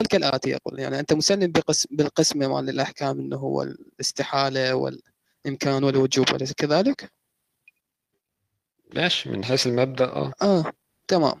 كالاتي 0.00 0.50
يقول 0.50 0.78
يعني 0.78 1.00
أنت 1.00 1.12
مسلم 1.12 1.52
بقسم 1.52 1.88
بالقسمه 1.96 2.48
مال 2.48 2.68
الأحكام 2.68 3.20
إنه 3.20 3.36
هو 3.36 3.62
الاستحالة 3.62 4.74
والإمكان 4.74 5.84
والوجوب 5.84 6.28
اليس 6.28 6.52
كذلك؟ 6.52 7.12
ماشي 8.94 9.30
من 9.30 9.44
حيث 9.44 9.66
المبدأ 9.66 10.04
آه. 10.04 10.32
آه 10.42 10.72
تمام. 11.08 11.40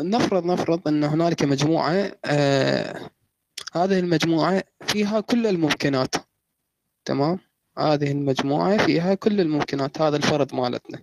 نفرض 0.00 0.46
نفرض 0.46 0.88
أن 0.88 1.04
هنالك 1.04 1.42
مجموعة 1.42 2.12
آه 2.24 3.10
هذه 3.72 3.98
المجموعة 3.98 4.64
فيها 4.86 5.20
كل 5.20 5.46
الممكنات 5.46 6.14
تمام؟ 7.04 7.38
هذه 7.78 8.10
المجموعة 8.12 8.86
فيها 8.86 9.14
كل 9.14 9.40
الممكنات 9.40 10.00
هذا 10.00 10.16
الفرض 10.16 10.54
مالتنا. 10.54 11.02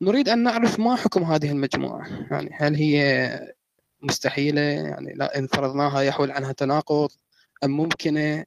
نريد 0.00 0.28
أن 0.28 0.42
نعرف 0.42 0.78
ما 0.80 0.96
حكم 0.96 1.22
هذه 1.22 1.50
المجموعة 1.50 2.06
يعني 2.30 2.50
هل 2.54 2.74
هي 2.74 3.55
مستحيلة 4.02 4.60
يعني 4.60 5.12
لا 5.14 5.38
إن 5.38 5.46
فرضناها 5.46 6.00
يحول 6.00 6.30
عنها 6.30 6.52
تناقض 6.52 7.10
أم 7.64 7.70
ممكنة 7.70 8.44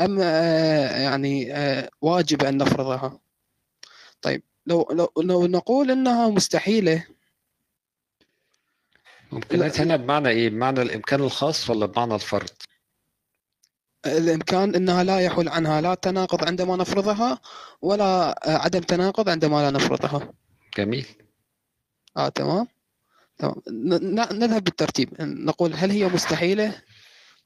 أم 0.00 0.18
آه 0.20 0.98
يعني 1.00 1.54
آه 1.54 1.90
واجب 2.00 2.42
أن 2.42 2.56
نفرضها 2.56 3.20
طيب 4.22 4.42
لو 4.66 4.88
لو 4.92 5.12
لو 5.22 5.46
نقول 5.46 5.90
إنها 5.90 6.28
مستحيلة 6.28 7.06
ممكنات 9.32 9.80
هنا 9.80 9.96
بمعنى 9.96 10.28
إيه؟ 10.28 10.50
بمعنى 10.50 10.82
الإمكان 10.82 11.20
الخاص 11.20 11.70
ولا 11.70 11.86
بمعنى 11.86 12.14
الفرد؟ 12.14 12.50
الإمكان 14.06 14.74
إنها 14.74 15.04
لا 15.04 15.20
يحول 15.20 15.48
عنها 15.48 15.80
لا 15.80 15.94
تناقض 15.94 16.44
عندما 16.44 16.76
نفرضها 16.76 17.40
ولا 17.82 18.40
عدم 18.46 18.80
تناقض 18.80 19.28
عندما 19.28 19.56
لا 19.62 19.70
نفرضها. 19.70 20.32
جميل. 20.78 21.06
آه 22.16 22.28
تمام. 22.28 22.66
نذهب 24.32 24.64
بالترتيب. 24.64 25.08
نقول 25.20 25.74
هل 25.74 25.90
هي 25.90 26.08
مستحيلة؟ 26.08 26.74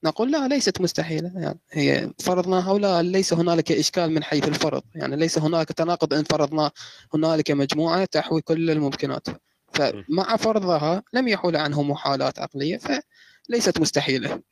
نقول 0.05 0.33
لا 0.33 0.48
ليست 0.48 0.80
مستحيلة. 0.80 1.33
يعني 1.37 1.61
هي 1.70 2.11
فرضناها 2.19 2.73
ولا 2.73 3.03
ليس 3.03 3.33
هنالك 3.33 3.73
إشكال 3.73 4.11
من 4.11 4.25
حيث 4.25 4.48
الفرض. 4.48 4.83
يعني 4.95 5.17
ليس 5.17 5.39
هناك 5.39 5.69
تناقض 5.69 6.14
إن 6.14 6.25
فرضنا 6.25 6.70
هنالك 7.14 7.51
مجموعة 7.51 8.05
تحوي 8.05 8.41
كل 8.41 8.70
الممكنات. 8.70 9.27
فمع 9.73 10.36
فرضها 10.36 11.03
لم 11.12 11.28
يحول 11.28 11.56
عنه 11.56 11.83
محالات 11.83 12.39
عقلية 12.39 12.79
فليست 13.48 13.81
مستحيلة. 13.81 14.42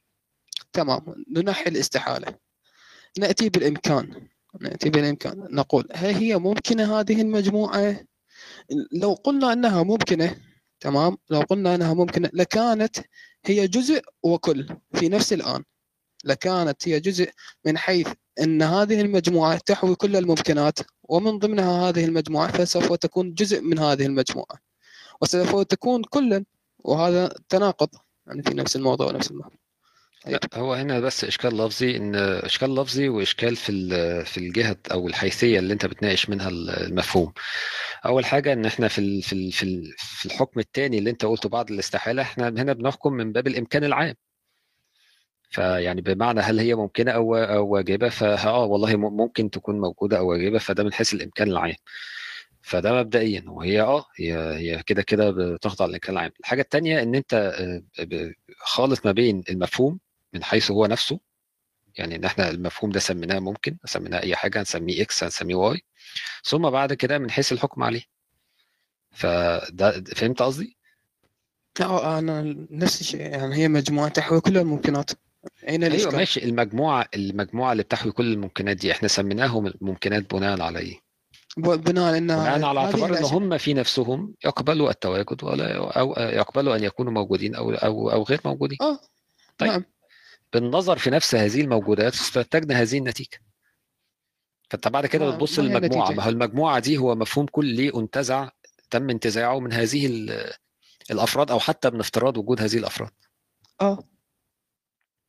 تمام. 0.73 1.01
ننحي 1.31 1.71
الاستحالة. 1.71 2.35
نأتي 3.19 3.49
بالإمكان. 3.49 4.29
نأتي 4.61 4.91
بالإمكان. 4.91 5.49
نقول 5.51 5.89
هل 5.95 6.15
هي 6.15 6.39
ممكنة 6.39 7.01
هذه 7.01 7.23
المجموعة؟ 7.23 7.97
لو 8.93 9.13
قلنا 9.13 9.53
إنها 9.53 9.83
ممكنة 9.83 10.37
تمام؟ 10.83 11.17
لو 11.31 11.41
قلنا 11.41 11.75
إنها 11.75 11.95
ممكنة 11.95 12.31
لكانت 12.33 12.97
هي 13.47 13.69
جزء 13.69 14.03
وكل 14.23 14.69
في 14.95 15.09
نفس 15.09 15.33
الآن. 15.33 15.65
لكانت 16.25 16.89
هي 16.89 17.01
جزء 17.01 17.31
من 17.67 17.79
حيث 17.79 18.09
إن 18.41 18.63
هذه 18.63 19.01
المجموعة 19.01 19.59
تحوي 19.59 19.95
كل 19.95 20.17
الممكنات 20.17 20.79
ومن 21.03 21.39
ضمنها 21.39 21.89
هذه 21.89 22.05
المجموعة 22.05 22.53
فسوف 22.53 22.93
تكون 22.93 23.35
جزء 23.35 23.61
من 23.61 23.79
هذه 23.79 24.07
المجموعة. 24.07 24.59
وسوف 25.21 25.63
تكون 25.63 26.03
كلا 26.05 26.45
وهذا 26.85 27.35
تناقض 27.49 27.89
يعني 28.27 28.43
في 28.43 28.55
نفس 28.55 28.77
الموضوع 28.77 29.07
ونفس 29.07 29.31
المعنى 29.31 29.62
لا 30.27 30.41
هو 30.55 30.75
هنا 30.75 31.01
بس 31.01 31.25
إشكال 31.25 31.57
لفظي 31.57 31.97
إن 31.97 32.15
إشكال 32.17 32.75
لفظي 32.75 33.09
وإشكال 33.09 33.57
في 33.57 34.25
في 34.25 34.39
الجهة 34.39 34.77
أو 34.93 35.09
الحيثية 35.09 35.59
اللي 35.59 35.73
أنت 35.73 35.87
بتناقش 35.87 36.29
منها 36.29 36.49
المفهوم. 36.49 37.33
أول 38.07 38.25
حاجة 38.25 38.53
إن 38.53 38.65
إحنا 38.67 38.89
في 38.89 39.23
في 39.23 39.51
في 39.53 39.93
في 39.97 40.27
الحكم 40.27 40.61
الثاني 40.61 40.99
اللي 40.99 41.11
أنت 41.11 41.25
قلته 41.25 41.49
بعد 41.49 41.71
الاستحالة 41.71 42.23
إحنا 42.23 42.49
هنا 42.49 42.73
بنحكم 42.73 43.13
من 43.13 43.33
باب 43.33 43.47
الإمكان 43.47 43.85
العام. 43.85 44.15
فيعني 45.51 46.01
بمعنى 46.01 46.41
هل 46.41 46.59
هي 46.61 46.75
ممكنة 46.75 47.11
أو 47.13 47.37
أو 47.37 47.67
واجبة 47.69 48.09
فاه 48.09 48.65
والله 48.65 48.97
ممكن 48.97 49.51
تكون 49.51 49.81
موجودة 49.81 50.19
أو 50.19 50.29
واجبة 50.31 50.59
فده 50.59 50.85
من 50.85 50.93
حيث 50.93 51.15
الإمكان 51.15 51.49
العام. 51.51 51.75
فده 52.63 52.93
مبدئيا 52.93 53.45
وهي 53.47 53.81
آه 53.81 54.05
هي 54.21 54.35
هي 54.37 54.83
كده 54.87 55.03
كده 55.03 55.31
بتخضع 55.31 55.87
للإمكان 55.87 56.13
العام. 56.17 56.31
الحاجة 56.41 56.61
الثانية 56.63 57.03
إن 57.03 57.15
أنت 57.15 57.55
خالط 58.59 59.07
ما 59.07 59.13
بين 59.13 59.43
المفهوم 59.51 59.99
من 60.33 60.45
حيث 60.45 60.71
هو 60.71 60.87
نفسه 60.87 61.21
يعني 61.97 62.17
إن 62.17 62.25
إحنا 62.25 62.51
المفهوم 62.51 62.91
ده 62.93 63.01
سميناه 63.01 63.39
ممكن 63.39 63.77
سميناه 63.85 64.21
أي 64.21 64.37
حاجة 64.37 64.61
هنسميه 64.61 65.03
X 65.03 65.25
هنسميه 65.25 65.55
Y 65.55 65.83
ثم 66.45 66.71
بعد 66.71 66.93
كده 66.93 67.19
من 67.19 67.31
حيث 67.31 67.53
الحكم 67.53 67.83
عليه 67.83 68.03
فده 69.11 70.05
فهمت 70.17 70.43
قصدي؟ 70.43 70.77
آه 71.81 72.19
أنا 72.19 72.43
نفس 72.71 73.01
الشيء 73.01 73.21
يعني 73.21 73.55
هي 73.57 73.69
مجموعة 73.69 74.09
تحوي 74.09 74.41
كل 74.41 74.59
الممكنات 74.59 75.11
أين 75.69 75.85
أيوه 75.85 76.13
ماشي 76.17 76.45
المجموعة 76.45 77.07
المجموعة 77.15 77.73
اللي 77.73 77.83
بتحوي 77.83 78.13
كل 78.13 78.33
الممكنات 78.33 78.77
دي 78.77 78.93
إحنا 78.93 79.09
سميناهم 79.09 79.67
الممكنات 79.67 80.35
بناء 80.35 80.61
على 80.63 80.79
إيه؟ 80.79 81.01
بناء 81.57 82.19
انها 82.19 82.57
بناء 82.57 82.69
على 82.69 82.81
اعتبار 82.81 83.19
إن 83.19 83.25
هم 83.25 83.59
في 83.59 83.75
نفسهم 83.75 84.35
يقبلوا 84.45 84.91
التواجد 84.91 85.45
ولا 85.45 85.99
أو 86.01 86.13
يقبلوا 86.19 86.77
أن 86.77 86.85
يكونوا 86.85 87.13
موجودين 87.13 87.55
أو 87.55 87.71
أو 87.73 88.11
أو 88.11 88.23
غير 88.23 88.41
موجودين. 88.45 88.79
آه 88.81 89.01
طيب 89.59 89.71
نعم. 89.71 89.85
بالنظر 90.53 90.99
في 90.99 91.11
نفس 91.11 91.35
هذه 91.35 91.61
الموجودات 91.61 92.15
استنتجنا 92.15 92.83
هذه 92.83 92.99
النتيجة. 92.99 93.39
فأنت 94.71 94.89
بعد 94.89 95.07
كده 95.07 95.31
بتبص 95.31 95.59
للمجموعة. 95.59 96.11
ما 96.11 96.25
هو 96.25 96.29
المجموعة 96.29 96.79
دي 96.79 96.99
هو 96.99 97.15
مفهوم 97.15 97.47
كلي 97.47 97.93
انتزع 97.95 98.49
تم 98.91 99.11
انتزاعه 99.11 99.61
من 99.61 99.73
هذه 99.73 100.29
الأفراد 101.11 101.51
أو 101.51 101.61
حتى 101.61 101.91
من 101.91 102.01
افتراض 102.01 102.37
وجود 102.39 102.61
هذه 102.63 102.77
الأفراد. 102.77 103.11
آه. 103.81 104.05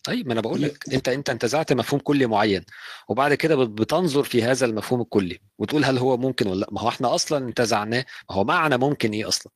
طيب 0.03 0.27
ما 0.27 0.33
أنا 0.33 0.41
بقول 0.41 0.61
لك 0.61 0.93
أنت 0.93 1.09
أنت 1.09 1.29
انتزعت 1.29 1.73
مفهوم 1.73 2.01
كلي 2.01 2.25
معين 2.25 2.65
وبعد 3.09 3.33
كده 3.33 3.55
بتنظر 3.55 4.23
في 4.23 4.43
هذا 4.43 4.65
المفهوم 4.65 5.01
الكلي 5.01 5.39
وتقول 5.57 5.85
هل 5.85 5.97
هو 5.97 6.17
ممكن 6.17 6.47
ولا 6.47 6.59
لأ؟ 6.59 6.67
ما 6.71 6.81
هو 6.81 6.89
إحنا 6.89 7.15
أصلا 7.15 7.37
انتزعناه. 7.47 8.05
ما 8.29 8.35
هو 8.35 8.43
معنى 8.43 8.77
ممكن 8.77 9.11
إيه 9.11 9.27
أصلا؟ 9.27 9.51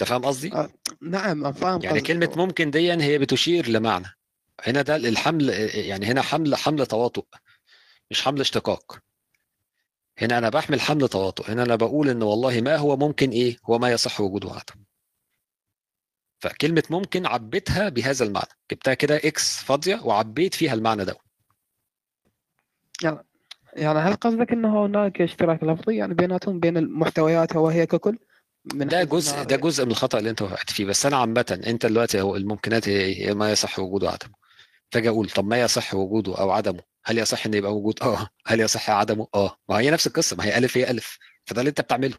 أنت 0.00 0.08
فاهم 0.08 0.24
قصدي؟ 0.24 0.52
آه 0.52 0.70
نعم 1.02 1.52
فاهم 1.52 1.82
يعني 1.82 2.00
قصدي. 2.00 2.14
كلمة 2.14 2.32
ممكن 2.36 2.70
دي 2.70 2.92
هي 2.92 3.18
بتشير 3.18 3.68
لمعنى. 3.68 4.06
هنا 4.66 4.82
ده 4.82 4.96
الحمل 4.96 5.48
يعني 5.74 6.06
هنا 6.06 6.22
حمل 6.22 6.56
حمل 6.56 6.86
تواطؤ 6.86 7.24
مش 8.10 8.22
حمل 8.22 8.40
اشتقاق. 8.40 8.98
هنا 10.18 10.38
أنا 10.38 10.48
بحمل 10.48 10.80
حمل 10.80 11.08
تواطؤ. 11.08 11.50
هنا 11.50 11.62
أنا 11.62 11.76
بقول 11.76 12.08
إن 12.08 12.22
والله 12.22 12.60
ما 12.60 12.76
هو 12.76 12.96
ممكن 12.96 13.30
إيه؟ 13.30 13.56
هو 13.64 13.78
ما 13.78 13.90
يصح 13.90 14.20
وجوده 14.20 14.50
عدم. 14.50 14.84
فكلمة 16.40 16.82
ممكن 16.90 17.26
عبيتها 17.26 17.88
بهذا 17.88 18.24
المعنى. 18.24 18.48
جبتها 18.70 18.94
كده 18.94 19.16
إكس 19.16 19.62
فاضية 19.62 20.00
وعبيت 20.04 20.54
فيها 20.54 20.74
المعنى 20.74 21.04
ده. 21.04 21.16
يعني 23.02 23.18
يعني 23.72 23.98
هل 23.98 24.14
قصدك 24.14 24.52
إنه 24.52 24.86
هناك 24.86 25.20
اشتراك 25.20 25.64
لفظي 25.64 25.96
يعني 25.96 26.14
بيناتهم 26.14 26.60
بين 26.60 26.76
المحتويات 26.76 27.56
وهي 27.56 27.86
ككل؟ 27.86 28.18
من 28.72 28.88
ده 28.88 29.04
جزء 29.04 29.42
ده 29.42 29.56
جزء 29.56 29.84
من 29.84 29.90
الخطأ 29.90 30.18
اللي 30.18 30.30
أنت 30.30 30.42
وقعت 30.42 30.70
فيه. 30.70 30.84
بس 30.84 31.06
أنا 31.06 31.16
عامه 31.16 31.60
أنت 31.66 31.86
دلوقتي 31.86 32.20
هو 32.20 32.36
الممكنات 32.36 32.88
هي 32.88 33.34
ما 33.34 33.52
يصح 33.52 33.78
وجوده 33.78 34.10
عدمه. 34.10 34.34
فأجي 34.92 35.08
أقول 35.08 35.30
طب 35.30 35.44
ما 35.44 35.60
يصح 35.60 35.94
وجوده 35.94 36.38
أو 36.38 36.50
عدمه. 36.50 36.80
هل 37.04 37.18
يصح 37.18 37.46
إن 37.46 37.54
يبقى 37.54 37.72
موجود؟ 37.72 38.02
آه. 38.02 38.28
هل 38.46 38.60
يصح 38.60 38.90
عدمه؟ 38.90 39.28
آه. 39.34 39.56
ما 39.68 39.78
هي 39.78 39.90
نفس 39.90 40.06
القصة. 40.06 40.36
ما 40.36 40.44
هي 40.44 40.58
ألف 40.58 40.76
هي 40.76 40.90
ألف. 40.90 41.18
فده 41.46 41.60
اللي 41.60 41.68
أنت 41.68 41.80
بتعمله. 41.80 42.16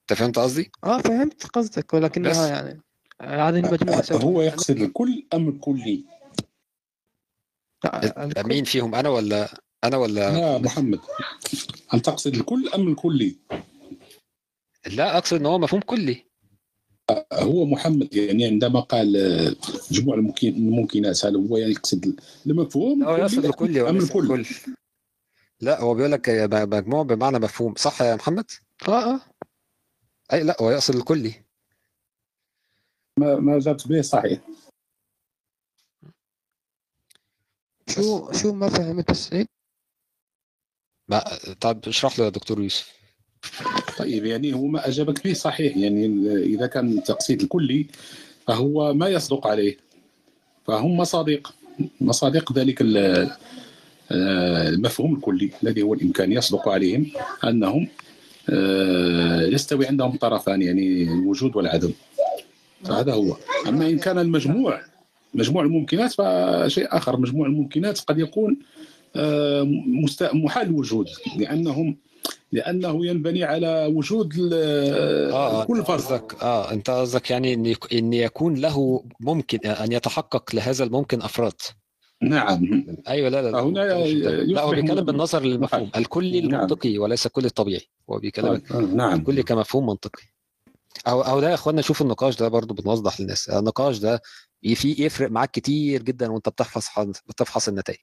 أنت 0.00 0.18
فهمت 0.18 0.38
قصدي؟ 0.38 0.72
آه 0.84 0.98
فهمت 0.98 1.46
قصدك. 1.46 1.94
ولكنها 1.94 2.48
يعني 2.48 2.82
هذه 3.20 3.48
المجموعه 3.48 4.04
هو 4.12 4.42
يقصد 4.42 4.76
الكل 4.76 5.26
ام 5.34 5.48
الكلي 5.48 6.04
مين 8.36 8.64
فيهم 8.64 8.94
أنا 8.94 9.08
ولا 9.08 9.48
أنا 9.84 9.96
ولا؟ 9.96 10.30
لا 10.30 10.58
محمد. 10.58 11.00
هل 11.88 12.00
تقصد 12.00 12.34
الكل 12.34 12.68
ام 12.74 12.88
الكلي 12.88 13.36
لا 14.86 15.18
أقصد 15.18 15.36
إن 15.36 15.46
هو 15.46 15.58
مفهوم 15.58 15.82
كلي. 15.82 16.32
هو 17.32 17.66
محمد 17.66 18.14
يعني 18.14 18.44
عندما 18.44 18.80
قال 18.80 19.12
جموع 19.90 20.14
الممكن 20.14 20.48
الممكنات 20.48 21.24
هل 21.26 21.36
هو 21.36 21.56
يقصد 21.56 22.20
المفهوم 22.46 23.04
هو 23.04 23.16
يقصد 23.16 23.44
الكل 23.44 23.78
أم 23.78 23.96
الكل 23.96 24.46
لا 25.60 25.80
هو 25.80 25.94
بيقول 25.94 26.12
لك 26.12 26.28
مجموع 26.52 27.02
بمعنى 27.02 27.38
مفهوم. 27.38 27.74
صح 27.74 28.02
يا 28.02 28.14
محمد؟ 28.14 28.50
آه 28.88 29.14
آه. 29.14 29.20
أي 30.32 30.42
لا 30.42 30.56
هو 30.60 30.70
يقصد 30.70 30.94
الكلي. 30.94 31.44
ما 33.18 33.36
ما 33.36 33.58
جابت 33.58 33.88
به 33.88 34.02
صحيح. 34.02 34.40
شو 37.88 38.32
شو 38.32 38.52
ما 38.52 38.68
فهمت 38.68 39.10
السيد؟ 39.10 39.46
ما 41.08 41.24
طب 41.60 41.88
اشرح 41.88 42.18
له 42.18 42.24
يا 42.24 42.30
دكتور 42.30 42.60
يوسف. 42.60 43.01
طيب 43.98 44.24
يعني 44.24 44.54
هو 44.54 44.66
ما 44.66 44.88
أجابك 44.88 45.24
به 45.24 45.32
صحيح 45.32 45.76
يعني 45.76 46.06
إذا 46.42 46.66
كان 46.66 47.02
تقصيد 47.02 47.42
الكلي 47.42 47.86
فهو 48.46 48.94
ما 48.94 49.08
يصدق 49.08 49.46
عليه. 49.46 49.76
فهم 50.66 50.96
مصادق 50.96 51.54
مصادق 52.00 52.52
ذلك 52.52 52.78
المفهوم 54.10 55.14
الكلي 55.14 55.50
الذي 55.62 55.82
هو 55.82 55.94
الإمكان 55.94 56.32
يصدق 56.32 56.68
عليهم 56.68 57.06
أنهم 57.44 57.88
يستوي 59.52 59.86
عندهم 59.86 60.16
طرفان 60.16 60.62
يعني 60.62 61.02
الوجود 61.02 61.56
والعدم. 61.56 61.92
فهذا 62.84 63.12
هو. 63.12 63.36
أما 63.68 63.86
إن 63.86 63.98
كان 63.98 64.18
المجموع 64.18 64.80
مجموع 65.34 65.62
الممكنات 65.62 66.12
فشيء 66.12 66.96
آخر. 66.96 67.16
مجموع 67.20 67.46
الممكنات 67.46 68.00
قد 68.00 68.18
يكون 68.18 68.56
آه، 69.16 69.68
محال 70.32 70.66
الوجود 70.66 71.08
لأنهم 71.36 71.96
لأنه 72.52 73.06
ينبني 73.06 73.44
على 73.44 73.86
وجود 73.94 74.34
ال- 74.38 75.32
آه 75.32 75.64
كل 75.64 75.84
فرد. 75.84 76.32
آه 76.42 76.72
أنت 76.72 76.90
قصدك 76.90 77.30
يعني 77.30 77.54
إن 77.54 77.74
إن 77.92 78.12
يكون 78.12 78.54
له 78.54 79.04
ممكن 79.20 79.58
أن 79.66 79.92
يتحقق 79.92 80.54
لهذا 80.54 80.84
الممكن 80.84 81.22
أفراد. 81.22 81.52
نعم. 82.22 82.84
أيوه 83.08 83.28
لا 83.28 83.42
لا 83.50 83.62
بده. 83.62 84.44
لا 84.44 84.62
هو 84.62 84.70
بيتكلم 84.70 85.04
بالنظر 85.04 85.42
للمفهوم. 85.42 85.82
محال. 85.82 85.96
الكلي 86.02 86.40
نعم. 86.40 86.54
المنطقي 86.54 86.98
وليس 86.98 87.26
كل 87.28 87.44
الطبيعي. 87.44 87.86
هو 88.10 88.18
بيكلمك 88.18 88.72
آه، 88.72 88.80
نعم. 88.80 89.18
الكلي 89.18 89.42
كمفهوم 89.42 89.86
منطقي. 89.86 90.22
أو 91.08 91.20
أو 91.22 91.40
ده 91.40 91.48
يا 91.48 91.54
إخوانا 91.54 91.82
شوف 91.82 92.02
النقاش 92.02 92.36
ده 92.36 92.48
برضو 92.48 92.74
بنوضح 92.74 93.20
للناس. 93.20 93.48
النقاش 93.48 93.98
ده 93.98 94.22
في 94.74 95.04
يفرق 95.04 95.30
معاك 95.30 95.50
كتير 95.50 96.02
جدا 96.02 96.32
وأنت 96.32 96.48
بتفحص 96.48 96.98
بتفحص 97.28 97.68
النتائج. 97.68 97.98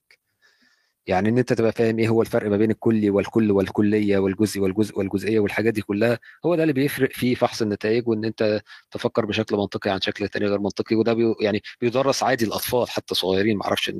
يعني 1.10 1.28
إن 1.28 1.38
أنت 1.38 1.52
تبقى 1.52 1.72
فاهم 1.72 1.98
إيه 1.98 2.08
هو 2.08 2.22
الفرق 2.22 2.50
ما 2.50 2.56
بين 2.56 2.70
الكلي 2.70 3.10
والكل 3.10 3.50
والكلية 3.52 4.18
والجزء 4.18 4.60
والجزء 4.60 4.98
والجزئية 4.98 5.40
والحاجات 5.40 5.74
دي 5.74 5.82
كلها 5.82 6.18
هو 6.46 6.54
ده 6.54 6.62
اللي 6.62 6.72
بيفرق 6.72 7.12
في 7.12 7.34
فحص 7.34 7.62
النتائج 7.62 8.08
وإن 8.08 8.24
أنت 8.24 8.60
تفكر 8.90 9.26
بشكل 9.26 9.56
منطقي 9.56 9.90
عن 9.90 10.00
شكل 10.00 10.28
تاني 10.28 10.46
غير 10.46 10.58
منطقي 10.58 10.96
وده 10.96 11.12
بي 11.12 11.34
يعني 11.40 11.62
بيدرس 11.80 12.22
عادي 12.22 12.44
الأطفال 12.44 12.90
حتى 12.90 13.14
صغيرين 13.14 13.56
ما 13.56 13.64
أعرفش 13.64 13.92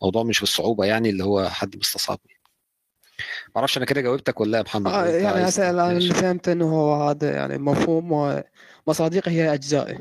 الموضوع 0.00 0.22
مش 0.22 0.40
بالصعوبة 0.40 0.84
يعني 0.84 1.10
اللي 1.10 1.24
هو 1.24 1.48
حد 1.48 1.76
مستصعب. 1.76 2.18
ما 3.48 3.56
أعرفش 3.56 3.76
أنا 3.76 3.86
كده 3.86 4.00
جاوبتك 4.00 4.40
ولا 4.40 4.50
لا 4.50 4.58
يا 4.58 4.62
محمد؟ 4.62 4.92
آه 4.92 5.06
يعني 5.06 5.38
الآن 5.48 5.50
تناقش؟ 5.50 6.02
اللي 6.02 6.14
فهمت 6.14 6.48
إنه 6.48 6.72
هو 6.74 7.08
هذا 7.08 7.32
يعني 7.32 7.58
مفهوم 7.58 8.12
ومصادقه 8.86 9.30
هي 9.30 9.54
اجزائه 9.54 9.98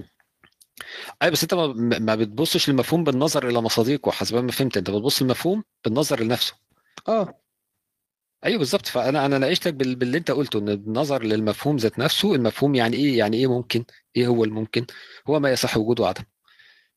أي 1.24 1.32
بس 1.32 1.44
أنت 1.44 1.54
ما, 1.54 2.00
ما 2.00 2.16
بتبصش 2.16 2.70
للمفهوم 2.70 3.04
بالنظر 3.04 3.48
إلى 3.50 3.62
مصادقه 3.62 4.12
حسب 4.12 4.36
ما 4.44 4.52
فهمت 4.52 4.78
أنت. 4.78 4.90
بتبص 4.90 5.22
للمفهوم 5.22 5.64
بالنظر 5.86 6.20
لنفسه. 6.24 6.54
آه. 7.08 7.42
أيوه 8.46 8.58
بالظبط. 8.60 8.86
فأنا 8.88 9.26
أنا 9.26 9.38
ناقشتك 9.38 9.74
بال- 9.74 9.96
باللي 9.96 10.18
أنت 10.18 10.32
قلته 10.32 10.60
إن 10.60 10.70
النظر 10.70 11.24
للمفهوم 11.24 11.78
ذات 11.78 12.00
نفسه 12.00 12.36
المفهوم 12.36 12.76
يعني 12.76 12.98
إيه 12.98 13.18
يعني 13.18 13.38
إيه 13.38 13.48
ممكن؟ 13.48 13.86
إيه 14.16 14.28
هو 14.28 14.44
الممكن؟ 14.44 14.86
هو 15.30 15.40
ما 15.40 15.52
يصح 15.52 15.78
وجوده 15.78 16.04
وعدمه 16.04 16.26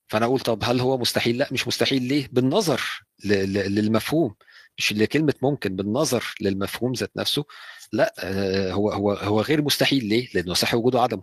فأنا 0.09 0.25
أقول 0.27 0.41
طب 0.41 0.65
هل 0.65 0.81
هو 0.81 0.99
مستحيل؟ 0.99 1.39
لا 1.39 1.49
مش 1.53 1.69
مستحيل. 1.69 2.03
ليه؟ 2.03 2.29
بالنظر 2.33 2.83
ل- 3.25 3.33
ل- 3.53 3.75
للمفهوم. 3.75 4.35
مش 4.79 4.93
لكلمة 4.93 5.35
ممكن 5.43 5.77
بالنظر 5.77 6.35
للمفهوم 6.41 6.93
ذات 6.93 7.11
نفسه. 7.17 7.45
لا 7.93 8.15
آه، 8.19 8.73
هو 8.73 8.91
هو 8.93 9.13
هو 9.13 9.41
غير 9.41 9.63
مستحيل. 9.63 10.05
ليه؟ 10.05 10.29
لأنه 10.35 10.51
يصح 10.53 10.75
وجوده 10.75 10.99
وعدمه 10.99 11.23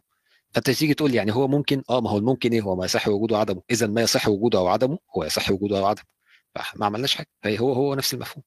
فانت 0.54 0.70
تيجي 0.70 0.94
تقول 0.94 1.16
يعني 1.16 1.34
هو 1.34 1.48
ممكن؟ 1.48 1.84
آه 1.90 2.02
ما 2.02 2.10
هو 2.10 2.18
الممكن 2.18 2.52
إيه؟ 2.52 2.62
هو 2.62 2.76
ما 2.76 2.86
يصح 2.86 3.08
وجوده 3.08 3.36
وعدمه. 3.36 3.62
اذا 3.72 3.88
ما 3.88 4.02
يصح 4.02 4.28
وجوده 4.28 4.60
أو 4.60 4.68
عدمه 4.68 5.00
هو 5.18 5.24
يصح 5.24 5.52
وجوده 5.52 5.80
أو 5.80 5.86
عدمه. 5.86 6.06
فما 6.56 6.86
عملناش 6.86 7.16
حاجة. 7.16 7.28
فهي 7.44 7.60
هو 7.60 7.74
هو 7.74 7.96
نفس 7.96 8.14
المفهوم. 8.14 8.44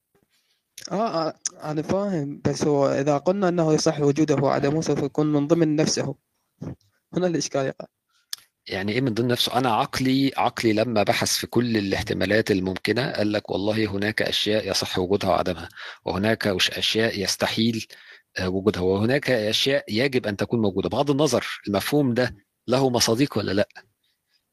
آه 0.93 1.29
آه، 1.29 1.35
أنا 1.62 1.83
فاهم. 1.83 2.41
بس 2.45 2.65
هو 2.65 2.89
إذا 2.89 3.19
قلنا 3.19 3.49
إنه 3.49 3.73
يصح 3.75 4.01
وجوده 4.01 4.35
وعدمه 4.35 4.81
سوف 4.81 5.03
يكون 5.03 5.33
من 5.33 5.47
ضمن 5.47 5.77
نفسه. 5.77 6.15
هنا 7.15 7.27
الاشكال 7.27 7.67
يقع 7.67 7.87
يعني 8.67 8.93
إيه 8.93 9.00
من 9.00 9.15
ضمن 9.15 9.29
نفسه؟ 9.29 9.59
أنا 9.59 9.71
عقلي 9.75 10.33
عقلي 10.37 10.73
لما 10.73 11.03
بحث 11.03 11.37
في 11.37 11.47
كل 11.47 11.77
الاحتمالات 11.77 12.50
الممكنة 12.50 13.12
قال 13.12 13.33
لك 13.33 13.50
والله 13.50 13.87
هناك 13.87 14.23
أشياء 14.23 14.71
يصح 14.71 14.99
وجودها 14.99 15.31
وعدمها 15.31 15.69
وهناك 16.05 16.47
أشياء 16.47 17.23
يستحيل 17.23 17.87
وجودها. 18.41 18.83
وهناك 18.83 19.31
أشياء 19.31 19.85
يجب 19.89 20.27
أن 20.27 20.37
تكون 20.37 20.61
موجودة. 20.61 20.89
بغض 20.89 21.11
النظر 21.11 21.47
المفهوم 21.69 22.15
ده 22.15 22.37
له 22.69 22.91
مصادق 22.91 23.39
ولا 23.39 23.53
لأ؟ 23.53 23.69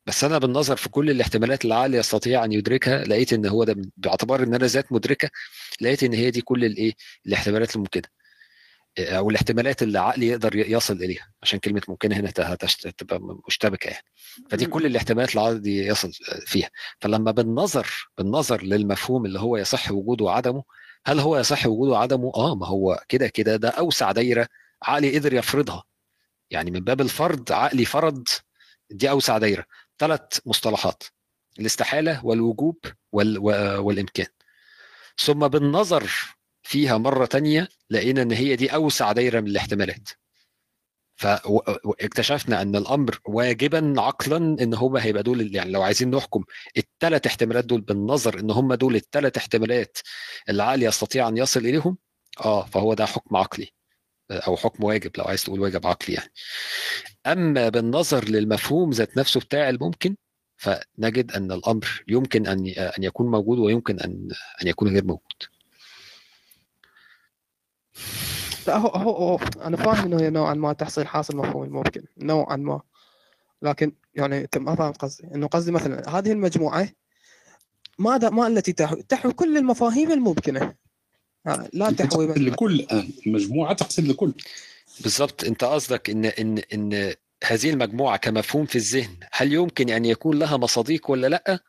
بس 0.05 0.23
أنا 0.23 0.37
بالنظر 0.37 0.75
في 0.75 0.89
كل 0.89 1.09
الاحتمالات 1.09 1.63
اللي 1.63 1.75
العقل 1.75 1.95
يستطيع 1.95 2.45
أن 2.45 2.51
يدركها 2.51 3.03
لقيت 3.03 3.33
إن 3.33 3.45
هو 3.45 3.63
ده 3.63 3.75
باعتبار 3.97 4.43
إن 4.43 4.53
أنا 4.55 4.65
ذات 4.67 4.91
مدركة 4.93 5.29
لقيت 5.81 6.03
إن 6.03 6.13
هي 6.13 6.31
دي 6.31 6.41
كل 6.41 6.65
الإيه؟ 6.65 6.93
الاحتمالات 7.25 7.75
الممكنة. 7.75 8.03
أو 8.99 9.29
الاحتمالات 9.29 9.83
اللي 9.83 9.99
عقلي 9.99 10.27
يقدر 10.27 10.55
يصل 10.55 10.93
إليها. 10.95 11.33
عشان 11.43 11.59
كلمة 11.59 11.81
ممكنة 11.87 12.15
هنا 12.15 12.31
تبقى 12.97 13.19
مشتبكة 13.47 13.87
يعني. 13.89 14.05
فدي 14.49 14.65
كل 14.65 14.85
الاحتمالات 14.85 15.29
اللي 15.35 15.41
العقل 15.41 15.67
يصل 15.67 16.11
فيها. 16.45 16.69
فلما 16.99 17.31
بالنظر 17.31 17.87
بالنظر 18.17 18.63
للمفهوم 18.63 19.25
اللي 19.25 19.39
هو 19.39 19.57
يصح 19.57 19.91
وجوده 19.91 20.25
وعدمه 20.25 20.63
هل 21.05 21.19
هو 21.19 21.37
يصح 21.39 21.65
وجوده 21.67 21.91
وعدمه 21.91 22.31
آه 22.35 22.55
ما 22.55 22.67
هو 22.67 23.03
كده 23.09 23.27
كده 23.27 23.55
ده 23.55 23.69
أوسع 23.69 24.11
دايرة 24.11 24.47
عقلي 24.83 25.17
قدر 25.19 25.33
يفرضها. 25.33 25.83
يعني 26.51 26.71
من 26.71 26.79
باب 26.79 27.01
الفرض 27.01 27.51
عقلي 27.51 27.85
فرض 27.85 28.27
دي 28.91 29.09
أوسع 29.09 29.37
دايرة. 29.37 29.65
ثلاث 29.99 30.21
مصطلحات 30.45 31.03
الاستحالة 31.59 32.25
والوجوب 32.25 32.77
وال 33.11 33.37
والإمكان. 33.79 34.27
ثم 35.19 35.47
بالنظر 35.47 36.11
فيها 36.63 36.97
مرة 36.97 37.25
تانية 37.25 37.67
لقينا 37.89 38.21
إن 38.21 38.31
هي 38.31 38.55
دي 38.55 38.73
أوسع 38.75 39.11
دايرة 39.11 39.39
من 39.39 39.47
الاحتمالات. 39.47 40.09
فاكتشفنا 41.21 42.61
أن 42.61 42.75
الأمر 42.75 43.19
واجبا 43.25 43.93
عقلا 43.97 44.37
إن 44.37 44.73
هما 44.73 45.03
هيبقى 45.03 45.23
دول 45.23 45.55
يعني 45.55 45.71
لو 45.71 45.81
عايزين 45.81 46.11
نحكم 46.11 46.43
الثلاث 46.77 47.27
احتمالات 47.27 47.65
دول 47.65 47.81
بالنظر 47.81 48.39
إن 48.39 48.51
هم 48.51 48.73
دول 48.73 48.95
الثلاث 48.95 49.37
احتمالات 49.37 49.97
العقل 50.49 50.83
يستطيع 50.83 51.27
أن 51.27 51.37
يصل 51.37 51.59
إليهم 51.59 51.97
آه 52.45 52.65
فهو 52.65 52.93
ده 52.93 53.05
حكم 53.05 53.35
عقلي 53.35 53.69
أو 54.31 54.57
حكم 54.57 54.83
واجب 54.83 55.11
لو 55.17 55.23
عايز 55.23 55.43
تقول 55.43 55.59
واجب 55.59 55.87
عقلي 55.87 56.15
يعني. 56.15 56.31
أما 57.27 57.69
بالنظر 57.69 58.25
للمفهوم 58.25 58.89
ذات 58.91 59.17
نفسه 59.17 59.39
بتاع 59.39 59.69
الممكن 59.69 60.15
فنجد 60.57 61.31
أن 61.31 61.51
الأمر 61.51 62.03
يمكن 62.07 62.47
أن 62.47 62.67
أن 62.67 63.03
يكون 63.03 63.31
موجود 63.31 63.59
ويمكن 63.59 63.99
ان 63.99 64.29
أن 64.61 64.67
يكون 64.67 64.87
غير 64.93 65.05
موجود. 65.05 65.43
لا 68.67 68.77
هو, 68.77 68.87
هو, 68.87 69.11
هو 69.11 69.39
أنا 69.61 69.77
فاهم 69.77 70.05
إنه 70.05 70.21
هي 70.21 70.29
نوعا 70.29 70.53
ما 70.53 70.73
تحصيل 70.73 71.07
حاصل 71.07 71.37
مفهوم 71.37 71.63
الممكن 71.63 72.03
نوعا 72.17 72.55
ما. 72.55 72.81
لكن 73.61 73.91
يعني 74.15 74.47
ما 74.55 74.75
فاهم 74.75 74.91
قصدي. 74.91 75.27
إنه 75.35 75.47
قصدي 75.47 75.71
مثلا 75.71 76.19
هذه 76.19 76.31
المجموعة 76.31 76.89
ماذا 77.99 78.29
ما 78.29 78.47
التي 78.47 78.73
تحوي 78.73 79.03
تحوي 79.03 79.33
كل 79.33 79.57
المفاهيم 79.57 80.11
الممكنة. 80.11 80.75
لا 81.45 81.91
تحوي 81.91 81.93
تقصد 81.93 82.29
مثلا 82.29 82.43
لكل 82.49 82.79
الآن. 82.79 83.09
مجموعة 83.25 83.73
تقصد 83.73 84.07
لكل. 84.07 84.33
بالظبط 84.99 85.43
أنت 85.43 85.63
قصدك 85.63 86.09
ان 86.09 86.25
ان 86.25 86.57
إن 86.73 87.13
هذه 87.43 87.69
المجموعة 87.69 88.17
كمفهوم 88.17 88.65
في 88.65 88.75
الذهن 88.75 89.15
هل 89.31 89.53
يمكن 89.53 89.89
أن 89.89 90.05
يكون 90.05 90.39
لها 90.39 90.57
مصادق 90.57 91.11
ولا 91.11 91.27
لأ؟ 91.27 91.59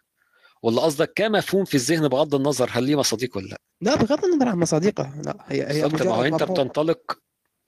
ولا 0.63 0.83
قصدك 0.83 1.13
كمفهوم 1.17 1.65
في 1.65 1.75
الذهن 1.75 2.09
بغض 2.09 2.35
النظر 2.35 2.71
هل 2.73 2.85
ليه 2.85 2.97
مصادق 2.97 3.37
ولا 3.37 3.47
لا؟ 3.47 3.59
لا 3.81 3.95
بغض 3.97 4.25
النظر 4.25 4.49
عن 4.49 4.59
مصادقه 4.59 5.13
لا 5.25 5.45
هي 5.49 5.67
هي 5.73 5.89
ما 5.89 6.05
هو 6.15 6.23
أنت. 6.23 6.43
بتنطلق 6.43 7.19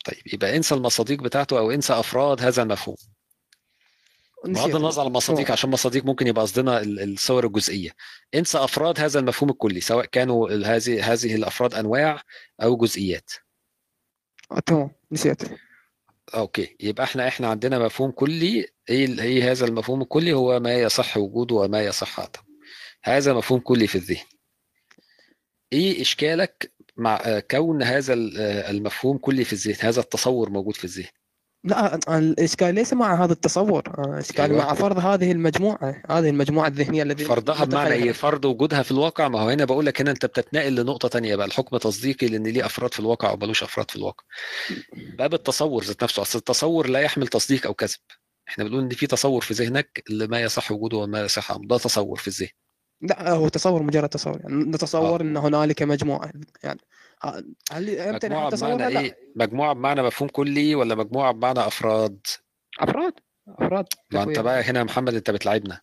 طيب 0.04 0.34
يبقى 0.34 0.56
انسى 0.56 0.74
المصادق 0.74 1.14
بتاعته 1.22 1.58
أو 1.58 1.70
انسى 1.70 1.92
أفراد 1.92 2.42
هذا 2.42 2.62
المفهوم. 2.62 2.96
بغض. 4.44 4.76
النظر 4.76 5.00
عن 5.00 5.06
المصادق 5.06 5.50
عشان 5.50 5.70
مصادق 5.70 6.04
ممكن 6.04 6.26
يبقى 6.26 6.42
قصدنا 6.42 6.80
ال- 6.80 7.12
الصور 7.12 7.46
الجزئية. 7.46 7.90
انسى 8.34 8.58
أفراد 8.58 9.00
هذا 9.00 9.20
المفهوم 9.20 9.50
الكلي 9.50 9.80
سواء 9.80 10.04
كانوا 10.04 10.50
هذه 10.50 11.12
هذه 11.12 11.34
الأفراد 11.34 11.74
أنواع 11.74 12.22
أو 12.62 12.76
جزئيات. 12.76 13.30
آه، 14.52 14.58
تمام. 14.60 14.90
نسيت. 15.12 15.42
أوكي. 16.34 16.76
يبقى 16.80 17.04
إحنا 17.04 17.28
إحنا 17.28 17.48
عندنا 17.48 17.78
مفهوم 17.78 18.10
كلي. 18.10 18.66
إيه 18.90 19.20
إيه 19.20 19.50
هذا 19.50 19.66
المفهوم 19.66 20.02
الكلي؟ 20.02 20.32
هو 20.32 20.60
ما 20.60 20.74
يصح 20.74 21.16
وجوده 21.16 21.54
وما 21.54 21.82
يصح 21.84 22.20
عدمه 22.20 22.43
هذا 23.04 23.32
مفهوم 23.34 23.60
كلي 23.60 23.86
في 23.86 23.94
الذهن. 23.94 24.24
إيه 25.72 26.02
إشكالك 26.02 26.72
مع 26.96 27.40
كون 27.50 27.82
هذا 27.82 28.12
ال- 28.14 28.38
المفهوم 28.76 29.18
كلي 29.18 29.44
في 29.44 29.52
الذهن؟ 29.52 29.76
هذا 29.80 30.00
التصور 30.00 30.50
موجود 30.50 30.76
في 30.76 30.84
الذهن. 30.84 31.08
لا 31.64 31.98
الإشكال 32.18 32.74
ليس 32.74 32.92
مع 32.92 33.24
هذا 33.24 33.32
التصور. 33.32 33.82
أنا 33.98 34.18
اشكالي 34.18 34.54
أيوة. 34.54 34.64
مع 34.66 34.74
فرض 34.74 34.98
هذه 34.98 35.32
المجموعة 35.32 36.02
هذه 36.10 36.30
المجموعة 36.30 36.68
الذهنية 36.68 37.02
التي 37.02 37.24
فرضها 37.24 37.64
بمعنى. 37.64 37.94
إيه؟ 37.94 38.12
فرض 38.12 38.44
وجودها 38.44 38.82
في 38.82 38.90
الواقع؟ 38.90 39.28
ما 39.28 39.40
هو 39.40 39.48
هنا 39.48 39.64
بقول 39.64 39.86
لك 39.86 40.00
هنا 40.00 40.10
أنت 40.10 40.26
بتتنقل 40.26 40.74
لنقطة 40.74 41.08
تانية 41.08 41.36
بقى 41.36 41.46
الحكم 41.46 41.76
تصديقي 41.76 42.26
لأن 42.26 42.46
ليه 42.46 42.66
أفراد 42.66 42.94
في 42.94 43.00
الواقع 43.00 43.30
أو 43.30 43.36
ملوش 43.36 43.62
أفراد 43.62 43.90
في 43.90 43.96
الواقع. 43.96 44.24
باب 44.92 45.34
التصور 45.34 45.84
ذات 45.84 46.02
نفسه 46.04 46.22
أصل 46.22 46.38
التصور 46.38 46.86
لا 46.86 47.00
يحمل 47.00 47.28
تصديق 47.28 47.66
أو 47.66 47.74
كذب. 47.74 47.98
إحنا 48.48 48.64
بنقول 48.64 48.82
إن 48.82 48.88
في 48.90 49.06
تصور 49.06 49.40
في 49.40 49.54
ذهنك 49.54 50.02
لما 50.10 50.40
يصح 50.40 50.72
وجوده 50.72 50.96
وما 50.96 51.24
يصح 51.24 51.56
ده 51.56 51.78
تصور 51.78 52.18
في 52.18 52.28
الذهن. 52.28 52.48
لا 53.00 53.30
هو 53.30 53.48
تصور 53.48 53.82
مجرد 53.82 54.08
تصور 54.08 54.40
يعني 54.40 54.54
نتصور 54.54 55.20
آه. 55.20 55.22
إن 55.24 55.36
هنالك 55.36 55.82
مجموعة 55.82 56.30
يعني 56.62 56.80
هل 57.72 58.18
بمعنى 58.22 58.94
لا. 58.94 59.00
إيه؟ 59.00 59.16
مجموعة 59.36 59.72
بمعنى 59.72 60.02
مفهوم 60.02 60.28
كلي 60.28 60.74
ولا 60.74 60.94
مجموعة 60.94 61.32
بمعنى 61.32 61.60
أفراد؟ 61.66 62.18
أفراد 62.80 63.12
أفراد 63.48 63.84
ما 64.12 64.22
أنت. 64.22 64.38
بقى 64.38 64.62
هنا 64.62 64.78
يا 64.78 64.84
محمد 64.84 65.14
أنت 65.14 65.30
بتلعبنا. 65.30 65.80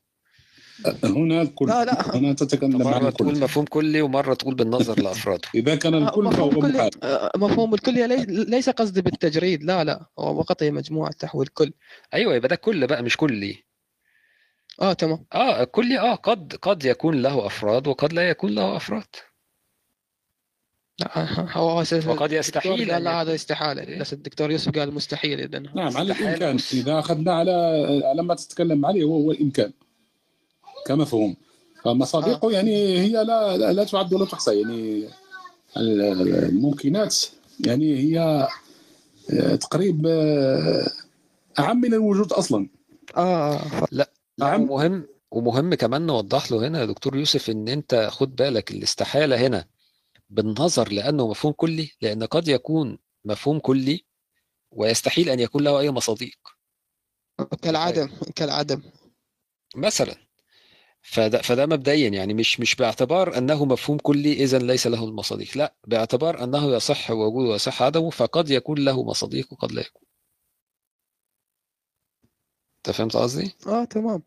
هنا 1.03 1.41
الكل 1.41 1.67
لا 1.67 1.85
لا. 1.85 2.15
هنا 2.17 2.33
تتكلم 2.33 2.87
عن 2.87 3.01
مره 3.01 3.09
تقول 3.09 3.39
مفهوم 3.39 3.65
كلي 3.65 4.01
ومرة 4.01 4.33
تقول 4.33 4.55
بالنظر 4.55 4.99
لأفراده. 5.03 5.47
إذا 5.55 5.75
كان 5.75 5.93
الكل 5.93 6.31
فهو 6.31 6.49
محال 6.49 7.03
آه، 7.03 7.31
مفهوم 7.37 7.73
الكلية 7.73 8.05
ليس 8.05 8.25
ليس 8.29 8.69
قصدي 8.69 9.01
بالتجريد 9.01 9.63
لا 9.63 9.83
لا. 9.83 10.05
هو 10.19 10.43
فقط 10.43 10.63
هي 10.63 10.71
مجموعة 10.71 11.11
تحوي 11.11 11.43
الكل 11.45 11.73
أيوه 12.13 12.35
يبقى 12.35 12.49
ده 12.49 12.55
كل 12.55 12.87
بقى 12.87 13.03
مش 13.03 13.17
كلي. 13.17 13.63
آه 14.81 14.93
تمام. 14.93 15.25
آه 15.33 15.63
كلي 15.63 15.99
آه 15.99 16.15
قد 16.15 16.55
قد 16.61 16.85
يكون 16.85 17.21
له 17.21 17.45
أفراد 17.45 17.87
وقد 17.87 18.13
لا 18.13 18.29
يكون 18.29 18.51
له 18.55 18.75
أفراد. 18.77 19.03
لا، 20.99 21.07
هو 21.57 21.81
أساس 21.81 22.07
وقد 22.07 22.31
يستحيل 22.31 22.71
قال 22.71 22.87
لا 22.87 22.95
يكون- 22.97 23.07
هذا 23.07 23.35
استحالة. 23.35 23.81
إيه؟ 23.81 23.99
بس 23.99 24.13
الدكتور 24.13 24.51
يوسف 24.51 24.77
قال 24.79 24.93
مستحيل 24.93 25.39
إذا. 25.39 25.59
نعم 25.59 25.97
على 25.97 26.13
الإمكان. 26.13 26.57
إذا 26.73 26.99
أخذنا 26.99 27.33
على 27.33 27.51
على 28.05 28.23
ما 28.23 28.35
تتكلم 28.35 28.85
عليه 28.85 29.03
هو 29.03 29.15
هو 29.15 29.31
الإمكان. 29.31 29.73
كمفهوم. 30.85 31.35
فمصادقه 31.85 32.51
يعني 32.51 32.99
هي 32.99 33.11
لا 33.11 33.57
لا, 33.57 33.73
لا 33.73 33.83
تعد 33.83 34.13
ولا 34.13 34.25
تحصى 34.25 34.61
يعني 34.61 35.07
ال- 35.77 36.01
الممكنات 36.45 37.17
يعني 37.59 37.97
هي 37.97 38.47
آه، 39.33 39.55
تقريب 39.55 40.07
آه، 40.07 40.87
أعم 41.59 41.77
من 41.81 41.93
الوجود 41.93 42.33
أصلا. 42.33 42.67
آه 43.17 43.57
ف- 43.57 43.93
لا 44.41 44.47
نعم. 44.47 44.61
ومهم 44.61 45.07
ومهم 45.31 45.73
كمان 45.73 46.05
نوضح 46.05 46.51
له 46.51 46.67
هنا 46.67 46.79
يا 46.79 46.85
دكتور 46.85 47.15
يوسف 47.15 47.49
إن 47.49 47.67
أنت 47.67 48.07
خد 48.11 48.35
بالك 48.35 48.71
الاستحالة 48.71 49.47
هنا 49.47 49.65
بالنظر 50.29 50.91
لأنه 50.91 51.27
مفهوم 51.27 51.53
كلي 51.53 51.91
لأن 52.01 52.23
قد 52.23 52.47
يكون 52.47 52.97
مفهوم 53.25 53.59
كلي 53.59 54.05
ويستحيل 54.71 55.29
أن 55.29 55.39
يكون 55.39 55.63
له 55.63 55.79
أي 55.79 55.91
مصاديق. 55.91 56.37
كالعدم 57.61 58.09
كالعدم 58.35 58.81
مثلا 59.75 60.15
فده 61.01 61.41
فده 61.41 61.65
مبدئيا 61.65 62.09
يعني 62.09 62.33
مش 62.33 62.59
مش 62.59 62.75
باعتبار 62.75 63.37
أنه 63.37 63.65
مفهوم 63.65 63.97
كلي 63.97 64.33
اذا 64.33 64.59
ليس 64.59 64.87
له 64.87 65.03
المصاديق 65.03 65.57
لا 65.57 65.75
باعتبار 65.87 66.43
أنه 66.43 66.75
يصح 66.75 67.11
وجوده 67.11 67.49
ويصح 67.49 67.83
عدمه 67.83 68.09
فقد 68.09 68.49
يكون 68.49 68.79
له 68.79 69.03
مصاديق 69.03 69.53
وقد 69.53 69.71
لا 69.71 69.81
يكون. 69.81 70.00
انت 72.87 72.95
فهمت 72.95 73.15
قصدي؟ 73.17 73.51
آه 73.67 73.83
تمام 73.83 74.21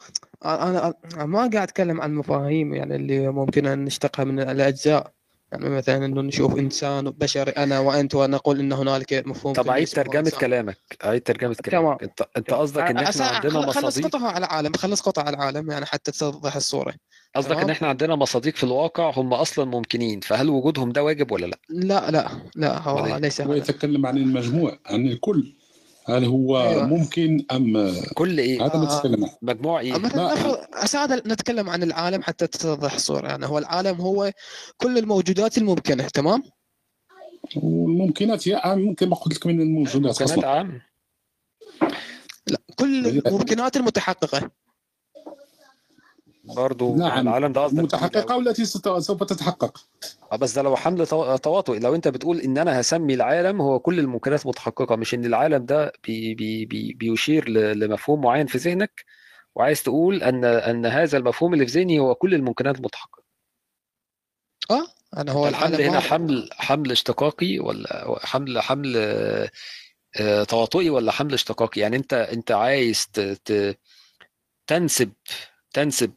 أنا 0.45 0.95
أنا 1.15 1.27
ما 1.27 1.39
قاعد 1.39 1.57
أتكلم 1.57 2.01
عن 2.01 2.15
مفاهيم 2.15 2.75
يعني 2.75 2.97
اللي 2.97 3.29
ممكن 3.29 3.67
أن 3.67 3.85
نشتقها 3.85 4.25
من 4.25 4.41
الأجزاء 4.41 5.13
يعني 5.53 5.69
مثلا 5.69 6.05
إنه 6.07 6.21
نشوف 6.21 6.59
إنسان 6.59 7.11
بشري 7.11 7.51
أنا 7.51 7.79
وأنت 7.79 8.15
ونقول 8.15 8.61
إن 8.61 8.73
هنالك 8.73 9.23
مفهوم 9.27 9.55
طب 9.55 9.71
عيد 9.71 9.89
إنسان. 9.99 10.05
كلامك 10.41 10.77
عيد 11.03 11.23
ترجمة 11.23 11.55
تمام. 11.55 11.83
كلامك 11.85 12.03
انت 12.03 12.23
انت 12.37 12.51
قصدك 12.51 12.83
إن 12.83 12.97
إحنا 12.99 13.25
عندنا 13.27 13.61
خل- 13.63 13.73
خلص 13.73 14.01
قطعها 14.01 14.29
على 14.29 14.47
العالم 14.47 14.73
خلص 14.73 15.01
قطع 15.03 15.23
على 15.23 15.37
العالم 15.37 15.71
يعني 15.71 15.87
حتى 15.87 16.13
تتضح 16.13 16.57
الصورة 16.57 16.95
قصدك 17.37 17.51
إن 17.53 17.57
تمام. 17.59 17.71
إحنا 17.71 17.89
عندنا 17.89 18.15
مصاديق 18.17 18.57
في 18.57 18.65
الواقع 18.65 19.11
هم 19.17 19.35
أصلا 19.35 19.65
ممكنين 19.65 20.21
فهل 20.21 20.49
وجودهم 20.51 20.93
ده 20.93 21.05
واجب 21.05 21.33
ولا 21.33 21.47
لا؟ 21.47 21.59
لا 21.69 22.11
لا 22.11 22.29
لا 22.57 22.79
هو؟ 22.89 23.17
ليس 23.17 23.41
هو 23.41 23.55
يتكلم 23.55 24.07
عن 24.07 24.17
المجموع 24.17 24.79
عن 24.87 25.07
الكل 25.07 25.55
هل 26.07 26.25
هو 26.25 26.61
أيوة. 26.61 26.87
ممكن 26.87 27.47
أم 27.53 27.95
كل 28.15 28.39
إيه؟ 28.39 28.67
هذا 28.67 28.77
ما 28.77 28.91
آه. 28.91 28.97
تتكلم 28.97 29.25
عنه 29.25 29.35
مجموع 29.43 29.81
إيه؟ 29.81 29.95
أساعد 30.73 31.13
نتكلم 31.13 31.71
عن 31.71 31.83
العالم 31.83 32.23
حتى 32.23 32.47
تتضح 32.47 32.95
الصورة 32.95 33.29
يعني 33.29 33.47
هو 33.47 33.59
العالم 33.59 34.01
هو 34.01 34.33
كل 34.77 34.99
الموجودات 34.99 35.59
الممكنة 35.59 36.05
تمام 36.05 36.43
والممكنات 37.57 38.49
هي 38.49 38.57
اعم 38.57 38.79
ممكن 38.79 39.09
ما 39.09 39.17
قلت 39.17 39.37
لك 39.37 39.47
من 39.47 39.61
الموجودات 39.61 40.23
أصلا 40.23 40.49
عام 40.49 40.81
لا 42.47 42.59
كل 42.77 43.07
الممكنات 43.07 43.77
المتحققة 43.77 44.51
برضو 46.45 46.97
نعم. 46.97 47.29
العالم 47.29 47.53
ده 47.53 47.61
قصدك 47.65 47.83
متحققة 47.83 48.37
والتي 48.37 48.65
ست- 48.65 48.99
سوف 48.99 49.23
تتحقق. 49.25 49.85
آه 50.33 50.37
بس 50.37 50.55
ده 50.55 50.63
لو 50.63 50.77
حمل 50.77 51.07
تو- 51.07 51.37
تواطؤ. 51.37 51.75
لو 51.75 51.95
انت 51.95 52.09
بتقول 52.09 52.41
إن 52.41 52.59
أنا 52.59 52.81
هسمي 52.81 53.15
العالم 53.15 53.61
هو 53.61 53.79
كل 53.79 53.99
الممكنات 53.99 54.47
متحققة 54.47 54.97
مش 54.97 55.15
إن 55.15 55.25
العالم 55.25 55.65
ده 55.67 55.93
بي 56.05 56.35
بي 56.35 56.65
بي 56.67 56.93
بيشير 56.93 57.49
ل- 57.49 57.79
لمفهوم 57.79 58.21
معين 58.21 58.47
في 58.47 58.59
ذهنك. 58.59 59.05
وعايز 59.55 59.83
تقول 59.83 60.23
ان 60.23 60.45
أن 60.45 60.87
هذا 60.87 61.19
المفهوم 61.19 61.55
اللي 61.55 61.67
في 61.67 61.73
ذهني 61.79 61.99
هو 62.01 62.15
كل 62.15 62.35
الممكنات 62.35 62.77
المتحققه 62.77 63.23
آه 64.71 64.87
أنا 65.17 65.33
هو 65.33 65.49
الحمل 65.49 65.81
هنا. 65.83 66.01
حمل 66.01 66.49
حمل 66.53 66.91
اشتقاقي 66.91 67.59
ولا 67.59 68.19
حمل 68.23 68.61
حمل 68.61 68.93
آه، 68.97 69.51
آه، 70.21 70.45
تواطؤي 70.45 70.91
ولا 70.91 71.13
حمل 71.13 71.35
اشتقاقي؟ 71.35 71.81
يعني 71.81 71.97
انت 71.97 72.13
أنت 72.15 72.51
عايز 72.53 73.07
ت- 73.13 73.21
ت- 73.21 73.79
تنسب 74.67 75.13
تنسب 75.75 76.13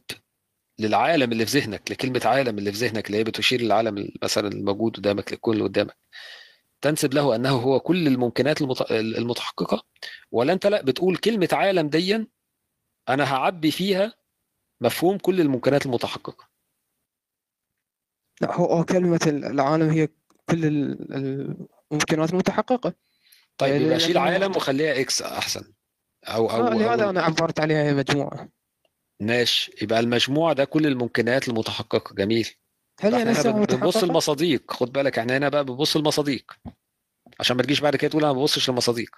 للعالم 0.78 1.32
اللي 1.32 1.46
في 1.46 1.58
ذهنك 1.58 1.90
لكلمة 1.90 2.20
عالم 2.24 2.58
اللي 2.58 2.72
في 2.72 2.78
ذهنك 2.78 3.06
اللي 3.06 3.18
هي 3.18 3.24
بتشير 3.24 3.60
للعالم 3.60 4.08
مثلا 4.22 4.48
الموجود 4.48 4.96
قدامك 4.96 5.32
للكون 5.32 5.54
اللي 5.54 5.64
قدامك. 5.64 5.96
تنسب 6.80 7.14
له 7.14 7.36
أنه 7.36 7.50
هو 7.50 7.80
كل 7.80 8.06
الممكنات 8.06 8.62
المت- 8.62 8.90
المتحققة 8.92 9.82
ولا 10.32 10.52
أنت 10.52 10.66
لا 10.66 10.82
بتقول 10.82 11.16
كلمة 11.16 11.48
عالم 11.52 11.88
ديا 11.88 12.26
أنا 13.08 13.34
هعبي 13.34 13.70
فيها 13.70 14.14
مفهوم 14.80 15.18
كل 15.18 15.40
الممكنات 15.40 15.86
المتحققة. 15.86 16.48
لا 18.40 18.54
هو 18.54 18.64
هو 18.64 18.84
كلمة 18.84 19.20
العالم 19.26 19.90
هي 19.90 20.06
كل 20.50 20.64
ال- 20.66 21.14
الممكنات 21.92 22.30
المتحققة. 22.30 22.94
طيب 23.58 23.82
يبقى 23.82 24.00
شيل 24.00 24.18
عالم 24.18 24.56
وخليها 24.56 25.00
إكس 25.00 25.22
أحسن. 25.22 25.72
أو 26.24 26.50
أو, 26.50 26.66
آه 26.66 26.74
لهذا 26.74 27.04
أو 27.04 27.10
أنا 27.10 27.22
عبرت 27.22 27.60
عليها 27.60 27.82
هي 27.82 27.94
مجموعة. 27.94 28.48
ماشي. 29.20 29.72
يبقى 29.82 30.00
المجموع 30.00 30.52
ده 30.52 30.64
كل 30.64 30.86
الممكنات 30.86 31.48
المتحققة. 31.48 32.14
جميل. 32.14 32.48
هل 33.00 33.14
هي 33.14 33.32
إحنا 33.32 33.50
بنبص؟ 33.50 33.96
المصاديق. 33.96 34.72
خد 34.72 34.92
بالك 34.92 35.18
إحنا 35.18 35.36
هنا 35.36 35.48
بقى 35.48 35.64
بنبص 35.64 35.96
المصاديق. 35.96 36.52
عشان 37.40 37.56
ما 37.56 37.62
تجيش 37.62 37.80
بعد 37.80 37.96
كده 37.96 38.10
تقول 38.10 38.24
أنا 38.24 38.32
ما 38.32 38.38
ببصش 38.38 38.70
للمصاديق 38.70 39.16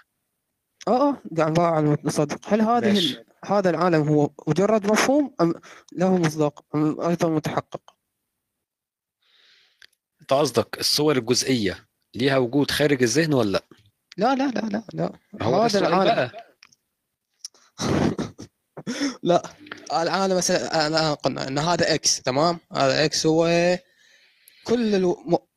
آه 0.88 0.90
آه. 1.10 1.22
قاعد 1.36 1.50
نضاع 1.50 1.74
عن 1.74 1.94
المصاديق 1.94 2.38
هل 2.48 2.60
هذه. 2.60 2.98
ال- 2.98 3.24
هذا 3.44 3.70
العالم 3.70 4.08
هو 4.08 4.30
مجرد 4.46 4.86
مفهوم 4.92 5.34
أم 5.40 5.54
له 5.92 6.16
مصداق 6.16 6.64
أم 6.74 7.00
أيضا 7.00 7.28
متحقق؟ 7.28 7.80
أنت 10.20 10.32
قصدك 10.32 10.80
الصور 10.80 11.16
الجزئية 11.16 11.88
ليها 12.14 12.38
وجود 12.38 12.70
خارج 12.70 13.02
الذهن 13.02 13.34
ولا 13.34 13.50
لأ؟ 13.50 13.62
لا 14.16 14.34
لا 14.34 14.50
لا 14.50 14.60
لا 14.68 14.82
لا. 14.92 15.12
هو 15.42 15.50
ده 15.56 15.64
هذا 15.66 15.78
العالم. 15.88 16.14
بقى. 16.14 16.56
لا 19.22 19.42
العالم 19.92 20.36
مثلا 20.36 20.86
الآن 20.86 21.14
قلنا 21.14 21.48
إن 21.48 21.58
هذا 21.58 21.94
X 21.94 22.22
تمام؟ 22.22 22.58
هذا 22.72 23.04
X 23.04 23.26
هو 23.26 23.46
كل 24.64 24.94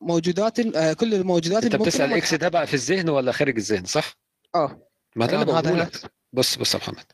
الموجودات 0.01 0.59
آه، 0.59 0.93
كل 0.93 1.13
الموجودات 1.13 1.63
أنت 1.63 1.75
بتسأل 1.75 2.13
إكس 2.13 2.33
ده 2.33 2.49
بقى 2.49 2.67
في 2.67 2.73
الذهن 2.73 3.09
ولا 3.09 3.31
خارج 3.31 3.57
الذهن 3.57 3.85
صح؟ 3.85 4.17
آه. 4.55 4.89
ما 5.15 5.25
ده 5.25 5.37
هذا 5.37 5.43
بقوله. 5.43 5.89
بص 6.33 6.55
بص 6.55 6.73
يا 6.73 6.79
محمد. 6.79 7.05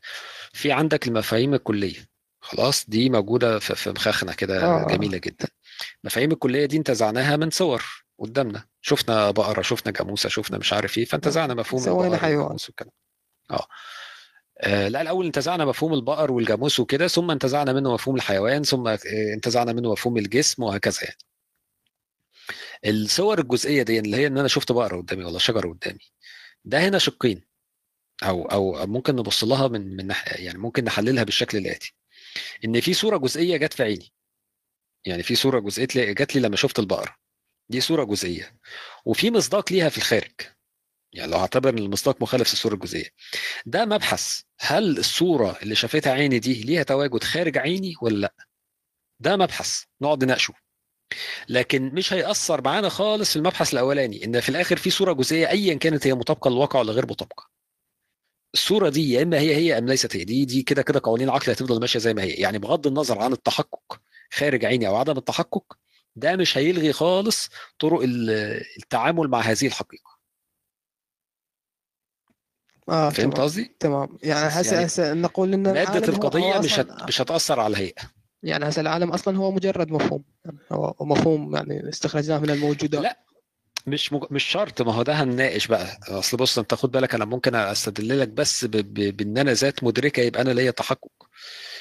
في 0.53 0.71
عندك 0.71 1.07
المفاهيم 1.07 1.53
الكلية. 1.53 2.09
خلاص 2.41 2.85
دي 2.89 3.09
موجودة 3.09 3.59
في 3.59 3.89
مخاخنا 3.89 4.33
كده 4.33 4.63
آه. 4.63 4.87
جميلة 4.87 5.17
جدا. 5.17 5.47
المفاهيم 6.03 6.31
الكلية 6.31 6.65
دي 6.65 6.77
انتزعناها 6.77 7.37
من 7.37 7.49
صور 7.49 7.85
قدامنا. 8.19 8.65
شفنا 8.81 9.31
بقرة 9.31 9.61
شفنا 9.61 9.91
جاموسة 9.91 10.29
شفنا 10.29 10.57
مش 10.57 10.73
عارف 10.73 10.97
إيه 10.97 11.05
فانتزعنا 11.05 11.53
مفهوم 11.53 11.81
سوينا 11.81 12.17
حيوان. 12.17 12.57
آه 13.51 13.53
آه، 13.55 13.67
لا 14.65 15.01
الأول 15.01 15.25
انتزعنا 15.25 15.65
مفهوم 15.65 15.93
البقر 15.93 16.31
والجاموس 16.31 16.79
وكده 16.79 17.07
ثم 17.07 17.31
انتزعنا 17.31 17.73
منه 17.73 17.93
مفهوم 17.93 18.15
الحيوان 18.15 18.63
ثم 18.63 18.87
آه، 18.87 18.99
انتزعنا 19.33 19.73
منه 19.73 19.91
مفهوم 19.91 20.17
الجسم 20.17 20.63
وهكذا 20.63 20.97
يعني. 21.03 21.17
الصور 22.85 23.39
الجزئية 23.39 23.83
دي 23.83 23.99
اللي 23.99 24.17
هي 24.17 24.27
إن 24.27 24.37
أنا 24.37 24.47
شفت 24.47 24.71
بقرة 24.71 24.97
قدامي 24.97 25.23
ولا 25.23 25.39
شجرة 25.39 25.69
قدامي 25.69 25.99
ده 26.65 26.87
هنا 26.87 26.97
شقين 26.97 27.41
أو 28.23 28.45
أو 28.45 28.87
ممكن 28.87 29.15
نبص 29.15 29.43
لها 29.43 29.67
من 29.67 29.95
من 29.95 30.13
ناحية- 30.13 30.39
يعني 30.39 30.57
ممكن 30.57 30.83
نحللها 30.83 31.23
بالشكل 31.23 31.57
الآتي. 31.57 31.95
إن 32.65 32.81
في 32.81 32.93
صورة 32.93 33.17
جزئية 33.17 33.57
جت 33.57 33.73
في 33.73 33.83
عيني 33.83 34.13
يعني 35.05 35.23
في 35.23 35.35
صورة 35.35 35.59
جزئية 35.59 35.85
جت 36.13 36.35
لي 36.35 36.41
لما 36.41 36.55
شفت 36.55 36.79
البقرة 36.79 37.15
دي 37.69 37.81
صورة 37.81 38.03
جزئية. 38.03 38.59
وفي 39.05 39.31
مصداق 39.31 39.71
ليها 39.73 39.89
في 39.89 39.97
الخارج. 39.97 40.31
يعني 41.13 41.31
لو 41.31 41.37
اعتبر 41.37 41.69
إن 41.69 41.77
المصداق 41.77 42.21
مخالف 42.21 42.49
للصورة 42.53 42.73
الجزئية. 42.73 43.09
ده 43.65 43.85
مبحث 43.85 44.41
هل 44.59 44.97
الصورة 44.97 45.57
اللي 45.63 45.75
شافتها 45.75 46.13
عيني 46.13 46.39
دي 46.39 46.61
ليها 46.63 46.83
تواجد 46.83 47.23
خارج 47.23 47.57
عيني 47.57 47.93
ولا 48.01 48.17
لأ؟ 48.17 48.33
ده 49.19 49.37
مبحث 49.37 49.83
نقعد 50.01 50.23
نناقشه. 50.23 50.53
لكن 51.49 51.83
مش 51.95 52.13
هيأثر 52.13 52.61
معانا 52.61 52.89
خالص 52.89 53.29
في 53.29 53.35
المبحث 53.35 53.73
الأولاني 53.73 54.25
إن 54.25 54.39
في 54.39 54.49
الآخر 54.49 54.77
في 54.77 54.89
صورة 54.89 55.13
جزئية 55.13 55.49
ايا 55.49 55.73
كانت 55.75 56.07
هي 56.07 56.13
مطابقة 56.13 56.49
للواقع 56.49 56.79
ولا 56.79 56.91
غير 56.93 57.05
مطابقة. 57.05 57.49
الصورة 58.53 58.89
دي 58.89 59.11
يا 59.13 59.23
إما 59.23 59.39
هي 59.39 59.55
هي 59.55 59.77
أم 59.77 59.85
ليست 59.87 60.15
هي 60.15 60.23
دي 60.23 60.45
دي 60.45 60.63
كده 60.63 60.81
كده 60.81 61.01
قوانين 61.03 61.29
العقل 61.29 61.51
هتفضل 61.51 61.79
ماشية 61.79 61.99
زي 61.99 62.13
ما 62.13 62.23
هي. 62.23 62.29
يعني 62.31 62.59
بغض 62.59 62.87
النظر 62.87 63.19
عن 63.19 63.33
التحقق 63.33 64.01
خارج 64.33 64.65
عيني 64.65 64.87
أو 64.87 64.95
عدم 64.95 65.17
التحقق 65.17 65.77
ده 66.15 66.35
مش 66.35 66.57
هيلغي 66.57 66.93
خالص 66.93 67.49
طرق 67.79 68.01
ال- 68.01 68.29
التعامل 68.77 69.27
مع 69.27 69.39
هذه 69.41 69.67
الحقيقة. 69.67 70.18
آه 72.89 73.09
فهمت 73.09 73.39
قصدي؟ 73.39 73.75
تمام. 73.79 74.17
يعني 74.23 74.47
هسه 74.47 74.73
يعني 74.73 74.85
هسه 74.85 75.13
نقول 75.13 75.53
إن 75.53 75.63
مادة 75.63 76.07
القضية 76.07 76.59
مش 76.59 76.79
هت... 76.79 77.03
مش 77.07 77.21
هتأثر 77.21 77.59
على 77.59 77.71
الهيئة. 77.71 78.01
يعني 78.43 78.69
هسه 78.69 78.79
العالم 78.81 79.11
أصلا 79.11 79.37
هو 79.37 79.51
مجرد 79.51 79.91
مفهوم. 79.91 80.23
يعني 80.45 80.57
هو 80.71 80.95
مفهوم 81.01 81.55
يعني 81.55 81.89
استخرجناه 81.89 82.39
من 82.39 82.49
الموجودات 82.49 83.01
لا. 83.01 83.19
مش 83.87 84.13
مج... 84.13 84.23
مش 84.31 84.43
شرط. 84.43 84.81
ما 84.81 84.93
هو 84.93 85.03
ده 85.03 85.13
هنناقش 85.13 85.67
بقى. 85.67 85.99
أصل 86.07 86.37
بص 86.37 86.59
أنت 86.59 86.73
خد 86.73 86.91
بالك 86.91 87.15
أنا 87.15 87.25
ممكن 87.25 87.55
أستدل 87.55 88.19
لك 88.19 88.27
بس 88.27 88.65
ب... 88.65 88.71
ب... 88.71 89.17
بإن 89.17 89.37
أنا 89.37 89.53
ذات 89.53 89.83
مدركة 89.83 90.21
يبقى 90.21 90.41
أنا 90.41 90.49
ليا 90.51 90.71
تحقق 90.71 91.11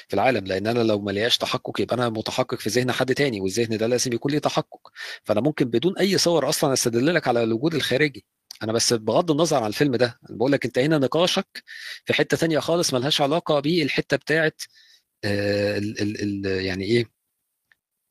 في 0.07 0.13
العالم. 0.13 0.45
لأن 0.45 0.67
أنا 0.67 0.79
لو 0.79 0.99
ما 0.99 1.11
لياش 1.11 1.37
تحقق 1.37 1.81
يبقى 1.81 1.95
أنا 1.95 2.09
متحقق 2.09 2.59
في 2.59 2.69
ذهن 2.69 2.91
حد 2.91 3.13
تاني 3.13 3.41
والذهن 3.41 3.77
ده 3.77 3.87
لازم 3.87 4.13
يكون 4.13 4.31
ليه 4.31 4.39
تحقق. 4.39 4.91
فأنا 5.23 5.41
ممكن 5.41 5.65
بدون 5.65 5.97
أي 5.97 6.17
صور 6.17 6.49
أصلا 6.49 6.73
أستدل 6.73 7.13
لك 7.15 7.27
على 7.27 7.43
الوجود 7.43 7.75
الخارجي. 7.75 8.25
أنا 8.63 8.73
بس 8.73 8.93
بغض 8.93 9.31
النظر 9.31 9.57
عن 9.63 9.67
الفيلم 9.69 9.95
ده 9.95 10.19
أنا 10.29 10.37
بقول 10.37 10.51
لك 10.51 10.65
أنت 10.65 10.79
هنا 10.79 10.97
نقاشك 10.97 11.63
في 12.05 12.13
حتة 12.13 12.37
تانية 12.37 12.59
خالص 12.59 12.93
ملهاش 12.93 13.21
علاقة 13.21 13.59
بالحته 13.59 14.17
بتاعت 14.17 14.61
آه، 15.23 15.77
ال 15.77 16.01
ال 16.01 16.45
ال 16.47 16.65
يعني 16.65 16.83
إيه 16.83 17.05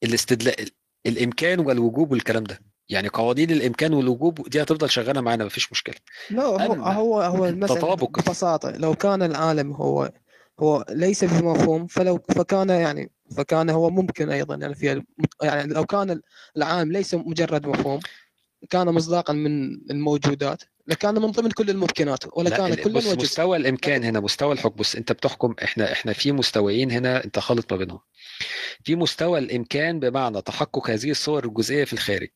الاستدلال 0.04 0.70
الإمكان 1.06 1.60
والوجوب 1.60 2.12
والكلام 2.12 2.44
ده 2.44 2.60
يعني 2.88 3.08
قوانين 3.08 3.50
الإمكان 3.50 3.94
والوجوب 3.94 4.48
دي 4.48 4.62
هتفضل 4.62 4.90
شغالة 4.90 5.20
معانا 5.20 5.44
مفيش 5.44 5.72
مشكلة 5.72 5.94
لا 6.30 6.42
هو 6.42 6.72
هو 6.74 7.20
هو 7.20 7.46
المسألة 7.46 7.78
التطابق. 7.78 8.20
ببساطة 8.20 8.70
لو 8.70 8.94
كان 8.94 9.22
العالم 9.22 9.72
هو 9.72 10.12
هو 10.60 10.84
ليس 10.90 11.24
بمفهوم 11.24 11.86
فلو 11.86 12.18
فكان 12.28 12.68
يعني 12.68 13.12
فكان 13.36 13.70
هو 13.70 13.90
ممكن 13.90 14.30
أيضا 14.30 14.54
يعني 14.54 14.74
في 14.74 15.02
يعني 15.42 15.72
لو 15.74 15.84
كان 15.84 16.20
العالم 16.56 16.92
ليس 16.92 17.14
مجرد 17.14 17.66
مفهوم 17.66 18.00
كان 18.70 18.86
مصداقا 18.86 19.32
من 19.32 19.72
الموجودات 19.90 20.62
لكان 20.86 21.14
من 21.14 21.30
ضمن 21.30 21.50
كل 21.50 21.70
الممكنات 21.70 22.36
ولا 22.36 22.48
لا 22.48 22.56
كان 22.56 22.72
ال- 22.72 22.82
كل 22.82 22.92
بص 22.92 23.06
وجود 23.06 23.22
مستوى 23.22 23.56
الإمكان 23.56 24.04
هنا 24.04 24.20
مستوى 24.20 24.52
الحكم 24.52 24.74
بص 24.76 24.94
أنت 24.94 25.12
بتحكم 25.12 25.54
إحنا 25.62 25.92
إحنا 25.92 26.12
في 26.12 26.32
مستويين 26.32 26.90
هنا 26.90 27.24
أنت 27.24 27.38
خالط 27.38 27.72
ما 27.72 27.78
بينهم. 27.78 28.00
في 28.84 28.96
مستوى 28.96 29.38
الإمكان 29.38 30.00
بمعنى 30.00 30.42
تحقق 30.42 30.90
هذه 30.90 31.10
الصور 31.10 31.44
الجزئية 31.44 31.84
في 31.84 31.92
الخارج. 31.92 32.30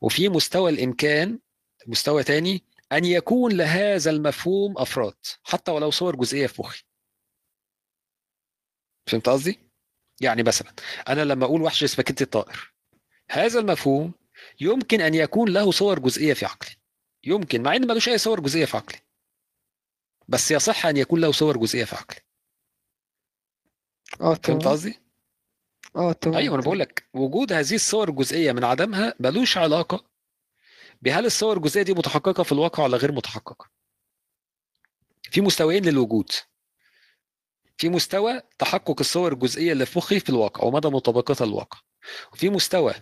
وفي 0.00 0.28
مستوى 0.28 0.70
الإمكان 0.70 1.38
مستوى 1.86 2.22
تاني 2.24 2.64
أن 2.92 3.04
يكون 3.04 3.52
لهذا 3.52 4.10
المفهوم 4.10 4.78
أفراد 4.78 5.14
حتى 5.44 5.72
ولو 5.72 5.90
صور 5.90 6.16
جزئية 6.16 6.46
في 6.46 6.62
مخي. 6.62 6.82
فهمت 9.06 9.28
قصدي؟ 9.28 9.58
يعني 10.20 10.42
مثلا 10.42 10.72
أنا 11.08 11.24
لما 11.24 11.44
أقول 11.44 11.62
وحش 11.62 11.84
سباكيتي 11.84 12.24
الطائر 12.24 12.72
هذا 13.30 13.60
المفهوم 13.60 14.12
يمكن 14.60 15.00
أن 15.00 15.14
يكون 15.14 15.52
له 15.52 15.70
صور 15.70 15.98
جزئية 15.98 16.34
في 16.34 16.46
عقلي 16.46 16.76
يمكن 17.24 17.62
مع 17.62 17.76
إن 17.76 17.86
ملوش 17.86 18.08
أي 18.08 18.18
صور 18.18 18.40
جزئية 18.40 18.64
في 18.64 18.76
عقلي 18.76 18.98
بس 20.28 20.50
يصح 20.50 20.86
أن 20.86 20.96
يكون 20.96 21.20
له 21.20 21.32
صور 21.32 21.56
جزئية 21.56 21.84
في 21.84 21.96
عقلي 21.96 22.20
آه 24.20 24.34
فهمت 24.34 24.44
تمام. 24.46 24.60
قصدي؟ 24.60 25.00
آه 25.96 26.12
تمام 26.12 26.36
أيوه 26.36 26.54
أنا 26.54 26.62
بقول 26.62 26.78
لك 26.78 27.08
وجود 27.14 27.52
هذه 27.52 27.74
الصور 27.74 28.08
الجزئية 28.08 28.52
من 28.52 28.64
عدمها 28.64 29.14
ملوش 29.20 29.58
علاقة 29.58 30.04
بهل 31.02 31.26
الصور 31.26 31.56
الجزئية 31.56 31.82
دي 31.82 31.92
متحققة 31.92 32.42
في 32.42 32.52
الواقع 32.52 32.82
ولا 32.84 32.96
غير 32.96 33.12
متحققة. 33.12 33.70
في 35.22 35.40
مستويين 35.40 35.84
للوجود. 35.84 36.30
في 37.78 37.88
مستوى 37.88 38.42
تحقق 38.58 38.96
الصور 39.00 39.32
الجزئية 39.32 39.72
اللي 39.72 39.86
في 39.86 39.98
مخي 39.98 40.20
في 40.20 40.28
الواقع 40.30 40.64
ومدى 40.64 40.88
مطابقتها 40.88 41.46
للواقع. 41.46 41.78
وفي 42.32 42.50
مستوى 42.50 42.94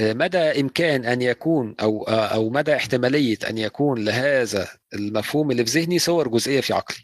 مدى 0.00 0.38
إمكان 0.38 1.04
أن 1.04 1.22
يكون 1.22 1.74
أو 1.80 2.02
آه، 2.08 2.26
أو 2.26 2.50
مدى 2.50 2.76
احتمالية 2.76 3.38
أن 3.48 3.58
يكون 3.58 4.04
لهذا 4.04 4.68
المفهوم 4.94 5.50
اللي 5.50 5.66
في 5.66 5.80
ذهني 5.80 5.98
صور 5.98 6.28
جزئية 6.28 6.60
في 6.60 6.72
عقلي. 6.74 6.98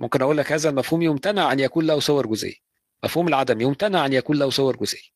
ممكن 0.00 0.22
أقول 0.22 0.38
لك 0.38 0.52
هذا 0.52 0.68
المفهوم 0.70 1.02
يمتنع 1.02 1.52
أن 1.52 1.60
يكون 1.60 1.86
له 1.86 2.00
صور 2.00 2.26
جزئية. 2.26 2.54
مفهوم 3.04 3.28
العدم 3.28 3.60
يمتنع 3.60 4.06
أن 4.06 4.12
يكون 4.12 4.38
له 4.38 4.50
صور 4.50 4.76
جزئية. 4.76 5.12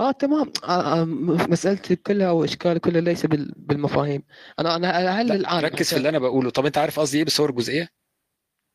آه 0.00 0.10
تمام. 0.12 0.52
آه 0.64 1.00
آه 1.00 1.04
م- 1.04 1.50
مسألتي 1.50 1.96
كلها 1.96 2.30
واشكالي 2.30 2.80
كلها 2.80 3.00
ليس 3.00 3.26
بال- 3.26 3.52
بالمفاهيم. 3.56 4.22
أنا 4.58 4.76
أنا 4.76 5.10
هل 5.20 5.26
لا 5.28 5.34
العالم 5.34 5.66
ركز 5.66 5.88
في 5.90 5.96
اللي 5.96 6.08
أنا 6.08 6.18
بقوله. 6.18 6.50
طب 6.50 6.66
أنت 6.66 6.78
عارف 6.78 7.00
قصدي 7.00 7.18
إيه 7.18 7.24
بالصور 7.24 7.50
الجزئيه 7.50 7.88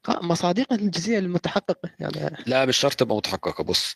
آه 0.10 0.36
الجزئية 0.72 1.20
المتحققة 1.20 1.90
يعني. 2.00 2.44
لا 2.48 2.66
مش 2.66 2.78
شرط 2.78 2.94
تبقى 2.94 3.16
متحققة. 3.16 3.64
بص 3.64 3.96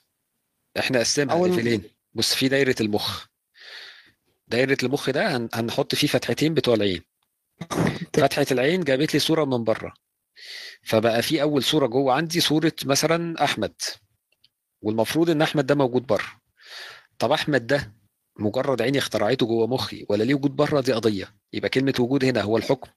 إحنا 0.80 1.00
قسمها 1.00 1.36
أول- 1.40 1.48
ليفلين. 1.50 1.84
بص 2.14 2.34
في 2.36 2.48
دايرة 2.48 2.76
المخ. 2.82 3.26
دايرة 4.48 4.78
المخ 4.84 5.10
ده 5.10 5.38
هن- 5.38 5.50
هنحط 5.54 5.96
فيه 5.96 6.08
فتحتين 6.08 6.54
بتوع 6.54 6.74
العين. 6.74 7.02
فتحة 8.14 8.46
العين 8.52 8.84
جابت 8.84 9.14
لي 9.14 9.20
صورة 9.20 9.46
من 9.46 9.64
بره. 9.64 9.94
فبقى 10.84 11.22
في 11.22 11.42
أول 11.42 11.64
صورة 11.64 11.88
جوه 11.88 12.14
عندي 12.14 12.40
صورة 12.40 12.74
مثلا 12.86 13.44
أحمد. 13.44 13.74
والمفروض 14.82 15.30
إن 15.30 15.42
أحمد 15.42 15.66
ده 15.66 15.76
موجود 15.76 16.06
بره. 16.08 16.42
طب 17.20 17.32
أحمد 17.32 17.68
ده 17.68 17.94
مجرد 18.40 18.82
عيني 18.82 18.98
اخترعته 18.98 19.46
جوه 19.46 19.68
مخي 19.68 20.06
ولا 20.10 20.24
ليه 20.24 20.34
وجود 20.34 20.56
بره؟ 20.56 20.82
دي 20.82 20.94
قضية. 20.94 21.36
يبقى 21.54 21.70
كلمة 21.70 21.94
وجود 22.00 22.26
هنا 22.26 22.42
هو 22.42 22.58
الحكم 22.58 22.90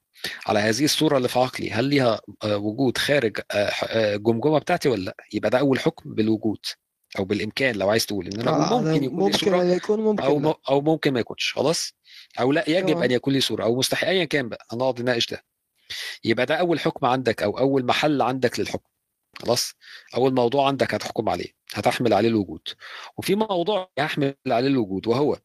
على 0.47 0.59
هذه 0.59 0.85
الصورة 0.85 1.17
اللي 1.17 1.29
في 1.29 1.39
عقلي. 1.39 1.71
هل 1.71 1.85
ليها 1.85 2.21
آه، 2.45 2.57
وجود 2.57 2.99
خارج 2.99 3.41
آه، 3.51 3.71
ح- 3.71 3.85
آه، 3.89 4.15
الجمجمه 4.15 4.59
بتاعتي 4.59 4.89
ولا 4.89 5.03
لأ؟ 5.05 5.17
يبقى 5.33 5.51
ده 5.51 5.59
أول 5.59 5.79
حكم 5.81 6.15
بالوجود. 6.15 6.59
أو 7.19 7.25
بالإمكان 7.25 7.77
لو 7.77 7.91
عايز 7.91 8.07
تقول 8.07 8.27
إن 8.27 8.41
أنا 8.41 8.71
آه 8.73 8.81
ممكن 8.83 9.05
يكون 9.05 9.19
لي 9.19 9.25
ممكن 9.25 9.39
صورة 9.39 9.63
أن 9.63 9.71
يكون 9.71 10.01
ممكن 10.01 10.23
أو 10.25 10.41
لا. 10.41 10.49
م- 10.49 10.55
أو 10.69 10.81
ممكن 10.81 11.13
ما 11.13 11.21
يكونش 11.21 11.53
خلاص؟ 11.53 11.93
أو 12.41 12.53
لأ 12.53 12.71
يجب 12.71 12.87
تمام. 12.89 13.03
أن 13.03 13.11
يكون 13.11 13.33
لي 13.35 13.41
صورة 13.41 13.65
أو 13.65 13.77
مستحيل 13.77 14.09
ايا 14.09 14.25
كان 14.25 14.49
بقى 14.49 14.67
هنقعد 14.73 15.01
نناقش 15.03 15.31
ده. 15.31 15.45
يبقى 16.25 16.47
ده 16.47 16.55
أول 16.55 16.81
حكم 16.81 17.07
عندك 17.07 17.43
أو 17.43 17.59
أول 17.59 17.87
محل 17.87 18.23
عندك 18.23 18.61
للحكم 18.61 18.89
خلاص؟ 19.39 19.75
أول 20.15 20.35
موضوع 20.35 20.67
عندك 20.69 20.95
هتحكم 20.95 21.29
عليه 21.29 21.49
هتحمل 21.75 22.13
عليه 22.15 22.29
الوجود. 22.29 22.69
وفي 23.17 23.35
موضوع 23.35 23.91
يحمل 23.99 24.35
عليه 24.47 24.69
الوجود 24.69 25.07
وهو 25.07 25.39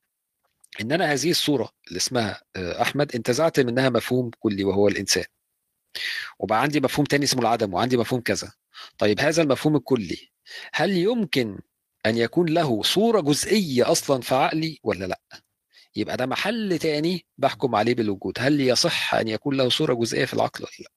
إن 0.81 0.91
أنا 0.91 1.13
هذه 1.13 1.29
الصورة 1.31 1.69
اللي 1.87 1.97
اسمها 1.97 2.41
آه، 2.55 2.81
أحمد 2.81 3.15
انتزعت 3.15 3.59
منها 3.59 3.89
مفهوم 3.89 4.31
كلي 4.39 4.63
وهو 4.63 4.87
الإنسان. 4.87 5.23
وبقى 6.39 6.61
عندي 6.61 6.79
مفهوم 6.81 7.05
تاني 7.05 7.23
اسمه 7.23 7.41
العدم 7.41 7.73
وعندي 7.73 7.97
مفهوم 7.97 8.21
كذا. 8.21 8.51
طيب 8.97 9.19
هذا 9.19 9.41
المفهوم 9.43 9.75
الكلي. 9.75 10.31
هل 10.73 10.91
يمكن 10.97 11.59
أن 12.05 12.17
يكون 12.17 12.49
له 12.49 12.83
صورة 12.83 13.21
جزئية 13.21 13.91
أصلا 13.91 14.21
في 14.21 14.35
عقلي 14.35 14.79
ولا 14.83 15.05
لأ؟ 15.05 15.19
يبقى 15.95 16.17
ده 16.17 16.25
محل 16.25 16.79
تاني 16.79 17.25
بحكم 17.37 17.75
عليه 17.75 17.95
بالوجود. 17.95 18.33
هل 18.39 18.61
يصح 18.61 19.15
أن 19.15 19.27
يكون 19.27 19.57
له 19.57 19.69
صورة 19.69 19.93
جزئية 19.93 20.25
في 20.25 20.33
العقل 20.33 20.63
ولا 20.63 20.71
لأ؟ 20.79 20.91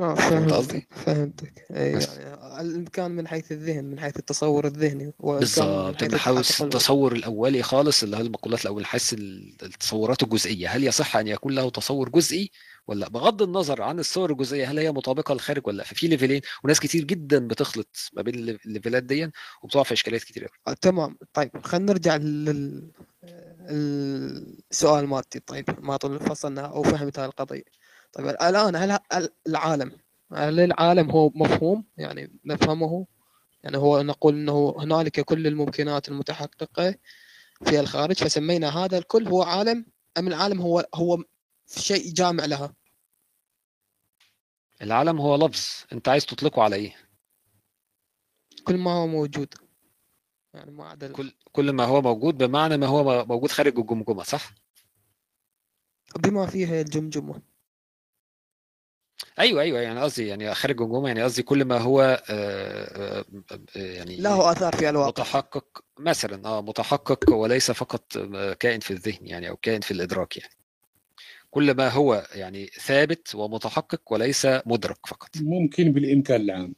آه 0.00 0.14
فهمت 0.14 0.52
قصدي؟ 0.52 0.86
فهمتك 0.90 1.66
بس. 1.70 2.08
يعني 2.08 2.60
الامكان 2.60 3.10
من 3.10 3.28
حيث 3.28 3.52
الذهن 3.52 3.84
من 3.84 4.00
حيث 4.00 4.16
التصور 4.16 4.66
الذهني 4.66 5.12
بالظبط 5.20 6.02
الوجودي. 6.02 6.16
التصور 6.60 7.12
الأولي 7.12 7.62
خالص 7.62 8.02
اللي 8.02 8.16
هو 8.16 8.20
المقولات 8.20 8.62
الأول 8.62 8.86
حس 8.86 9.12
ال- 9.12 9.56
التصورات 9.62 10.22
الجزئية. 10.22 10.68
هل 10.68 10.84
يصح 10.84 11.16
أن 11.16 11.28
يكون 11.28 11.54
له 11.54 11.70
تصور 11.70 12.08
جزئي 12.08 12.50
ولا 12.88 13.00
لا؟ 13.00 13.08
بغض 13.08 13.42
النظر 13.42 13.82
عن 13.82 13.98
الصور 13.98 14.30
الجزئية 14.30 14.70
هل 14.70 14.78
هي 14.78 14.92
مطابقة 14.92 15.32
للخارج 15.34 15.66
ولا 15.66 15.76
لا 15.76 15.84
ففي 15.84 16.08
level 16.08 16.31
ين 16.31 16.40
وناس 16.64 16.80
كتير 16.80 17.04
جدا 17.04 17.48
بتخلط 17.48 18.10
ما 18.12 18.22
بين 18.22 18.34
ال 18.34 18.40
lev- 18.40 18.66
ال 18.66 18.71
level 18.71 18.97
ات 18.97 19.02
دي 19.02 19.30
وبتقع 19.62 19.82
في 19.82 19.92
إشكاليات 19.94 20.22
كتير 20.24 20.44
قوي 20.44 20.58
آه 20.68 20.72
تمام. 20.80 21.18
طيب 21.32 21.50
خلينا 21.66 21.92
نرجع 21.92 22.16
لل 22.16 22.90
السؤال 24.70 25.06
مالتي. 25.06 25.40
طيب 25.40 25.64
ما 25.78 25.96
طول 25.96 26.20
فصلنا 26.20 26.60
أو 26.60 26.82
فهمت 26.82 27.18
هاي 27.18 27.26
القضية. 27.26 27.62
طيب 28.12 28.26
الآن 28.28 28.76
هل 28.76 28.98
العالم 29.48 29.92
هل 30.32 30.60
العالم 30.60 31.10
هو 31.10 31.30
مفهوم؟ 31.34 31.84
يعني 31.96 32.40
نفهمه؟ 32.44 33.06
يعني 33.62 33.76
هو 33.76 34.02
نقول 34.02 34.34
إنه 34.34 34.74
هنالك 34.78 35.20
كل 35.20 35.46
الممكنات 35.46 36.08
المتحققة 36.08 36.94
في 37.64 37.80
الخارج 37.80 38.14
فسمينا 38.16 38.68
هذا 38.68 38.98
الكل 38.98 39.28
هو 39.28 39.42
عالم 39.42 39.86
أم 40.18 40.28
العالم 40.28 40.60
هو 40.60 40.86
هو 40.94 41.18
شيء 41.66 42.12
جامع 42.12 42.44
لها. 42.44 42.74
العالم 44.82 45.20
هو 45.20 45.36
لفظ 45.36 45.84
انت 45.92 46.08
عايز 46.08 46.26
تطلقه 46.26 46.62
على 46.62 46.76
إيه؟ 46.76 46.96
كل 48.64 48.78
ما 48.78 48.90
هو 48.90 49.06
موجود. 49.06 49.54
يعني 50.54 50.70
ما 50.70 50.88
عدا 50.88 51.12
كل 51.12 51.32
كل 51.52 51.72
ما 51.72 51.84
هو 51.84 52.02
موجود 52.02 52.38
بمعنى 52.38 52.76
ما 52.76 52.86
هو 52.86 53.24
موجود 53.26 53.50
خارج 53.50 53.78
الجمجمة 53.78 54.22
صح؟ 54.22 54.52
بما 56.16 56.46
فيه 56.46 56.80
الجمجمة. 56.80 57.42
أيوه 59.38 59.62
أيوه 59.62 59.80
يعني 59.80 60.00
قصدي 60.00 60.26
يعني 60.26 60.54
خارج 60.54 60.80
الجمجمة 60.80 61.08
يعني 61.08 61.22
قصدي 61.22 61.42
كل 61.42 61.64
ما 61.64 61.78
هو 61.78 62.00
آه، 62.00 62.24
آه، 62.30 63.24
آه، 63.76 63.78
يعني 63.78 64.16
له 64.16 64.52
آثار 64.52 64.76
في 64.76 64.88
الواقع 64.88 65.08
متحقق 65.08 65.84
مثلا 65.98 66.48
آه 66.48 66.62
متحقق 66.62 67.30
وليس 67.34 67.70
فقط 67.70 68.18
كائن 68.60 68.80
في 68.80 68.90
الذهن 68.90 69.26
يعني 69.26 69.48
أو 69.48 69.56
كائن 69.56 69.80
في 69.80 69.90
الإدراك 69.90 70.36
يعني. 70.36 70.54
كل 71.56 71.74
ما 71.74 71.88
هو 71.88 72.26
يعني 72.34 72.66
ثابت 72.66 73.34
ومتحقق 73.34 74.12
وليس 74.12 74.46
مدرك 74.66 75.06
فقط. 75.06 75.28
ممكن 75.40 75.92
بالإمكان 75.92 76.40
العام. 76.40 76.74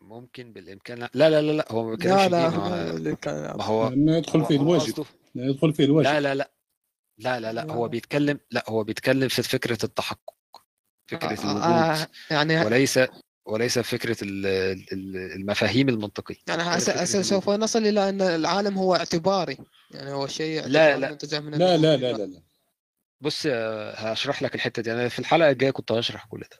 ممكن 0.00 0.52
بالإمكان 0.52 0.98
لا 0.98 1.10
لا 1.14 1.42
لا 1.42 1.52
لا 1.52 1.72
هو 1.72 1.84
ما 1.84 1.90
بيتكلمش 1.90 2.12
لا 2.20 2.50
في 2.50 2.56
لا 2.56 3.18
ما 3.18 3.56
ما 3.56 3.64
هو 3.64 3.88
لأنه 3.88 4.16
يدخل 4.16 4.44
فيه 4.44 4.56
الواجب. 4.56 4.92
قصده- 4.92 5.06
يدخل 5.34 5.72
فيه 5.72 5.84
الواجب. 5.84 6.06
لا 6.08 6.20
لا 6.20 6.34
لا. 6.34 6.50
لا 7.18 7.40
لا 7.40 7.52
لا. 7.52 7.72
هو 7.72 7.84
لا. 7.86 7.90
بيتكلم 7.90 8.40
لا 8.50 8.64
هو 8.68 8.84
بيتكلم 8.84 9.28
في 9.28 9.42
فكرة 9.42 9.78
التحقق. 9.84 10.34
فكرة 11.06 11.28
آه، 11.28 11.32
الوجود. 11.50 11.62
آه، 11.62 12.06
يعني 12.30 12.64
وليس 12.64 13.00
وليس 13.46 13.78
فكرة 13.78 14.16
ال- 14.22 14.46
ال- 14.92 15.32
المفاهيم 15.40 15.88
المنطقية. 15.88 16.36
يعني 16.48 17.06
سوف 17.06 17.50
نصل 17.50 17.78
إلى 17.86 18.08
أن 18.08 18.20
العالم 18.22 18.78
هو 18.78 18.94
اعتباري. 18.96 19.58
يعني 19.94 20.12
هو 20.12 20.26
شيء 20.26 20.66
لا، 20.66 20.98
لا. 20.98 21.10
لا 21.10 21.16
لا 21.56 21.76
لا 21.76 21.94
الموجودات. 21.94 22.20
لا 22.20 22.24
لا 22.34 22.42
بص 23.20 23.46
آه، 23.46 23.94
هشرح 23.94 24.42
لك 24.42 24.54
الحتة 24.54 24.82
دي. 24.82 24.92
أنا 24.92 25.08
في 25.08 25.18
الحلقة 25.18 25.50
الجاية 25.50 25.70
كنت 25.70 25.92
هشرح 25.92 26.26
كل 26.26 26.40
ده. 26.40 26.58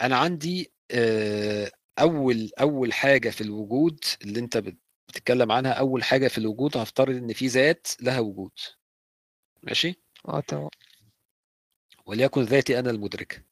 أنا 0.00 0.16
عندي 0.16 0.72
آه، 0.90 1.70
أول 1.98 2.50
أول 2.60 2.92
حاجة 2.92 3.30
في 3.30 3.40
الوجود 3.40 4.04
اللي 4.22 4.40
أنت 4.40 4.56
بت- 4.56 4.78
بتتكلم 5.08 5.52
عنها 5.52 5.72
أول 5.72 6.04
حاجة 6.04 6.28
في 6.28 6.38
الوجود 6.38 6.76
هفترض 6.76 7.14
إن 7.16 7.32
في 7.32 7.46
ذات 7.46 7.86
لها 8.00 8.20
وجود. 8.20 8.52
ماشي؟ 9.62 9.94
آه 10.28 10.40
تمام. 10.40 10.68
وليكن 12.06 12.42
ذاتي 12.42 12.78
أنا 12.78 12.90
المدركه 12.90 13.42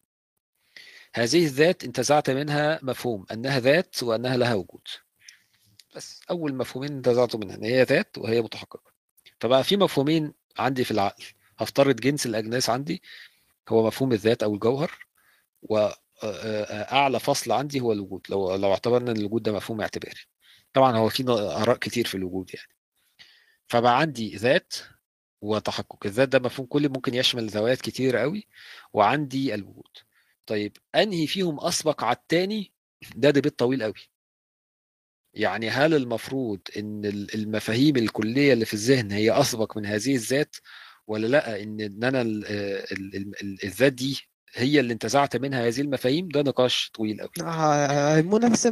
هذه 1.14 1.44
الذات 1.44 1.84
انتزعت 1.84 2.30
منها 2.30 2.78
مفهوم 2.82 3.26
أنها 3.32 3.60
ذات 3.60 4.02
وأنها 4.02 4.36
لها 4.36 4.54
وجود. 4.54 4.88
بس 5.96 6.20
أول 6.30 6.54
مفهومين 6.54 6.92
انتزعته 6.92 7.38
منها 7.38 7.56
ان 7.56 7.64
هي 7.64 7.82
ذات 7.82 8.18
وهي 8.18 8.40
متحققة. 8.42 8.92
فبقى 9.40 9.64
في 9.64 9.76
مفهومين 9.76 10.34
عندي 10.58 10.84
في 10.84 10.90
العقل 10.90 11.24
هفترض 11.58 11.96
جنس 11.96 12.26
الأجناس 12.26 12.70
عندي 12.70 13.02
هو 13.68 13.86
مفهوم 13.86 14.12
الذات 14.12 14.42
أو 14.42 14.54
الجوهر 14.54 15.06
واعلى 15.62 17.20
فصل 17.20 17.52
عندي 17.52 17.80
هو 17.80 17.92
الوجود 17.92 18.26
لو 18.30 18.54
لو 18.54 18.72
اعتبرنا 18.72 19.10
إن 19.12 19.16
الوجود 19.16 19.42
ده 19.42 19.52
مفهوم 19.52 19.80
اعتباري. 19.80 20.20
طبعا 20.72 20.96
هو 20.96 21.08
في 21.08 21.24
آراء 21.30 21.76
كتير 21.76 22.06
في 22.06 22.14
الوجود 22.14 22.50
يعني. 22.54 22.72
فبقى 23.68 23.98
عندي 24.00 24.36
ذات 24.36 24.74
وتحقق. 25.40 26.06
الذات 26.06 26.28
ده 26.28 26.38
مفهوم 26.38 26.66
كلي 26.66 26.88
ممكن 26.88 27.14
يشمل 27.14 27.46
ذوات 27.48 27.80
كتير 27.80 28.16
قوي 28.16 28.46
وعندي 28.92 29.54
الوجود. 29.54 29.96
طيب 30.46 30.76
أنهي 30.94 31.26
فيهم 31.26 31.60
أسبق 31.60 32.04
على 32.04 32.16
التاني؟ 32.16 32.72
ده 33.16 33.30
ديبيت 33.30 33.58
طويل 33.58 33.82
قوي. 33.82 33.94
يعني 35.34 35.70
هل 35.70 35.94
المفروض 35.94 36.60
إن 36.76 37.04
ال- 37.04 37.34
المفاهيم 37.34 37.96
الكلية 37.96 38.52
اللي 38.52 38.64
في 38.64 38.74
الذهن 38.74 39.12
هي 39.12 39.40
أسبق 39.40 39.76
من 39.78 39.86
هذه 39.86 40.14
الذات؟ 40.14 40.56
ولا 41.06 41.26
لأ 41.26 41.62
إن 41.62 41.80
إن 41.80 42.04
أنا 42.04 42.20
ال- 42.22 42.46
ال- 42.46 43.16
ال- 43.16 43.42
ال- 43.42 43.64
الذات 43.64 43.92
دي 43.92 44.20
هي 44.54 44.80
اللي 44.80 44.92
انتزعت 44.92 45.36
منها 45.36 45.66
هذه 45.68 45.80
المفاهيم؟ 45.80 46.28
ده 46.28 46.42
نقاش 46.42 46.90
طويل 46.94 47.20
قوي 47.20 47.30
آه، 47.48 48.14
هاي 48.14 48.22
مو 48.22 48.38
نفس 48.38 48.66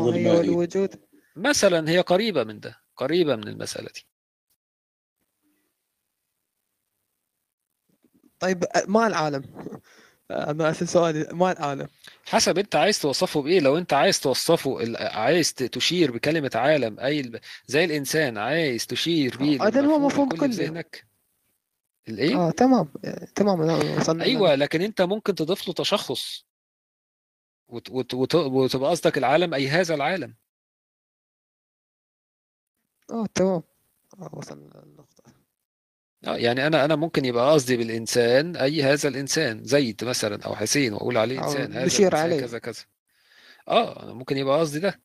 الماهية 0.00 0.26
والمائي. 0.26 0.38
والوجود 0.50 0.90
مثلا 1.36 1.90
هي 1.90 2.00
قريبة 2.00 2.44
من 2.44 2.60
ده 2.60 2.76
قريبة 2.96 3.36
من 3.36 3.48
المسألة 3.48 3.88
دي. 3.94 4.06
طيب 8.38 8.64
آه، 8.64 8.84
ما 8.88 9.06
العالم. 9.06 9.42
ما 10.30 10.70
أسأل 10.70 10.88
سؤالي 10.88 11.28
ما 11.32 11.52
العالم 11.52 11.88
حسب 12.26 12.58
أنت 12.58 12.76
عايز 12.76 12.98
توصفه 13.00 13.42
بإيه. 13.42 13.60
لو 13.60 13.78
أنت 13.78 13.92
عايز 13.92 14.20
توصفه 14.20 14.82
ال- 14.82 14.96
عايز 14.96 15.54
تشير 15.54 16.10
بكلمة 16.12 16.50
عالم 16.54 17.00
أي 17.00 17.40
زي 17.66 17.84
الإنسان 17.84 18.38
عايز 18.38 18.86
تشير 18.86 19.36
بيه 19.36 19.62
هذا 19.66 19.80
هو 19.80 19.98
مفهوم 19.98 20.28
كلي. 20.28 20.48
ذهنك. 20.48 21.06
الإيه؟ 22.08 22.36
آه 22.36 22.50
تمام. 22.50 22.88
تمام. 23.34 23.60
وصلنا 23.98 24.24
أيوه 24.24 24.54
لكن 24.54 24.82
أنت 24.82 25.02
ممكن 25.02 25.34
تضيف 25.34 25.68
له 25.68 25.74
تشخص. 25.74 26.44
وت- 27.68 27.90
وت- 27.90 28.14
وت- 28.14 28.34
وتبقى 28.34 28.90
قصدك 28.90 29.18
العالم 29.18 29.54
أي 29.54 29.68
هذا 29.68 29.94
العالم. 29.94 30.34
آه 33.10 33.26
تمام. 33.34 33.62
آه، 34.20 34.30
وصلنا 34.32 34.82
للنقطة. 34.84 35.37
آه 36.26 36.36
يعني 36.36 36.66
أنا 36.66 36.84
أنا 36.84 36.96
ممكن 36.96 37.24
يبقى 37.24 37.52
قصدي 37.52 37.76
بالإنسان 37.76 38.56
أي 38.56 38.82
هذا 38.82 39.08
الإنسان 39.08 39.64
زيد 39.64 40.04
مثلا 40.04 40.44
أو 40.44 40.54
حسين 40.56 40.92
وأقول 40.92 41.16
عليه 41.16 41.40
أو 41.40 41.44
إنسان 41.44 41.72
هذا 41.72 41.84
نشير 41.86 42.08
الإنسان 42.08 42.20
عليه. 42.32 42.40
كذا 42.40 42.58
كذا. 42.58 42.82
آه 43.68 44.02
أنا 44.02 44.12
ممكن 44.12 44.36
يبقى 44.36 44.60
قصدي 44.60 44.78
ده. 44.80 45.00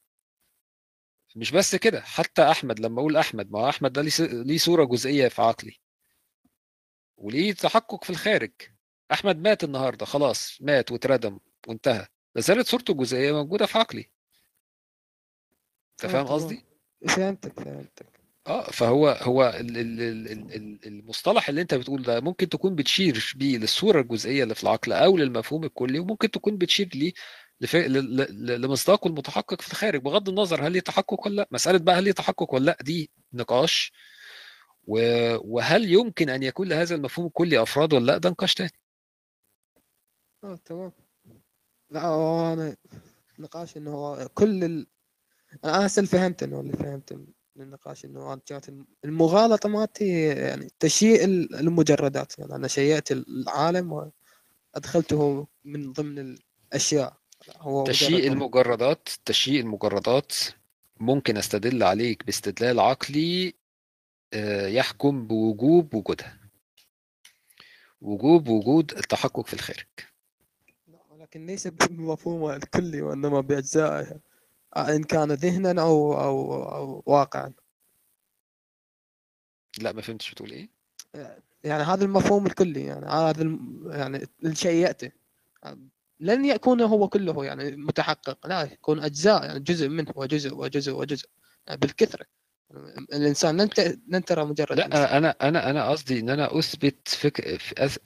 مش 1.36 1.52
بس 1.52 1.76
كده 1.76 2.02
حتى 2.02 2.42
أحمد 2.52 2.80
لما 2.80 3.00
أقول 3.00 3.18
أحمد 3.18 3.52
ما 3.52 3.60
هو 3.60 3.70
أحمد 3.70 3.94
ده 3.94 4.02
ليه 4.02 4.10
س- 4.10 4.22
ليه 4.22 4.58
صورة 4.58 4.84
جزئية 4.86 5.28
في 5.28 5.42
عقلي. 5.42 5.80
وليه 7.18 7.54
تحقق 7.54 8.04
في 8.04 8.10
الخارج. 8.10 8.52
أحمد 9.12 9.38
مات 9.38 9.64
النهارده 9.64 10.06
خلاص 10.06 10.58
مات 10.62 10.92
واتردم 10.92 11.40
وانتهى. 11.68 12.08
لازالت 12.36 12.68
صورته 12.68 12.92
الجزئية 12.92 13.32
موجودة 13.32 13.66
في 13.66 13.78
عقلي. 13.78 14.10
أنت 15.92 16.06
آه، 16.06 16.08
فاهم. 16.08 16.28
قصدي؟ 16.28 16.66
فهمتك 17.08 17.60
فهمتك. 17.60 18.13
آه 18.48 18.64
فهو 18.72 19.08
هو 19.10 19.44
ال- 19.60 19.78
ال- 19.78 20.02
ال- 20.02 20.32
ال- 20.32 20.56
ال- 20.56 20.88
المصطلح 20.88 21.50
اللي 21.50 21.62
انت 21.62 21.74
بتقول 21.74 22.02
ده 22.04 22.20
ممكن 22.22 22.50
تكون 22.50 22.76
بتشير 22.76 23.34
بيه 23.36 23.58
للصورة 23.58 24.02
الجزئية 24.02 24.44
اللي 24.44 24.56
في 24.56 24.64
العقل 24.64 24.92
أو 24.94 25.18
للمفهوم 25.18 25.64
الكلي 25.64 26.00
وممكن 26.00 26.32
تكون 26.32 26.58
بتشير 26.58 26.90
ليه 26.96 27.14
لمصداقه 28.58 29.08
المتحقق 29.08 29.62
في 29.62 29.72
الخارج 29.72 30.02
بغض 30.02 30.30
النظر 30.30 30.68
هل 30.68 30.72
ليه 30.72 30.80
تحقق 30.80 31.26
ولا 31.28 31.36
لأ. 31.36 31.48
مسألة 31.52 31.78
بقى 31.80 31.96
هل 31.96 32.04
ليه 32.04 32.12
تحقق 32.12 32.54
ولا 32.54 32.66
لأ 32.66 32.78
دي 32.82 33.12
نقاش. 33.34 33.92
وهل 34.88 35.94
يمكن 35.94 36.30
أن 36.30 36.44
يكون 36.44 36.68
لهذا 36.70 36.96
المفهوم 36.96 37.28
الكلي 37.28 37.62
أفراد 37.64 37.94
ولا 37.94 38.06
لأ؟ 38.06 38.18
ده 38.18 38.30
نقاش 38.30 38.54
تاني. 38.54 38.70
آه 40.44 40.56
تمام. 40.66 40.92
لا 41.90 42.06
هو 42.06 42.54
أنا 42.54 42.76
نقاش 43.40 43.78
انه 43.78 43.92
هو 43.92 44.30
كل 44.34 44.64
ال... 44.64 44.88
أنا 45.66 45.86
هسه 45.86 46.06
فهمت 46.06 46.44
إنه 46.44 46.60
اللي 46.60 46.74
فهمت 46.74 47.20
من 47.56 47.66
النقاش 47.66 48.06
انه 48.06 48.36
كانت 48.46 48.70
المغالطة 49.06 49.70
مالتي 49.70 50.24
يعني 50.28 50.68
تشيء 50.80 51.26
ال- 51.26 51.56
المجردات. 51.56 52.40
يعني 52.40 52.56
أنا 52.56 52.68
شيئت 52.68 53.12
العالم 53.12 54.12
وأدخلته 54.76 55.48
من 55.66 55.92
ضمن 55.94 56.36
الأشياء. 56.74 57.18
هو 57.58 57.84
تشييء 57.84 58.12
مجرد- 58.20 58.32
المجردات 58.32 59.10
تشييء 59.26 59.62
المجردات 59.62 60.34
ممكن 61.00 61.38
أستدل 61.38 61.84
عليك 61.84 62.26
باستدلال 62.26 62.80
عقلي 62.80 63.54
آه، 64.34 64.68
يحكم 64.68 65.28
بوجوب 65.28 65.94
وجودها. 65.96 66.40
وجوب 68.02 68.48
وجود 68.48 68.92
التحقق 68.92 69.46
في 69.48 69.54
الخارج 69.54 69.86
لا، 70.88 71.00
ولكن 71.10 71.46
ليس 71.46 71.68
بمفهومه 71.68 72.56
الكلي 72.56 73.02
وإنما 73.02 73.42
باجزائها 73.42 74.00
آه، 74.12 74.20
إن 74.78 75.04
كان 75.04 75.32
ذهنا 75.32 75.82
أو 75.82 76.22
أو 76.22 76.64
أو 76.76 77.04
واقعا. 77.06 77.54
لا 79.82 79.92
ما 79.92 80.02
فهمتش 80.02 80.32
بتقول 80.32 80.52
إيه؟ 80.52 80.70
يعني 81.64 81.84
هذا 81.84 82.06
المفهوم 82.06 82.46
الكلي 82.46 82.84
يعني 82.86 83.06
هذا 83.06 83.42
الم- 83.42 83.92
يعني 83.92 84.28
اللي 84.44 84.56
شيئته 84.56 85.12
لن 86.20 86.46
يكون 86.46 86.82
هو 86.82 87.08
كله 87.08 87.46
يعني 87.46 87.76
متحقق 87.76 88.48
لا 88.48 88.62
يكون 88.64 89.00
أجزاء 89.00 89.46
يعني 89.46 89.60
جزء 89.60 89.90
منه 89.90 90.12
وجزء 90.16 90.56
وجزء 90.56 90.94
وجزء 90.94 91.28
يعني 91.68 91.80
بالكثرة. 91.80 92.26
الإنسان 93.14 93.62
لن 93.62 93.70
لن 94.08 94.26
ترى 94.26 94.46
مجرد 94.46 94.80
إنسان. 94.80 94.90
لا 95.02 95.18
أنا 95.18 95.36
أنا 95.42 95.70
أنا 95.70 95.90
قصدي 95.90 96.20
إن 96.20 96.30
أنا 96.30 96.60
أثبت 96.60 97.08
فك... 97.08 97.42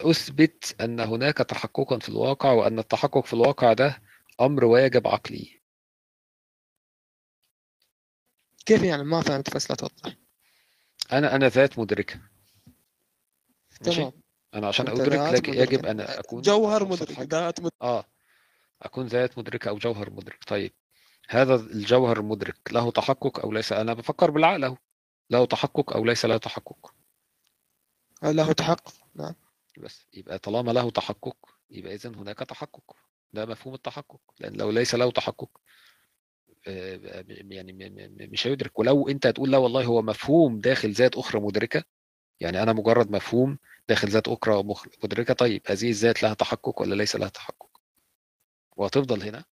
أثبت 0.02 0.76
أن 0.82 1.00
هناك 1.00 1.38
تحققا 1.38 2.00
في 2.00 2.10
الواقع 2.10 2.52
وأن 2.52 2.80
التحقق 2.80 3.26
في 3.26 3.34
الواقع 3.34 3.74
ده 3.74 4.02
أمر 4.42 4.66
واجب 4.66 5.08
عقلي. 5.08 5.57
كيف 8.68 8.84
يعني 8.84 9.04
ما 9.04 9.22
فهمت 9.22 9.56
بس 9.56 9.70
لا 9.70 9.76
توضح. 9.76 10.16
أنا 11.12 11.36
أنا 11.36 11.50
ذات 11.50 11.80
مدركة. 11.80 12.20
ماشي؟ 13.86 14.02
تمام. 14.02 14.12
أنا 14.54 14.68
عشان 14.68 14.88
أدرك 14.88 15.34
لك 15.34 15.48
يجب. 15.48 15.86
أن 15.86 16.00
أكون 16.00 16.42
جوهر 16.42 16.86
مدرك. 16.86 17.20
ذات 17.20 17.60
مدرك 17.60 17.74
آه. 17.82 18.06
أكون 18.82 19.08
ذات 19.08 19.38
مدركة 19.38 19.70
أو 19.70 19.78
جوهر 19.78 20.10
مدرك. 20.10 20.44
طيب. 20.44 20.74
هذا 21.30 21.56
الجوهر 21.56 22.20
المدرك 22.20 22.58
له 22.72 22.92
تحقق 22.92 23.40
أو 23.40 23.52
ليس؟ 23.52 23.74
أنا 23.74 23.94
بفكر 23.94 24.32
بالعقل. 24.32 24.64
اهو 24.64 24.78
له 25.30 25.46
تحقق 25.46 25.94
أو 25.94 26.06
ليس 26.06 26.26
له 26.26 26.38
تحقق. 26.38 26.94
له 28.24 28.54
تحقق؟ 28.54 28.94
نعم. 29.16 29.36
بس. 29.78 30.06
يبقى 30.14 30.40
طالما 30.40 30.72
له 30.72 30.90
تحقق 30.90 31.38
يبقى 31.70 31.94
اذا 31.96 32.10
هناك 32.10 32.40
تحقق. 32.40 32.96
ده 33.34 33.46
مفهوم 33.46 33.74
التحقق. 33.76 34.22
لأن 34.40 34.54
لو 34.54 34.72
ليس 34.72 34.96
له 34.96 35.12
تحقق 35.12 35.50
يعني 37.52 37.74
م- 37.74 37.78
م- 37.78 38.32
مش 38.32 38.48
هيدرك. 38.48 38.80
ولو 38.80 39.10
انت 39.10 39.28
هتقول 39.28 39.52
لا 39.52 39.58
والله 39.58 39.86
هو 39.86 40.02
مفهوم 40.02 40.60
داخل 40.60 40.92
ذات 40.92 41.16
أخرى 41.16 41.42
مدركة 41.42 41.84
يعني 42.40 42.64
أنا 42.64 42.74
مجرد 42.74 43.12
مفهوم 43.12 43.58
داخل 43.90 44.08
ذات 44.10 44.28
أخرى 44.28 44.64
مدركة 45.04 45.34
طيب 45.34 45.62
هذه 45.68 45.90
الذات 45.90 46.24
لها 46.24 46.34
تحقق 46.34 46.82
ولا 46.82 46.96
ليس 46.96 47.16
لها 47.16 47.30
تحقق؟ 47.30 47.68
وهتفضل 48.78 49.24
هنا. 49.24 49.46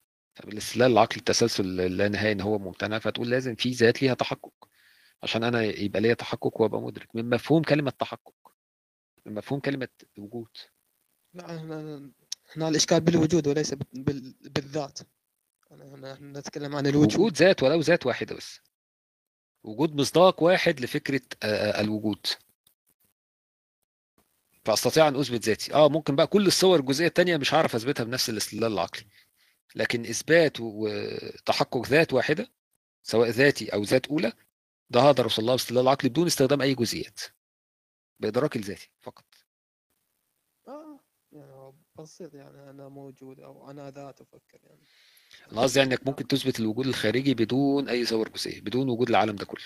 بالاستدلال 0.44 0.92
العقلي 0.92 1.18
التسلسل 1.20 1.82
اللانهائي 1.82 2.32
إن 2.32 2.42
هو 2.42 2.60
ممتنع 2.60 3.00
فتقول 3.00 3.30
لازم 3.30 3.56
في 3.56 3.72
ذات 3.72 4.02
ليها 4.02 4.14
تحقق 4.14 4.54
عشان 5.24 5.44
أنا 5.44 5.62
يبقى 5.64 6.02
ليا 6.02 6.14
تحقق 6.14 6.62
وأبقى 6.62 6.82
مدرك. 6.82 7.16
من 7.16 7.30
مفهوم 7.30 7.64
كلمة 7.64 7.92
تحقق 8.00 8.34
من 9.26 9.34
مفهوم 9.34 9.60
كلمة 9.60 9.88
وجود. 10.18 10.50
لا 11.34 11.56
هنا 12.56 12.70
الإشكال 12.70 13.02
بالوجود 13.02 13.48
وليس 13.48 13.74
بال- 13.74 14.04
بال- 14.04 14.36
بالذات. 14.50 15.00
إحنا 15.82 16.40
نتكلم 16.40 16.76
عن 16.76 16.88
الوجود. 16.88 17.14
وجود 17.14 17.34
ذات 17.38 17.64
ولو 17.64 17.80
ذات 17.80 18.06
واحدة 18.06 18.36
بس. 18.36 18.60
وجود 19.64 19.96
مصداق 19.96 20.44
واحد 20.44 20.80
لفكرة 20.80 21.22
الوجود. 21.80 22.26
فأستطيع 24.66 25.08
أن 25.08 25.16
أثبت 25.16 25.46
ذاتي. 25.46 25.74
آه 25.74 25.90
ممكن 25.90 26.16
بقى 26.16 26.28
كل 26.28 26.48
الصور 26.48 26.80
الجزئية 26.80 27.08
الثانية 27.08 27.38
مش 27.38 27.54
هعرف 27.54 27.76
أثبتها 27.76 28.04
بنفس 28.04 28.30
الاستدلال 28.30 28.74
العقلي. 28.74 29.08
لكن 29.76 30.06
إثبات 30.06 30.58
وتحقق 30.60 31.88
ذات 31.88 32.14
واحدة 32.14 32.52
سواء 33.04 33.30
ذاتي 33.30 33.74
أو 33.74 33.84
ذات 33.84 34.08
أولى 34.08 34.34
ده 34.90 35.02
هقدر 35.02 35.24
أوصل 35.24 35.44
لها 35.44 35.56
باستدلال 35.56 35.88
عقلي 35.88 36.10
بدون 36.10 36.26
استخدام 36.26 36.62
أي 36.62 36.76
جزئيات. 36.76 37.20
بادراكي 38.20 38.60
الذاتي 38.60 38.92
فقط. 39.02 39.26
آه 40.68 41.00
يعني 41.32 41.74
بسيط 42.00 42.34
يعني 42.34 42.70
أنا 42.70 42.90
موجود 42.90 43.40
أو 43.40 43.72
أنا 43.72 43.92
ذات 43.92 44.22
أفكر 44.22 44.60
يعني. 44.64 44.82
أنا 45.52 45.62
قصدي 45.62 45.80
يعني 45.80 45.94
إنك 45.94 46.08
ممكن 46.08 46.28
تثبت 46.28 46.60
الوجود 46.60 46.88
الخارجي 46.88 47.34
بدون 47.34 47.90
أي 47.90 48.06
صور 48.06 48.30
جزئيه 48.30 48.62
بدون 48.62 48.90
وجود 48.90 49.10
العالم 49.10 49.36
ده 49.36 49.46
كله. 49.46 49.64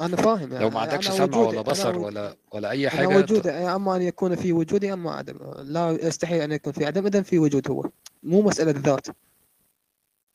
أنا 0.00 0.16
فاهم. 0.16 0.52
يعني 0.52 0.64
لو 0.64 0.70
ما 0.70 0.80
عندكش 0.80 1.06
أنا 1.06 1.16
سمع 1.16 1.38
ولا 1.38 1.50
أنا 1.50 1.60
بصر 1.62 1.98
ولا 1.98 2.36
ولا 2.52 2.70
أي 2.70 2.82
أنا 2.82 2.90
حاجة 2.90 3.06
وجودي. 3.06 3.50
أما 3.50 3.96
أن 3.96 4.02
يكون 4.02 4.36
في 4.36 4.52
وجودي 4.52 4.92
أما 4.92 5.12
عدم. 5.14 5.38
لا 5.58 5.90
يستحيل 5.90 6.40
أن 6.40 6.52
يكون 6.52 6.72
في. 6.72 6.86
عدم 6.86 7.06
اذا 7.06 7.22
في 7.22 7.38
وجود 7.38 7.70
هو. 7.70 7.90
مو 8.22 8.42
مسألة 8.42 8.70
ذات. 8.70 9.06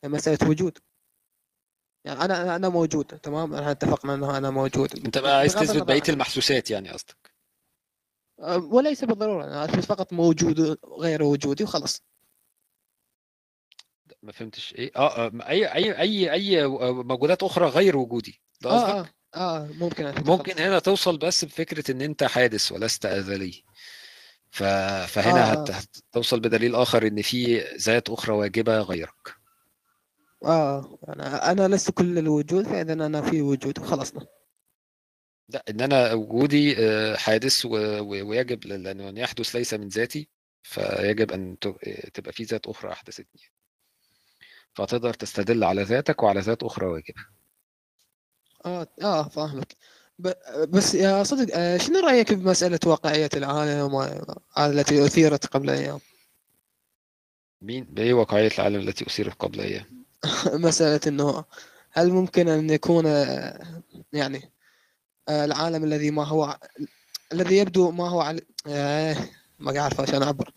هي 0.04 0.08
مسألة 0.08 0.48
وجود. 0.48 0.78
يعني 2.04 2.24
أنا 2.24 2.56
أنا 2.56 2.68
موجود. 2.68 3.04
تمام؟ 3.04 3.54
إحنا 3.54 3.70
اتفقنا 3.70 4.14
إنه 4.14 4.38
أنا 4.38 4.50
موجود. 4.50 5.04
أنت 5.04 5.18
بقى 5.18 5.38
عايز 5.38 5.54
تثبت 5.54 5.82
بقية 5.82 6.02
المحسوسات 6.08 6.70
يعني 6.70 6.88
قصدك. 6.88 7.32
أه، 8.40 8.56
وليس 8.58 9.04
بالضرورة. 9.04 9.44
أنا 9.44 9.64
أثبت 9.64 9.84
فقط 9.84 10.12
موجود 10.12 10.78
غير 10.98 11.22
وجودي 11.22 11.64
وخلاص. 11.64 12.02
ما 14.22 14.32
فهمتش 14.32 14.74
إيه 14.74 14.90
آه 14.96 15.26
آه، 15.26 15.32
أي 15.48 15.66
أي 15.74 15.98
أي 16.00 16.32
أي 16.32 16.66
موجودات 16.92 17.42
أخرى 17.42 17.66
غير 17.66 17.96
وجودي. 17.96 18.40
ده 18.60 18.70
قصدك؟ 18.70 19.12
آه 19.34 19.58
آه 19.58 19.66
ممكن 19.66 20.14
ممكن. 20.26 20.62
هنا 20.62 20.78
توصل 20.78 21.18
بس 21.18 21.44
بفكرة 21.44 21.90
إن 21.90 22.00
أنت 22.00 22.24
حادث 22.24 22.72
ولست 22.72 23.06
أزلي. 23.06 23.64
ف... 24.50 24.62
فهنا 25.08 25.42
آه، 25.42 25.52
هت... 25.52 25.70
آه. 25.70 25.82
هتوصل 26.10 26.40
بدليل 26.40 26.74
آخر 26.74 27.06
إن 27.06 27.22
في 27.22 27.58
ذات 27.58 28.10
أخرى 28.10 28.34
واجبة 28.34 28.80
غيرك. 28.80 29.34
آه 30.44 30.98
يعني 31.08 31.22
أنا 31.22 31.68
لست 31.74 31.90
كل 31.90 32.18
الوجود 32.18 32.64
فاذا 32.64 32.92
أنا 32.92 33.22
في 33.22 33.42
وجود 33.42 33.78
خلصنا. 33.78 34.26
لا 35.48 35.64
إن 35.70 35.80
أنا 35.80 36.12
وجودي 36.12 36.76
آه، 36.78 37.16
حادث 37.16 37.66
و... 37.66 37.68
و... 38.00 38.28
ويجب 38.28 38.66
لأنه 38.66 39.08
ان 39.08 39.16
يحدث 39.16 39.56
ليس 39.56 39.74
من 39.74 39.88
ذاتي 39.88 40.28
فيجب 40.62 41.32
أن 41.32 41.58
ت... 41.58 41.66
تبقى 42.14 42.32
في 42.32 42.42
ذات 42.44 42.66
أخرى 42.66 42.92
أحدثتني. 42.92 43.42
فتقدر 44.74 45.14
تستدل 45.14 45.64
على 45.64 45.82
ذاتك 45.82 46.22
وعلى 46.22 46.40
ذات 46.40 46.62
أخرى 46.62 46.86
واجبة. 46.86 47.26
آه 48.66 48.86
آه 49.02 49.28
فاهمك. 49.28 49.76
بس 50.68 50.94
يا 50.94 51.22
صدق 51.22 51.56
آه، 51.56 51.76
شنو 51.76 51.98
رأيك 51.98 52.32
بمسألة 52.32 52.78
واقعية 52.86 53.30
العالم 53.36 54.08
التي 54.58 55.06
أثيرت 55.06 55.46
قبل 55.46 55.70
أيام؟ 55.70 56.00
مين؟ 57.62 57.84
بايه 57.84 58.14
واقعية 58.14 58.50
العالم 58.58 58.80
التي 58.80 59.06
أثيرت 59.06 59.34
قبل 59.34 59.60
أيام؟ 59.60 60.04
مسألة 60.68 61.00
إنه 61.06 61.44
هل 61.90 62.10
ممكن 62.10 62.48
أن 62.48 62.70
يكون 62.70 63.06
آه، 63.06 63.82
يعني 64.12 64.52
آه، 65.28 65.44
العالم 65.44 65.84
الذي 65.84 66.10
ما 66.10 66.24
هو 66.24 66.58
الذي 67.32 67.56
يبدو 67.58 67.90
ما 67.90 68.08
هو 68.08 68.20
على 68.20 68.40
ما 69.58 69.78
اعرف 69.78 70.00
عشان 70.00 70.22
أعبر. 70.22 70.52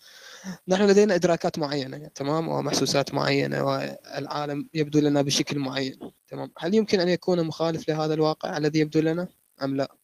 نحن 0.67 0.87
لدينا 0.87 1.15
إدراكات 1.15 1.59
معينة 1.59 2.07
تمام؟ 2.07 2.47
ومحسوسات 2.47 3.13
معينة 3.13 3.63
والعالم 3.63 4.69
يبدو 4.73 4.99
لنا 4.99 5.21
بشكل 5.21 5.59
معين 5.59 6.11
تمام؟ 6.27 6.51
هل 6.57 6.75
يمكن 6.75 6.99
أن 6.99 7.09
يكون 7.09 7.43
مخالف 7.43 7.89
لهذا 7.89 8.13
الواقع 8.13 8.57
الذي 8.57 8.79
يبدو 8.79 8.99
لنا؟ 8.99 9.27
أم 9.63 9.75
لا؟ 9.75 9.95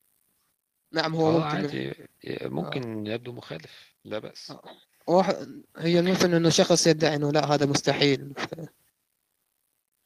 نعم 0.93 1.15
هو 1.15 1.29
آه 1.29 1.31
ممكن. 1.31 1.45
عادي. 1.45 1.93
ممكن 2.41 3.07
يبدو 3.07 3.31
مخالف 3.31 3.93
لا 4.05 4.19
بأس. 4.19 4.51
آه. 4.51 4.63
واحد 5.07 5.63
هي 5.77 5.99
المثل 5.99 6.33
إنه 6.33 6.49
شخص 6.49 6.87
يدعي 6.87 7.15
إنه 7.15 7.31
لا 7.31 7.45
هذا 7.53 7.65
مستحيل. 7.65 8.33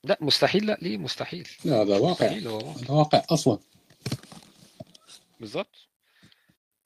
لا 0.04 0.18
مستحيل 0.22 0.66
لا 0.66 0.78
ليه 0.82 0.98
مستحيل؟ 0.98 1.50
لا 1.66 1.82
هذا 1.82 1.98
واقع. 1.98 2.28
هذا 2.28 2.50
واقع 2.90 3.24
أصلا. 3.30 3.60
بالظبط 5.40 5.88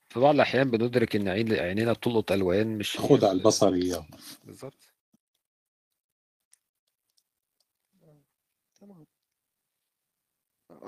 في 0.10 0.20
بعض 0.20 0.36
الأحيان 0.36 0.72
بندرك 0.72 1.16
إن 1.16 1.28
عين 1.28 1.54
عينينا 1.54 1.94
بتلقط 1.94 2.32
ألوان 2.32 2.78
مش 2.78 2.98
خدع 2.98 3.32
ال- 3.32 3.38
البصرية. 3.38 4.08
بالظبط. 4.44 4.94
تمام 8.82 9.06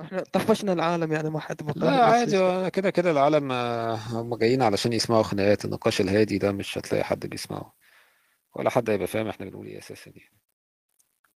إحنا 0.01 0.23
طفشنا 0.23 0.73
العالم 0.73 1.11
يعني 1.11 1.29
ما 1.29 1.39
حد 1.39 1.77
لا 1.77 2.05
عادي 2.05 2.37
أنا 2.39 2.69
كده 2.69 2.89
كده 2.89 3.11
العالم 3.11 3.51
آه، 3.51 3.95
هم 3.95 4.35
جايين 4.35 4.61
علشان 4.61 4.93
يسمعوا 4.93 5.23
خناقات. 5.23 5.65
النقاش 5.65 6.01
الهادي 6.01 6.37
ده 6.37 6.51
مش 6.51 6.77
هتلاقي 6.77 7.03
حد 7.03 7.25
بيسمعه. 7.27 7.75
ولا 8.55 8.69
حد 8.69 8.89
هيبقى 8.89 9.07
فاهم 9.07 9.27
إحنا 9.27 9.45
بنقول 9.45 9.67
إيه 9.67 9.77
أساسا 9.79 10.11
يعني. 10.15 10.41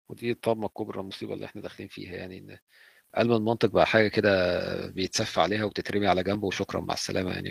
ودي 0.10 0.32
الطامة 0.32 0.66
الكبرى 0.68 1.00
المصيبة 1.00 1.34
اللي 1.34 1.46
إحنا 1.46 1.62
داخلين 1.62 1.90
فيها 1.90 2.16
يعني 2.16 2.38
إن 2.38 2.58
علم 3.16 3.34
المنطق 3.34 3.70
بقى 3.70 3.86
حاجة 3.86 4.08
كده 4.08 4.88
بيتسف 4.88 5.40
عليها 5.40 5.64
وبتترمي 5.64 6.08
على 6.08 6.24
جنب 6.24 6.44
وشكرا 6.44 6.82
مع 6.82 6.94
السلامة 6.94 7.32
يعني. 7.32 7.50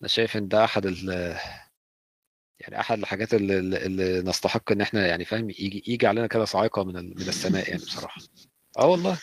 أنا 0.00 0.08
شايف 0.08 0.36
إن 0.36 0.48
ده 0.48 0.64
أحد 0.64 0.86
ال 0.86 1.08
يعني 2.60 2.80
أحد 2.80 2.98
الحاجات 2.98 3.34
اللي, 3.34 3.58
اللي 3.58 4.22
نستحق 4.22 4.72
إن 4.72 4.80
إحنا 4.80 5.06
يعني 5.06 5.24
فاهم 5.24 5.50
يجي 5.50 5.84
يجي 5.86 6.06
علينا 6.06 6.26
كده 6.26 6.44
صاعقة 6.44 6.84
من 6.84 6.96
ال- 6.96 7.14
من 7.16 7.28
السماء 7.28 7.68
يعني 7.70 7.82
بصراحة. 7.82 8.20
آه 8.78 8.86
والله. 8.86 9.18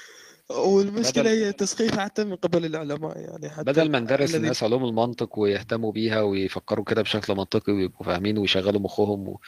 والمشكلة 0.50 1.24
بدل- 1.24 1.44
هي 1.44 1.52
تسخيف 1.52 2.00
حتى 2.00 2.24
من 2.24 2.36
قبل 2.36 2.66
العلماء 2.66 3.18
يعني 3.18 3.50
حتى 3.50 3.64
بدل 3.64 3.92
ما 3.92 4.00
ندرس 4.00 4.36
الناس 4.36 4.64
علوم 4.64 4.86
المنطق 4.86 5.40
ويهتموا 5.40 5.92
بيها 5.92 6.22
ويفكروا 6.22 6.86
كده 6.86 7.02
بشكل 7.02 7.36
منطقي 7.36 7.74
ويبقوا 7.74 8.06
فاهمين 8.06 8.38
ويشغلوا 8.38 8.82
مخهم 8.82 9.28
و... 9.28 9.40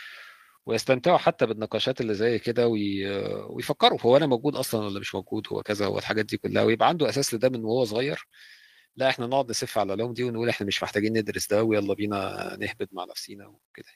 ويستمتعوا 0.65 1.17
حتى 1.17 1.45
بالنقاشات 1.45 2.01
اللي 2.01 2.13
زي 2.13 2.39
كده 2.39 2.67
وي... 2.67 3.07
ويفكروا 3.49 4.01
هو 4.01 4.17
أنا 4.17 4.25
موجود 4.25 4.55
أصلا 4.55 4.85
ولا 4.85 4.99
مش 4.99 5.15
موجود 5.15 5.47
هو 5.51 5.63
كذا 5.63 5.85
هو 5.85 5.97
الحاجات 5.99 6.25
دي 6.25 6.37
كلها 6.37 6.63
ويبقى 6.63 6.87
عنده 6.87 7.09
أساس 7.09 7.33
لده 7.33 7.49
من 7.49 7.65
وهو 7.65 7.85
صغير. 7.85 8.27
لا 8.95 9.09
إحنا 9.09 9.27
نقعد 9.27 9.49
نسف 9.49 9.77
على 9.77 9.93
العلوم 9.93 10.13
دي 10.13 10.23
ونقول 10.23 10.49
إحنا 10.49 10.67
مش 10.67 10.83
محتاجين 10.83 11.17
ندرس 11.17 11.47
ده 11.47 11.63
ويلا 11.63 11.93
بينا 11.93 12.57
نهبط 12.59 12.89
مع 12.91 13.05
نفسينا 13.05 13.47
وكده. 13.47 13.89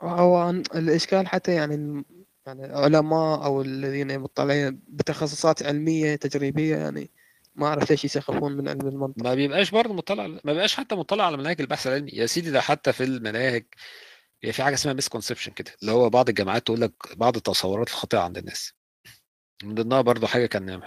هو 0.00 0.50
الإشكال 0.50 1.26
حتى 1.26 1.54
يعني 1.54 2.04
يعني 2.46 2.64
علماء 2.64 3.44
أو 3.44 3.62
الذين 3.62 4.18
مطلعين 4.18 4.80
بتخصصات 4.88 5.62
علمية 5.62 6.16
تجريبية 6.16 6.76
يعني 6.76 7.10
ما 7.54 7.66
أعرف 7.66 7.90
ليش 7.90 8.04
يسخفون 8.04 8.52
من 8.52 8.68
علم 8.68 8.88
المنطق. 8.88 9.22
ما 9.22 9.34
بيبقاش 9.34 9.70
برضه 9.70 9.94
مطلع 9.94 10.26
ما 10.26 10.40
بيبقاش 10.44 10.76
حتى 10.76 10.94
مطلع 10.94 11.26
على 11.26 11.36
مناهج 11.36 11.60
البحث 11.60 11.86
العلمي. 11.86 12.10
يا 12.10 12.26
سيدي 12.26 12.50
ده 12.50 12.60
حتى 12.60 12.92
في 12.92 13.04
المناهج 13.04 13.64
هي 14.44 14.52
في 14.52 14.62
حاجة 14.62 14.74
اسمها 14.74 14.94
misconception 14.94 15.52
كده 15.52 15.72
اللي 15.80 15.92
هو 15.92 16.10
بعض 16.10 16.28
الجامعات 16.28 16.66
تقول 16.66 16.80
لك 16.80 16.92
بعض 17.16 17.36
التصورات 17.36 17.88
الخاطئة 17.88 18.18
عند 18.18 18.38
الناس. 18.38 18.72
من 19.62 19.74
ضمنها 19.74 20.00
برضه 20.00 20.26
حاجة 20.26 20.46
كان 20.46 20.80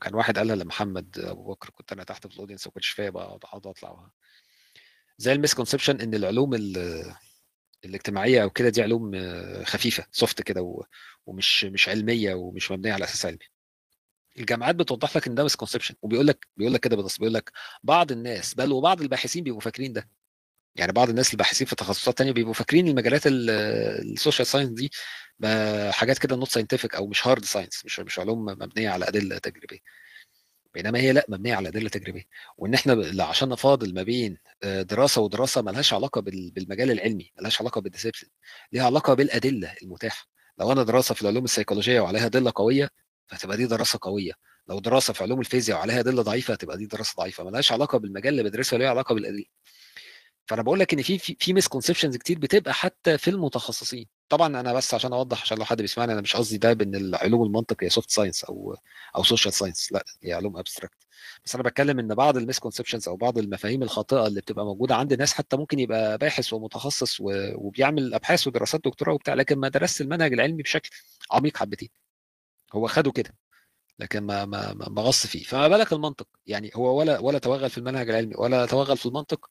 كان 0.00 0.14
واحد 0.14 0.38
قالها 0.38 0.56
لمحمد 0.56 1.18
أبو 1.18 1.52
بكر 1.52 1.70
كنت 1.70 1.92
أنا 1.92 2.04
تحت 2.04 2.26
في 2.26 2.34
ال 2.34 2.38
audience 2.38 2.66
ومكنتش 2.66 2.88
فاهم 2.88 3.10
بقى 3.12 3.24
أقعد 3.42 3.66
أطلع 3.66 4.10
زي 5.18 5.32
ال 5.32 5.37
misconception 5.37 6.00
إن 6.00 6.14
العلوم 6.14 6.54
ال- 6.54 7.14
الاجتماعية 7.84 8.42
أو 8.42 8.50
كده 8.50 8.68
دي 8.68 8.82
علوم 8.82 9.12
خفيفة 9.64 10.06
soft 10.12 10.42
كده 10.42 10.84
ومش 11.26 11.64
مش 11.64 11.88
علمية 11.88 12.34
ومش 12.34 12.70
مبنية 12.70 12.92
على 12.92 13.04
أساس 13.04 13.26
علمي. 13.26 13.38
الجامعات 14.38 14.74
بتوضح 14.74 15.16
لك 15.16 15.26
إن 15.26 15.34
ده 15.34 15.44
misconception 15.44 15.94
وبيقول 16.02 16.26
لك 16.26 16.48
بيقول 16.56 16.74
لك 16.74 16.80
كده 16.80 16.96
بالنص 16.96 17.18
بيقول 17.18 17.34
لك 17.34 17.52
بعض 17.82 18.12
الناس 18.12 18.54
بل 18.54 18.72
وبعض 18.72 19.00
الباحثين 19.00 19.44
بيبقوا 19.44 19.60
فاكرين 19.60 19.92
ده. 19.92 20.08
يعني 20.76 20.92
بعض 20.92 21.08
الناس 21.08 21.32
الباحثين 21.32 21.66
في 21.66 21.76
تخصصات 21.76 22.18
تانية 22.18 22.32
بيبقوا 22.32 22.54
فاكرين 22.54 22.88
المجالات 22.88 23.22
ال 23.26 23.43
social 23.43 24.46
science 24.46 24.70
دي 24.70 24.90
حاجات 25.90 26.18
كده 26.18 26.36
not 26.36 26.48
scientific 26.48 26.94
أو 26.94 27.06
مش 27.06 27.26
hard 27.26 27.44
science 27.44 27.84
مش 27.84 28.00
مش 28.00 28.18
علوم 28.18 28.44
مبنية 28.44 28.88
على 28.90 29.08
أدلة 29.08 29.38
تجريبية. 29.38 29.78
بينما 30.74 30.98
هي 30.98 31.12
لا 31.12 31.26
مبنية 31.28 31.54
على 31.54 31.68
أدلة 31.68 31.88
تجريبية. 31.88 32.22
وإن 32.58 32.74
إحنا 32.74 33.24
عشان 33.24 33.48
نفاضل 33.48 33.94
ما 33.94 34.02
بين 34.02 34.38
آه، 34.62 34.82
دراسة 34.82 35.20
ودراسة 35.20 35.62
ملهاش 35.62 35.92
علاقة 35.94 36.20
بال- 36.20 36.50
بالمجال 36.50 36.90
العلمي 36.90 37.32
ملهاش 37.38 37.60
علاقة 37.60 37.80
بال 37.80 37.88
discipline 37.88 38.30
ليها 38.72 38.84
علاقة 38.86 39.14
بالأدلة 39.14 39.74
المتاحة. 39.82 40.26
لو 40.58 40.72
أنا 40.72 40.82
دراسة 40.82 41.14
في 41.14 41.22
العلوم 41.22 41.44
السيكولوجية 41.44 42.00
وعليها 42.00 42.26
أدلة 42.26 42.52
قوية 42.54 42.90
فهتبقى 43.26 43.56
دي 43.56 43.66
دراسة 43.66 43.98
قوية. 44.02 44.32
لو 44.68 44.78
دراسة 44.80 45.12
في 45.12 45.22
علوم 45.24 45.40
الفيزياء 45.40 45.78
وعليها 45.78 46.00
أدلة 46.00 46.22
ضعيفة 46.22 46.54
هتبقى 46.54 46.76
دي 46.78 46.86
دراسة 46.86 47.14
ضعيفة. 47.18 47.44
ملهاش 47.44 47.72
علاقة 47.72 47.98
بالمجال 47.98 48.32
اللي 48.38 48.50
بدرسه 48.50 48.76
ليها 48.76 48.90
علاقة 48.90 49.14
بالأدلة. 49.14 49.44
فأنا 50.46 50.62
بقول 50.62 50.80
لك 50.80 50.92
إن 50.94 51.02
في 51.02 51.18
في, 51.18 51.36
في 51.40 51.52
misconceptions 51.52 52.16
كتير 52.16 52.38
بتبقى 52.38 52.74
حتى 52.74 53.18
في 53.18 53.30
المتخصصين. 53.30 54.06
طبعا 54.28 54.60
أنا 54.60 54.72
بس 54.72 54.94
عشان 54.94 55.12
أوضح 55.12 55.42
عشان 55.42 55.58
لو 55.58 55.64
حد 55.64 55.80
بيسمعني 55.82 56.12
أنا 56.12 56.20
مش 56.20 56.36
قصدي 56.36 56.58
ده 56.58 56.72
بإن 56.72 56.94
العلوم 56.94 57.42
المنطق 57.42 57.84
هي 57.84 57.88
soft 57.90 58.10
science 58.10 58.44
أو 58.44 58.76
أو 59.16 59.22
social 59.22 59.54
science 59.54 59.92
لا 59.92 60.04
هي 60.22 60.32
علوم 60.32 60.56
abstract 60.56 60.96
بس 61.44 61.54
أنا 61.54 61.64
بتكلم 61.64 61.98
إن 61.98 62.14
بعض 62.14 62.36
ال 62.36 62.41
misconceptions 62.41 63.08
أو 63.08 63.16
بعض 63.16 63.38
المفاهيم 63.38 63.82
الخاطئة 63.82 64.26
اللي 64.26 64.40
بتبقى 64.40 64.64
موجودة 64.64 64.94
عند 64.96 65.14
ناس 65.14 65.32
حتى 65.34 65.56
ممكن 65.56 65.78
يبقى 65.78 66.18
باحث 66.18 66.52
ومتخصص 66.52 67.16
وبيعمل 67.56 68.14
أبحاث 68.14 68.46
ودراسات 68.46 68.80
دكتوراه 68.84 69.14
وبتاع 69.14 69.34
لكن 69.34 69.58
ما 69.58 69.68
درسش 69.68 70.00
المنهج 70.00 70.32
العلمي 70.32 70.62
بشكل 70.62 70.90
عميق 71.30 71.56
حبتين. 71.56 71.88
هو 72.74 72.86
خده 72.86 73.12
كده 73.12 73.34
لكن 73.98 74.20
ما 74.20 74.44
ما 74.44 74.74
ما 74.74 75.02
غص 75.02 75.26
فيه. 75.26 75.44
فما 75.44 75.68
بالك 75.68 75.92
المنطق. 75.92 76.26
يعني 76.46 76.70
هو 76.74 76.98
ولا 76.98 77.18
ولا 77.18 77.38
توغل 77.38 77.70
في 77.70 77.78
المنهج 77.78 78.10
العلمي 78.10 78.34
ولا 78.38 78.66
توغل 78.66 78.96
في 78.96 79.06
المنطق. 79.06 79.48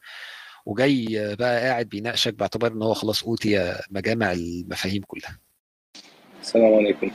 وجاي 0.65 1.35
بقى 1.39 1.61
قاعد 1.61 1.89
بيناقشك 1.89 2.33
باعتبار 2.33 2.71
إن 2.71 2.81
هو 2.81 2.93
خلاص 2.93 3.23
اوتي 3.23 3.75
مجامع 3.91 4.31
المفاهيم 4.31 5.01
كلها. 5.07 5.39
السلام 6.41 6.73
عليكم. 6.73 7.11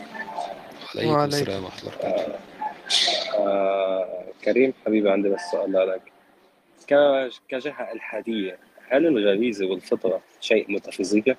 وعليكم 0.94 1.14
وعليكم. 1.14 1.36
السلام 1.36 1.64
ورحمة 1.64 1.80
الله 1.80 1.92
وبركاته. 1.94 2.34
آه 3.38 4.24
كريم 4.44 4.74
حبيبي 4.86 5.10
عندي 5.10 5.28
بس 5.28 5.40
سؤال 5.52 5.72
لك 5.72 6.02
كجهة 7.48 7.92
إلحادية 7.92 8.58
هل 8.88 9.06
الغريزة 9.06 9.66
والفطرة 9.66 10.22
شيء 10.40 10.70
ميتافيزيقي؟ 10.70 11.36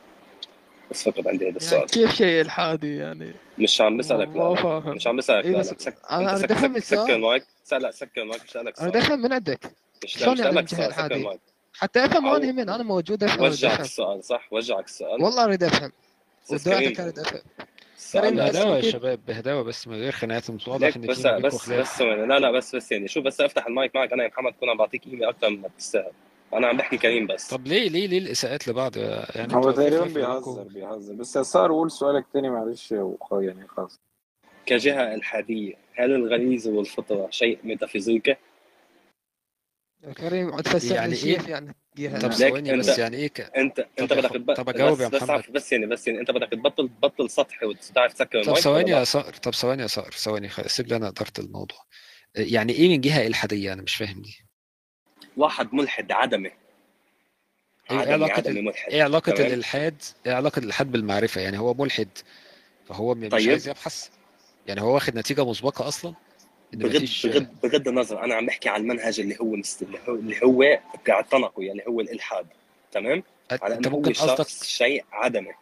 بس 0.92 1.10
فقط 1.10 1.28
عندي 1.28 1.38
هذا 1.38 1.44
يعني 1.44 1.58
السؤال. 1.58 1.86
كيف 1.86 2.16
شيء 2.16 2.42
إلحادي 2.42 2.98
يعني؟ 2.98 3.34
مش 3.58 3.82
عم 3.82 3.98
بسألك 3.98 4.28
ما 4.28 4.44
لا 4.44 4.56
فاهم 4.56 4.96
مش 4.96 5.08
عم 5.08 5.18
بسألك 5.18 5.46
إيه 5.46 5.52
لا. 5.52 5.60
بس 5.60 5.68
سك... 5.78 5.98
أنا 6.12 6.36
أنت 6.36 6.52
أريد 6.52 6.52
سك... 6.52 6.58
سكر 6.58 6.76
السؤال. 6.76 7.12
المايك 7.12 7.44
لا 7.72 7.92
سكر 7.92 8.22
المايك 8.22 8.44
مش 8.44 8.50
سألك 8.52 8.82
أريد 8.82 8.96
السؤال 8.96 9.06
أفهم 9.06 9.22
من 9.22 9.34
عندك. 9.34 9.60
مش 10.04 10.22
لا 10.22 10.32
مش 10.32 10.40
يعني 10.40 10.54
سألك 10.54 10.64
السؤال 10.64 10.82
سكر 10.82 10.88
إلحادية؟ 10.88 11.16
المايك 11.16 11.40
حتى 11.80 12.06
أفهم 12.06 12.26
أو 12.26 12.34
وأنا 12.34 12.52
من 12.52 12.70
أنا 12.70 12.84
موجود 12.84 13.24
أريد 13.24 13.42
وجعك 13.42 13.72
أفهم 13.72 13.86
السؤال 13.86 14.24
صح؟ 14.24 14.48
وجعك 14.52 14.86
السؤال. 14.86 15.24
والله 15.24 15.56
أفهم 15.56 15.92
السؤال 16.52 16.94
كريم. 16.94 17.14
لا 18.14 18.30
بس 18.30 18.56
بهداوة 18.56 18.78
يا 18.78 18.82
شباب 18.82 19.20
بهداوة 19.28 19.64
بس 19.64 19.88
من 19.88 19.96
غير 19.96 20.12
خناقات 20.12 20.52
مش 20.52 20.68
واضح 20.68 20.96
إن 20.96 21.02
بس 21.02 21.28
بس 21.28 21.70
بس 21.70 22.02
لا 22.02 22.40
لا 22.40 22.52
بس 22.52 22.76
بس 22.76 22.92
يعني 22.92 23.08
شو 23.08 23.22
بس 23.22 23.42
افتح 23.42 23.66
المايك 23.66 23.96
معك. 23.96 24.14
أنا 24.14 24.24
يا 24.24 24.28
محمد 24.28 24.54
كون 24.60 24.70
عم 24.70 24.78
بعطيك 24.78 25.04
قيمه 25.04 25.30
أكثر 25.30 25.50
من 25.50 25.62
ما 25.62 25.68
بتستاهل 25.68 26.12
أنا 26.54 26.68
عم 26.68 26.78
بحكي 26.78 26.98
كريم 26.98 27.28
بس. 27.28 27.48
طب 27.48 27.68
ليه 27.68 27.90
ليه 27.90 28.08
ليه 28.08 28.18
الإساءات 28.18 28.68
لبعض؟ 28.68 28.98
يعني 28.98 29.56
هو 29.56 29.72
تقريبا 29.72 30.06
بيهزر 30.06 30.64
بيهزر. 30.64 31.14
بس 31.14 31.36
يا 31.36 31.44
سار 31.44 31.72
قول 31.72 31.92
سؤالك 31.92 32.26
تاني 32.34 32.50
معلش 32.50 32.92
يعني 33.32 33.68
خلاص. 33.68 34.00
كجهة 34.66 35.14
إلحادية 35.14 35.74
هل 35.94 36.12
الغريزه 36.16 36.72
والفطرة 36.72 37.28
شيء 37.32 37.60
ميتافيزيقي؟ 37.64 38.38
كريم 40.18 40.60
تفسر 40.60 40.96
يعني 40.96 41.16
لي 41.16 41.24
إيه؟ 41.24 41.40
يعني 41.98 42.20
طب 42.20 42.30
ليك 42.30 42.34
ثواني 42.50 42.74
أنت 42.74 42.90
بس. 42.90 42.98
يعني 43.00 43.18
إيه 43.18 43.28
ك... 43.28 43.42
انت 43.42 43.88
أنت 44.00 44.14
بدك 44.14 44.30
تب... 44.30 44.54
طب 44.54 44.70
أجاوب 44.70 44.98
بس 44.98 45.02
يا 45.04 45.08
بس 45.08 45.16
محمد. 45.16 45.30
عارف 45.32 45.52
بس 45.52 45.72
يعني 45.72 45.86
بس 45.86 46.08
يعني 46.08 46.20
أنت 46.20 46.32
بدك 46.32 46.48
تبطل 46.52 46.90
تبطل 46.90 47.30
سطحي 47.30 47.66
وتعرف 47.66 48.14
تسكر 48.14 48.44
طب 48.44 48.56
ثواني؟ 48.56 48.92
يا 48.92 49.04
صقر 49.04 49.34
طب 49.34 49.54
ثواني 49.54 49.82
يا 49.82 49.88
صقر 49.88 50.12
ثواني 50.12 50.50
خ- 50.50 50.68
سيب 50.68 50.88
لي 50.88 50.96
أنا 50.96 51.08
اداره 51.08 51.32
الموضوع. 51.40 51.78
يعني 52.36 52.74
إيه 52.74 52.90
من 52.90 53.02
جهة 53.02 53.28
الحاديه 53.28 53.74
أنا 53.74 53.82
مش 53.82 53.96
فاهم 53.96 54.22
دي 54.22 54.38
واحد 55.38 55.74
ملحد 55.74 56.12
عدمي. 56.12 56.52
إيه 57.92 57.98
علاقة 57.98 58.34
عدمي 58.34 58.60
ال... 58.60 58.66
ملحد. 58.66 58.92
إيه 58.92 59.04
علاقة 59.04 59.32
تمام؟ 59.32 59.48
الإلحاد؟ 59.48 60.02
إيه 60.26 60.34
علاقة 60.34 60.60
الإلحاد 60.60 60.92
بالمعرفة؟ 60.92 61.42
يعني 61.42 61.60
هو 61.60 61.74
ملحد 61.74 62.10
فهو 62.88 63.16
مش 63.16 63.30
طيب. 63.30 63.50
عايز 63.50 63.68
يبحث. 63.68 64.08
يعني 64.68 64.82
هو 64.82 64.94
واخد 64.94 65.16
نتيجة 65.18 65.46
مسبقة 65.46 65.88
أصلا؟ 65.88 66.14
بغض 66.74 67.06
بغض 67.24 67.48
بغض 67.64 67.88
النظر 67.88 68.24
أنا 68.24 68.36
عم 68.36 68.46
بحكي 68.46 68.70
على 68.70 68.82
المنهج 68.82 69.20
اللي 69.20 69.38
هو 69.42 69.56
مست... 69.56 69.82
اللي 69.82 70.00
هو 70.44 70.50
هو 70.50 70.80
بيعتنقه 71.06 71.64
يعني 71.64 71.84
هو 71.88 72.02
الإلحاد 72.02 72.48
تمام؟ 72.92 73.24
على 73.62 73.76
أنت 73.76 73.88
ممكن 73.88 74.14
قصدك 74.14 74.48
شيء 74.48 75.06
عدمي. 75.12 75.54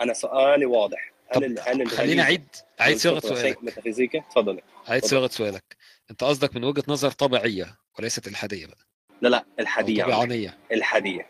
أنا 0.00 0.12
سؤالي 0.12 0.66
واضح. 0.66 1.12
هل 1.28 1.44
ال... 1.44 1.60
هل 1.60 1.88
خليني 1.88 2.22
اعيد 2.22 2.46
أعيد 2.80 2.96
صياغة 2.96 3.20
سؤالك. 3.20 3.58
عيد 3.86 4.22
تفضل. 4.30 4.60
صياغة 4.98 5.28
سؤالك. 5.28 5.76
أنت 6.10 6.24
قصدك 6.24 6.56
من 6.56 6.64
وجهة 6.64 6.84
نظر 6.88 7.10
طبيعية 7.10 7.76
وليست 7.98 8.28
إلحادية 8.28 8.66
بقى. 8.66 8.86
لا 9.22 9.28
لا 9.28 9.44
إلحادية 9.60 10.02
طبيعانية. 10.02 10.58
إلحادية. 10.72 11.26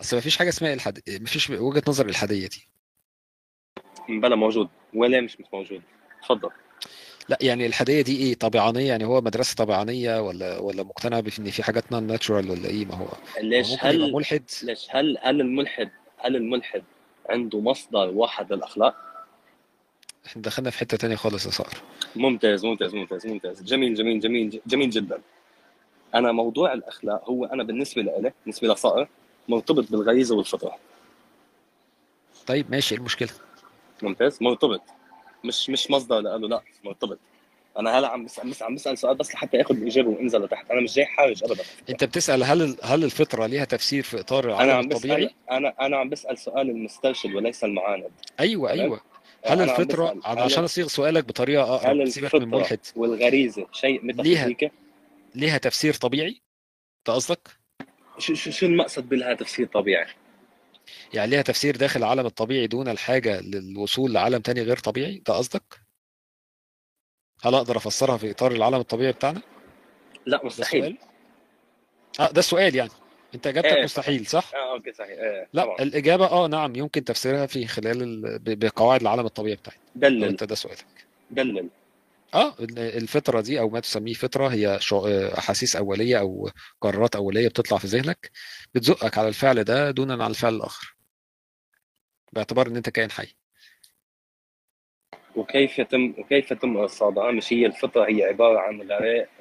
أصل 0.00 0.16
مفيش 0.16 0.36
حاجة 0.36 0.48
اسمها 0.48 0.74
الحاد 0.74 1.02
مفيش 1.08 1.50
وجهة 1.50 1.82
نظر 1.88 2.06
إلحادية 2.06 2.48
دي. 2.48 2.68
بلا 4.08 4.36
موجود. 4.36 4.68
ولا 4.94 5.20
مش 5.20 5.40
مش 5.40 5.46
موجود. 5.52 5.82
تفضل. 6.22 6.50
لا 7.30 7.38
يعني 7.40 7.66
الحاديه 7.66 8.02
دي 8.02 8.16
إيه؟ 8.16 8.34
طبيعانية؟ 8.34 8.88
يعني 8.88 9.04
هو 9.04 9.20
مدرسة 9.20 9.54
طبيعانية 9.54 10.20
ولا 10.20 10.58
ولا 10.58 10.82
مقتنع 10.82 11.20
بإن 11.20 11.50
في 11.50 11.62
حاجات 11.62 11.92
نون 11.92 12.02
ناتشورال 12.02 12.50
ولا 12.50 12.68
إيه؟ 12.68 12.84
ما 12.84 12.94
هو 12.94 13.06
ليش 13.40 13.66
هل 13.78 14.12
ملحد؟ 14.12 14.42
ليش 14.62 14.86
هل 14.90 15.18
هل 15.20 15.40
الملحد 15.40 15.90
هل 16.18 16.36
الملحد 16.36 16.82
عنده 17.28 17.60
مصدر 17.60 18.08
واحد 18.08 18.52
للأخلاق؟ 18.52 18.94
إحنا 20.26 20.42
دخلنا 20.42 20.70
في 20.70 20.78
حتة 20.78 20.96
تانية 20.96 21.16
خالص 21.16 21.46
يا 21.46 21.50
صقر. 21.50 21.76
ممتاز 22.16 22.64
ممتاز 22.64 22.94
ممتاز 22.94 23.26
ممتاز. 23.26 23.62
جميل 23.62 23.94
جميل 23.94 24.20
جميل 24.20 24.60
جميل 24.66 24.90
جدا. 24.90 25.20
أنا 26.14 26.32
موضوع 26.32 26.72
الأخلاق 26.72 27.28
هو 27.28 27.44
أنا 27.44 27.62
بالنسبة 27.62 28.02
لي 28.02 28.32
بالنسبة 28.44 28.68
لصقر 28.68 29.08
مرتبط 29.48 29.90
بالغريزة 29.90 30.36
والفطرة. 30.36 30.76
طيب 32.46 32.70
ماشي 32.70 32.94
إيه 32.94 33.00
المشكلة؟ 33.00 33.30
ممتاز 34.02 34.38
مرتبط. 34.42 34.82
مش 35.44 35.70
مش 35.70 35.90
مصدر 35.90 36.20
لأنه 36.20 36.48
لا 36.48 36.62
مرتبط. 36.84 37.18
أنا 37.78 37.98
هلا 37.98 38.08
عم 38.08 38.24
بسال 38.24 38.54
عم 38.62 38.74
بسأل 38.74 38.98
سؤال 38.98 39.16
بس 39.16 39.34
لحتى 39.34 39.60
اخذ 39.60 39.76
الإجابة 39.76 40.08
وانزل 40.08 40.42
لتحت. 40.42 40.70
أنا 40.70 40.80
مش 40.80 40.94
جاي 40.94 41.06
حارج 41.06 41.44
ابدا. 41.44 41.62
أنت 41.90 42.04
بتسأل 42.04 42.44
هل 42.44 42.76
هل 42.82 43.04
الفطرة 43.04 43.46
ليها 43.46 43.64
تفسير 43.64 44.02
في 44.02 44.20
إطار 44.20 44.44
العالم 44.48 44.70
عم 44.70 44.88
بسأل 44.88 44.96
الطبيعي؟ 44.96 45.30
أنا 45.50 45.74
أنا 45.80 45.96
عم 45.96 46.08
بسأل 46.08 46.38
سؤال 46.38 46.70
المسترشد 46.70 47.34
وليس 47.34 47.64
المعاند. 47.64 48.10
أيوه 48.40 48.70
أيوه. 48.70 49.00
هل 49.44 49.60
أنا 49.62 49.72
عم 49.72 49.80
الفطرة 49.80 50.12
أنا 50.12 50.20
هل 50.24 50.38
عشان 50.38 50.64
أصيغ 50.64 50.86
سؤالك 50.86 51.24
بطريقة 51.24 51.76
هل 51.76 52.00
اقرب 52.00 52.08
سيبك 52.08 52.34
من 52.34 52.48
ملحد. 52.48 52.80
والغريزة 52.96 53.66
شيء 53.72 54.12
ليها 54.22 54.56
ليها 55.34 55.58
تفسير 55.58 55.94
طبيعي؟ 55.94 56.40
ده 57.06 57.12
قصدك؟ 57.12 57.48
شو 58.18 58.34
شو 58.34 58.50
شو 58.50 58.66
المقصد 58.66 59.08
بلها 59.08 59.34
تفسير 59.34 59.66
طبيعي؟ 59.66 60.06
يعني 61.14 61.30
ليها 61.30 61.42
تفسير 61.42 61.76
داخل 61.76 62.00
العالم 62.00 62.26
الطبيعي 62.26 62.66
دون 62.66 62.88
الحاجة 62.88 63.40
للوصول 63.40 64.12
لعالم 64.12 64.38
تاني 64.38 64.62
غير 64.62 64.76
طبيعي؟ 64.76 65.22
ده 65.26 65.34
قصدك؟ 65.34 65.80
هل 67.42 67.54
أقدر 67.54 67.76
أفسرها 67.76 68.16
في 68.16 68.30
إطار 68.30 68.52
العالم 68.52 68.76
الطبيعي 68.80 69.12
بتاعنا؟ 69.12 69.42
لا 70.26 70.36
ده 70.36 70.44
مستحيل 70.44 70.84
السؤال 70.84 70.98
آه 72.20 72.30
ده 72.32 72.38
السؤال 72.38 72.74
يعني. 72.76 72.90
أنت 73.34 73.46
إجابتك 73.46 73.72
إيه 73.72 73.84
مستحيل 73.84 74.26
صح؟ 74.26 74.50
آه 74.54 74.72
أوكي 74.74 74.92
صحيح. 74.92 75.10
إيه 75.18 75.48
لا 75.52 75.64
طبعا. 75.64 75.76
الإجابة 75.80 76.26
آه 76.26 76.46
نعم 76.46 76.76
يمكن 76.76 77.04
تفسيرها 77.04 77.46
في 77.46 77.66
خلال 77.66 78.02
ال... 78.02 78.38
بقواعد 78.56 79.00
العالم 79.00 79.26
الطبيعي 79.26 79.56
بتاعنا 79.56 79.80
دلل. 79.94 80.24
أنت 80.24 80.44
ده 80.44 80.54
سؤالك. 80.54 81.06
دلل. 81.30 81.68
آه 82.34 82.54
ال- 82.60 82.78
الفطرة 82.78 83.40
دي 83.40 83.60
أو 83.60 83.68
ما 83.70 83.80
تسميه 83.80 84.14
فطرة 84.14 84.48
هي 84.48 84.78
أحاسيس 85.38 85.76
أولية 85.76 86.20
أو 86.20 86.50
قرارات 86.80 87.16
أولية 87.16 87.48
بتطلع 87.48 87.78
في 87.78 87.86
ذهنك 87.86 88.30
بتزقك 88.74 89.18
على 89.18 89.28
الفعل 89.28 89.64
ده 89.64 89.90
دونا 89.90 90.24
عن 90.24 90.30
الفعل 90.30 90.54
الآخر. 90.54 90.96
باعتبار 92.32 92.66
إن 92.66 92.76
أنت 92.76 92.90
كائن 92.90 93.10
حي. 93.10 93.34
وكيف 95.36 95.78
يتم 95.78 96.14
وكيف 96.18 96.50
يتم 96.50 96.76
ارصادها 96.76 97.30
مش 97.32 97.52
هي 97.52 97.66
الفطرة 97.66 98.04
هي 98.08 98.22
عبارة 98.24 98.58
عن 98.58 98.88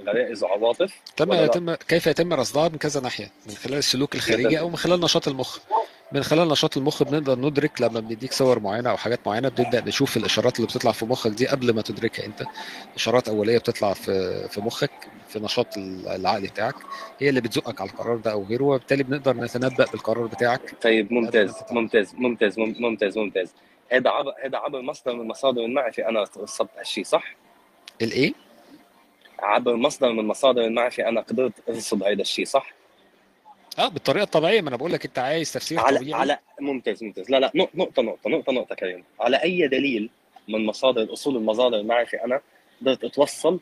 غرائز 0.07 0.43
وعواطف 0.43 1.01
تم 1.17 1.33
يتم 1.33 1.73
كيف 1.75 2.07
يتم 2.07 2.33
رصدها 2.33 2.69
من 2.69 2.77
كذا 2.77 3.01
ناحية؟ 3.01 3.31
من 3.47 3.53
خلال 3.55 3.77
السلوك 3.77 4.15
الخارجي 4.15 4.59
أو 4.59 4.69
من 4.69 4.75
خلال 4.75 5.01
نشاط 5.01 5.27
المخ. 5.27 5.59
من 6.11 6.23
خلال 6.23 6.47
نشاط 6.47 6.77
المخ 6.77 7.03
بنقدر 7.03 7.39
ندرك 7.39 7.81
لما 7.81 7.99
بنديك 7.99 8.33
صور 8.33 8.59
معينة 8.59 8.89
أو 8.89 8.97
حاجات 8.97 9.27
معينة 9.27 9.49
بنبدأ 9.49 9.81
نشوف 9.87 10.17
الإشارات 10.17 10.55
اللي 10.55 10.67
بتطلع 10.67 10.91
في 10.91 11.05
مخك 11.05 11.31
دي 11.31 11.47
قبل 11.47 11.73
ما 11.75 11.81
تدركها 11.81 12.25
أنت. 12.25 12.43
إشارات 12.95 13.29
أولية 13.29 13.57
بتطلع 13.57 13.93
في 13.93 14.47
في 14.47 14.61
مخك 14.61 14.91
في 15.27 15.39
نشاط 15.39 15.77
العقل 15.77 16.41
بتاعك 16.41 16.75
هي 17.19 17.29
اللي 17.29 17.41
بتزقك 17.41 17.81
على 17.81 17.89
القرار 17.89 18.17
ده 18.17 18.31
أو 18.31 18.43
غيره 18.43 18.63
وبالتالي 18.63 19.03
بنقدر 19.03 19.33
نتنبأ 19.37 19.85
بالقرار 19.91 20.25
بتاعك. 20.27 20.75
طيب 20.81 21.13
ممتاز 21.13 21.55
ممتاز 21.71 22.15
ممتاز 22.15 22.59
مم- 22.59 22.75
ممتاز 22.79 23.17
ممتاز. 23.17 23.53
هذا 23.91 24.09
عبر 24.09 24.31
هذا 24.45 24.57
عبر 24.57 24.81
مصدر 24.81 25.13
من 25.15 25.27
مصادر 25.27 25.61
المعرفة 25.65 26.09
أنا 26.09 26.25
رصدت 26.37 26.69
هالشيء 26.77 27.03
صح؟ 27.03 27.35
الإيه؟ 28.01 28.33
عبر 29.39 29.75
مصدر 29.75 30.11
من 30.11 30.25
مصادر 30.27 30.61
المعرفة 30.61 31.07
أنا 31.09 31.21
قدرت 31.21 31.53
ارصد 31.69 32.03
هذا 32.03 32.21
الشيء 32.21 32.45
صح؟ 32.45 32.73
آه 33.79 33.87
بالطريقة 33.87 34.23
الطبيعية. 34.23 34.61
ما 34.61 34.69
أنا 34.69 34.77
بقول 34.77 34.91
لك 34.93 35.05
أنت 35.05 35.19
عايز 35.19 35.53
تفسير 35.53 35.79
على 35.79 35.97
طبيعي. 35.99 36.13
على 36.21 36.39
ممتاز 36.61 37.03
ممتاز. 37.03 37.31
لا 37.31 37.39
لا 37.39 37.51
نق- 37.55 37.69
نقطة 37.75 38.01
نقطة 38.01 38.29
نقطة 38.29 38.53
نقطة 38.53 38.75
كريم 38.75 39.03
على 39.19 39.37
أي 39.43 39.67
دليل 39.67 40.09
من 40.47 40.65
مصادر 40.65 41.13
أصول 41.13 41.35
المصادر 41.37 41.77
المعرفه 41.77 42.25
أنا 42.25 42.41
قدرت 42.81 43.03
أتوصل 43.03 43.59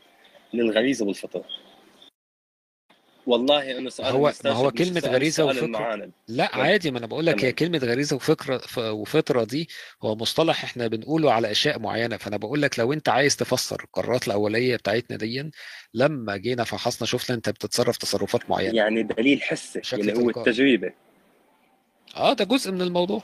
للغريزه 0.54 1.06
والفطره 1.06 1.44
والله 3.28 3.78
انه 3.78 3.90
سؤال 3.90 4.12
هو 4.12 4.32
ما 4.44 4.50
هو 4.50 4.70
كلمة 4.70 5.02
غريزة 5.04 5.44
وفكره 5.44 5.64
المعاند 5.64 6.12
لا 6.28 6.56
عادي 6.56 6.90
ما 6.90 6.98
أنا 6.98 7.06
بقول 7.06 7.26
لك 7.26 7.44
هي 7.44 7.52
كلمة 7.52 7.78
غريزة 7.78 8.16
وفكره 8.16 8.60
وفطرة 8.78 9.44
دي 9.44 9.68
هو 10.02 10.16
مصطلح 10.16 10.64
إحنا 10.64 10.86
بنقوله 10.86 11.32
على 11.32 11.50
أشياء 11.50 11.78
معينة. 11.78 12.16
فأنا 12.16 12.36
بقول 12.36 12.62
لك 12.62 12.78
لو 12.78 12.92
أنت 12.92 13.08
عايز 13.08 13.36
تفسر 13.36 13.80
القرارات 13.84 14.26
الأولية 14.26 14.76
بتاعتنا 14.76 15.16
دي 15.16 15.50
لما 15.94 16.36
جينا 16.36 16.64
فحصنا 16.64 17.06
شفنا 17.06 17.36
أنت 17.36 17.48
بتتصرف 17.48 17.96
تصرفات 17.96 18.50
معينة. 18.50 18.76
يعني 18.76 19.02
دليل 19.02 19.42
حسي 19.42 19.80
اللي 19.92 20.12
هو 20.12 20.30
تلقائي. 20.30 20.50
التجربة. 20.50 20.92
آه 22.16 22.32
ده 22.32 22.44
جزء 22.44 22.72
من 22.72 22.82
الموضوع. 22.82 23.22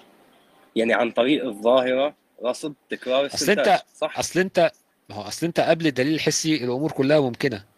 يعني 0.76 0.94
عن 0.94 1.10
طريق 1.10 1.44
الظاهرة 1.44 2.14
رصد 2.44 2.74
تكرار 2.90 3.26
أصل 3.26 3.50
أنت 3.50 3.82
صح؟ 3.94 4.18
أصل 4.18 4.40
أنت 4.40 4.72
ما 5.08 5.16
هو 5.16 5.22
أصل 5.22 5.46
أنت 5.46 5.60
قبل 5.60 5.86
الدليل 5.86 6.14
الحسي 6.14 6.64
الأمور 6.64 6.92
كلها 6.92 7.20
ممكنة. 7.20 7.73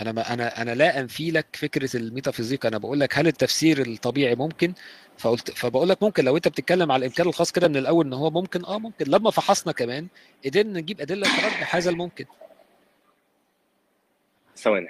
أنا 0.00 0.12
ما 0.12 0.34
أنا 0.34 0.62
أنا 0.62 0.74
لا 0.74 1.00
انفي 1.00 1.30
لك 1.30 1.46
فكرة 1.56 1.96
الميتافيزيقا 1.96 2.68
أنا 2.68 2.78
بقول 2.78 3.00
لك 3.00 3.18
هل 3.18 3.26
التفسير 3.26 3.80
الطبيعي 3.86 4.34
ممكن؟ 4.34 4.72
فقلت 5.18 5.50
فبقول 5.50 5.88
لك 5.88 6.02
ممكن. 6.02 6.24
لو 6.24 6.36
أنت 6.36 6.48
بتتكلم 6.48 6.92
على 6.92 7.00
الامكان 7.00 7.26
الخاص 7.28 7.52
كده 7.52 7.68
من 7.68 7.76
الأول 7.76 8.06
إن 8.06 8.12
هو 8.12 8.30
ممكن 8.30 8.64
آه 8.64 8.78
ممكن. 8.78 9.04
لما 9.08 9.30
فحصنا 9.30 9.72
كمان 9.72 10.06
قدرنا 10.44 10.80
نجيب 10.80 11.00
أدلة 11.00 11.26
ترجح 11.28 11.76
هذا 11.76 11.90
الممكن 11.90 12.24
ثواني. 14.56 14.88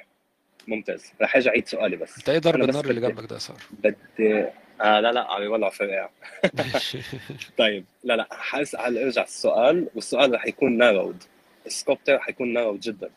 ممتاز. 0.69 1.13
رح 1.23 1.37
أرجع 1.37 1.51
أعيد 1.51 1.69
سؤالي 1.69 1.97
بس. 1.97 2.19
أنت 2.19 2.29
إيه 2.29 2.39
ضرب 2.39 2.63
النار 2.63 2.85
اللي 2.85 3.01
جنبك 3.01 3.25
ده 3.29 3.35
يا 3.35 3.41
سارة؟ 3.41 3.59
بدي 3.71 4.45
آه 4.81 5.01
لا 5.01 5.13
لا 5.13 5.33
عم 5.33 5.43
يولع 5.43 5.69
فرقع 5.71 6.09
طيب 7.59 7.85
لا 8.05 8.17
لا 8.17 8.29
حاسال 8.31 8.99
أرجع 8.99 9.23
السؤال 9.23 9.89
والسؤال 9.95 10.35
رح 10.35 10.47
يكون 10.47 10.79
نارود 10.79 11.23
السكوب 11.67 11.99
تاعه 12.05 12.19
حيكون 12.19 12.53
نارود 12.53 12.81
جدا. 12.81 13.11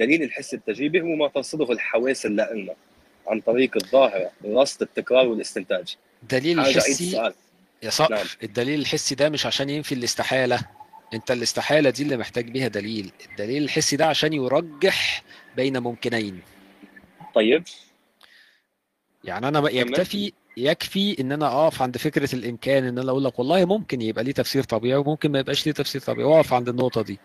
دليل 0.00 0.22
الحس 0.22 0.54
التجريبي 0.54 1.00
هو 1.00 1.16
ما 1.16 1.28
ترصده 1.28 1.72
الحواس 1.72 2.26
لنا 2.26 2.74
عن 3.26 3.40
طريق 3.40 3.76
الظاهرة 3.76 4.30
رصد 4.44 4.82
التكرار 4.82 5.26
والاستنتاج. 5.26 5.96
اعيد 6.58 6.76
الحسي 6.76 7.32
يا 7.82 7.90
صقر 7.90 8.14
نعم. 8.14 8.26
الدليل 8.42 8.80
الحسي 8.80 9.14
ده 9.14 9.28
مش 9.28 9.46
عشان 9.46 9.70
ينفي 9.70 9.92
الاستحالة. 9.92 10.60
انت 11.14 11.30
الاستحالة 11.30 11.90
دي 11.90 12.02
اللي 12.02 12.16
محتاج 12.16 12.50
بيها 12.50 12.68
دليل. 12.68 13.12
الدليل 13.30 13.62
الحسي 13.62 13.96
ده 13.96 14.06
عشان 14.06 14.32
يرجح 14.32 15.22
بين 15.56 15.78
ممكنين. 15.78 16.40
طيب. 17.34 17.64
يعني 19.24 19.48
أنا 19.48 19.70
يكتفي 19.70 20.32
يكفي 20.56 21.20
إن 21.20 21.32
أنا 21.32 21.46
أقف 21.46 21.82
عند 21.82 21.96
فكرة 21.96 22.34
الإمكان 22.34 22.84
إن 22.84 22.98
أنا 22.98 23.10
أقول 23.10 23.24
لك 23.24 23.38
والله 23.38 23.64
ممكن 23.64 24.02
يبقى 24.02 24.24
ليه 24.24 24.32
تفسير 24.32 24.62
طبيعي 24.62 24.96
وممكن 24.98 25.32
ما 25.32 25.38
يبقاش 25.38 25.66
ليه 25.66 25.72
تفسير 25.72 26.00
طبيعي. 26.00 26.28
واقف 26.28 26.52
عند 26.52 26.68
النقطة 26.68 27.02
دي. 27.02 27.18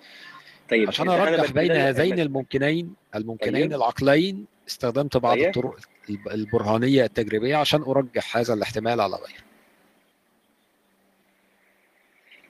طيب 0.69 0.87
عشان 0.87 1.09
أرجح 1.09 1.51
بين 1.51 1.71
هذين 1.71 2.19
الممكنين 2.19 2.95
الممكنين 3.15 3.61
طيب. 3.69 3.73
العقلين 3.73 4.45
استخدمت 4.67 5.17
بعض 5.17 5.37
طيب. 5.37 5.45
الطرق 5.45 5.79
الب- 6.09 6.27
البرهانية 6.29 7.03
التجريبية 7.05 7.55
عشان 7.55 7.81
أرجح 7.81 8.37
هذا 8.37 8.53
الاحتمال 8.53 9.01
على 9.01 9.15
غيره 9.15 9.43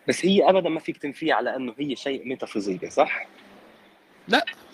بس 0.08 0.26
هي 0.26 0.50
ابدا 0.50 0.70
ما 0.70 0.80
فيك 0.80 0.98
تنفيها 0.98 1.36
على 1.36 1.56
إنه 1.56 1.76
هي 1.80 1.96
شيء 1.96 2.28
ميتافيزيقي 2.28 2.90
صح؟ 2.90 3.28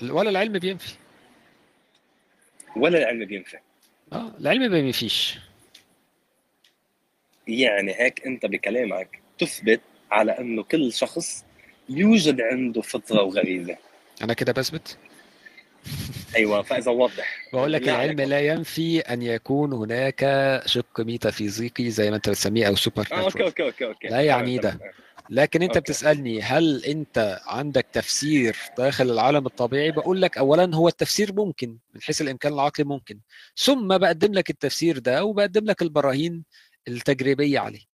ولا 0.03 0.29
العلم 0.29 0.59
بينفي 0.59 0.95
ولا 2.75 2.97
العلم 2.97 3.25
بينفع 3.25 3.59
آه 4.13 4.31
العلم 4.39 4.61
ما 4.61 4.67
بينفيش 4.67 5.39
يعني 7.47 7.93
هيك 7.95 8.25
أنت 8.25 8.45
بكلامك 8.45 9.19
تثبت 9.37 9.81
على 10.11 10.31
إنه 10.39 10.63
كل 10.63 10.93
شخص 10.93 11.45
يوجد 11.89 12.41
عنده 12.41 12.81
فطرة 12.81 13.23
وغريزة. 13.23 13.77
أنا 14.21 14.33
كده 14.33 14.51
بثبت 14.51 14.97
أيوه 16.35 16.61
فإذا 16.61 16.91
وضح 16.91 17.49
بقول 17.53 17.73
لك 17.73 17.83
العلم 17.89 18.21
عليك. 18.21 18.29
لا 18.29 18.39
ينفي 18.39 18.99
أن 18.99 19.21
يكون 19.21 19.73
هناك 19.73 20.21
شق 20.65 21.01
ميتافيزيقي 21.01 21.89
زي 21.89 22.09
ما 22.09 22.15
أنت 22.15 22.29
بتسميه 22.29 22.67
أو 22.67 22.75
سوبر 22.75 23.07
آه 23.11 23.15
أوكي 23.15 23.43
أوكي 23.43 23.63
أوكي 23.63 23.85
أوكي. 23.85 24.07
لا 24.07 24.21
يعني 24.21 24.57
ده. 24.57 24.79
لكن 25.29 25.61
أنت 25.61 25.77
okay. 25.77 25.79
بتسألني 25.79 26.41
هل 26.41 26.83
أنت 26.83 27.39
عندك 27.45 27.85
تفسير 27.93 28.57
داخل 28.77 29.09
العالم 29.11 29.45
الطبيعي؟ 29.45 29.91
بقول 29.91 30.21
لك 30.21 30.37
اولا 30.37 30.75
هو 30.75 30.87
التفسير 30.87 31.33
ممكن 31.33 31.77
من 31.93 32.01
حيث 32.01 32.21
الإمكان 32.21 32.53
العقلي 32.53 32.85
ممكن. 32.85 33.19
ثم 33.57 33.97
بقدم 33.97 34.33
لك 34.33 34.49
التفسير 34.49 34.97
ده 34.99 35.23
وبقدم 35.23 35.65
لك 35.65 35.81
البراهين 35.81 36.43
التجريبية 36.87 37.59
عليه. 37.59 37.94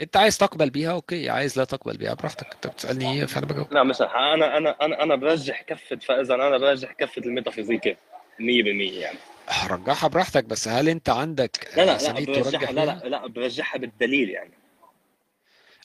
انت 0.00 0.16
عايز 0.16 0.38
تقبل 0.38 0.70
بيها 0.70 0.92
okay. 0.92 1.30
عايز 1.30 1.58
لا 1.58 1.64
تقبل 1.64 1.96
بيها 1.96 2.14
براحتك. 2.14 2.54
انت 2.54 2.66
بتسألني 2.66 3.12
إيه 3.12 3.26
فأنا 3.26 3.46
بجاوب. 3.46 3.72
لا 3.74 3.82
مش 3.82 4.00
أنا 4.02 4.56
أنا 4.56 4.76
أنا 4.80 5.02
أنا 5.02 5.14
برجح 5.16 5.62
كفة 5.62 5.96
فاذا 5.96 6.34
أنا 6.34 6.58
برجح 6.58 6.92
كفة 6.92 7.22
الميتافيزيقي 7.26 7.96
100% 8.40 9.00
يعني. 9.00 9.18
هرجعها 9.48 10.08
براحتك 10.08 10.44
بس 10.44 10.68
هل 10.68 10.88
أنت 10.88 11.08
عندك 11.08 11.68
لا 11.76 11.84
لا 11.84 11.98
لا 11.98 12.24
برجحها 12.24 12.72
لا؟ 12.72 12.84
لا 12.84 13.08
لا 13.08 13.26
برجحها 13.26 13.78
بالدليل 13.78 14.30
يعني. 14.30 14.50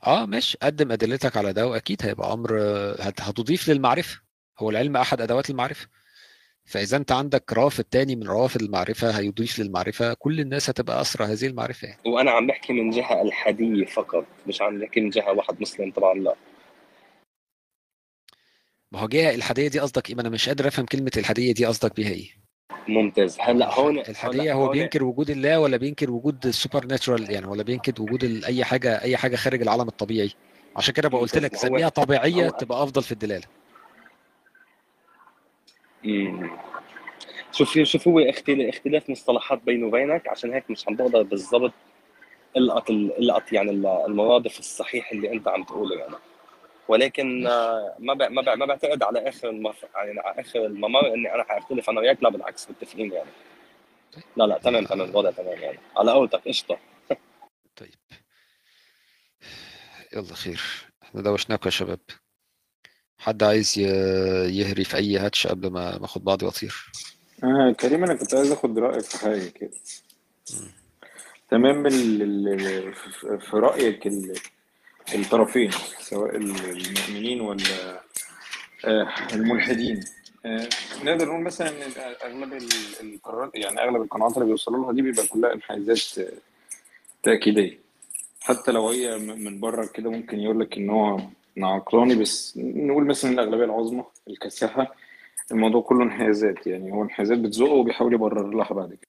آه 0.06 0.26
ماشي. 0.26 0.58
قدم 0.62 0.92
أدلتك 0.92 1.38
على 1.38 1.54
ده 1.54 1.68
وأكيد 1.68 2.06
هيبقى 2.06 2.34
أمر 2.34 2.58
هت- 3.00 3.22
هتضيف 3.22 3.70
للمعرفة. 3.70 4.22
هو 4.60 4.70
العلم 4.70 4.98
أحد 4.98 5.22
أدوات 5.22 5.50
المعرفة. 5.50 5.88
فإذا 6.68 6.98
أنت 6.98 7.12
عندك 7.12 7.54
رافد 7.54 7.84
تاني 7.84 8.16
من 8.16 8.28
روافد 8.28 8.62
المعرفة 8.62 9.10
هيضيف 9.20 9.60
للمعرفة 9.60 10.14
كل 10.14 10.40
الناس 10.40 10.70
هتبقى 10.70 11.02
اسرى 11.02 11.26
هذه 11.26 11.48
المعرفة. 11.48 11.88
وأنا 12.06 12.32
عم 12.32 12.48
بحكي 12.48 12.74
من 12.74 12.90
جهة 12.90 13.22
الحاديه 13.22 13.86
فقط 13.86 14.26
مش 14.48 14.62
عم 14.62 14.80
بحكي 14.80 15.02
من 15.02 15.10
جهة 15.10 15.32
واحد 15.34 15.62
مسلم 15.62 15.92
طبعا 15.92 16.14
لا. 16.14 16.36
ما 18.92 19.00
هو 19.00 19.08
جهه 19.08 19.36
الحاديه 19.36 19.68
دي 19.68 19.80
قصدك 19.80 20.10
إيه 20.10 20.16
ما 20.16 20.22
أنا 20.22 20.30
مش 20.30 20.50
قادر 20.50 20.68
أفهم 20.68 20.86
كلمة 20.86 21.12
الحاديه 21.18 21.54
دي 21.54 21.66
قصدك 21.66 21.96
بيها 21.96 22.10
إيه؟ 22.10 22.30
ممتاز. 22.88 23.38
هلأ 23.40 23.74
هون 23.80 24.00
الحاديه 24.00 24.54
هو 24.54 24.64
هون- 24.66 24.72
بينكر 24.72 25.04
وجود 25.04 25.30
الله 25.30 25.60
ولا 25.60 25.78
بينكر 25.78 26.12
وجود 26.12 26.46
السوبر 26.46 26.86
ناتشورال 26.86 27.32
يعني 27.32 27.46
ولا 27.46 27.64
بينكر 27.64 28.02
وجود 28.02 28.24
أي 28.46 28.64
حاجة 28.64 29.02
أي 29.02 29.18
حاجة 29.18 29.36
خارج 29.36 29.62
العالم 29.62 29.88
الطبيعي؟ 29.88 30.32
عشان 30.76 30.94
كده 30.94 31.10
بقولت 31.10 31.38
لك 31.38 31.56
سميها 31.56 31.90
طبيعية 31.90 32.46
هو- 32.46 32.50
تبقى 32.50 32.84
أفضل 32.84 33.04
في 33.04 33.12
الدلالة. 33.12 33.46
مم. 36.04 36.58
شوف 37.52 37.80
شوف 37.80 38.08
هو 38.08 38.20
اختلاف 38.20 39.10
مصطلحات 39.10 39.60
بيني 39.64 39.84
وبينك 39.84 40.28
عشان 40.28 40.54
هيك 40.54 40.72
مش 40.72 40.88
عم 40.88 40.96
بقدر 40.96 41.22
بالضبط 41.24 41.74
ألقط 42.58 42.90
ال- 42.90 43.18
ألقط 43.20 43.54
يعني 43.54 43.72
ال- 43.72 43.86
المرادف 44.08 44.60
الصحيح 44.60 45.12
اللي 45.12 45.34
أنت 45.34 45.48
عم 45.48 45.64
تقوله 45.64 45.96
يعني. 45.96 46.16
ولكن 46.88 47.48
آه، 47.48 47.96
ما 48.00 48.14
ب... 48.14 48.22
ما 48.24 48.42
ب... 48.42 48.50
ما 48.50 48.66
بعتقد 48.66 49.04
على 49.04 49.30
آخر 49.30 49.50
المف... 49.50 49.86
يعني 49.96 50.20
على 50.20 50.42
آخر 50.42 50.66
الممر 50.66 51.14
إني 51.14 51.36
أنا 51.36 51.44
حأختلف 51.44 51.90
أنا 51.90 52.00
وياك 52.00 52.24
لا 52.24 52.30
بالعكس 52.30 52.70
متفقين 52.70 53.12
يعني. 53.14 53.30
لا 54.38 54.44
لا 54.44 54.58
تمام 54.58 54.86
تمام 54.86 55.10
الوضع 55.10 55.32
تمام 55.32 55.60
يعني. 55.60 55.78
على 55.98 56.12
قولتك 56.12 56.48
قشطة. 56.48 56.78
طيب. 57.76 57.96
يلا 60.14 60.34
خير. 60.34 60.62
إحنا 61.04 61.22
دوشناكم 61.22 61.66
يا 61.66 61.72
شباب. 61.72 62.00
حد 63.20 63.44
عايز 63.44 63.80
يهري 64.50 64.84
في 64.84 64.98
أي 64.98 65.18
هاتش 65.18 65.48
قبل 65.48 65.68
ما 65.72 66.06
أخد 66.06 66.24
بعضي 66.24 66.46
وأطير؟ 66.46 66.92
آه 67.44 67.72
كريم 67.72 68.04
أنا 68.04 68.14
كنت 68.14 68.36
عايز 68.36 68.52
أخد 68.52 68.80
رأيك 68.80 69.04
في 69.04 69.18
حاجة 69.18 69.48
كده. 69.50 69.72
تمام 71.52 71.90
في- 71.90 73.38
رأيك 73.54 74.08
ال- 74.08 74.34
الطرفين 75.16 75.72
سواء 76.00 76.36
ال- 76.36 76.56
المؤمنين 76.70 77.42
ولا 77.42 78.02
آه، 78.86 79.08
الملحدين 79.34 80.04
آه، 80.46 80.70
نقدر 81.04 81.26
نقول 81.26 81.42
مثلا 81.42 81.70
إن 81.70 81.92
أغلب 82.24 82.54
ال- 82.54 82.70
القرارات 83.14 83.52
يعني 83.56 83.80
أغلب 83.84 84.02
القناعات 84.02 84.34
اللي 84.34 84.46
بيوصلوا 84.46 84.84
لها 84.86 84.94
دي 84.94 85.02
بيبقى 85.02 85.28
كلها 85.28 85.54
إنحيازات 85.54 86.18
آه، 86.20 86.32
تأكيدية. 87.24 87.80
حتى 88.42 88.72
لو 88.72 88.90
هي 88.90 89.18
من 89.18 89.60
بره 89.60 89.86
كده 89.94 90.10
ممكن 90.12 90.40
يقول 90.40 90.60
لك 90.60 90.78
إن 90.78 90.90
هو 90.90 91.20
عقلاني 91.64 92.16
بس 92.16 92.58
نقول 92.58 93.06
مثلا 93.08 93.32
الأغلبية 93.32 93.66
العظمى 93.66 94.04
الكاسحه 94.28 94.96
الموضوع 95.52 95.82
كله 95.82 96.04
انحيازات 96.04 96.68
يعني 96.68 96.92
هو 96.92 97.04
انحيازات 97.04 97.38
بتزقه 97.40 97.72
وبيحاول 97.74 98.14
يبرر 98.14 98.50
لها 98.50 98.74
بعد 98.74 98.90
كده. 98.94 99.08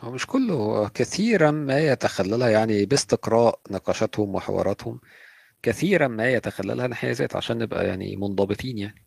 هو 0.00 0.10
مش 0.10 0.26
كله 0.26 0.88
كثيرا 0.88 1.50
ما 1.50 1.78
يتخللها 1.78 2.48
يعني 2.48 2.86
باستقراء 2.86 3.60
نقاشاتهم 3.70 4.34
وحواراتهم 4.34 5.00
كثيرا 5.62 6.08
ما 6.08 6.30
يتخللها 6.32 6.86
انحيازات 6.86 7.36
عشان 7.36 7.58
نبقى 7.58 7.86
يعني 7.86 8.16
منضبطين 8.16 8.78
يعني. 8.78 9.05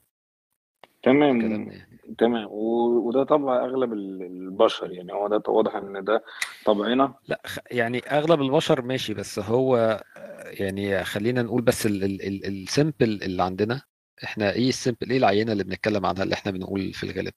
تمام 1.04 1.42
يعني 1.42 1.86
تمام. 2.18 2.46
و- 2.46 3.08
وده 3.08 3.24
طبع 3.24 3.66
أغلب 3.66 3.94
ال- 3.94 4.22
البشر 4.22 4.92
يعني 4.92 5.14
هو 5.14 5.28
ده 5.28 5.44
واضح 5.48 5.76
إن 5.76 6.04
ده 6.04 6.24
طبعنا. 6.66 7.14
لا 7.28 7.42
خ- 7.46 7.60
يعني 7.72 8.00
أغلب 8.00 8.42
البشر 8.42 8.82
ماشي 8.82 9.14
بس 9.14 9.40
هو 9.40 9.76
آه، 10.18 10.44
يعني 10.50 11.04
خلينا 11.04 11.42
نقول 11.42 11.62
بس 11.62 11.86
ال- 11.86 12.04
ال- 12.04 12.22
ال- 12.28 12.46
ال 12.46 12.57
sample 12.57 13.24
اللي 13.24 13.44
عندنا 13.44 13.82
إحنا 14.24 14.52
إيه 14.52 14.70
ال 14.70 14.75
sample 14.75 15.10
إيه 15.12 15.18
العينة 15.18 15.52
اللي 15.52 15.64
بنتكلم 15.64 16.06
عنها 16.06 16.24
اللي 16.24 16.34
إحنا 16.36 16.52
بنقول 16.52 16.94
في 16.94 17.04
الغالب؟ 17.04 17.34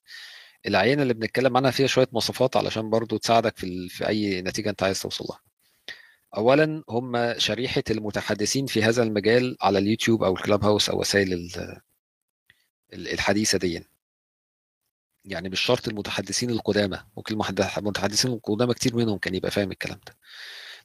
العينة 0.66 1.02
اللي 1.02 1.14
بنتكلم 1.14 1.56
عنها 1.56 1.70
فيها 1.70 1.86
شوية 1.86 2.08
مواصفات 2.12 2.56
علشان 2.56 2.90
برضو 2.90 3.16
تساعدك 3.16 3.56
في 3.58 3.64
ال- 3.64 3.88
في 3.88 4.08
أي 4.08 4.42
نتيجة 4.42 4.70
أنت 4.70 4.82
عايز 4.82 5.02
توصل 5.02 5.24
لها. 5.30 5.40
اولا 6.36 6.82
هم 6.88 7.34
شريحة 7.38 7.82
المتحدثين 7.90 8.66
في 8.66 8.82
هذا 8.82 9.02
المجال 9.02 9.56
على 9.62 9.78
اليوتيوب 9.78 10.22
أو 10.24 10.32
الكلاب 10.34 10.64
هاوس 10.64 10.90
أو 10.90 11.00
وسائل 11.00 11.32
الحديثة 12.92 13.58
دي 13.58 13.84
يعني 15.24 15.48
مش 15.48 15.60
شرط 15.60 15.88
المتحدثين 15.88 16.50
القدامى 16.50 16.98
ممكن 17.16 17.34
المتحدثين 17.78 18.32
القدامى 18.32 18.74
كتير 18.74 18.96
منهم 18.96 19.18
كان 19.18 19.34
يبقى 19.34 19.50
فاهم 19.50 19.70
الكلام 19.72 20.00
ده. 20.06 20.16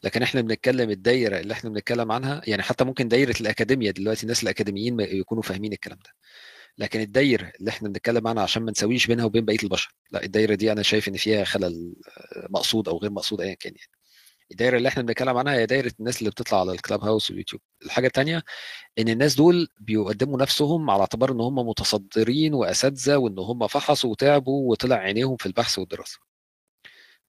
لكن 0.03 0.23
إحنا 0.23 0.41
بنتكلم 0.41 0.89
الدايرة 0.89 1.39
اللي 1.39 1.53
إحنا 1.53 1.69
بنتكلم 1.69 2.11
عنها 2.11 2.41
يعني 2.47 2.63
حتى 2.63 2.83
ممكن 2.83 3.07
دايرة 3.07 3.35
الاكاديميا 3.41 3.91
دلوقتي 3.91 4.23
الناس 4.23 4.43
الأكاديميين 4.43 4.99
يكونوا 4.99 5.43
فاهمين 5.43 5.73
الكلام 5.73 5.99
ده. 6.05 6.11
لكن 6.77 7.01
الدايرة 7.01 7.51
اللي 7.59 7.69
إحنا 7.69 7.87
بنتكلم 7.89 8.27
عنها 8.27 8.43
عشان 8.43 8.63
ما 8.63 8.71
نسويش 8.71 9.07
بينها 9.07 9.25
وبين 9.25 9.45
بقية 9.45 9.57
البشر 9.63 9.95
لا 10.11 10.23
الدايرة 10.23 10.55
دي 10.55 10.71
أنا 10.71 10.81
شايف 10.83 11.07
إن 11.07 11.17
فيها 11.17 11.43
خلل 11.43 11.93
آه، 12.35 12.47
مقصود 12.49 12.89
أو 12.89 12.97
غير 12.97 13.11
مقصود 13.11 13.41
ايا 13.41 13.53
كان 13.53 13.73
يعني. 13.75 13.91
الدايرة 14.51 14.77
اللي 14.77 14.87
إحنا 14.89 15.03
بنتكلم 15.03 15.37
عنها 15.37 15.53
هي 15.53 15.65
دايرة 15.65 15.91
الناس 15.99 16.19
اللي 16.19 16.29
بتطلع 16.29 16.59
على 16.59 16.71
الكلاب 16.71 17.03
هاوس 17.03 17.29
واليوتيوب 17.29 17.61
الحاجة 17.85 18.07
الثانية 18.07 18.43
إن 18.99 19.09
الناس 19.09 19.35
دول 19.35 19.67
بيقدموا 19.79 20.39
نفسهم 20.41 20.89
على 20.89 20.99
اعتبار 21.01 21.31
إن 21.31 21.41
هم 21.41 21.55
متصدرين 21.55 22.53
وأساتذة 22.53 23.17
وإن 23.17 23.39
هم 23.39 23.67
فحصوا 23.67 24.11
وتعبوا 24.11 24.71
وطلع 24.71 24.95
عينيهم 24.95 25.37
في 25.37 25.45
البحث 25.45 25.79
والدراسة. 25.79 26.19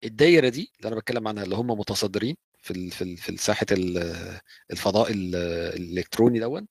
الدايرة 0.05 0.49
دي 0.49 0.73
اللي 0.79 0.89
أنا 0.89 0.97
بتكلم 0.97 1.29
عنها 1.29 1.45
اللي 1.45 1.57
هم 1.57 1.67
متصدرين 1.71 2.37
في 2.63 2.91
في 2.91 3.17
في 3.17 3.37
ساحة 3.37 3.67
ال- 3.73 4.41
الفضاء 4.71 5.13
ال- 5.13 5.35
الإلكتروني 5.81 6.41
دون 6.41 6.67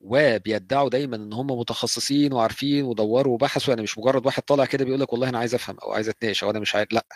وبيدعوا 0.00 0.88
دايما 0.88 1.16
إن 1.16 1.32
هم 1.32 1.46
متخصصين 1.46 2.32
وعارفين 2.32 2.84
ودوروا 2.84 3.34
وبحثوا. 3.34 3.68
يعني 3.70 3.82
مش 3.82 3.98
مجرد 3.98 4.26
واحد 4.26 4.42
طالع 4.42 4.64
كده 4.64 4.84
بيقول 4.84 5.00
لك 5.00 5.12
والله 5.12 5.28
أنا 5.28 5.38
عايز 5.38 5.54
أفهم 5.54 5.78
أو 5.78 5.92
عايز 5.92 6.08
أتناقش 6.08 6.44
أو 6.44 6.50
أنا 6.50 6.60
مش 6.60 6.74
عارف 6.74 6.92
لأ. 6.92 7.06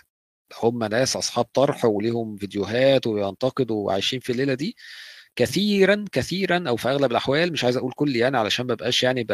هم 0.62 0.84
ناس 0.84 1.16
أصحاب 1.16 1.44
طرح 1.44 1.84
وليهم 1.84 2.36
فيديوهات 2.36 3.06
وينتقدوا 3.06 3.86
وعايشين 3.86 4.20
في 4.20 4.32
الليلة 4.32 4.54
دي 4.54 4.76
كثيرا 5.36 6.04
كثيرا 6.12 6.64
أو 6.68 6.76
في 6.76 6.88
أغلب 6.88 7.10
الأحوال 7.10 7.52
مش 7.52 7.64
عايز 7.64 7.76
أقول 7.76 7.92
كل 7.96 8.16
يعني 8.16 8.36
علشان 8.38 8.66
ما 8.66 8.74
بقاش 8.74 9.02
يعني 9.02 9.24
ب... 9.24 9.32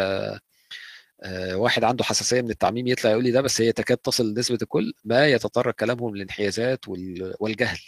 آه، 1.22 1.56
واحد 1.56 1.84
عنده 1.84 2.04
حساسية 2.04 2.42
من 2.42 2.50
التعميم 2.50 2.86
يطلع 2.86 3.10
يقول 3.10 3.24
لي 3.24 3.30
ده 3.30 3.40
بس 3.40 3.60
هي 3.60 3.72
تكاد 3.72 3.96
تصل 3.98 4.30
لنسبة 4.34 4.58
الكل 4.62 4.92
ما 5.04 5.26
يتطرق 5.28 5.74
كلامهم 5.74 6.14
للانحيازات 6.16 6.88
وال- 6.88 7.34
والجهل 7.40 7.78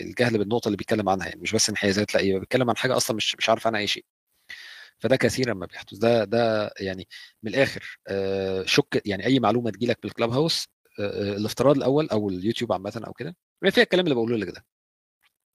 الجهل 0.00 0.38
بالنقطة 0.38 0.66
اللي 0.68 0.76
بيتكلم 0.76 1.08
عنها 1.08 1.26
يعني 1.28 1.40
مش 1.40 1.52
بس 1.52 1.70
انحيازات 1.70 2.14
لا 2.14 2.20
يبقى 2.20 2.40
بيتكلم 2.40 2.70
عن 2.70 2.76
حاجة 2.76 2.96
أصلا 2.96 3.16
مش 3.16 3.36
مش 3.38 3.48
عارف 3.48 3.66
عنها 3.66 3.80
أي 3.80 3.86
شيء. 3.86 4.04
فده 4.98 5.16
كثيرا 5.16 5.54
ما 5.54 5.66
بيحدث 5.66 5.94
ده 5.98 6.24
ده 6.24 6.70
يعني 6.80 7.08
من 7.42 7.50
الآخر 7.54 7.98
آه، 8.08 8.64
شك 8.66 9.02
يعني 9.06 9.26
أي 9.26 9.40
معلومة 9.40 9.70
تجيلك 9.70 9.98
بالكلاب 10.02 10.30
هاوس 10.30 10.68
الافتراض 10.98 11.76
الأول 11.76 12.08
أو 12.08 12.28
اليوتيوب 12.28 12.72
عامة 12.72 13.02
أو 13.06 13.12
كده 13.12 13.36
بيبقى 13.62 13.72
فيها 13.72 13.82
الكلام 13.84 14.04
اللي 14.04 14.14
بقوله 14.14 14.36
لك 14.36 14.48
ده. 14.48 14.66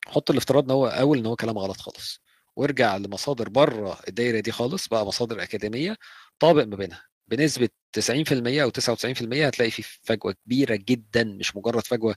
حط 0.07 0.31
الافتراض 0.31 0.63
إن 0.65 0.71
هو 0.71 0.87
أول 0.87 1.17
إن 1.17 1.25
هو 1.25 1.35
كلام 1.35 1.57
غلط 1.57 1.77
خالص 1.77 2.21
وارجع 2.55 2.97
لمصادر 2.97 3.49
بره 3.49 3.99
الدايرة 4.07 4.39
دي 4.39 4.51
خالص 4.51 4.87
بقى 4.87 5.05
مصادر 5.05 5.43
أكاديمية 5.43 5.97
طابق 6.39 6.63
ما 6.63 6.75
بينها. 6.75 7.05
بنسبة 7.27 7.69
90% 7.93 8.63
أو 8.63 8.69
99% 8.69 9.47
هتلاقي 9.47 9.71
في 9.71 9.83
فجوة 10.03 10.33
كبيرة 10.45 10.75
جدا 10.75 11.23
مش 11.23 11.55
مجرد 11.55 11.87
فجوة 11.87 12.15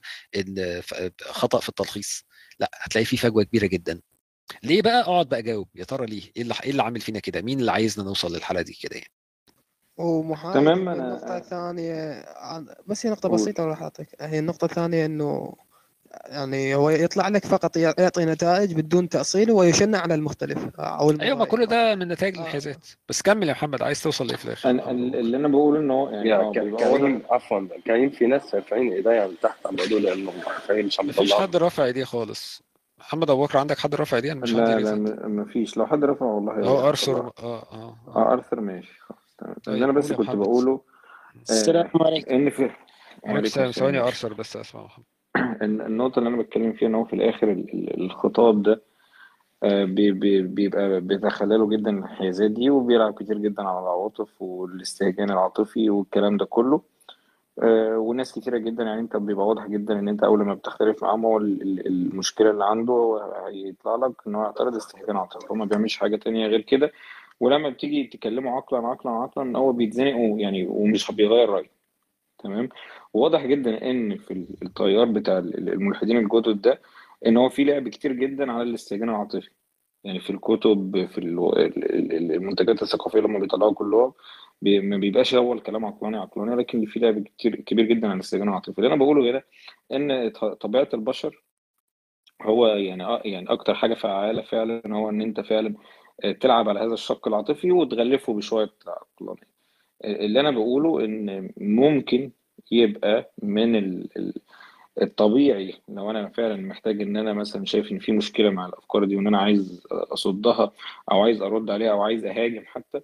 خطأ 1.21 1.59
في 1.59 1.69
التلخيص 1.69 2.23
لأ 2.59 2.71
هتلاقي 2.81 3.05
في 3.05 3.17
فجوة 3.17 3.43
كبيرة 3.43 3.65
جدا. 3.67 4.01
ليه 4.63 4.81
بقى؟ 4.81 5.01
أقعد 5.01 5.29
بقى 5.29 5.41
جاوب 5.43 5.69
يا 5.75 5.83
ترى 5.83 6.05
ليه؟ 6.05 6.31
إيه 6.37 6.41
اللي 6.41 6.53
إيه 6.63 6.71
اللي 6.71 6.83
عامل 6.83 7.01
فينا 7.01 7.19
كده؟ 7.19 7.41
مين 7.41 7.59
اللي 7.59 7.71
عايزنا 7.71 8.05
نوصل 8.05 8.33
للحالة 8.35 8.61
دي 8.61 8.73
كده 8.81 8.95
يعني؟ 8.95 9.11
ومحايد 9.97 10.53
تمام، 10.53 10.85
أنا- 10.85 10.99
النقطة 10.99 11.37
الثانية 11.37 12.25
بس 12.87 13.05
هي 13.05 13.11
نقطة. 13.11 13.29
بسيطة 13.29 13.63
ولا 13.63 13.75
حاطك 13.75 14.07
هي 14.21 14.39
النقطة 14.39 14.65
الثانية 14.65 15.05
إنه 15.05 15.53
يعني 16.25 16.75
هو 16.75 16.89
يطلع 16.89 17.27
لك 17.27 17.45
فقط 17.45 17.77
يعطي 17.77 18.25
نتائج 18.25 18.73
بدون 18.73 19.09
تأصيل 19.09 19.51
ويشنع 19.51 19.99
على 19.99 20.13
المختلف 20.15 20.69
أو 20.79 21.11
أيوه 21.11 21.37
ما 21.37 21.45
كل 21.45 21.65
ده 21.65 21.95
من 21.95 22.07
نتائج 22.07 22.35
آه. 22.35 22.39
الانحيازات 22.39 22.87
بس 23.09 23.21
كمل 23.21 23.47
يا 23.47 23.51
محمد 23.53 23.81
عايز 23.81 24.03
توصل 24.03 24.27
لإيه 24.27 24.37
في 24.37 24.45
الآخر؟ 24.45 24.69
أنا 24.69 24.91
اللي 24.91 25.37
أنا 25.37 25.47
بقوله 25.47 25.79
ان 25.79 25.91
هو 25.91 26.09
يعني 26.09 26.53
كريم 26.53 27.21
عفوا 27.29 27.61
كريم 27.87 28.09
في 28.09 28.25
ناس 28.25 28.55
رافعين 28.55 28.93
ايديها 28.93 29.27
من 29.27 29.33
تحت 29.41 29.67
عم 29.67 29.75
بيقولوا 29.75 29.99
لي 29.99 30.13
إنه 30.13 30.31
كريم 30.67 30.85
مش 30.85 30.99
عم 30.99 31.07
مفيش 31.07 31.33
حد 31.33 31.55
رافع 31.55 31.85
إيديه 31.85 32.03
خالص. 32.03 32.61
محمد 32.99 33.29
أبو 33.29 33.43
بكر 33.45 33.57
عندك 33.57 33.77
حد 33.79 33.95
رافع 33.95 34.17
ايديه 34.17 34.31
أنا 34.31 34.39
مش 34.41 34.53
لا 34.53 34.79
لا 34.79 35.27
مفيش. 35.27 35.77
لو 35.77 35.85
حد 35.87 36.03
رفع 36.03 36.25
والله 36.25 36.53
هو 36.53 36.89
ارثر. 36.89 37.19
آه 37.19 37.33
آه 37.43 37.95
آه. 38.15 38.33
ارثر 38.33 38.61
ماشي. 38.61 38.99
خلاص 38.99 39.19
تمام 39.37 39.55
طيب، 39.63 39.75
اللي 39.75 39.85
أنا 39.85 39.93
بس 39.93 40.13
كنت 40.13 40.27
محمد. 40.27 40.37
بقوله 40.39 40.81
السلام 41.49 41.89
عليكم. 41.95 42.31
إن 42.35 42.49
في 42.49 42.69
ثواني 43.71 43.99
ارثر 43.99 44.33
بس 44.33 44.57
أسمع 44.57 44.83
محمد. 44.83 45.05
الن- 45.61 45.81
النقطة 45.81 46.19
اللي 46.19 46.29
أنا 46.29 46.37
بتكلم 46.37 46.73
فيها 46.73 46.87
إن 46.87 46.95
هو 46.95 47.05
في 47.05 47.13
الآخر 47.13 47.51
ال- 47.51 47.73
ال- 47.73 48.01
الخطاب 48.05 48.63
ده 48.63 48.81
آه، 49.63 49.85
بي- 49.85 50.11
بي- 50.11 50.41
بيبقى 50.41 51.01
بيتخلله 51.01 51.69
جدا 51.69 51.89
الانحيازات 51.91 52.51
دي 52.51 52.69
وبيلعب 52.69 53.13
كتير 53.13 53.37
جدا 53.37 53.63
على 53.63 53.79
العواطف 53.79 54.41
والاستهجان 54.41 55.31
العاطفي 55.31 55.89
والكلام 55.89 56.37
ده 56.37 56.45
كله. 56.45 56.81
آه، 57.63 57.97
وناس 57.97 58.33
كتيرة 58.39 58.57
جدا 58.57 58.83
يعني 58.83 58.99
أنت 59.01 59.17
بيبقى 59.17 59.47
واضح 59.47 59.67
جدا 59.67 59.99
إن 59.99 60.07
أنت 60.07 60.23
أول 60.23 60.45
ما 60.45 60.53
بتختلف 60.53 61.03
معاهم 61.03 61.25
هو 61.25 61.37
ال- 61.37 61.61
ال- 61.61 61.87
المشكلة 61.87 62.51
اللي 62.51 62.65
عنده 62.65 62.93
هو 62.93 63.17
هيطلع 63.47 63.95
لك 63.95 64.11
إن 64.27 64.35
هو 64.35 64.43
يعترض 64.43 64.75
استهجان 64.75 65.17
عاطفي 65.17 65.47
هو 65.51 65.55
ما 65.55 65.65
بيعملش 65.65 65.97
حاجة 65.97 66.15
تانية 66.15 66.47
غير 66.47 66.61
كده. 66.61 66.91
ولما 67.39 67.69
بتيجي 67.69 68.03
تكلمه 68.03 68.51
عقلا 68.51 68.87
عقلا 68.87 69.11
عقلا 69.11 69.57
هو 69.59 69.71
بيتزنق 69.71 70.15
ويعني 70.15 70.65
ومش 70.67 71.11
بيغير 71.11 71.49
رأيه. 71.49 71.69
تمام؟ 72.39 72.69
وواضح 73.13 73.45
جدا 73.45 73.89
إن 73.91 74.17
في 74.17 74.31
ال- 74.31 74.47
التيار 74.63 75.05
بتاع 75.05 75.37
ال- 75.37 75.69
الملحدين 75.73 76.17
الجدد 76.17 76.61
ده 76.61 76.81
إن 77.27 77.37
هو 77.37 77.49
في 77.49 77.63
لعب 77.63 77.89
كتير 77.89 78.13
جدا 78.13 78.51
على 78.51 78.63
الاستهجان 78.63 79.09
العاطفي. 79.09 79.49
يعني 80.03 80.19
في 80.19 80.29
الكتب 80.29 81.05
في 81.11 81.17
ال- 81.17 81.59
ال- 81.59 82.13
ال- 82.13 82.31
المنتجات 82.31 82.81
الثقافية 82.81 83.19
لما 83.19 83.39
بيطلعوا 83.39 83.73
كلهم 83.73 84.13
ما 84.61 84.97
بيبقاش 84.97 85.35
هو 85.35 85.53
الكلام 85.53 85.85
عقلاني 85.85 86.17
عقلاني 86.17 86.55
لكن 86.55 86.85
في 86.85 86.99
لعب 86.99 87.19
كتير 87.23 87.55
كبير 87.55 87.85
جدا 87.85 88.07
على 88.07 88.15
الاستهجان 88.15 88.47
العاطفي. 88.49 88.77
اللي 88.77 88.87
أنا 88.87 88.95
بقوله 88.95 89.31
كده 89.31 89.45
إن 89.91 90.29
طبيعة 90.61 90.89
البشر 90.93 91.43
هو 92.41 92.67
يعني 92.67 93.03
يعني 93.25 93.49
أكتر 93.51 93.75
حاجة 93.75 93.93
فعالة 93.93 94.41
فعلا 94.41 94.81
هو 94.87 95.09
إن 95.09 95.21
أنت 95.21 95.39
فعلا 95.41 95.75
تلعب 96.39 96.69
على 96.69 96.79
هذا 96.79 96.93
الشق 96.93 97.27
العاطفي 97.27 97.71
وتغلفه 97.71 98.33
بشوية 98.33 98.73
عقلانية. 98.87 99.55
اللي 100.05 100.39
أنا 100.39 100.51
بقوله 100.51 101.05
إن 101.05 101.49
ممكن 101.57 102.31
يبقى 102.71 103.31
من 103.43 103.75
ال- 103.75 104.09
ال- 104.17 104.33
الطبيعي 105.01 105.73
لو 105.89 106.11
أنا 106.11 106.29
فعلا 106.29 106.55
محتاج 106.55 107.01
إن 107.01 107.17
أنا 107.17 107.33
مثلا 107.33 107.65
شايف 107.65 107.91
إن 107.91 107.99
في 107.99 108.11
مشكلة 108.11 108.49
مع 108.49 108.65
الأفكار 108.65 109.05
دي 109.05 109.15
وإن 109.15 109.27
أنا 109.27 109.37
عايز 109.37 109.83
أصدها 109.91 110.71
أو 111.11 111.23
عايز 111.23 111.41
أرد 111.41 111.69
عليها 111.71 111.91
أو 111.91 112.01
عايز 112.01 112.25
أهاجم 112.25 112.63
حتى 112.65 113.01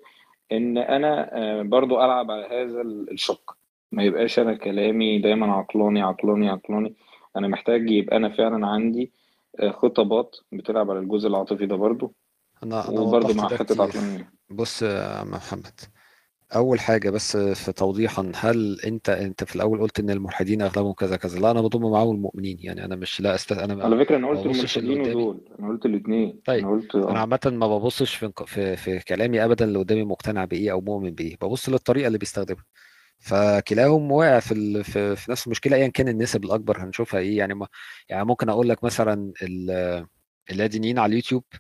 إن 0.51 0.77
أنا 0.77 1.37
آه، 1.37 1.61
برضو 1.61 1.95
ألعب 1.95 2.31
على 2.31 2.45
هذا 2.45 2.81
ال- 2.81 3.11
الشق. 3.11 3.55
ما 3.91 4.03
يبقاش 4.03 4.39
أنا 4.39 4.53
كلامي 4.53 5.19
دايما 5.19 5.53
عقلاني 5.53 6.01
عقلاني 6.01 6.49
عقلاني. 6.49 6.95
أنا 7.37 7.47
محتاج 7.47 7.89
يبقى 7.91 8.17
أنا 8.17 8.29
فعلا 8.29 8.67
عندي 8.67 9.11
آه، 9.59 9.71
خطابات 9.71 10.35
بتلعب 10.51 10.91
على 10.91 10.99
الجزء 10.99 11.27
العاطفي 11.29 11.65
ده 11.65 11.75
برضو. 11.75 12.13
أنا 12.63 12.89
أنا 12.89 12.99
وضحت 12.99 13.35
مع 13.35 13.47
ده 13.47 13.57
حتة 13.57 13.65
كتير. 13.65 13.81
عقلانيه 13.81 14.31
بص 14.49 14.81
يا 14.81 15.03
عم 15.19 15.31
محمد 15.31 15.79
أول 16.55 16.79
حاجة 16.79 17.09
بس 17.09 17.37
في 17.37 17.71
توضيحا 17.71 18.31
هل 18.35 18.79
انت 18.85 19.09
أنت 19.09 19.43
في 19.43 19.55
الأول 19.55 19.81
قلت 19.81 19.99
إن 19.99 20.09
الملحدين 20.09 20.61
أغلبهم 20.61 20.93
كذا 20.93 21.15
كذا؟ 21.15 21.39
لا 21.39 21.51
أنا 21.51 21.61
بضم 21.61 21.91
معاهم 21.91 22.15
المؤمنين 22.15 22.57
يعني 22.59 22.85
أنا 22.85 22.95
مش 22.95 23.21
لا 23.21 23.35
است... 23.35 23.51
أنا 23.51 23.83
على 23.83 24.05
فكرة 24.05 24.17
أنا 24.17 24.27
ما 24.27 24.33
قلت 24.37 24.47
ببصش 24.47 24.77
اللي 24.77 24.93
الملحدين 24.93 25.13
قدامي. 25.15 25.25
ودول 25.27 25.55
أنا 25.59 25.67
قلت 25.67 25.85
الاثنين 25.85 26.41
طيب 26.45 26.59
أنا 26.67 26.71
قلت 26.75 26.95
أنا 26.95 27.09
آه. 27.09 27.17
عامة 27.17 27.39
ما 27.45 27.77
ببصش 27.77 28.15
في 28.15 28.31
في 28.45 28.75
في 28.75 28.99
كلامي 28.99 29.45
ابدا 29.45 29.65
اللي 29.65 29.79
قدامي 29.79 30.03
مقتنع 30.03 30.45
بإيه 30.45 30.71
أو 30.71 30.81
مؤمن 30.81 31.11
بإيه. 31.11 31.35
ببص 31.41 31.69
للطريقة 31.69 32.07
اللي 32.07 32.17
بيستخدمها. 32.17 32.65
فكلاهم 33.19 34.11
واقع 34.11 34.39
في 34.39 34.53
ال... 34.53 34.83
في, 34.83 35.15
في 35.15 35.31
نفس 35.31 35.47
المشكلة 35.47 35.77
ايا 35.77 35.87
كان 35.87 36.07
النسب 36.07 36.43
الأكبر 36.43 36.83
هنشوفها 36.83 37.19
إيه. 37.19 37.37
يعني 37.37 37.53
ما... 37.53 37.67
يعني 38.09 38.25
ممكن 38.25 38.49
أقول 38.49 38.69
لك 38.69 38.83
مثلا 38.83 39.33
ال- 39.41 40.05
اللادينيين 40.51 40.99
على 40.99 41.09
اليوتيوب 41.09 41.43
آه، 41.53 41.57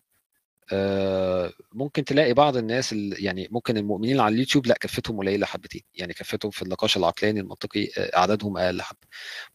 ممكن 1.73 2.03
تلاقي 2.05 2.33
بعض 2.33 2.57
الناس 2.57 2.93
ال- 2.93 3.25
يعني 3.25 3.47
ممكن 3.51 3.77
المؤمنين 3.77 4.19
على 4.19 4.33
اليوتيوب 4.33 4.67
لأ 4.67 4.77
كفتهم 4.81 5.17
قليلة 5.17 5.45
حبتين 5.45 5.81
يعني 5.93 6.13
كفتهم 6.13 6.51
في 6.51 6.61
النقاش 6.61 6.97
العقلاني 6.97 7.39
المنطقي 7.39 7.89
آه، 7.97 8.17
أعدادهم 8.17 8.57
أقل 8.57 8.81
حبة. 8.81 9.07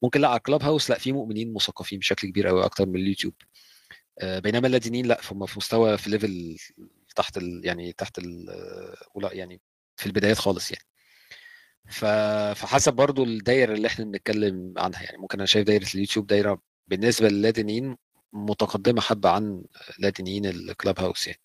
ممكن 0.03 0.21
لأ 0.21 0.29
على 0.29 0.41
كلاب 0.41 0.63
هاوس 0.63 0.91
لأ 0.91 0.99
في 0.99 1.13
مؤمنين 1.13 1.53
مثقفين 1.55 1.99
بشكل 1.99 2.29
كبير 2.29 2.47
قوي 2.47 2.65
أكتر 2.65 2.87
من 2.87 2.97
اليوتيوب. 2.97 3.35
آه، 4.19 4.39
بينما 4.39 4.67
اللادينيين 4.67 5.07
لأ 5.07 5.21
هم 5.31 5.47
في 5.47 5.59
مستوى 5.59 5.99
في 5.99 6.11
level 6.11 6.57
تحت 7.17 7.37
ال 7.37 7.61
يعني 7.65 7.93
تحت 7.93 8.19
ال 8.19 8.47
ولا 9.15 9.33
يعني 9.35 9.61
في 9.97 10.07
البدايات 10.07 10.39
خالص 10.39 10.71
يعني. 10.73 10.85
فحسب 11.91 12.93
برضو 12.95 13.25
الدايرة 13.25 13.75
اللي 13.75 13.87
إحنا 13.89 14.05
بنتكلم 14.05 14.75
عنها 14.79 15.03
يعني 15.03 15.19
ممكن 15.19 15.39
أنا 15.39 15.47
شايف 15.47 15.67
دايرة 15.67 15.87
اليوتيوب 15.95 16.27
دايرة 16.27 16.63
بالنسبة 16.89 17.29
للادينيين 17.29 17.97
متقدمة 18.37 19.01
حبة 19.01 19.29
عن 19.31 19.65
لادينيين 19.99 20.47
الكلاب 20.47 21.01
هاوس 21.01 21.27
يعني. 21.27 21.41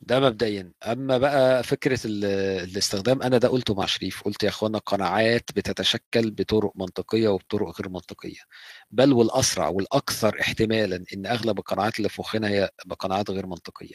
ده 0.00 0.20
مبدئيا. 0.20 0.72
أما 0.86 1.18
بقى 1.18 1.62
فكرة 1.62 2.00
ال- 2.04 2.24
الاستخدام 2.70 3.22
أنا 3.22 3.38
ده 3.38 3.48
قلته 3.48 3.74
مع 3.74 3.86
شريف. 3.86 4.22
قلت 4.22 4.42
يا 4.42 4.48
إخوانا 4.48 4.78
القناعات 4.78 5.50
بتتشكل 5.56 6.30
بطرق 6.30 6.72
منطقية 6.76 7.28
وبطرق 7.28 7.80
غير 7.80 7.88
منطقية. 7.88 8.38
بل 8.90 9.12
والأسرع 9.12 9.68
والأكثر 9.68 10.40
احتمالا 10.40 11.04
إن 11.14 11.26
أغلب 11.26 11.58
القناعات 11.58 11.98
اللي 11.98 12.08
في 12.08 12.20
مخنا 12.20 12.48
هي 12.48 12.70
قناعات 12.98 13.30
غير 13.30 13.46
منطقية. 13.46 13.94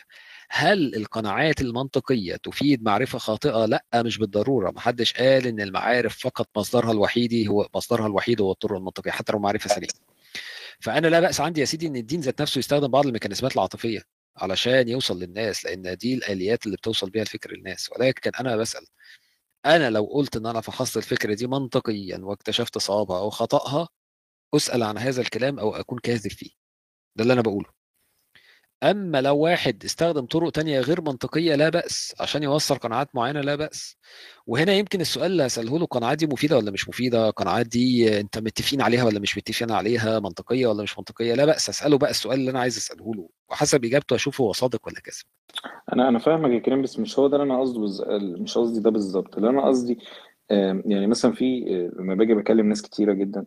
هل 0.50 0.96
القناعات 0.96 1.62
المنطقية 1.62 2.36
تفيد 2.36 2.84
معرفة 2.84 3.18
خاطئة؟ 3.20 3.66
لأ 3.66 3.84
مش 3.96 4.18
بالضرورة. 4.18 4.72
محدش 4.72 5.14
قال 5.14 5.48
إن 5.48 5.62
المعارف 5.62 6.18
فقط 6.18 6.48
مصدرها 6.58 6.92
الوحيد 6.92 7.48
هو 7.48 7.68
مصدرها 7.76 8.08
الوحيد 8.08 8.42
هو 8.42 8.52
الطرق 8.52 8.78
المنطقية 8.78 9.12
حتى 9.12 9.32
لو 9.34 9.40
معرفة 9.40 9.70
سليمة. 9.70 10.09
فأنا 10.84 11.08
لا 11.08 11.20
بأس 11.20 11.42
عندي 11.42 11.60
يا 11.62 11.66
سيدي 11.66 11.88
إن 11.88 11.96
الدين 11.96 12.20
ذات 12.22 12.42
نفسه 12.42 12.60
يستخدم 12.60 12.88
بعض 12.88 13.06
الميكانيزمات 13.06 13.56
العاطفية 13.56 14.02
علشان 14.38 14.90
يوصل 14.90 15.20
للناس 15.20 15.66
لأن 15.66 15.98
دي 15.98 16.14
الآليات 16.14 16.66
اللي 16.66 16.78
بتوصل 16.78 17.10
بيها 17.10 17.22
الفكر 17.22 17.52
للناس. 17.52 17.90
ولكن 17.92 18.32
أنا 18.40 18.58
بسأل 18.58 18.86
أنا 19.66 19.90
لو 19.90 20.04
قلت 20.06 20.36
إن 20.38 20.46
أنا 20.46 20.62
فحصت 20.62 20.98
الفكرة 20.98 21.34
دي 21.34 21.48
منطقيا 21.48 22.18
واكتشفت 22.18 22.78
صوابها 22.78 23.20
أو 23.20 23.30
خطأها 23.30 23.90
أسأل 24.56 24.84
عن 24.84 24.98
هذا 24.98 25.22
الكلام 25.22 25.60
أو 25.60 25.76
أكون 25.76 26.00
كاذب 26.00 26.32
فيه. 26.32 26.52
ده 27.16 27.24
اللي 27.24 27.34
أنا 27.34 27.42
بقوله. 27.42 27.79
أما 28.84 29.22
لو 29.22 29.38
واحد 29.38 29.84
استخدم 29.86 30.26
طرق 30.26 30.52
تانية 30.52 30.80
غير 30.80 31.02
منطقية 31.02 31.56
لا 31.56 31.70
بأس 31.70 32.16
عشان 32.20 32.44
يوصل 32.44 32.76
قناعات 32.76 33.16
معينة 33.16 33.42
لا 33.42 33.56
بأس. 33.56 33.98
وهنا 34.48 34.74
يمكن 34.74 35.02
السؤال 35.02 35.32
اللي 35.32 35.46
هسأله 35.46 35.78
له 35.78 35.84
القناعات 35.84 36.18
دي 36.18 36.28
مفيدة 36.28 36.58
ولا 36.58 36.72
مش 36.72 36.90
مفيدة؟ 36.90 37.30
القناعات 37.30 37.66
دي 37.68 38.20
أنت 38.20 38.38
متفقين 38.38 38.82
عليها 38.82 39.04
ولا 39.04 39.20
مش 39.20 39.38
متفقين 39.38 39.72
عليها؟ 39.72 40.20
منطقية 40.20 40.68
ولا 40.68 40.84
مش 40.84 40.98
منطقية؟ 40.98 41.34
لا 41.34 41.46
بأس. 41.46 41.70
اساله 41.70 41.98
بقى 41.98 42.10
السؤال 42.10 42.40
اللي 42.40 42.52
أنا 42.52 42.60
عايز 42.60 42.78
أسأله 42.78 43.14
له. 43.16 43.30
وحسب 43.50 43.86
إجابته 43.86 44.16
أشوف 44.16 44.42
هو 44.42 44.54
صادق 44.54 44.88
ولا 44.88 45.00
كاذب. 45.00 45.24
أنا 45.94 46.10
أنا 46.10 46.20
فاهمك 46.20 46.52
يا 46.52 46.60
كريم 46.60 46.82
بس 46.82 47.00
مش 47.00 47.20
هو 47.20 47.28
ده 47.28 47.38
اللي 47.38 47.54
أنا 47.54 47.62
قصدي 47.62 47.80
بز... 47.80 48.02
مش 48.42 48.58
قصدي 48.58 48.80
ده 48.80 48.90
بالظبط. 48.90 49.36
اللي 49.36 49.50
أنا 49.50 49.66
قصدي 49.68 50.00
يعني 50.86 51.08
مثلا 51.08 51.32
في 51.32 51.66
آه، 51.68 52.02
لما 52.02 52.16
باجي 52.16 52.34
بكلم 52.34 52.70
ناس 52.70 52.82
كتيرة 52.82 53.14
جدا 53.14 53.46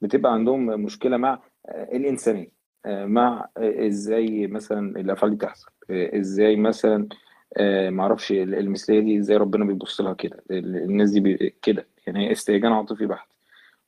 بتبقى 0.00 0.32
عندهم 0.32 0.66
مشكلة 0.66 1.16
مع 1.16 1.42
الإنسانية. 1.68 2.42
آه، 2.42 2.63
مع 2.86 3.48
آه، 3.56 3.86
إزاي 3.86 4.46
مثلا 4.46 5.00
الأفعال 5.00 5.30
دي 5.38 5.46
تحصل؟ 5.46 5.70
آه، 5.90 6.18
إزاي 6.18 6.56
مثلا 6.56 7.08
آه 7.56 7.90
معرفش 7.90 8.32
ال- 8.32 8.54
المثلية 8.54 9.00
دي 9.00 9.18
إزاي 9.18 9.36
ربنا 9.36 9.64
بيبص 9.64 10.00
لها 10.00 10.12
كده؟ 10.14 10.44
ال- 10.50 10.76
الناس 10.76 11.10
دي 11.10 11.54
كده 11.62 11.86
يعني 12.06 12.26
هي 12.28 12.32
استهجان 12.32 12.72
عاطفي 12.72 13.06
بحت. 13.06 13.28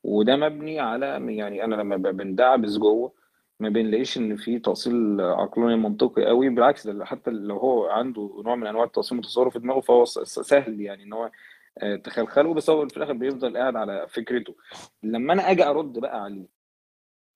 وده 0.05 0.37
مبني 0.37 0.81
على 0.81 1.07
يعني 1.37 1.65
أنا 1.65 1.75
لما 1.75 1.97
بندعبس 1.97 2.77
جوه 2.79 3.13
ما 3.61 3.69
بنلاقيش 3.69 4.19
إن 4.19 4.37
في 4.37 4.59
تأصيل 4.59 5.21
عقلاني 5.21 5.77
منطقي 5.77 6.27
قوي 6.27 6.49
بالعكس 6.49 6.87
ده 6.87 7.05
حتى 7.05 7.31
لو 7.31 7.57
هو 7.59 7.87
عنده 7.87 8.43
نوع 8.45 8.57
من 8.57 8.67
أنواع 8.67 8.85
التأصيل 8.85 9.19
متصور 9.19 9.51
في 9.51 9.59
دماغه 9.59 9.81
فهو 9.81 10.05
سهل 10.05 10.81
يعني 10.81 11.03
إن 11.03 11.13
هو 11.13 11.31
آه، 11.79 11.97
تخلخله 11.97 12.55
بس 12.55 12.71
هو 12.71 12.89
في 12.89 12.97
الآخر 12.97 13.13
بيفضل 13.13 13.57
قاعد 13.57 13.77
على 13.77 14.07
فكرته. 14.09 14.55
لما 15.03 15.33
أنا 15.33 15.51
أجي 15.51 15.65
أرد 15.65 15.93
بقى 15.99 16.23
عليه 16.23 16.47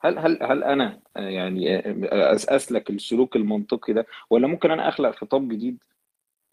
هل 0.01 0.19
هل 0.19 0.39
هل 0.43 0.65
أنا 0.65 1.01
آه، 1.17 1.21
يعني 1.21 1.77
آه، 1.77 2.37
أس- 2.37 2.53
أسلك 2.53 2.91
السلوك 2.91 3.37
المنطقي 3.37 3.93
ده 3.93 4.07
ولا 4.31 4.47
ممكن 4.47 4.71
أنا 4.71 4.89
أخلق 4.89 5.11
خطاب 5.17 5.49
جديد؟ 5.49 5.79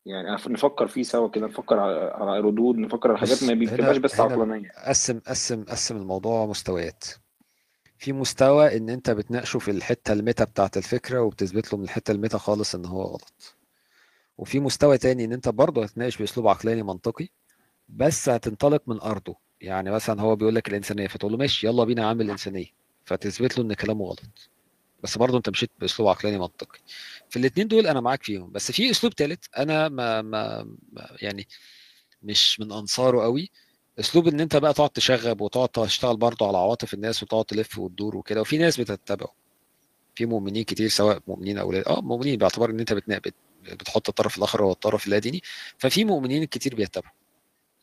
يعني 0.06 0.36
نفكر 0.48 0.88
فيه 0.88 1.04
سوا 1.04 1.28
كده 1.28 1.48
نفكر 1.48 1.80
على 1.80 2.40
ردود 2.40 2.78
نفكر 2.78 3.10
على 3.10 3.18
حاجات 3.20 3.44
ما 3.44 3.54
بتبقاش 3.54 3.98
بس 3.98 4.20
عقلانية. 4.20 4.70
قسم 4.88 5.20
قسم 5.20 5.64
قسم 5.64 5.98
الموضوع 5.98 6.46
مستويات. 6.46 7.06
في 7.98 8.14
مستوى 8.14 8.78
إن 8.78 8.90
أنت 8.90 9.10
بتناقشه 9.10 9.60
في 9.60 9.72
الحتة 9.72 10.14
الميتا 10.14 10.44
بتاعت 10.44 10.78
الفكرة 10.78 11.22
وبتثبت 11.22 11.74
له 11.74 11.78
من 11.80 11.84
الحتة 11.86 12.12
الميتا 12.12 12.38
خالص 12.38 12.76
إن 12.76 12.86
هو 12.86 13.02
غلط. 13.02 13.58
وفي 14.38 14.60
مستوى 14.60 14.98
تاني 14.98 15.26
إن 15.26 15.34
أنت 15.34 15.50
برضه 15.50 15.84
هتناقش 15.84 16.18
بأسلوب 16.18 16.48
عقلاني 16.48 16.84
منطقي 16.84 17.28
بس 17.90 18.30
هتنطلق 18.30 18.82
من 18.88 19.00
أرضه. 19.02 19.36
يعني 19.62 19.92
مثلا 19.92 20.22
هو 20.22 20.36
بيقول 20.36 20.56
لك 20.56 20.68
الإنسانية 20.70 21.08
فتقول 21.08 21.32
له 21.32 21.38
ماشي 21.38 21.68
يلا 21.68 21.84
بينا 21.84 22.02
نعمل 22.02 22.26
الإنسانية. 22.26 22.78
فتثبت 23.08 23.58
له 23.58 23.64
إن 23.66 23.74
كلامه 23.74 24.06
غلط. 24.06 24.50
بس 25.04 25.18
برضه 25.18 25.38
أنت 25.38 25.50
مشيت 25.50 25.72
بأسلوب 25.80 26.10
عقلاني 26.10 26.38
منطقي. 26.40 26.80
في 27.30 27.40
الاثنين 27.40 27.68
دول 27.68 27.88
أنا 27.88 28.02
معاك 28.02 28.24
فيهم. 28.24 28.52
بس 28.52 28.72
في 28.72 28.92
أسلوب 28.92 29.14
ثالث 29.14 29.46
أنا 29.58 29.90
ما, 29.90 30.22
ما, 30.22 30.68
يعني 31.22 31.48
مش 32.24 32.60
من 32.60 32.72
أنصاره 32.72 33.22
قوي. 33.24 33.52
أسلوب 34.00 34.28
إن 34.28 34.40
أنت 34.40 34.56
بقى 34.56 34.74
تقعد 34.74 34.90
تشغب 34.90 35.42
وتقعد 35.42 35.70
تشتغل 35.70 36.18
برضه 36.18 36.48
على 36.48 36.58
عواطف 36.58 36.94
الناس 36.94 37.24
وتقعد 37.24 37.46
تلف 37.46 37.80
وتدور 37.80 38.18
وكده. 38.18 38.42
وفي 38.42 38.58
ناس 38.58 38.80
بتتبعه. 38.80 39.34
في 40.16 40.26
مؤمنين 40.26 40.64
كتير 40.64 40.88
سواء 40.88 41.20
مؤمنين 41.28 41.58
أو 41.58 41.72
لا. 41.72 41.90
آه 41.90 42.02
مؤمنين 42.02 42.38
باعتبار 42.38 42.70
إن 42.70 42.80
أنت 42.80 42.94
بتنقبت 42.94 43.34
بتحط 43.64 44.10
الطرف 44.10 44.38
الآخر 44.38 44.64
هو 44.64 44.72
الطرف 44.72 45.06
اللاديني 45.06 45.42
ففي 45.78 46.06
مؤمنين 46.06 46.46
كتير 46.46 46.76
بيتبعوا. 46.76 47.14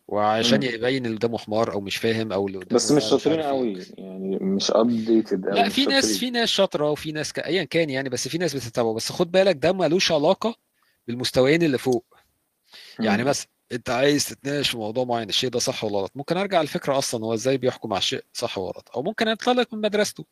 وعشان 0.08 0.60
مم. 0.60 0.66
يبين 0.66 1.06
اللي 1.06 1.16
قدامه 1.16 1.38
حمار 1.38 1.72
أو 1.72 1.80
مش 1.80 1.96
فاهم 1.96 2.32
أو 2.32 2.46
اللي 2.46 2.58
قدامه 2.58 2.74
بس 2.74 2.92
مش 2.92 3.04
شاطرين 3.04 3.40
قوي 3.40 3.86
يعني 3.98 4.36
مش 4.36 4.70
ابديتد 4.70 5.46
قوي 5.46 5.62
لا 5.62 5.68
في 5.68 5.86
ناس 5.86 6.18
في 6.18 6.30
ناس 6.30 6.48
شاطرة 6.48 6.90
وفي 6.90 7.12
ناس 7.12 7.32
ك... 7.32 7.38
ايا 7.38 7.64
كان 7.64 7.90
يعني 7.90 8.08
بس 8.08 8.28
في 8.28 8.38
ناس 8.38 8.54
بتتابعه. 8.56 8.94
بس 8.94 9.12
خد 9.12 9.30
بالك 9.30 9.56
ده 9.56 9.72
ملوش 9.72 10.12
علاقة 10.12 10.54
بالمستويين 11.06 11.62
اللي 11.62 11.78
فوق. 11.78 12.04
يعني 13.00 13.22
مم. 13.22 13.28
مثلا 13.28 13.48
أنت 13.72 13.90
عايز 13.90 14.28
تتناقش 14.28 14.70
في 14.70 14.76
موضوع 14.76 15.04
معين 15.04 15.28
الشيء 15.28 15.50
ده 15.50 15.58
صح 15.58 15.84
ولا 15.84 15.98
غلط؟ 15.98 16.12
ممكن 16.14 16.36
أرجع 16.36 16.60
الفكرة 16.60 16.98
أصلا 16.98 17.24
هو 17.24 17.34
إزاي 17.34 17.56
بيحكم 17.58 17.92
على 17.92 17.98
الشيء 17.98 18.24
صح 18.32 18.58
ولا 18.58 18.72
غلط؟ 18.72 18.90
أو 18.96 19.02
ممكن 19.02 19.28
انطلق 19.28 19.74
من 19.74 19.80
مدرسته. 19.80 20.24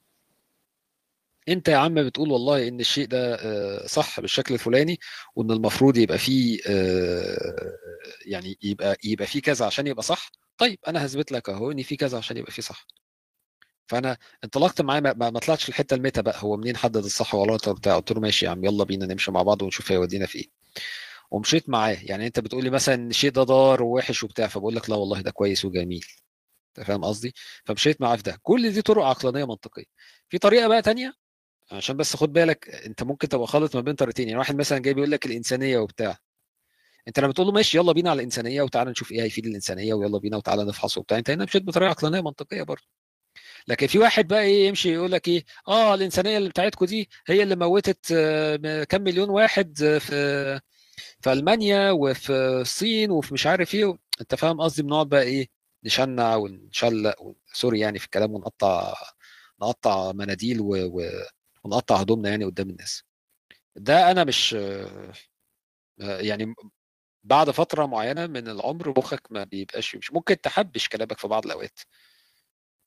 أنت 1.49 1.68
يا 1.68 1.76
عم 1.76 1.95
بتقول 2.07 2.30
والله 2.32 2.68
إن 2.68 2.80
الشيء 2.80 3.07
ده 3.07 3.34
آه، 3.34 3.86
صح 3.86 4.20
بالشكل 4.20 4.55
الفلاني 4.55 4.99
وإن 5.36 5.51
المفروض 5.51 5.97
يبقى 5.97 6.18
فيه 6.18 6.61
آه، 6.68 7.72
يعني 8.26 8.59
يبقى 8.62 8.97
يبقى 9.05 9.26
فيه 9.26 9.40
كذا 9.43 9.66
عشان 9.66 9.86
يبقى 9.86 10.03
صح. 10.03 10.30
طيب 10.59 10.78
أنا 10.88 11.07
هثبت 11.07 11.32
لك 11.32 11.49
أهو 11.49 11.70
إن 11.72 11.82
في 11.82 11.97
كذا 11.97 12.18
عشان 12.18 12.36
يبقى 12.36 12.53
فيه 12.53 12.62
صح. 12.62 12.86
فأنا 13.86 14.18
انطلقت 14.45 14.80
معاه 14.82 15.01
ما, 15.01 15.12
ما 15.30 15.38
طلعتش 15.38 15.68
الحتة 15.68 15.95
الميتا 15.95 16.20
بقى 16.22 16.34
هو 16.43 16.57
منين 16.57 16.76
حدد 16.76 16.97
الصح 17.05 17.34
ولا 17.34 17.45
الغلط 17.45 17.68
بتاع 17.68 17.97
قلت 17.97 18.12
له 18.12 18.20
ماشي 18.20 18.47
يا 18.47 18.51
عم 18.51 18.64
يلا 18.64 18.84
بينا 18.84 19.07
نمشي 19.07 19.30
مع 19.32 19.43
بعض 19.43 19.62
ونشوف 19.62 19.93
هيودينا 19.93 20.26
في 20.26 20.38
إيه. 20.38 20.51
ومشيت 21.30 21.68
معاه. 21.68 21.97
يعني 22.03 22.26
أنت 22.26 22.40
بتقول 22.40 22.64
لي 22.64 22.70
مثلا 22.70 22.95
إن 22.95 23.11
الشيء 23.11 23.30
ده 23.30 23.43
ضار 23.43 23.82
ووحش 23.82 24.22
وبتاع 24.24 24.47
فبقول 24.47 24.76
لك 24.76 24.90
لا 24.90 24.97
والله 24.97 25.20
ده 25.20 25.30
كويس 25.30 25.64
وجميل. 25.64 26.05
أنت 26.78 26.86
فاهم 26.86 27.05
قصدي؟ 27.05 27.34
فمشيت 27.64 28.01
معاه 28.01 28.16
في 28.16 28.22
ده. 28.22 28.38
كل 28.43 28.72
دي 28.72 28.82
طرق 28.82 29.05
عقلانية 29.05 29.45
منطقية. 29.45 29.84
في 30.28 30.38
طريقة 30.38 30.68
بقى 30.68 30.82
تانية؟ 30.82 31.22
عشان 31.73 31.97
بس 31.97 32.16
خد 32.16 32.33
بالك 32.33 32.68
انت 32.68 33.03
ممكن 33.03 33.29
تبقى 33.29 33.47
خالط 33.47 33.77
ما 33.77 33.81
بين 33.83 33.95
طريقتين. 33.95 34.29
يعني 34.29 34.39
واحد 34.39 34.57
مثلا 34.57 34.79
جاي 34.79 34.95
بيقول 34.95 35.11
لك 35.11 35.27
الإنسانية 35.27 35.79
وبتاع. 35.79 36.18
انت 37.09 37.20
لما 37.20 37.33
تقول 37.33 37.47
له 37.47 37.53
ماشي 37.53 37.79
يلا 37.79 37.93
بينا 37.93 38.11
على 38.11 38.18
الإنسانية 38.18 38.62
وتعالى 38.62 38.91
نشوف 38.91 39.12
إيه 39.12 39.23
هيفيد 39.23 39.47
الإنسانية 39.47 39.95
ويلا 39.95 40.18
بينا 40.18 40.37
وتعالى 40.37 40.64
نفحص 40.64 40.99
وبتاع. 40.99 41.18
انت 41.18 41.31
هنا 41.31 41.45
مشيت 41.45 41.62
بطريقة 41.62 41.91
عقلانية 41.91 42.20
منطقية 42.20 42.62
برضه. 42.62 42.83
لكن 43.68 43.87
في 43.87 43.99
واحد 43.99 44.29
بقى 44.29 44.43
إيه 44.43 44.68
يمشي 44.68 44.93
يقول 44.95 45.12
لك 45.12 45.29
إيه 45.29 45.45
آه 45.68 45.95
الإنسانية 45.95 46.39
اللي 46.39 46.49
بتاعتكم 46.49 46.87
دي 46.87 47.11
هي 47.27 47.43
اللي 47.43 47.57
موتت 47.57 48.12
آه، 48.16 48.85
كام 48.85 49.03
مليون 49.03 49.31
واحد 49.31 49.79
في 50.01 50.61
في 51.20 51.33
ألمانيا 51.33 51.91
وفي 51.91 52.33
الصين 52.33 53.11
وفي 53.11 53.35
مش 53.35 53.47
عارف 53.47 53.75
إيه 53.75 53.99
انت 54.20 54.35
فاهم 54.35 54.61
قصدي؟ 54.61 54.83
بنقعد 54.83 55.09
بقى 55.09 55.23
إيه 55.23 55.49
نشنع 55.85 56.37
ونشلق 56.37 57.23
ون- 57.23 57.35
سوري 57.53 57.81
يعني 57.81 57.99
في 57.99 58.05
الكلام 58.05 58.33
ونقطع 58.35 58.95
نقطع 59.62 60.12
مناديل 60.12 60.61
و... 60.61 60.66
و... 60.77 61.03
ونقطع 61.64 61.96
هدومنا 61.96 62.28
يعني 62.28 62.44
قدام 62.44 62.70
الناس. 62.70 63.04
ده 63.76 64.10
أنا 64.10 64.24
مش 64.24 64.54
آه، 64.54 65.12
يعني 66.20 66.54
بعد 67.24 67.50
فترة 67.50 67.86
معينة 67.86 68.26
من 68.26 68.48
العمر 68.48 68.94
مخك 68.98 69.32
ما 69.32 69.44
بيبقاش 69.44 69.96
مش 69.96 70.12
ممكن 70.12 70.40
تحبش 70.40 70.88
كلامك 70.88 71.18
في 71.18 71.28
بعض 71.28 71.46
الأوقات 71.46 71.78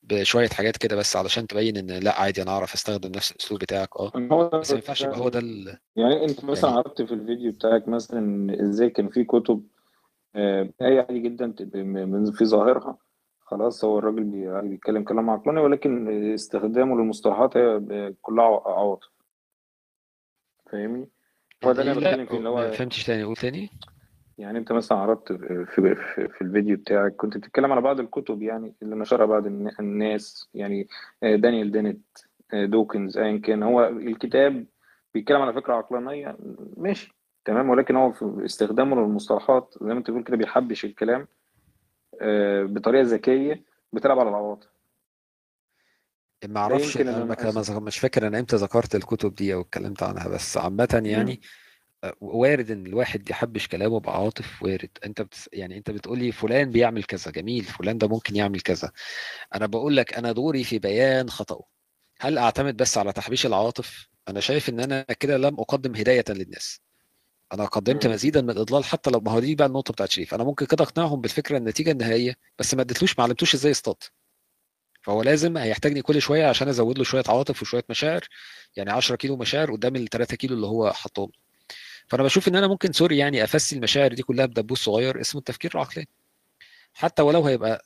بشوية 0.04 0.48
حاجات 0.48 0.78
كده 0.78 0.96
بس 0.96 1.16
علشان 1.16 1.48
تبين 1.48 1.78
إن 1.78 1.92
لأ 1.92 2.22
عادي 2.22 2.42
أنا 2.42 2.52
أعرف 2.52 2.74
أستخدم 2.74 3.12
نفس 3.12 3.32
الأسلوب 3.32 3.60
بتاعك 3.60 3.98
آه. 3.98 4.12
بس 4.60 4.72
ما 4.72 4.76
ينفعش 4.76 5.02
يبقى 5.02 5.20
هو 5.20 5.30
ده 5.30 5.40
ال... 5.40 5.78
يعني 5.96 6.26
أنت 6.26 6.46
مثلا 6.46 6.70
يعني 6.70 6.78
عرضت 6.78 7.02
في 7.02 7.14
الفيديو 7.14 7.52
بتاعك 7.52 7.88
مثلا 7.88 8.54
إزاي 8.62 8.90
كان 8.90 9.10
في 9.10 9.24
كتب 9.24 9.68
آه، 10.36 10.70
آية 10.82 11.00
عادي 11.00 11.20
جدا 11.20 11.54
في 12.32 12.46
ظاهرها 12.46 12.98
خلاص 13.46 13.86
هو 13.86 14.00
الراجل 14.00 14.24
بي- 14.24 14.48
عادي 14.50 14.68
بيتكلم 14.68 15.04
كلام 15.04 15.30
عقلاني 15.30 15.60
ولكن 15.60 16.08
استخدامه 16.34 16.96
للمصطلحات 16.96 17.58
هي 17.58 17.80
ب- 17.80 18.16
كلها 18.22 18.46
عوا- 18.46 18.70
عواطف 18.72 19.10
فاهمني؟ 20.72 21.10
هو 21.66 21.72
ده 21.72 21.82
اللي 21.82 21.92
أنا 21.92 22.00
لا 22.00 22.10
بتكلم 22.12 22.26
فيه 22.26 22.38
اللي 22.38 22.50
ما 22.50 22.68
هو 22.68 22.72
فهمتش 22.72 23.04
تاني. 23.06 23.24
قول 23.24 23.36
تاني. 23.36 23.70
يعني 24.38 24.58
أنت 24.58 24.72
مثلا 24.72 24.98
عرضت 24.98 25.34
في, 25.34 25.66
في, 25.66 25.96
في 26.28 26.42
الفيديو 26.42 26.78
بتاعك 26.78 27.16
كنت 27.16 27.38
بتتكلم 27.38 27.72
على 27.72 27.82
بعض 27.82 28.00
الكتب 28.00 28.42
يعني 28.42 28.74
اللي 28.82 28.96
نشرها 28.96 29.26
بعض 29.26 29.46
الن- 29.46 29.72
الناس 29.80 30.50
يعني 30.54 30.88
آه، 31.24 31.36
دانيال 31.36 31.72
دينيت 31.72 32.02
آه، 32.54 32.66
دوكنز 32.66 33.18
ايا 33.18 33.38
كان. 33.38 33.64
هو 33.64 33.86
الكتاب 33.88 34.66
بيتكلم 35.14 35.42
على 35.42 35.54
فكرة 35.54 35.74
عقلانية 35.74 36.38
ماشي 36.78 37.16
تمام 37.46 37.70
ولكن 37.70 37.96
هو 37.96 38.12
في 38.12 38.42
استخدامه 38.46 38.96
للمصطلحات 38.96 39.76
زي 39.82 39.88
ما 39.94 39.98
أنت 40.00 40.08
بتقول 40.10 40.24
كده 40.24 40.38
بيحبش 40.38 40.86
الكلام. 40.86 41.28
آه، 42.22 42.64
بطريقة 42.64 43.04
ذكية 43.04 43.64
بتلعب 43.94 44.20
على 44.20 44.30
العواطف 44.30 44.68
ما 46.48 46.60
أعرفش 46.60 46.98
أنا 46.98 47.80
مش 47.80 48.00
فاكر 48.00 48.28
أنا 48.28 48.40
إمتى 48.40 48.56
ذكرت 48.56 48.96
الكتب 48.96 49.36
دي 49.36 49.54
أو 49.54 49.62
اتكلمت 49.62 50.04
عنها 50.04 50.28
بس 50.28 50.58
عامة 50.58 51.02
يعني. 51.06 51.42
آه، 52.04 52.16
وارد 52.22 52.72
إن 52.72 52.86
الواحد 52.86 53.30
يحبش 53.30 53.68
كلامه 53.68 54.00
بعواطف 54.00 54.64
وارد. 54.64 54.90
أنت 55.06 55.22
بتس... 55.22 55.50
يعني 55.54 55.78
أنت 55.78 55.92
بتقولي 55.92 56.32
فلان 56.32 56.72
بيعمل 56.72 57.04
كذا 57.04 57.32
جميل 57.32 57.64
فلان 57.64 57.98
ده 57.98 58.08
ممكن 58.08 58.36
يعمل 58.36 58.62
كذا. 58.62 58.92
أنا 59.56 59.66
بقول 59.66 59.98
لك 59.98 60.14
أنا 60.14 60.32
دوري 60.32 60.64
في 60.64 60.80
بيان 60.80 61.30
خطأه. 61.30 61.64
هل 62.20 62.38
أعتمد 62.38 62.78
بس 62.78 62.98
على 62.98 63.14
تحبيش 63.14 63.46
العواطف؟ 63.46 64.08
أنا 64.28 64.40
شايف 64.40 64.70
إن 64.70 64.80
أنا 64.80 65.02
كده 65.02 65.38
لم 65.38 65.60
أقدم 65.60 65.96
هداية 65.96 66.26
للناس. 66.30 66.82
أنا 67.54 67.66
قدمت. 67.66 68.08
مزيدا 68.08 68.42
من 68.42 68.50
الإضلال 68.50 68.84
حتى 68.84 69.10
لو 69.10 69.20
ما 69.20 69.32
هو 69.32 69.40
دي 69.40 69.56
بقى 69.56 69.68
النقطة 69.68 69.92
بتاعت 69.94 70.10
شريف. 70.12 70.34
أنا 70.34 70.44
ممكن 70.44 70.66
كده 70.66 70.84
أقنعهم 70.84 71.22
بالفكرة 71.22 71.58
النتيجة 71.58 71.92
النهائية 71.92 72.36
بس 72.60 72.74
ما 72.74 72.82
اديتلوش 72.82 73.18
ما 73.18 73.24
علمتوش 73.24 73.54
إزاي 73.54 73.72
يصطاد. 73.72 73.96
فهو 75.02 75.24
لازم 75.24 75.58
هيحتاجني 75.58 76.02
كل 76.02 76.22
شوية 76.22 76.46
عشان 76.48 76.68
أزود 76.68 76.98
له 76.98 77.04
شوية 77.04 77.24
عواطف 77.28 77.62
وشوية 77.62 77.84
مشاعر 77.90 78.28
يعني 78.76 78.92
10 78.92 79.16
كيلو 79.16 79.36
مشاعر 79.36 79.72
قدام 79.72 79.96
ال 79.96 80.08
3 80.10 80.36
كيلو 80.38 80.56
اللي 80.56 80.68
هو 80.68 80.94
حطهم. 80.94 81.30
فأنا 82.08 82.24
بشوف 82.24 82.48
إن 82.48 82.56
أنا 82.56 82.68
ممكن 82.68 82.92
سوري 82.92 83.18
يعني 83.18 83.44
أفسي 83.44 83.76
المشاعر 83.76 84.14
دي 84.14 84.24
كلها 84.24 84.46
بدبوس 84.46 84.84
صغير 84.84 85.22
اسمه 85.22 85.40
التفكير 85.40 85.72
العقلاني. 85.76 86.08
حتى 86.94 87.22
ولو 87.22 87.46
هيبقى 87.46 87.86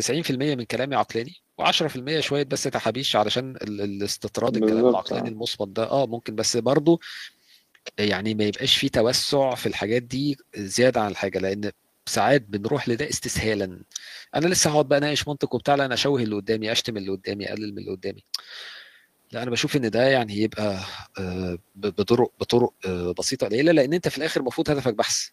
90% 0.00 0.30
من 0.30 0.64
كلامي 0.64 0.96
عقلاني 0.96 1.34
و10% 1.62 2.18
شوية 2.20 2.42
بس 2.44 2.62
تحابيش 2.62 3.16
علشان 3.16 3.56
ال- 3.56 3.80
الاستطراد 3.80 4.56
الكلام 4.56 4.88
العقلاني 4.88 5.28
آه. 5.28 5.32
المصمت 5.32 5.68
ده. 5.68 5.90
آه 5.90 6.06
ممكن 6.06 6.34
بس 6.34 6.56
برضه 6.56 7.00
يعني 7.98 8.34
ما 8.34 8.44
يبقاش 8.44 8.76
فيه 8.76 8.88
توسع 8.88 9.54
في 9.54 9.66
الحاجات 9.66 10.02
دي 10.02 10.36
زيادة 10.56 11.00
عن 11.00 11.10
الحاجة 11.10 11.38
لأن 11.38 11.70
ساعات 12.06 12.42
بنروح 12.42 12.88
لده 12.88 13.08
استسهالا. 13.08 13.80
أنا 14.34 14.46
لسه 14.46 14.70
هقعد 14.70 14.88
بقى 14.88 14.98
أناقش 14.98 15.28
منطق 15.28 15.54
وبتاع 15.54 15.74
لا 15.74 15.84
أنا 15.86 15.94
اشوه 15.94 16.22
اللي 16.22 16.36
قدامي 16.36 16.72
أشتم 16.72 16.96
اللي 16.96 17.10
قدامي 17.10 17.48
أقلل 17.48 17.72
من 17.72 17.78
اللي 17.78 17.90
قدامي. 17.90 18.24
لا 19.32 19.42
أنا 19.42 19.50
بشوف 19.50 19.76
إن 19.76 19.90
ده 19.90 20.02
يعني 20.08 20.36
يبقى 20.38 20.80
آه، 21.18 21.58
بطرق 21.74 22.32
بطرق 22.40 22.72
آه، 22.86 23.14
بسيطة 23.18 23.46
قليلة 23.46 23.72
لأن 23.72 23.92
أنت 23.92 24.08
في 24.08 24.18
الآخر 24.18 24.40
المفروض 24.40 24.70
هدفك 24.70 24.94
بحث. 24.94 25.28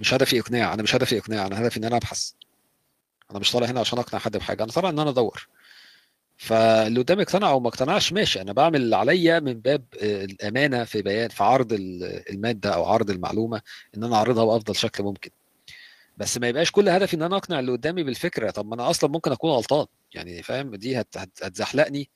مش 0.00 0.14
هدفي 0.14 0.40
إقناع 0.40 0.74
أنا 0.74 0.82
مش 0.82 0.94
هدفي 0.94 1.18
إقناع 1.18 1.46
أنا 1.46 1.60
هدفي 1.62 1.76
إن 1.76 1.84
أنا 1.84 1.96
أبحث. 1.96 2.30
أنا 3.30 3.38
مش 3.38 3.52
طالع 3.52 3.66
هنا 3.66 3.80
عشان 3.80 3.98
أقنع 3.98 4.20
حد 4.20 4.36
بحاجة 4.36 4.62
أنا 4.64 4.72
طالع 4.72 4.88
إن 4.88 4.98
أنا 4.98 5.10
أدور. 5.10 5.48
فاللي 6.36 7.00
قدامي 7.00 7.22
اقتنع 7.22 7.50
أو 7.50 7.60
ما 7.60 7.68
اقتنعش 7.68 8.12
ماشي 8.12 8.40
أنا 8.40 8.52
بعمل 8.52 8.80
اللي 8.82 8.96
عليا 8.96 9.40
من 9.40 9.52
باب 9.60 9.84
آه، 10.02 10.24
الأمانة 10.24 10.84
في 10.84 11.02
بيان 11.02 11.28
في 11.28 11.44
عرض 11.44 11.72
ال- 11.72 12.30
المادة 12.30 12.74
أو 12.74 12.84
عرض 12.84 13.10
المعلومة 13.10 13.60
إن 13.96 14.04
أنا 14.04 14.16
أعرضها 14.16 14.44
بأفضل 14.44 14.76
شكل 14.76 15.04
ممكن. 15.04 15.30
بس 16.16 16.38
ما 16.38 16.48
يبقاش 16.48 16.70
كل 16.70 16.88
هدفي 16.88 17.16
إن 17.16 17.22
أنا 17.22 17.36
أقنع 17.36 17.58
اللي 17.60 17.72
قدامي 17.72 18.02
بالفكرة 18.02 18.50
طب 18.50 18.66
ما 18.66 18.74
أنا 18.74 18.90
أصلا 18.90 19.10
ممكن 19.10 19.32
أكون 19.32 19.50
غلطان 19.50 19.86
يعني 20.14 20.42
فاهم؟ 20.42 20.74
دي 20.74 21.00
هت- 21.00 21.16
هت- 21.16 21.42
هتزحلقني 21.42 22.08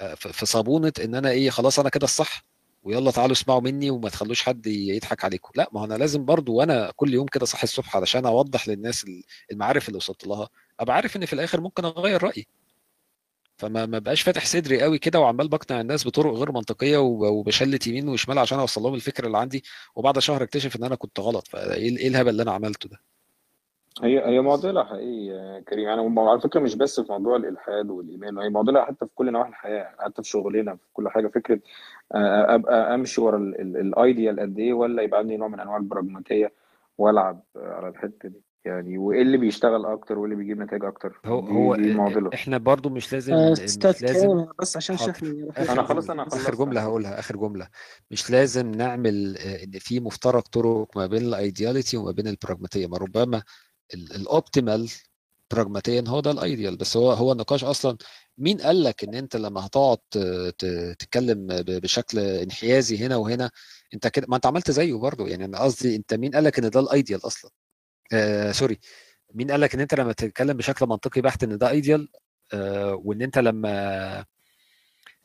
آه، 0.00 0.14
في 0.14 0.46
صابونة 0.46 0.92
إن 1.04 1.14
أنا 1.14 1.30
إيه 1.30 1.50
خلاص 1.50 1.78
أنا 1.78 1.88
كده 1.88 2.04
الصح 2.04 2.44
ويلا 2.82 3.10
تعالوا 3.10 3.32
اسمعوا 3.32 3.60
مني 3.60 3.90
وما 3.90 4.08
تخلوش 4.08 4.42
حد 4.42 4.66
يضحك 4.66 5.24
عليكم. 5.24 5.50
لا 5.56 5.68
ما 5.72 5.84
أنا 5.84 5.94
لازم 5.94 6.24
برضو 6.24 6.54
وأنا 6.54 6.92
كل 6.96 7.14
يوم 7.14 7.26
كده 7.26 7.46
صاحي 7.46 7.64
الصبح 7.64 7.96
علشان 7.96 8.26
أوضح 8.26 8.68
للناس 8.68 9.06
المعارف 9.52 9.88
اللي 9.88 9.96
وصلت 9.96 10.26
لها 10.26 10.48
أبقى 10.80 10.96
عارف 10.96 11.16
إن 11.16 11.26
في 11.26 11.32
الآخر 11.32 11.60
ممكن 11.60 11.84
أغير 11.84 12.22
رأيي. 12.22 12.46
فما 13.58 13.86
ما 13.86 13.98
بقاش 13.98 14.22
فاتح 14.22 14.46
صدري 14.46 14.82
قوي 14.82 14.98
كده 14.98 15.20
وعمال 15.20 15.48
بقنع 15.48 15.80
الناس 15.80 16.06
بطرق 16.06 16.32
غير 16.34 16.52
منطقية 16.52 16.98
وب- 16.98 17.22
وبشلت 17.22 17.86
يمين 17.86 18.08
وشمال 18.08 18.38
عشان 18.38 18.58
أوصل 18.58 18.82
لهم 18.82 18.94
الفكرة 18.94 19.26
اللي 19.26 19.38
عندي 19.38 19.64
وبعد 19.96 20.18
شهر 20.18 20.42
اكتشف 20.42 20.76
إن 20.76 20.84
أنا 20.84 20.94
كنت 20.94 21.20
غلط. 21.20 21.48
فإيه 21.48 21.96
إيه 21.98 22.08
الهبل 22.08 22.28
اللي 22.28 22.42
أنا 22.42 22.52
عملته 22.52 22.88
ده؟ 22.88 23.00
هي 24.02 24.26
هي 24.26 24.40
معضلة 24.40 24.84
حقيقي 24.84 25.26
يا 25.26 25.60
كريم. 25.60 25.88
يعني 25.88 26.20
على 26.20 26.40
فكرة 26.40 26.60
مش 26.60 26.74
بس 26.74 27.00
في 27.00 27.12
موضوع 27.12 27.36
الإلحاد 27.36 27.90
والايمان 27.90 28.38
هي 28.38 28.48
معضلة 28.48 28.84
حتى 28.84 29.06
في 29.06 29.12
كل 29.14 29.32
نواحي 29.32 29.48
الحياة 29.50 29.94
حتى 29.98 30.22
في 30.22 30.28
شغلنا 30.28 30.74
في 30.76 30.82
كل 30.92 31.08
حاجة. 31.08 31.28
فكرة 31.28 31.60
آه، 32.14 32.54
أبقى 32.54 32.94
أمشي 32.94 33.20
ورا 33.20 33.36
ال 33.38 33.55
ideal 33.55 34.40
قد 34.40 34.58
إيه 34.58 34.72
ولا 34.72 35.02
يبقى 35.02 35.18
عندي 35.20 35.36
نوع 35.36 35.48
من 35.48 35.60
أنواع 35.60 35.76
البراجماتية 35.76 36.52
وألعب 36.98 37.42
على 37.56 37.88
الحتة 37.88 38.28
دي. 38.28 38.42
يعني 38.68 38.98
وإيه 38.98 39.22
اللي 39.22 39.36
بيشتغل 39.38 39.86
أكتر 39.86 40.18
وإيه 40.18 40.24
اللي 40.24 40.36
بيجيب 40.36 40.58
نتائج 40.60 40.84
أكتر؟ 40.84 41.20
هو 41.26 41.40
دي, 41.40 41.52
هو 41.52 41.76
دي 41.76 41.94
معضله 41.94 42.30
إحنا 42.34 42.58
برضو 42.58 42.88
مش 42.88 43.12
لازم 43.12 43.34
آه، 43.34 43.50
مش 43.52 43.78
لازم 44.02 44.46
بس 44.60 44.76
عشان 44.76 44.94
آخر 44.94 45.26
أنا. 45.58 45.82
خلاص 45.82 46.10
أنا 46.10 46.22
آخر 46.22 46.38
خلصت 46.38 46.58
جملة 46.58 46.80
هقولها 46.80 47.18
آخر 47.18 47.36
جملة. 47.36 47.68
مش 48.10 48.30
لازم 48.30 48.70
نعمل 48.70 49.36
آه، 49.38 49.64
ان 49.64 49.70
في 49.78 50.00
مفترق 50.00 50.48
طرق 50.48 50.96
ما 50.96 51.06
بين 51.06 51.22
ال 51.22 51.30
ideality 51.30 51.96
وما 51.96 52.10
بين 52.10 52.28
البراجماتيه 52.28 52.86
ما 52.86 52.98
ربما 52.98 53.42
ال 53.94 54.06
optimal 54.06 54.90
براجماتيا 55.50 56.04
هو 56.08 56.20
ده 56.20 56.30
ال 56.30 56.38
ideal 56.38 56.76
بس 56.76 56.96
هو 56.96 57.12
هو 57.12 57.32
النقاش 57.32 57.64
أصلا. 57.64 57.96
مين 58.38 58.58
قال 58.60 58.82
لك 58.82 59.04
إن 59.04 59.14
أنت 59.14 59.36
لما 59.36 59.66
هتقعد 59.66 59.98
تتكلم 60.98 61.46
بشكل 61.68 62.18
انحيازي 62.18 62.98
هنا 63.06 63.16
وهنا 63.16 63.50
أنت 63.94 64.06
كده 64.06 64.26
ما 64.28 64.36
أنت 64.36 64.46
عملت 64.46 64.70
زيه 64.70 64.94
برضه 64.94 65.28
يعني. 65.28 65.44
أنا 65.44 65.58
قصدي 65.58 65.96
أنت 65.96 66.14
مين 66.14 66.30
قال 66.34 66.44
لك 66.44 66.58
إن 66.58 66.70
ده 66.70 66.80
ال 66.80 66.88
ideal 66.88 67.26
أصلا؟ 67.26 67.50
آه 68.12 68.52
sorry. 68.52 68.78
مين 69.34 69.50
قال 69.50 69.60
لك 69.60 69.74
إن 69.74 69.80
أنت 69.80 69.94
لما 69.94 70.12
تتكلم 70.12 70.56
بشكل 70.56 70.86
منطقي 70.86 71.20
بحت 71.20 71.44
إن 71.44 71.58
ده 71.58 71.70
ideal 71.70 72.08
آه 72.54 72.94
وإن 73.04 73.22
أنت 73.22 73.38
لما 73.38 74.24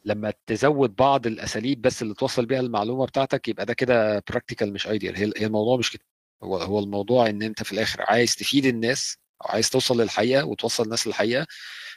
لما 0.06 0.34
تزود 0.48 0.96
بعض 0.96 1.28
الأساليب 1.28 1.82
بس 1.82 2.02
اللي 2.02 2.14
توصل 2.14 2.46
بيها 2.46 2.60
المعلومة 2.60 3.06
بتاعتك 3.06 3.48
يبقى 3.48 3.66
ده 3.66 3.74
كده 3.74 4.24
practical 4.30 4.74
مش 4.74 4.88
ideal 4.88 5.18
هي 5.18 5.46
الموضوع 5.46 5.78
مش 5.78 5.92
كده. 5.92 6.04
هو 6.44 6.58
هو 6.58 6.80
الموضوع 6.80 7.28
إن 7.30 7.42
أنت 7.44 7.64
في 7.64 7.72
الآخر 7.74 8.02
عايز 8.02 8.36
تفيد 8.36 8.66
الناس 8.66 9.18
أو 9.42 9.48
عايز 9.50 9.70
توصل 9.70 10.02
للحقيقة 10.02 10.46
وتوصل 10.46 10.84
الناس 10.84 11.08
للحقيقة 11.08 11.48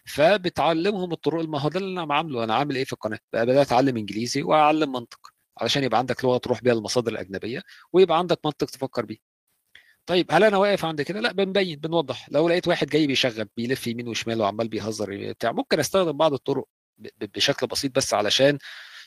فبتعلمهم 0.06 1.12
الطرق 1.12 1.48
ما 1.48 1.60
هو 1.60 1.68
ده 1.68 1.80
اللي 1.80 2.02
أنا 2.02 2.14
عامله. 2.14 2.44
أنا 2.44 2.54
عامل 2.54 2.76
إيه 2.76 2.84
في 2.84 2.92
القناة؟ 2.92 3.18
بقى 3.32 3.46
بدأت 3.46 3.66
أتعلم 3.66 3.96
إنجليزي 3.96 4.42
وأعلم 4.42 4.92
منطق 4.92 5.20
علشان 5.58 5.84
يبقى 5.84 5.98
عندك 5.98 6.24
لغة 6.24 6.38
تروح 6.38 6.62
بيها 6.62 6.72
المصادر 6.72 7.12
الأجنبية 7.12 7.62
ويبقى 7.92 8.18
عندك 8.18 8.40
منطق 8.44 8.66
تفكر 8.70 9.04
بيه. 9.04 9.18
طيب 10.06 10.26
هل 10.30 10.44
أنا 10.44 10.56
واقف 10.56 10.84
عند 10.84 11.02
كده؟ 11.02 11.20
لا 11.20 11.32
بنبين 11.32 11.78
بنوضح. 11.80 12.28
لو 12.30 12.48
لقيت 12.48 12.68
واحد 12.68 12.86
جاي 12.86 13.06
بيشغب 13.06 13.48
بيلف 13.56 13.86
يمين 13.86 14.08
وشمال 14.08 14.40
وعمال 14.40 14.68
بيهزر 14.68 15.30
بتاع 15.32 15.52
ممكن 15.52 15.78
أستخدم 15.80 16.12
بعض 16.12 16.32
الطرق 16.32 16.68
بشكل 17.20 17.66
بسيط 17.66 17.96
بس 17.96 18.14
علشان 18.14 18.58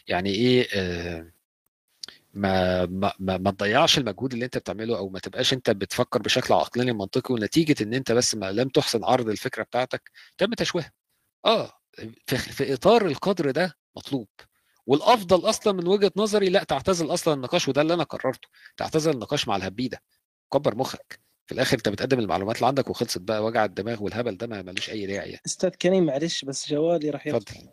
يعني 0.07 0.29
إيه 0.31 0.67
آه 0.73 1.31
ما 2.33 2.85
ما 2.85 3.13
ما, 3.19 3.37
ما 3.37 3.51
تضيعش 3.51 3.97
المجهود 3.97 4.33
اللي 4.33 4.45
أنت 4.45 4.57
بتعمله 4.57 4.97
أو 4.97 5.09
ما 5.09 5.19
تبقاش 5.19 5.53
أنت 5.53 5.69
بتفكر 5.69 6.21
بشكل 6.21 6.53
عقلاني 6.53 6.93
منطقي 6.93 7.33
ونتيجة 7.33 7.83
إن 7.83 7.93
أنت 7.93 8.11
بس 8.11 8.35
ما 8.35 8.51
لم 8.51 8.69
تحسن 8.69 9.03
عرض 9.03 9.29
الفكرة 9.29 9.63
بتاعتك 9.63 10.11
تم 10.37 10.53
تشويهها. 10.53 10.91
آه 11.45 11.71
في, 12.27 12.37
في 12.37 12.73
إطار 12.73 13.05
القدر 13.05 13.51
ده 13.51 13.77
مطلوب. 13.97 14.27
والأفضل 14.85 15.49
أصلا 15.49 15.73
من 15.73 15.87
وجهة 15.87 16.11
نظري 16.17 16.49
لا 16.49 16.63
تعتزل 16.63 17.13
أصلا 17.13 17.33
النقاش 17.33 17.67
وده 17.67 17.81
اللي 17.81 17.93
أنا 17.93 18.03
قررته 18.03 18.47
تعتزل 18.77 19.11
النقاش 19.11 19.47
مع 19.47 19.55
الهبيدة. 19.55 20.01
كبر 20.53 20.75
مخك. 20.75 21.19
في 21.45 21.55
الآخر 21.55 21.77
أنت 21.77 21.89
بتقدم 21.89 22.19
المعلومات 22.19 22.55
اللي 22.55 22.67
عندك 22.67 22.89
وخلصت 22.89 23.17
بقى 23.21 23.43
وجع 23.43 23.65
الدماغ 23.65 24.03
والهبل 24.03 24.37
ده 24.37 24.47
ما 24.47 24.61
ملوش 24.61 24.89
أي 24.89 25.05
داعي 25.05 25.29
يعني. 25.29 25.41
أستاذ 25.45 25.69
كريم 25.69 26.05
معلش 26.05 26.45
بس 26.45 26.69
جوالي 26.69 27.09
راح 27.09 27.27
يقطع 27.27 27.37
اتفضل. 27.53 27.69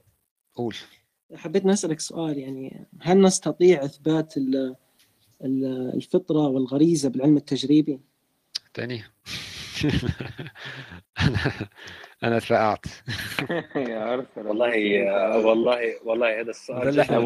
قول. 0.55 0.75
حبيت 1.35 1.67
نسألك 1.67 2.01
سؤال 2.01 2.39
يعني 2.39 2.87
هل 3.01 3.21
نستطيع 3.21 3.85
إثبات 3.85 4.37
ال- 4.37 4.77
ال- 5.45 5.93
الفطرة 5.95 6.39
والغريزة 6.39 7.09
بالعلم 7.09 7.37
التجريبي؟ 7.37 8.01
تاني؟ 8.75 9.03
أنا 11.21 11.39
أنا 12.25 12.37
اترقعت 12.37 12.87
يا 13.77 14.15
ارثر 14.15 14.47
والله 14.47 15.37
والله 15.47 15.79
والله 16.05 16.41
هذا 16.41 16.51
السؤال 16.51 16.83
ده 16.85 16.89
اللي 16.89 17.03
إحنا 17.03 17.19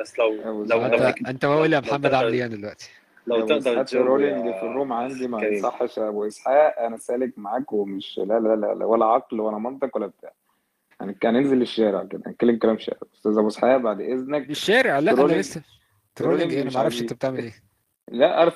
بس 0.00 0.18
لو 0.18 0.64
لو 0.64 0.82
أنت 1.26 1.44
بقول 1.46 1.72
يا 1.72 1.80
محمد 1.80 2.14
عامل 2.14 2.32
إيه 2.32 2.46
دلوقتي؟ 2.46 2.88
لو 3.26 3.36
ابو 3.36 3.46
تقدر 3.46 3.82
تجاوب 3.82 4.06
الرولينج 4.06 4.46
يا 4.46 4.52
في 4.52 4.62
الروم 4.66 4.92
عندي 4.92 5.28
ما 5.28 5.40
كريم. 5.40 5.52
يصحش 5.52 5.98
يا 5.98 6.08
أبو 6.08 6.26
إسحاق 6.26 6.78
أنا 6.80 6.96
سالك 6.96 7.38
معاك 7.38 7.72
ومش 7.72 8.18
لا 8.18 8.24
لا 8.40 8.56
لا, 8.56 8.74
لا 8.74 8.84
ولا 8.84 9.06
عقل 9.06 9.40
ولا 9.40 9.58
منطق 9.58 9.96
ولا 9.96 10.06
بتاع 10.06 10.32
يعني 11.00 11.14
كان 11.14 11.34
ننزل 11.34 11.62
الشارع 11.62 12.04
كده 12.04 12.22
نتكلم 12.30 12.56
كلام 12.56 12.78
شارع 12.78 12.98
أستاذ 13.14 13.38
أبو 13.38 13.48
إسحاق 13.48 13.76
بعد 13.76 14.00
إذنك 14.00 14.50
الشارع 14.50 14.98
لا 14.98 15.12
أنا. 15.12 15.32
لسه 15.32 15.62
ترولينج 16.14 16.54
أنا 16.54 16.70
ما 16.70 16.76
أعرفش. 16.76 17.02
أنت 17.02 17.12
بتعمل 17.12 17.38
إيه 17.38 17.52
لا 18.12 18.52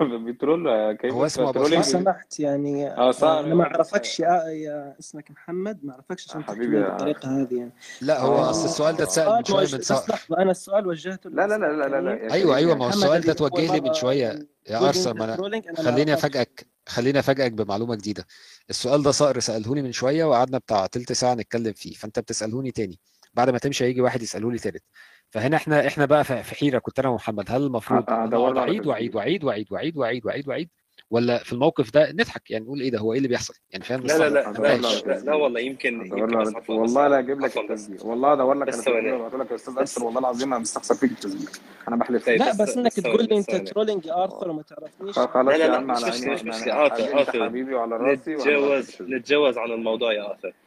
بيترول 0.24 0.66
يا 0.66 0.92
كريم 0.92 1.14
هو 1.14 1.26
اسمه 1.26 1.48
أبو 1.48 1.66
لو؟ 1.66 1.82
سمحت 1.82 2.40
يعني 2.40 2.90
آه 2.90 3.10
صار 3.10 3.40
أنا 3.40 3.54
ما 3.54 3.64
أعرفكش 3.64 4.20
يا, 4.20 4.42
يا 4.48 4.96
اسمك 5.00 5.30
محمد 5.30 5.84
ما 5.84 5.92
أعرفكش 5.92 6.28
عشان 6.30 6.44
حبيبي 6.44 6.82
تحكي 6.82 6.90
بالطريقة 6.90 7.42
هذه 7.42 7.54
يعني 7.58 7.72
لا 8.00 8.20
هو 8.20 8.34
آه. 8.36 8.50
أصل 8.50 8.64
السؤال 8.64 8.96
ده 8.96 9.04
اتسأل 9.04 9.32
من 9.38 9.44
شوية 9.44 9.66
من 9.72 9.78
بس 9.78 9.92
صقر 9.92 10.12
لحظة 10.14 10.38
أنا 10.38 10.50
السؤال 10.50 10.86
وجهته 10.86 11.30
لا 11.30 11.46
لا 11.46 11.58
لا 11.58 11.66
لا 11.72 11.88
لا 11.88 12.00
لا. 12.00 12.32
أيوه 12.32 12.56
أيوه 12.56 12.74
ما 12.74 12.84
هو 12.84 12.88
السؤال 12.88 13.20
ده 13.20 13.32
توجه 13.32 13.72
لي 13.74 13.80
من 13.80 13.94
شوية 13.94 14.48
يا 14.70 14.88
أرسل 14.88 15.10
من 15.12 15.18
ما 15.18 15.24
أنا 15.24 15.36
خليني. 15.76 16.14
أفاجئك 16.14 16.66
خليني 16.88 17.18
أفاجئك 17.18 17.52
بمعلومة 17.52 17.94
جديدة 17.94 18.26
السؤال 18.70 19.02
ده 19.02 19.10
صقر 19.10 19.40
سالهوني 19.40 19.82
من 19.82 19.92
شوية 19.92 20.24
وقعدنا 20.24 20.58
بتاع 20.58 20.86
تلت 20.86 21.12
ساعة 21.12 21.34
نتكلم 21.34 21.72
فيه 21.72 21.94
فأنت 21.94 22.18
بتسألهوني 22.18 22.70
تاني 22.70 23.00
بعد 23.34 23.50
ما 23.50 23.58
تمشي 23.58 23.84
هيجي 23.84 24.00
واحد 24.00 24.22
يساله 24.22 24.52
لي 24.52 24.58
تالت 24.58 24.82
فهنا 25.30 25.56
إحنا 25.56 25.86
إحنا 25.86 26.04
بقى 26.06 26.24
في 26.24 26.54
حيرة. 26.54 26.78
كنت 26.78 26.98
أنا 26.98 27.08
ومحمد 27.08 27.44
هل 27.50 27.62
المفروض 27.62 28.04
أنا 28.10 28.18
اقعد 28.18 28.34
له 28.34 28.46
على 28.48 28.60
اعيد. 28.60 28.86
واعيد 28.86 29.14
واعيد 29.14 29.44
واعيد 29.44 29.66
واعيد 29.72 29.96
واعيد 29.96 30.26
واعيد 30.26 30.48
واعيد 30.48 30.68
ولا 31.10 31.38
في 31.38 31.52
الموقف 31.52 31.90
ده 31.92 32.12
نضحك؟ 32.12 32.50
يعني 32.50 32.64
نقول 32.64 32.80
إيه 32.80 32.90
ده؟ 32.90 32.98
هو 32.98 33.12
إيه 33.12 33.18
اللي 33.18 33.28
بيحصل؟ 33.28 33.54
يعني 33.70 33.84
فاهم؟ 33.84 34.00
لا 34.02 34.18
لا 34.18 34.28
لا 34.28 34.52
لا, 34.52 34.76
لا, 34.76 35.18
لا. 35.24 35.34
والله 35.34 35.60
يمكن 35.60 36.06
يمكن 36.06 36.52
والله 36.68 37.08
لا 37.08 37.18
أجيب 37.18 37.40
لك 37.40 37.56
التسجيل. 37.58 37.98
والله 38.02 38.32
ادور 38.32 38.54
لك 38.54 38.70
ثواني. 38.70 39.12
وابعت 39.12 39.34
لك 39.40 39.50
يا 39.50 39.54
أستاذ 39.56 39.78
ارثر 39.78 40.04
والله 40.04 40.20
العظيم 40.20 40.52
أنا 40.52 40.62
مستخسر 40.62 40.94
فيك 40.94 41.10
التسجيل. 41.10 41.48
أنا 41.88 41.96
بحلف. 41.96 42.26
طيب 42.26 42.38
لا 42.38 42.52
بس- 42.52 42.76
إنك 42.76 42.92
تقول 42.92 43.24
لي 43.30 43.36
أنت. 43.38 43.50
trolling 43.56 44.06
يا 44.06 44.24
أرثر 44.24 44.50
وما 44.50 44.62
تعرفنيش. 44.62 45.18
خلاص 45.18 45.36
لا، 45.36 45.42
لا، 45.42 45.56
يا 45.56 45.68
لا، 45.68 45.76
عم 45.76 45.86
مش- 45.86 46.04
على 46.04 46.12
مش- 46.12 46.20
عيني 46.22 46.34
مش- 46.34 46.62
أنت 46.62 46.68
آثر. 46.68 47.44
حبيبي 47.44 47.74
وعلى 47.74 47.96
راسي 47.96 48.34
التسجيل. 48.34 49.16
نتجاوز 49.16 49.58
عن 49.58 49.70
الموضوع 49.70 50.12
يا 50.12 50.22
آه 50.22 50.36
س- 50.42 50.65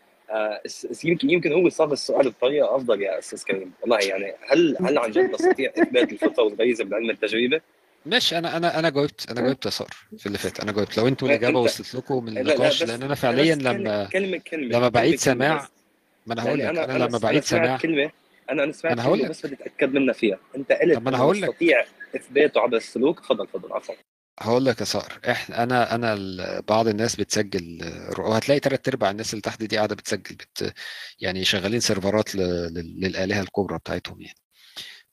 يمكن 1.03 1.29
يمكن 1.29 1.53
هو 1.53 1.69
صاغ 1.69 1.91
السؤال 1.91 2.29
بطريقة 2.29 2.75
أفضل 2.75 3.01
يا 3.01 3.19
أستاذ 3.19 3.43
كريم 3.43 3.71
والله 3.81 3.97
يعني 3.99 4.33
هل 4.51 4.77
هل 4.81 4.97
عن 4.97 5.11
جد 5.11 5.31
نستطيع 5.31 5.71
إثبات 5.77 6.11
الفطرة 6.11 6.43
والغريزه 6.43 6.83
بالعلم 6.83 7.09
التجريبي؟ 7.09 7.61
ماشي 8.05 8.37
أنا 8.37 8.57
أنا 8.57 8.79
أنا 8.79 8.89
جاوبت 8.89 9.31
أنا 9.31 9.41
جاوبت 9.41 9.65
يا 9.65 9.69
صقر 9.71 9.95
في 10.17 10.25
اللي 10.25 10.37
فات 10.37 10.59
أنا 10.59 10.71
جاوبت 10.71 10.97
لو 10.97 11.07
أنتوا 11.07 11.27
لا، 11.27 11.33
الإجابة 11.33 11.59
وصلت 11.59 11.95
لكم 11.95 12.25
من 12.25 12.37
النقاش 12.37 12.83
لأن 12.83 13.03
أنا 13.03 13.15
فعليا 13.15 13.55
كلمة- 13.55 13.59
لما 13.59 14.05
كلمه 14.05 14.37
كلمة 14.37 14.63
لما 14.77 14.89
كلمة- 14.89 14.91
بعيد 14.91 15.11
كلمة 15.11 15.35
سماع. 15.35 15.67
ما 16.27 16.33
أنا 16.33 16.43
هقول 16.43 16.59
لك 16.59 16.65
لأني 16.65 16.83
أنا 16.83 16.93
لما 16.93 17.05
أنا 17.05 17.17
بعيد 17.17 17.43
سمعت 17.43 17.63
سماع 17.65 17.77
كلمة 17.77 18.11
أنا 18.49 18.63
أنا 18.63 18.71
سمعت 18.71 18.93
أنا 18.99 19.03
كلمة 19.03 19.15
لك. 19.23 19.29
بس 19.29 19.45
بدي 19.45 19.55
اتاكد 19.55 19.93
منها 19.93 20.13
فيها 20.13 20.37
أنت 20.55 20.71
قلت 20.71 21.07
إنه 21.07 21.17
هقول 21.17 21.41
لك. 21.41 21.49
نستطيع 21.49 21.85
إثباته 22.15 22.61
عبر 22.61 22.77
السلوك 22.77 23.19
تفضل 23.19 23.47
تفضل 23.47 23.73
عفوا 23.73 23.95
هقول 24.41 24.65
لك 24.65 24.79
يا 24.79 24.85
صقر 24.85 25.19
إحنا 25.31 25.63
أنا 25.63 25.95
أنا 25.95 26.15
بعض 26.67 26.87
الناس 26.87 27.15
بتسجل 27.15 27.79
وهتلاقي 28.19 28.59
تلات 28.59 28.87
أرباع 28.87 29.11
الناس 29.11 29.33
اللي 29.33 29.41
تحت 29.41 29.63
دي 29.63 29.77
قاعدة 29.77 29.95
بتسجل 29.95 30.35
بت 30.35 30.73
يعني 31.19 31.43
شغالين 31.45 31.79
سيرفرات 31.79 32.35
للآلهة 32.35 33.41
الكبرى 33.41 33.77
بتاعتهم 33.77 34.21
يعني. 34.21 34.35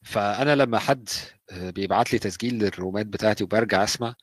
فأنا 0.07 0.55
لما 0.57 0.79
حد 0.79 1.09
بيبعت 1.53 2.13
لي 2.13 2.19
تسجيل 2.19 2.59
للرومات 2.59 3.07
بتاعتي 3.07 3.45
وبرجع 3.45 3.85
أسمع 3.85 4.15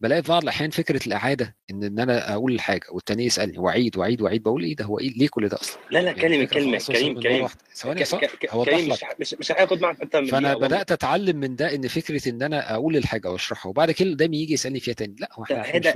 بلاقي 0.00 0.22
في 0.22 0.28
بعض 0.28 0.42
الأحيان 0.42 0.70
فكرة 0.70 1.00
الإعادة 1.06 1.56
إن 1.70 1.84
إن 1.84 1.98
أنا 1.98 2.32
أقول 2.34 2.52
الحاجة 2.54 2.86
والتاني 2.90 3.24
يسألني 3.26 3.58
واعيد 3.58 3.96
واعيد 3.96 4.22
واعيد 4.22 4.42
بقول 4.42 4.62
إيه 4.64 4.76
ده؟ 4.76 4.84
هو 4.84 4.98
إيه 4.98 5.12
ليه 5.18 5.28
كل 5.28 5.48
ده 5.48 5.56
أصلا؟ 5.60 5.78
لا 5.90 5.98
لا 5.98 6.04
يعني 6.10 6.20
كلمة 6.20 6.44
كلمة 6.44 6.78
كريم 6.78 7.20
كريم. 7.20 7.46
ثواني 7.74 8.04
ك- 8.04 8.50
هوضح 8.50 8.70
كريم 8.72 8.88
مش 8.92 9.04
مش 9.20 9.34
مش 9.40 9.52
هياخد 9.52 9.80
معك 9.80 10.00
أكثر 10.02 10.20
من 10.20 10.26
فأنا. 10.28 10.54
بدأت 10.54 10.92
أتعلم 10.92 11.36
من 11.36 11.56
ده 11.56 11.74
إن 11.74 11.88
فكرة 11.88 12.28
إن 12.28 12.42
أنا 12.42 12.74
أقول 12.74 12.96
الحاجة 12.96 13.30
وأشرحها 13.30 13.70
وبعد 13.70 13.90
كده 13.90 14.10
قدامي 14.10 14.42
يجي 14.42 14.52
يسألني 14.52 14.80
فيها 14.80 14.94
تاني. 14.94 15.16
لا 15.18 15.28
هو 15.32 15.42
إحنا 15.44 15.62
هذا. 15.62 15.90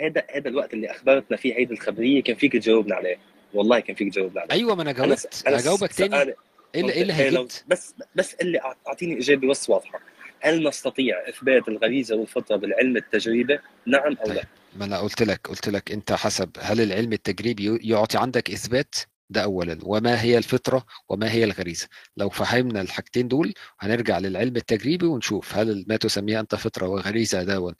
هذا 0.00 0.22
هذا 0.34 0.48
الوقت 0.48 0.74
اللي 0.74 0.90
أخبرتنا 0.90 1.36
فيه 1.36 1.54
هيدي 1.54 1.74
الخبريه 1.74 2.22
كان 2.22 2.36
فيك 2.36 2.52
تجاوبنا 2.52 2.94
عليه. 2.94 3.16
والله 3.54 3.80
كان 3.80 3.96
فيك 3.96 4.12
تجاوب 4.12 4.34
لا 4.34 4.46
أيوه 4.52 4.74
ما 4.74 4.82
أنا 4.82 4.92
جاوبت 4.92 5.42
أنا 5.46 5.58
هجاوبك 5.60 5.92
تاني. 5.92 6.34
إيه 6.74 6.80
اللي 6.80 6.92
إيه 6.92 7.02
اللي 7.02 7.12
إيه 7.22 7.30
لو- 7.30 7.40
هيجد 7.40 7.52
بس 7.66 7.94
بس 8.14 8.34
اللي 8.34 8.58
أع- 8.60 8.86
أعطيني 8.88 9.18
اجابه 9.18 9.48
بس 9.48 9.70
واضحة. 9.70 10.00
هل 10.40 10.68
نستطيع 10.68 11.28
إثبات 11.28 11.68
الغريزة 11.68 12.16
والفطرة 12.16 12.56
بالعلم 12.56 12.96
التجريبي؟ 12.96 13.58
نعم 13.86 14.16
أو 14.16 14.28
لا؟ 14.28 14.34
طيب. 14.34 14.44
ما 14.76 14.84
أنا 14.84 14.98
قلت 14.98 15.22
لك 15.22 15.46
قلت 15.48 15.68
لك 15.68 15.92
أنت 15.92 16.12
حسب 16.12 16.50
هل 16.60 16.80
العلم 16.80 17.12
التجريبي 17.12 17.78
يعطي 17.90 18.18
عندك 18.18 18.50
إثبات؟ 18.50 18.94
ده 19.32 19.42
اولا 19.44 19.78
وما 19.82 20.22
هي 20.22 20.38
الفطرة 20.38 20.84
وما 21.08 21.30
هي 21.32 21.44
الغريزة 21.44 21.88
لو 22.16 22.28
فهمنا 22.30 22.80
الحاجتين 22.80 23.28
دول 23.28 23.54
هنرجع 23.80 24.18
للعلم 24.18 24.56
التجريبي 24.56 25.06
ونشوف 25.06 25.54
هل 25.56 25.84
ما 25.88 25.96
تسميه 25.96 26.40
أنت 26.40 26.54
فطرة 26.54 26.88
وغريزة 26.88 27.42
ده 27.42 27.74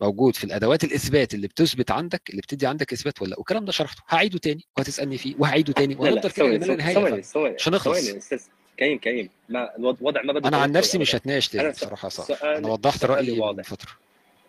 موجود 0.00 0.36
في 0.36 0.44
الأدوات 0.44 0.84
الإثبات 0.84 1.34
اللي 1.34 1.46
بتثبت 1.48 1.90
عندك 1.90 2.22
اللي 2.30 2.40
بتدي 2.42 2.66
عندك 2.66 2.92
إثبات 2.92 3.22
ولا 3.22 3.30
لأ 3.30 3.38
والكلام 3.38 3.64
ده 3.64 3.72
شرحته 3.72 4.02
هعيده 4.08 4.38
تاني 4.38 4.64
وهتسألني 4.76 5.18
فيه 5.18 5.34
وهعيده 5.38 5.72
تاني 5.72 5.94
وهنفضل 5.94 6.20
كده 6.20 6.28
ثواني 6.30 6.56
لما 6.58 6.66
لا 6.66 6.74
نهايه 6.76 6.94
ثواني 6.94 7.10
فعلا. 7.10 7.22
ثواني 7.22 7.54
مش 7.54 7.68
هنخلص. 7.68 7.98
ثواني 8.04 8.18
أستاذ 8.18 8.40
كريم 8.78 8.98
كريم 8.98 9.28
ما 9.48 9.76
الوضع 9.76 10.22
ما 10.22 10.32
بده 10.32 10.48
أنا 10.48 10.56
عن 10.56 10.72
نفسي 10.72 10.98
مش. 10.98 11.14
هتناقش 11.14 11.48
تاني 11.48 11.70
بصراحة 11.70 12.08
صح 12.08 12.42
أنا 12.44 12.68
وضحت 12.68 13.04
رأيي 13.04 13.32
من 13.34 13.40
واضح. 13.40 13.64
فتره 13.64 13.90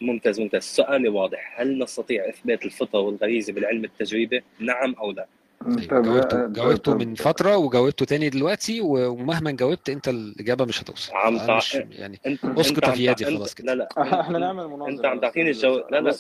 ممتاز 0.01 0.39
ممتاز 0.39 0.64
سؤالي 0.64 1.10
واضح 1.10 1.55
هل 1.62 1.80
نستطيع 1.84 2.30
إثبات 2.30 2.66
الفطرة 2.66 2.99
والغريزة 2.99 3.53
بالعلم 3.53 3.86
التجريبي 3.86 4.43
نعم 4.60 4.93
أو 4.95 5.12
لا 5.12 5.28
طيب 5.66 6.03
جاوبته 6.03 6.47
جاوبته 6.47 6.95
من 6.95 7.16
فترة 7.16 7.57
وجاوبته 7.57 8.05
تاني 8.05 8.30
دلوقتي 8.30 8.82
ومهما 8.82 9.51
جاوبت 9.51 9.89
انت 9.89 10.07
الإجابة 10.07 10.66
مش 10.66 10.82
هتوصل 10.84 11.12
عم 11.16 11.38
تع- 11.38 11.57
مش 11.57 11.76
يعني 11.76 12.20
انت 12.28 12.45
اسقط 12.45 12.86
عم 12.86 12.91
في 12.91 13.05
يدي 13.05 13.26
خلاص 13.26 13.53
كده. 13.55 13.74
لا 13.74 13.88
لا 13.97 14.20
إحنا 14.22 14.39
نعمل 14.39 14.68
مناظرة 14.68 14.89
انت 14.91 15.05
عم 15.05 15.20
تعطيني 15.20 15.49
الجواب 15.49 15.84
لا 15.91 15.99
لا. 16.01 16.12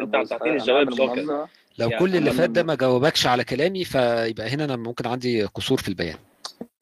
انت 0.00 0.14
عم 0.14 0.24
تعطيني 0.24 0.56
الجواب 0.56 0.88
جوكر. 0.90 1.46
لو 1.78 1.90
كل 1.98 2.16
اللي 2.16 2.30
فات 2.30 2.50
ده 2.50 2.62
ما 2.62 2.74
جاوبكش 2.74 3.26
على 3.26 3.44
كلامي 3.44 3.84
فيبقى 3.84 4.48
هنا 4.48 4.64
أنا 4.64 4.76
ممكن 4.76 5.06
عندي 5.06 5.44
قصور 5.44 5.78
في 5.78 5.88
البيان 5.88 6.16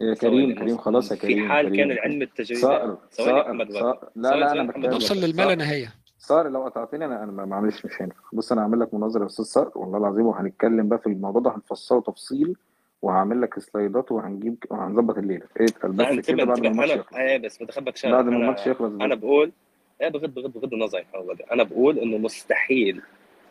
يا. 0.00 0.14
كريم 0.14 0.54
كريم 0.54 0.76
خلاص 0.78 1.10
يا 1.12 1.16
كريم 1.16 1.42
في 1.42 1.48
حال. 1.48 1.76
كان 1.76 1.90
العلم 1.90 2.22
التجريبي 2.22 2.62
صقر 2.62 2.96
صقر. 3.10 3.52
لا 3.52 4.36
لا 4.36 4.52
أنا 4.52 4.62
بتكلم 4.62 4.86
نوصل 4.90 5.18
وائل. 5.18 5.30
للما 5.30 5.42
لا 5.42 5.54
نهاية 5.54 5.94
صقر 6.26 6.48
لو 6.48 6.64
قطعتني 6.64 7.04
أنا 7.04 7.24
أنا 7.24 7.44
معلش 7.44 7.84
مش 7.84 8.02
هينفع. 8.02 8.20
بص 8.32 8.52
أنا 8.52 8.62
هعمل 8.62 8.80
لك 8.80 8.94
مناظره 8.94 9.20
يا 9.22 9.26
أستاذ 9.26 9.44
صقر 9.44 9.78
والله 9.78 9.98
العظيم 9.98 10.26
وهنتكلم 10.26 10.88
بقى 10.88 10.98
في 10.98 11.06
الموضوع 11.06 11.40
ده 11.42 11.50
هنفصله 11.56 12.00
تفصيل 12.00 12.56
وهعمل 13.02 13.40
لك 13.42 13.58
سلايدات 13.58 14.12
وهنجيب 14.12 14.56
وهنظبط 14.70 15.18
الليلة. 15.18 15.42
اتقل 15.56 15.92
بس 15.92 16.26
كده 16.26 16.44
بعد 16.44 16.60
ما 16.60 16.68
الماتش 16.68 16.90
يخلص. 16.90 17.14
إيه 17.16 17.38
بس 17.38 17.62
بدي 17.62 17.72
اخبرك 17.72 17.96
شغله 17.96 18.14
بعد 18.14 18.24
ما 18.24 18.36
الماتش 18.36 18.66
يخلص 18.66 18.92
أنا. 19.00 19.14
بقول 19.14 19.52
إيه 20.00 20.08
بغض 20.08 20.34
بغض 20.34 20.52
بغض 20.52 20.72
النظر 20.74 20.98
يا 20.98 21.04
محمد 21.14 21.42
أنا 21.52 21.62
بقول 21.62 21.98
إنه 21.98 22.18
مستحيل 22.18 23.02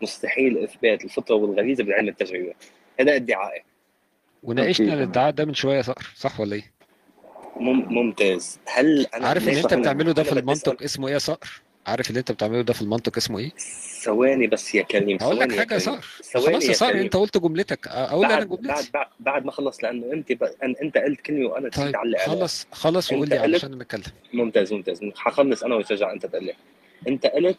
مستحيل 0.02 0.58
إثبات 0.58 1.04
الفطرة 1.06 1.36
والغريزة 1.36 1.84
بالعلم 1.84 2.08
التجريبي. 2.10 2.54
هذا 3.00 3.16
ادعائي 3.16 3.64
وناقشنا. 4.44 4.94
الادعاء 4.94 5.32
ده 5.32 5.46
من 5.46 5.54
شوية 5.54 5.82
صقر 5.82 6.12
صح 6.16 6.40
ولا 6.40 6.56
إيه؟ 6.56 6.72
مم 7.60 7.94
ممتاز. 7.94 8.60
هل 8.68 9.06
أنا 9.16 9.28
عارف 9.28 9.42
اللي 9.44 9.54
ليش 9.56 9.66
أنت 9.66 9.74
بتعمله 9.74 10.12
ده 10.12 10.24
في 10.24 10.40
المنطق 10.40 10.84
اسمه 10.84 11.08
إيه 11.08 11.14
يا 11.14 11.20
صقر؟ 11.20 11.62
عارف 11.88 12.10
اللي 12.10 12.20
انت 12.20 12.32
بتعمله 12.32 12.62
ده 12.62 12.74
في 12.74 12.82
المنطق 12.82 13.18
اسمه 13.18 13.40
إيه؟ 13.40 13.52
ثواني 14.04 14.48
بس 14.48 14.76
يا 14.76 14.82
كريم 14.84 15.18
هقول 15.22 15.40
لك 15.40 15.56
حاجة 15.58 15.74
يا. 15.74 15.80
صقر 15.80 16.06
ثواني 16.34 16.60
خلاص 16.60 16.82
يا 16.82 16.88
كريم. 16.92 17.02
انت 17.04 17.16
قلت 17.16 17.38
جملتك. 17.38 17.88
أقول 17.88 18.26
أنا 18.26 18.36
بعد 18.36 18.48
بعد 18.50 18.62
جملتي. 18.62 18.92
بعد, 18.94 19.08
بعد 19.20 19.46
ما 19.46 19.52
خلص 19.52 19.84
لأنه 19.84 20.14
أنت 20.14 20.32
ب... 20.32 20.44
أن 20.44 20.76
أنت 20.82 20.98
قلت 20.98 21.22
كلمة 21.22 21.50
وأنا 21.50 21.70
طيب 21.70 21.96
عليها 21.96 22.20
خلص 22.20 22.68
خلص 22.72 23.14
وقول 23.14 23.30
لي 23.30 23.38
علشان 23.38 23.78
نتكلم 23.78 24.04
ممتاز 24.34 24.74
ممتاز. 24.74 25.00
حخلص 25.16 25.64
أنا 25.64 25.76
وترجع 25.76 26.12
أنت 26.14 26.26
تقول 26.26 26.44
لي 26.46 26.54
أنت 27.08 27.26
قلت 27.26 27.58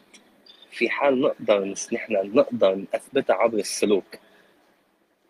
في 0.71 0.89
حال 0.91 1.21
نقدر 1.21 1.75
نحن 1.93 2.13
نقدر 2.35 2.85
نثبتها 2.95 3.37
عبر 3.37 3.59
السلوك. 3.59 4.05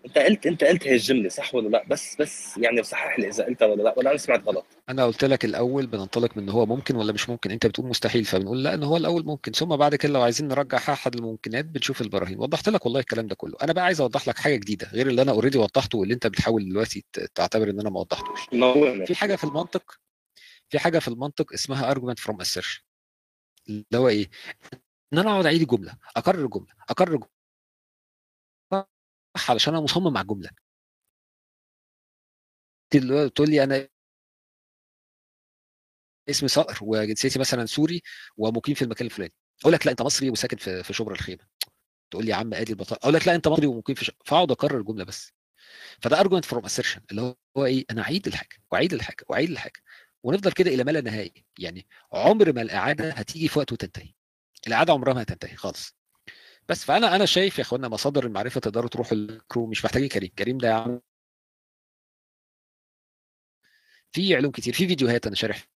انت 0.06 0.18
قلت 0.18 0.46
انت 0.46 0.64
قلت 0.64 0.86
هي 0.86 0.94
الجملة 0.94 1.28
صح 1.28 1.54
ولا 1.54 1.68
لا؟ 1.68 1.84
بس 1.90 2.16
بس 2.20 2.58
يعني 2.58 2.82
صحح 2.82 3.18
لي 3.18 3.28
إذا 3.28 3.44
قلتها 3.44 3.66
ولا 3.66 3.82
لا 3.82 3.94
ولا 3.98 4.10
أنا 4.10 4.18
سمعت 4.18 4.44
غلط. 4.48 4.66
أنا 4.88 5.04
قلت 5.06 5.24
لك 5.24 5.44
الأول 5.44 5.86
بننطلق 5.86 6.36
من 6.36 6.42
إن 6.42 6.48
هو 6.48 6.66
ممكن 6.66 6.96
ولا 6.96 7.12
مش 7.12 7.28
ممكن 7.28 7.50
أنت 7.50 7.66
بتقول 7.66 7.86
مستحيل 7.86 8.24
فبنقول 8.24 8.64
لا 8.64 8.74
إن 8.74 8.82
هو 8.82 8.96
الأول 8.96 9.24
ممكن 9.24 9.52
ثم 9.52 9.76
بعد 9.76 9.94
كده 9.94 10.12
لو 10.12 10.22
عايزين 10.22 10.48
نرجح 10.48 10.90
أحد 10.90 11.14
الممكنات 11.14 11.64
بنشوف 11.64 12.00
البراهين. 12.00 12.38
وضحت 12.38 12.68
لك 12.68 12.86
والله 12.86 13.00
الكلام 13.00 13.26
ده 13.26 13.34
كله. 13.34 13.56
أنا 13.62 13.72
بقى 13.72 13.84
عايز 13.84 14.00
أوضح 14.00 14.28
لك 14.28 14.38
حاجة 14.38 14.56
جديدة 14.56 14.88
غير 14.92 15.06
اللي 15.06 15.22
أنا 15.22 15.32
already 15.32 15.58
وضحته 15.58 15.98
واللي 15.98 16.14
أنت 16.14 16.26
بتحاول 16.26 16.68
دلوقتي 16.68 17.04
تعتبر 17.34 17.70
إن 17.70 17.80
أنا 17.80 17.90
ما 17.90 18.00
وضحتوش. 18.00 18.40
في 19.06 19.14
حاجة 19.14 19.36
في 19.36 19.44
المنطق 19.44 19.98
في 20.68 20.78
حاجة 20.78 20.98
في 20.98 21.08
المنطق 21.08 21.52
اسمها 21.52 21.94
argument 21.94 22.18
from 22.28 22.34
assertion. 22.44 22.80
اللي 23.68 23.84
هو 23.94 24.08
إيه؟ 24.08 24.30
إن 25.12 25.18
أنا 25.18 25.30
أقعد 25.30 25.46
أعيد 25.46 25.66
جملة 25.66 25.96
أكرر 26.16 26.46
جملة 26.46 26.72
أكرر 26.90 27.16
جملة. 27.16 27.35
علشان 29.48 29.74
أنا 29.74 29.82
مصمم 29.82 30.16
على 30.16 30.24
الجملة. 30.24 30.50
تقول 33.34 33.50
لي 33.50 33.64
أنا 33.64 33.88
اسمي 36.30 36.48
صقر 36.48 36.78
وجنسيتي 36.82 37.38
مثلا 37.38 37.66
سوري 37.66 38.02
ومقيم 38.36 38.74
في 38.74 38.82
المكان 38.82 39.06
الفلاني. 39.06 39.32
أقول 39.60 39.72
لك 39.72 39.86
لا 39.86 39.92
أنت 39.92 40.02
مصري 40.02 40.30
وساكن 40.30 40.56
في 40.56 40.82
في 40.82 40.92
شبرا 40.92 41.14
الخيمة. 41.14 41.46
تقول 42.10 42.24
لي 42.24 42.30
يا 42.30 42.36
عم 42.36 42.54
أدي 42.54 42.72
البطاقة. 42.72 43.00
أقول 43.02 43.14
لك 43.14 43.26
لا 43.26 43.34
أنت 43.34 43.48
مصري 43.48 43.66
ومقيم 43.66 43.96
في 43.96 44.04
ش... 44.04 44.10
فأقعد 44.24 44.50
أكرر 44.50 44.78
الجملة 44.78 45.04
بس. 45.04 45.32
فده 46.02 46.20
argument 46.20 46.44
from 46.44 46.68
assertion 46.68 47.00
اللي 47.10 47.36
هو 47.56 47.64
إيه؟ 47.66 47.84
أنا 47.90 48.02
أعيد 48.02 48.26
الحاجة 48.26 48.56
وأعيد 48.72 48.92
الحاجة 48.94 49.24
وأعيد 49.28 49.50
الحاجة. 49.50 49.80
ونفضل 50.22 50.52
كده 50.52 50.70
إلى 50.70 50.84
ما 50.84 50.90
لا 50.90 51.00
نهاية. 51.00 51.44
يعني 51.58 51.86
عمر 52.12 52.52
ما 52.52 52.62
الإعادة 52.62 53.10
هتيجي 53.12 53.48
في 53.48 53.58
وقت 53.58 53.72
وتنتهي. 53.72 54.14
الإعادة 54.66 54.92
عمرها 54.92 55.14
ما 55.14 55.22
هتنتهي 55.22 55.56
خالص. 55.56 55.96
بس 56.68 56.84
فأنا 56.84 57.16
أنا 57.16 57.26
شايف 57.26 57.58
يا 57.58 57.62
إخوانا 57.62 57.88
مصادر 57.88 58.26
المعرفة 58.26 58.60
تقدروا 58.60 58.88
تروحوا 58.88 59.12
الكرو 59.18 59.66
مش 59.66 59.84
محتاجين 59.84 60.08
كريم. 60.08 60.30
كريم 60.38 60.58
ده 60.58 60.68
يا 60.68 60.74
عم 60.74 61.00
في 64.12 64.34
علوم 64.36 64.50
كتير 64.52 64.74
في 64.74 64.88
فيديوهات 64.88 65.26
أنا 65.26 65.36
شارح 65.36 65.68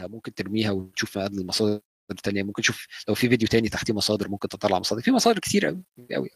ممكن 0.00 0.34
ترميها 0.34 0.70
وتشوف 0.70 1.18
قبل 1.18 1.38
المصادر 1.38 1.80
التانية. 2.10 2.42
ممكن 2.42 2.62
تشوف 2.62 2.86
لو 3.08 3.14
في 3.14 3.28
فيديو 3.28 3.48
تاني 3.48 3.68
تحتيه 3.68 3.94
مصادر 3.94 4.28
ممكن 4.28 4.48
تطلع 4.48 4.78
مصادر. 4.78 5.02
في 5.02 5.10
مصادر 5.10 5.38
كتير 5.38 5.66
قوي 5.66 5.84
قوي 6.12 6.30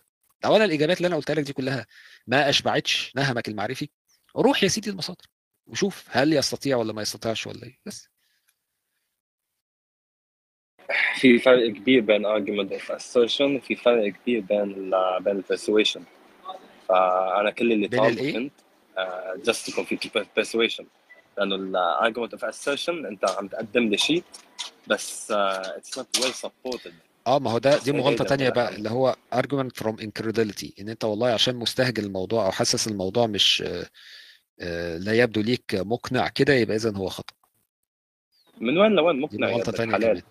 أولا 0.45 0.65
الإجابات 0.65 0.97
اللي 0.97 1.07
أنا 1.09 1.17
قلتها 1.17 1.35
لك 1.35 1.45
دي 1.45 1.53
كلها 1.53 1.87
ما 2.27 2.49
أشبعتش 2.49 3.13
نهمك 3.17 3.49
المعرفي. 3.49 3.89
روح 4.37 4.63
يا 4.63 4.69
سيدي 4.69 4.91
المصادر 4.91 5.27
وشوف 5.67 6.05
هل 6.11 6.33
يستطيع 6.33 6.77
ولا 6.77 6.93
ما 6.93 7.03
يستطيعش 7.03 7.47
ولا 7.47 7.63
إيه. 7.65 7.79
بس. 7.87 8.09
في 11.15 11.39
فرق 11.39 11.69
كبير 11.71 12.01
بين 12.01 12.27
argument 12.27 12.71
of 12.73 12.97
assertion 12.97 13.41
وفي 13.41 13.75
فرق 13.77 14.09
كبير 14.13 14.41
بين 14.41 14.61
ال 14.61 14.95
بين 15.21 15.43
persuasion. 15.43 16.01
فأنا 16.89 17.51
كل 17.51 17.73
اللي 17.73 17.89
طالبه؟ 17.89 18.33
كنت 18.33 18.53
آه، 18.99 19.35
just 19.47 19.67
to 19.67 19.73
complete 19.73 20.09
persuasion. 20.41 20.85
لأنه 21.39 21.55
ال 21.55 21.77
argument 22.01 22.39
of 22.39 22.41
assertion 22.43 22.89
أنت 22.89 23.31
عم 23.31 23.49
تقدم 23.49 23.89
لي 23.89 23.97
شيء 23.99 24.23
بس 24.87 25.31
آه، 25.31 25.63
it's 25.63 25.99
not 26.01 26.21
well 26.21 26.47
supported. 26.47 26.93
آه 27.27 27.39
ما 27.39 27.51
هو 27.51 27.59
ده 27.59 27.79
دي 27.79 27.93
مغالطة 27.93 28.25
تانية. 28.25 28.51
بقى. 28.51 28.77
اللي 28.77 28.91
هو 28.91 29.17
argument 29.35 29.83
from 29.85 29.93
incredulity. 29.93 30.71
إن 30.81 30.89
أنت 30.89 31.05
والله 31.05 31.29
عشان 31.29 31.57
مستهجن 31.57 32.05
الموضوع 32.05 32.47
أو 32.47 32.51
حاسس 32.51 32.89
الموضوع 32.89 33.27
مش 33.27 33.63
آه، 33.67 33.87
آه، 34.61 34.99
لا 34.99 35.13
يبدو 35.13 35.41
ليك 35.41 35.75
مقنع 35.75 36.29
كده 36.29 36.55
يبقى 36.55 36.77
اذا 36.77 36.97
هو 36.97 37.09
خطأ. 37.09 37.35
من 38.61 38.79
وين 38.79 38.93
لوين 38.93 39.21
مقنع 39.21 39.51
مغالطة 39.51 39.73
تانية 39.73 40.23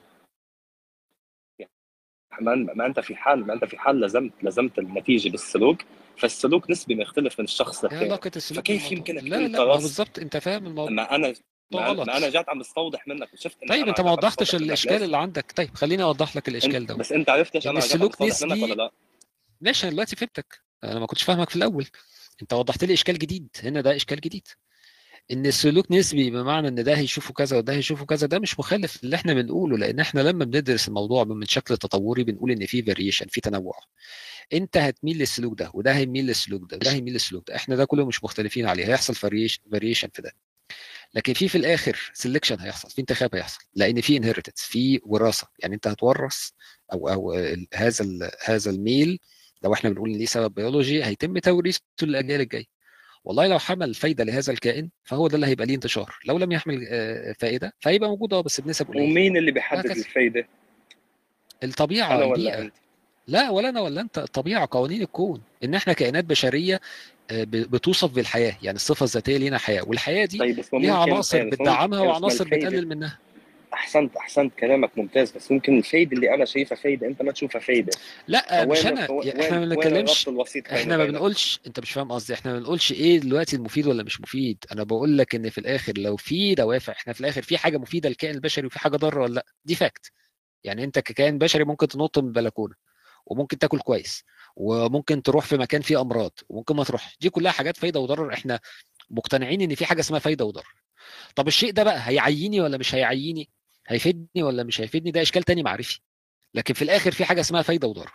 ما, 2.41 2.85
أنت 2.85 2.99
في 2.99 3.15
حال 3.15 3.47
ما 3.47 3.53
أنت 3.53 3.65
في 3.65 3.77
حال 3.77 4.01
لزمت 4.01 4.31
لزمت 4.43 4.79
النتيجة 4.79 5.29
بالسلوك 5.29 5.81
فالسلوك 6.17 6.69
نسبي 6.69 6.95
بيختلف 6.95 7.39
من 7.39 7.45
الشخص 7.45 7.83
للثاني 7.83 8.05
علاقة 8.05 8.31
السلوك 8.35 8.59
فكيف؟ 8.65 8.91
يمكنك 8.91 9.23
لا 9.23 9.47
لا 9.47 9.65
بالظبط 9.65 10.19
أنت 10.19 10.37
فاهم 10.37 10.67
الموضوع 10.67 10.91
ما 10.93 11.15
أنا 11.15 11.33
ما, 11.71 11.79
غلط. 11.87 12.07
ما 12.07 12.17
أنا 12.17 12.29
جات 12.29 12.49
عم 12.49 12.59
بستوضح 12.59 13.07
منك 13.07 13.33
وشفت 13.33 13.63
إن 13.63 13.69
طيب 13.69 13.87
أنت 13.87 14.01
ما 14.01 14.11
وضحتش 14.11 14.55
الإشكال؟ 14.55 15.03
اللي 15.03 15.17
عندك 15.17 15.51
طيب 15.55 15.75
خليني 15.75 16.03
أوضح 16.03 16.35
لك 16.35 16.47
الإشكال 16.47 16.85
ده 16.85 16.95
بس 16.95 17.11
أنت 17.11 17.29
عرفت 17.29 17.55
إن 17.55 17.61
أنا 17.69 17.79
السلوك 17.79 18.21
نسبي- 18.21 18.63
ولا 18.63 18.73
لا؟ 18.73 18.91
ماشي 19.61 19.83
أنا 19.83 19.91
دلوقتي 19.93 20.15
فهمتك 20.15 20.61
أنا 20.83 20.99
ما 20.99 21.05
كنتش 21.05 21.23
فاهمك 21.23 21.49
في 21.49 21.55
الأول 21.55 21.85
أنت 22.41 22.53
وضحت 22.53 22.83
لي 22.83 22.93
إشكال 22.93 23.19
جديد 23.19 23.47
هنا 23.63 23.81
ده 23.81 23.95
إشكال 23.95 24.21
جديد 24.21 24.47
إن 25.31 25.45
السلوك 25.45 25.91
نسبي 25.91 26.29
بمعنى 26.31 26.67
إن 26.67 26.83
ده 26.83 26.97
هيشوفه 26.97 27.33
كذا 27.33 27.57
وده 27.57 27.73
هيشوفه 27.73 28.05
كذا 28.05 28.27
ده 28.27 28.39
مش 28.39 28.59
مخالف 28.59 29.03
اللي 29.03 29.15
إحنا 29.15 29.33
بنقوله 29.33 29.77
لأن 29.77 29.99
إحنا 29.99 30.21
لما 30.21 30.45
بندرس 30.45 30.87
الموضوع 30.87 31.23
من 31.23 31.45
شكل 31.45 31.77
تطوري 31.77 32.23
بنقول 32.23 32.51
إن 32.51 32.65
في 32.65 32.83
variation 32.83 33.25
في 33.29 33.41
تنوع. 33.41 33.73
أنت 34.53 34.77
هتميل 34.77 35.17
للسلوك 35.17 35.59
ده 35.59 35.71
وده 35.73 35.91
هيميل 35.95 36.25
للسلوك 36.27 36.71
ده 36.71 36.77
وده 36.77 36.91
هيميل 36.91 37.13
للسلوك 37.13 37.47
ده. 37.49 37.55
إحنا 37.55 37.75
ده 37.75 37.85
كله 37.85 38.05
مش 38.05 38.23
مختلفين 38.23 38.65
عليه 38.67 38.85
هيحصل 38.87 39.15
variation 39.15 40.09
في 40.13 40.21
ده. 40.21 40.31
لكن 41.13 41.33
في 41.33 41.47
في 41.49 41.57
الآخر 41.57 42.11
selection 42.23 42.61
هيحصل 42.61 42.89
في 42.89 43.01
انتخاب 43.01 43.35
هيحصل 43.35 43.59
لأن 43.75 44.01
في 44.01 44.17
inheritance 44.17 44.55
في 44.61 44.99
وراثة. 45.05 45.47
يعني 45.59 45.75
أنت 45.75 45.87
هتورث 45.87 46.49
أو 46.93 47.09
أو 47.09 47.33
هذا 47.73 48.05
هذا 48.45 48.71
الميل 48.71 49.19
لو 49.63 49.73
إحنا 49.73 49.89
بنقول 49.89 50.09
إن 50.09 50.17
ليه 50.17 50.25
سبب 50.25 50.53
بيولوجي 50.53 51.03
هيتم 51.05 51.37
توريثه 51.37 51.81
للأجيال 52.01 52.41
الجاية. 52.41 52.82
والله 53.25 53.47
لو 53.47 53.59
حمل 53.59 53.93
فايدة 53.93 54.23
لهذا 54.23 54.53
الكائن 54.53 54.89
فهو 55.03 55.27
ده 55.27 55.35
اللي 55.35 55.47
هيبقى 55.47 55.65
ليه 55.65 55.75
انتشار. 55.75 56.15
لو 56.25 56.37
لم 56.37 56.51
يحمل 56.51 56.87
آه، 56.89 57.35
فائدة 57.39 57.73
فهيبقى 57.79 58.09
موجود 58.09 58.33
آه 58.33 58.41
بس 58.41 58.61
بنسب 58.61 58.87
قليلة. 58.87 59.05
ومين 59.05 59.37
اللي 59.37 59.51
بيحدد. 59.51 59.91
الفايدة؟ 59.91 60.47
الطبيعة 61.63 62.15
البيئه 62.15 62.27
ولا 62.51 62.59
أنت؟ 62.61 62.73
لا 63.27 63.49
ولا 63.49 63.69
أنا 63.69 63.81
ولا 63.81 64.01
أنت. 64.01 64.17
الطبيعة 64.17 64.67
قوانين 64.71 65.01
الكون. 65.01 65.41
إن 65.63 65.75
إحنا 65.75 65.93
كائنات 65.93 66.25
بشرية 66.25 66.81
آه، 67.31 67.43
بتوصف 67.49 68.11
بالحياة. 68.15 68.57
يعني 68.63 68.75
الصفة 68.75 69.03
الذاتية 69.03 69.37
لينا 69.37 69.57
حياة. 69.57 69.83
والحياة 69.87 70.25
دي 70.25 70.37
طيب 70.37 70.63
ليها 70.73 70.97
عناصر 70.97 71.37
يعني 71.37 71.49
بتدعمها 71.49 71.99
ما 72.03 72.07
وعناصر 72.11 72.45
بتقلل 72.47 72.87
منها. 72.87 73.19
احسنت 73.73 74.15
أحسنت 74.15 74.53
كلامك 74.53 74.97
ممتاز 74.97 75.31
بس 75.31 75.51
ممكن 75.51 75.77
الفايده 75.77 76.11
اللي 76.11 76.33
أنا 76.33 76.45
شايفها 76.45 76.75
فايده 76.75 77.07
أنت 77.07 77.21
ما 77.21 77.31
تشوفها 77.31 77.61
فايدة. 77.61 77.91
لا 78.27 78.65
مش 78.65 78.85
أنا. 78.85 79.03
إحنا 79.41 79.59
ما 79.59 79.65
بنتكلمش 79.65 80.29
إحنا 80.71 80.97
ما؟ 80.97 81.05
بنقولش 81.05 81.59
أنت 81.67 81.79
مش 81.79 81.91
فاهم 81.91 82.11
قصدي. 82.11 82.33
إحنا 82.33 82.53
ما 82.53 82.59
بنقولش 82.59 82.91
إيه 82.91 83.19
دلوقتي 83.19 83.55
المفيد 83.55 83.87
ولا 83.87 84.03
مش 84.03 84.21
مفيد. 84.21 84.65
أنا 84.71 84.83
بقول 84.83 85.17
لك 85.17 85.35
إن 85.35 85.49
في 85.49 85.57
الآخر 85.57 85.93
لو 85.97 86.17
في 86.17 86.55
دوافع 86.55 86.93
إحنا 86.93 87.13
في 87.13 87.21
الآخر 87.21 87.41
في 87.41 87.57
حاجة 87.57 87.77
مفيدة 87.77 88.09
للكائن 88.09 88.35
البشري 88.35 88.67
وفي 88.67 88.79
حاجة 88.79 88.97
ضارة 88.97 89.21
ولا 89.21 89.33
لأ؟ 89.33 89.45
دي 89.65 89.75
فاكت 89.75 90.11
يعني 90.63 90.83
أنت 90.83 90.99
ككائن 90.99 91.37
بشري 91.37 91.63
ممكن 91.63 91.87
تنط 91.87 92.19
من 92.19 92.27
البلكونة 92.27 92.75
وممكن 93.25 93.57
تاكل 93.57 93.79
كويس 93.79 94.23
وممكن 94.55 95.23
تروح 95.23 95.45
في 95.45 95.57
مكان 95.57 95.81
فيه 95.81 96.01
أمراض 96.01 96.31
وممكن 96.49 96.75
ما 96.75 96.83
تروحش. 96.83 97.17
دي 97.21 97.29
كلها 97.29 97.51
حاجات 97.51 97.77
فايدة 97.77 97.99
وضرر. 97.99 98.33
إحنا 98.33 98.59
مقتنعين 99.09 99.61
إن 99.61 99.75
في 99.75 99.85
حاجة 99.85 99.99
اسمها 99.99 100.19
فايدة 100.19 100.45
وضرر. 100.45 100.73
طب 101.35 101.47
الشيء 101.47 101.71
ده 101.71 101.83
بقى 101.83 102.09
هيعيني 102.09 102.61
ولا 102.61 102.77
مش 102.77 102.95
هيعيني؟ 102.95 103.49
هيفيدني 103.87 104.43
ولا 104.43 104.63
مش 104.63 104.81
هيفيدني؟ 104.81 105.11
ده 105.11 105.21
إشكال 105.21 105.43
تاني 105.43 105.63
معرفي. 105.63 105.99
لكن 106.53 106.73
في 106.73 106.81
الآخر 106.81 107.11
في 107.11 107.25
حاجة 107.25 107.41
اسمها 107.41 107.61
فايدة 107.61 107.87
وضرر. 107.87 108.11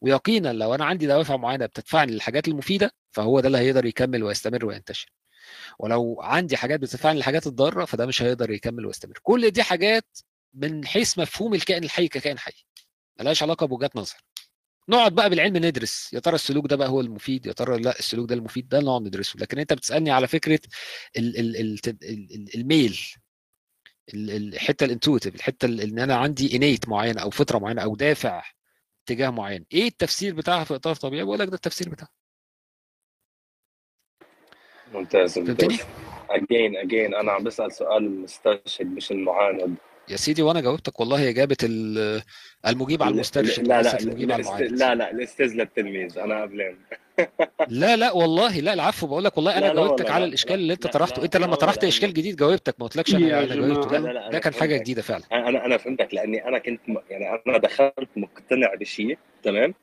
ويقينا 0.00 0.52
لو 0.52 0.74
أنا 0.74 0.84
عندي 0.84 1.06
دوافع 1.06 1.36
معينة 1.36 1.66
بتدفعني 1.66 2.12
للحاجات 2.12 2.48
المفيدة 2.48 2.90
فهو 3.12 3.40
ده 3.40 3.46
اللي 3.46 3.58
هيقدر 3.58 3.86
يكمل 3.86 4.22
ويستمر 4.22 4.66
وينتشر. 4.66 5.12
ولو 5.78 6.20
عندي 6.22 6.56
حاجات 6.56 6.80
بتدفعني 6.80 7.16
للحاجات 7.16 7.46
الضارة 7.46 7.84
فده 7.84 8.06
مش 8.06 8.22
هيقدر 8.22 8.50
يكمل 8.50 8.86
ويستمر. 8.86 9.18
كل 9.22 9.50
دي 9.50 9.62
حاجات 9.62 10.18
من 10.54 10.86
حيث 10.86 11.18
مفهوم 11.18 11.54
الكائن 11.54 11.84
الحي 11.84 12.08
ككائن 12.08 12.38
حي. 12.38 12.52
ملهاش 13.20 13.42
علاقة 13.42 13.66
بوجهات 13.66 13.96
نظر. 13.96 14.16
نقعد 14.88 15.14
بقى 15.14 15.30
بالعلم 15.30 15.56
ندرس. 15.56 16.10
يا 16.12 16.18
ترى 16.20 16.34
السلوك 16.34 16.66
ده 16.66 16.76
بقى 16.76 16.88
هو 16.88 17.00
المفيد؟ 17.00 17.46
يا 17.46 17.52
ترى 17.52 17.82
لا 17.82 17.98
السلوك 17.98 18.28
ده 18.28 18.34
المفيد؟ 18.34 18.68
ده 18.68 18.80
نقعد 18.80 19.02
ندرسه. 19.02 19.38
لكن 19.38 19.58
أنت 19.58 19.72
بتسألني 19.72 20.10
على 20.10 20.26
فكرة 20.28 20.60
ال 21.16 21.38
ال 21.38 21.56
ال 21.56 21.78
ال 21.88 22.32
ال 22.34 22.54
الميل. 22.54 22.90
ال- 22.90 23.23
الحته 24.14 24.84
ال 24.84 24.89
intuitive 24.89 25.34
الحتة 25.34 25.66
ال- 25.66 25.80
إن 25.80 25.98
أنا 25.98 26.16
عندي 26.16 26.56
innate 26.56 26.88
معينة 26.88 27.22
أو 27.22 27.30
فطرة 27.30 27.58
معينة 27.58 27.82
أو 27.82 27.96
دافع 27.96 28.42
اتجاه 29.04 29.30
معين 29.30 29.66
إيه 29.72 29.86
التفسير 29.88 30.34
بتاعها 30.34 30.64
في 30.64 30.74
إطار 30.74 30.94
طبيعي؟ 30.94 31.24
بقول 31.24 31.38
لك 31.38 31.48
ده 31.48 31.54
التفسير 31.54 31.88
بتاعها. 31.88 32.10
ممتاز 34.92 35.34
فهمتني؟ 35.38 35.78
اجين 36.30 36.76
اجين 36.76 37.14
أنا 37.14 37.32
عم 37.32 37.44
بسأل 37.44 37.72
سؤال 37.72 38.04
المسترشد 38.04 38.86
مش 38.86 39.10
المعاند 39.12 39.76
يا 40.08 40.16
سيدي 40.16 40.42
وأنا 40.42 40.60
جاوبتك 40.60 41.00
والله 41.00 41.28
إجابة 41.28 41.56
ال- 41.62 42.22
المجيب 42.66 43.02
على 43.02 43.14
المسترشد 43.14 43.62
لا 43.68 43.82
لا 43.82 43.90
وليست 43.92 44.06
المجيب 44.06 44.32
على 44.32 44.42
الاست- 44.42 44.60
المعاند 44.60 44.78
لا 44.80 44.94
لا 44.94 45.10
الاستاذ 45.10 45.46
للتلميذ 45.54 46.18
أنا 46.18 46.42
قبلين. 46.42 46.78
لا 47.68 47.96
لا 47.96 48.12
والله 48.12 48.60
لا 48.60 48.72
العفو 48.72 49.06
بقول 49.06 49.24
لك 49.24 49.36
والله 49.36 49.58
أنا 49.58 49.66
لا 49.66 49.74
جاوبتك 49.74 50.10
على 50.10 50.20
لا 50.24 50.28
الإشكال 50.28 50.52
لا 50.52 50.62
اللي 50.62 50.72
أنت 50.72 50.86
طرحته 50.86 51.24
أنت 51.24 51.36
لما 51.36 51.56
طرحت 51.56 51.84
إشكال 51.84 52.14
جديد 52.14 52.36
جاوبتك 52.36 52.74
ما 52.78 52.86
قلتلكش 52.86 53.14
أنا 53.14 53.44
جاوبته. 53.54 53.98
لا 53.98 54.30
ده 54.30 54.38
كان 54.38 54.54
حاجة. 54.54 54.76
جديدة 54.76 55.02
فعلا 55.02 55.22
أنا 55.32 55.66
أنا 55.66 55.76
فهمتك 55.76 56.14
لأني 56.14 56.48
أنا 56.48 56.58
كنت 56.58 56.80
يعني 57.10 57.40
أنا 57.46 57.58
دخلت 57.58 58.08
مقتنع 58.16 58.74
بشيء 58.74 59.18
تمام 59.42 59.74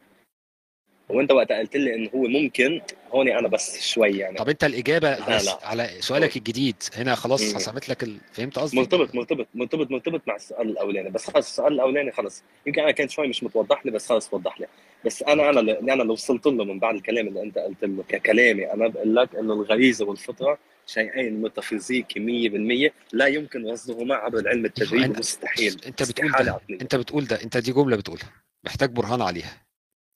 وانت 1.11 1.31
وقت 1.31 1.51
قلت 1.51 1.75
لي 1.75 1.95
انه 1.95 2.09
هو 2.15 2.21
ممكن 2.21 2.81
هون 3.13 3.27
أنا 3.27 3.47
بس 3.47 3.81
شوي 3.87 4.17
يعني. 4.17 4.37
طب 4.37 4.49
أنت 4.49 4.63
الإجابة 4.63 5.09
لا، 5.09 5.23
على, 5.23 5.45
لا. 5.45 5.59
على 5.63 5.89
سؤالك 5.99 6.37
الجديد 6.37 6.75
هنا 6.95 7.15
خلاص. 7.15 7.53
حسمت 7.55 7.89
لك 7.89 8.03
ال... 8.03 8.17
فهمت 8.33 8.59
قصدي؟ 8.59 8.77
مرتبط 8.77 9.15
مرتبط 9.15 9.47
مرتبط 9.55 9.91
مرتبط 9.91 10.21
مع 10.27 10.35
السؤال 10.35 10.69
الأولاني. 10.69 11.09
بس 11.09 11.29
خلص 11.29 11.47
السؤال 11.47 11.73
الأولاني 11.73 12.11
خلص 12.11 12.43
يمكن 12.67 12.81
أنا 12.81 12.91
كنت 12.91 13.09
شوي 13.09 13.27
مش 13.27 13.43
متوضح 13.43 13.85
لي 13.85 13.91
بس 13.91 14.07
خلص 14.09 14.33
وضح 14.33 14.59
لي. 14.59 14.67
بس 15.05 15.23
أنا 15.23 15.49
أنا 15.49 15.59
اللي 15.59 15.79
أنا 15.79 16.01
اللي 16.01 16.13
وصلت 16.13 16.45
له 16.45 16.63
من 16.63 16.79
بعد 16.79 16.95
الكلام 16.95 17.27
اللي 17.27 17.41
أنت 17.43 17.57
قلت 17.57 17.83
له 17.83 18.03
ككلامي. 18.09 18.73
أنا 18.73 18.87
بقول 18.87 19.15
لك 19.15 19.35
إنه 19.35 19.53
الغريزة 19.53 20.05
والفطرة 20.05 20.57
شيئين 20.87 21.41
ميتافيزيقي 21.41 22.89
100% 22.89 22.91
لا 23.13 23.27
يمكن 23.27 23.67
رصدهما 23.67 24.15
عبر 24.15 24.39
العلم 24.39 24.65
التجريبي 24.65 25.19
مستحيل 25.19 25.81
أنت 25.87 26.03
بتقول 26.03 26.31
ده 26.31 26.59
أنت 26.81 26.95
بتقول 26.95 27.25
ده 27.25 27.43
أنت 27.43 27.57
دي 27.57 27.71
جملة 27.71 27.95
بتقولها 27.97 28.31
محتاج 28.65 28.89
برهان 28.89 29.21
عليها. 29.21 29.61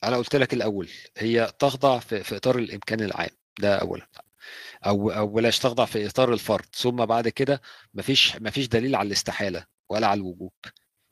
أنا 0.05 0.17
قلت 0.17 0.35
لك 0.35 0.53
الأول 0.53 0.89
هي 1.17 1.51
تخضع 1.59 1.99
في, 1.99 2.23
في 2.23 2.35
إطار 2.35 2.57
الإمكان 2.57 3.01
العام 3.01 3.29
ده 3.59 3.75
اولا. 3.75 4.07
أو 4.85 5.09
أو 5.09 5.27
بلاش 5.27 5.59
تخضع 5.59 5.85
في 5.85 6.07
إطار 6.07 6.33
الفرد 6.33 6.65
ثم 6.73 7.05
بعد 7.05 7.27
كده 7.29 7.61
مفيش 7.93 8.35
مفيش 8.41 8.67
دليل 8.67 8.95
على 8.95 9.07
الاستحالة 9.07 9.65
ولا 9.89 10.07
على 10.07 10.17
الوجوب. 10.17 10.51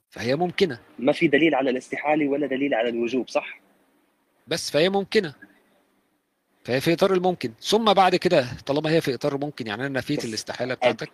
فهي 0.10 0.36
ممكنة. 0.36 0.80
ما 1.00 1.12
في 1.12 1.28
دليل 1.28 1.56
على 1.56 1.70
الاستحالة 1.70 2.28
ولا 2.28 2.48
دليل 2.48 2.74
على 2.74 2.90
الوجوب 2.90 3.30
صح؟ 3.30 3.60
بس 4.48 4.72
فهي 4.72 4.90
ممكنة. 4.90 5.34
فهي 6.64 6.82
في 6.82 6.94
إطار 6.94 7.14
الممكن. 7.14 7.54
ثم 7.62 7.94
بعد 7.94 8.16
كده 8.16 8.48
طالما 8.66 8.90
هي 8.90 9.02
في 9.02 9.14
إطار 9.14 9.36
الممكن 9.36 9.68
يعني 9.68 9.86
أنا 9.86 10.00
نفيت 10.00 10.26
الاستحالة 10.26 10.74
بتاعتك. 10.74 11.10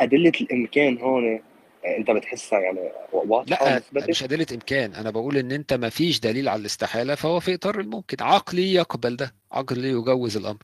أدلة 0.00 0.32
الإمكان 0.40 0.98
هون 0.98 1.42
انت 1.86 2.10
بتحسها 2.10 2.58
يعني 2.60 2.80
واضحة 3.12 3.66
لا 3.92 4.06
مش 4.08 4.22
أدلة 4.22 4.46
إمكان. 4.52 4.94
أنا 4.94 5.10
بقول 5.10 5.36
إن 5.36 5.52
أنت 5.52 5.72
ما 5.72 5.88
فيش 5.88 6.20
دليل 6.20 6.48
على 6.48 6.60
الاستحالة 6.60 7.14
فهو 7.14 7.40
في 7.40 7.54
إطار 7.54 7.80
الممكن. 7.80 8.16
عقلي 8.20 8.72
يقبل 8.74 9.16
ده. 9.16 9.34
عقلي 9.52 9.88
يجوز 9.88 10.36
الأمر. 10.36 10.58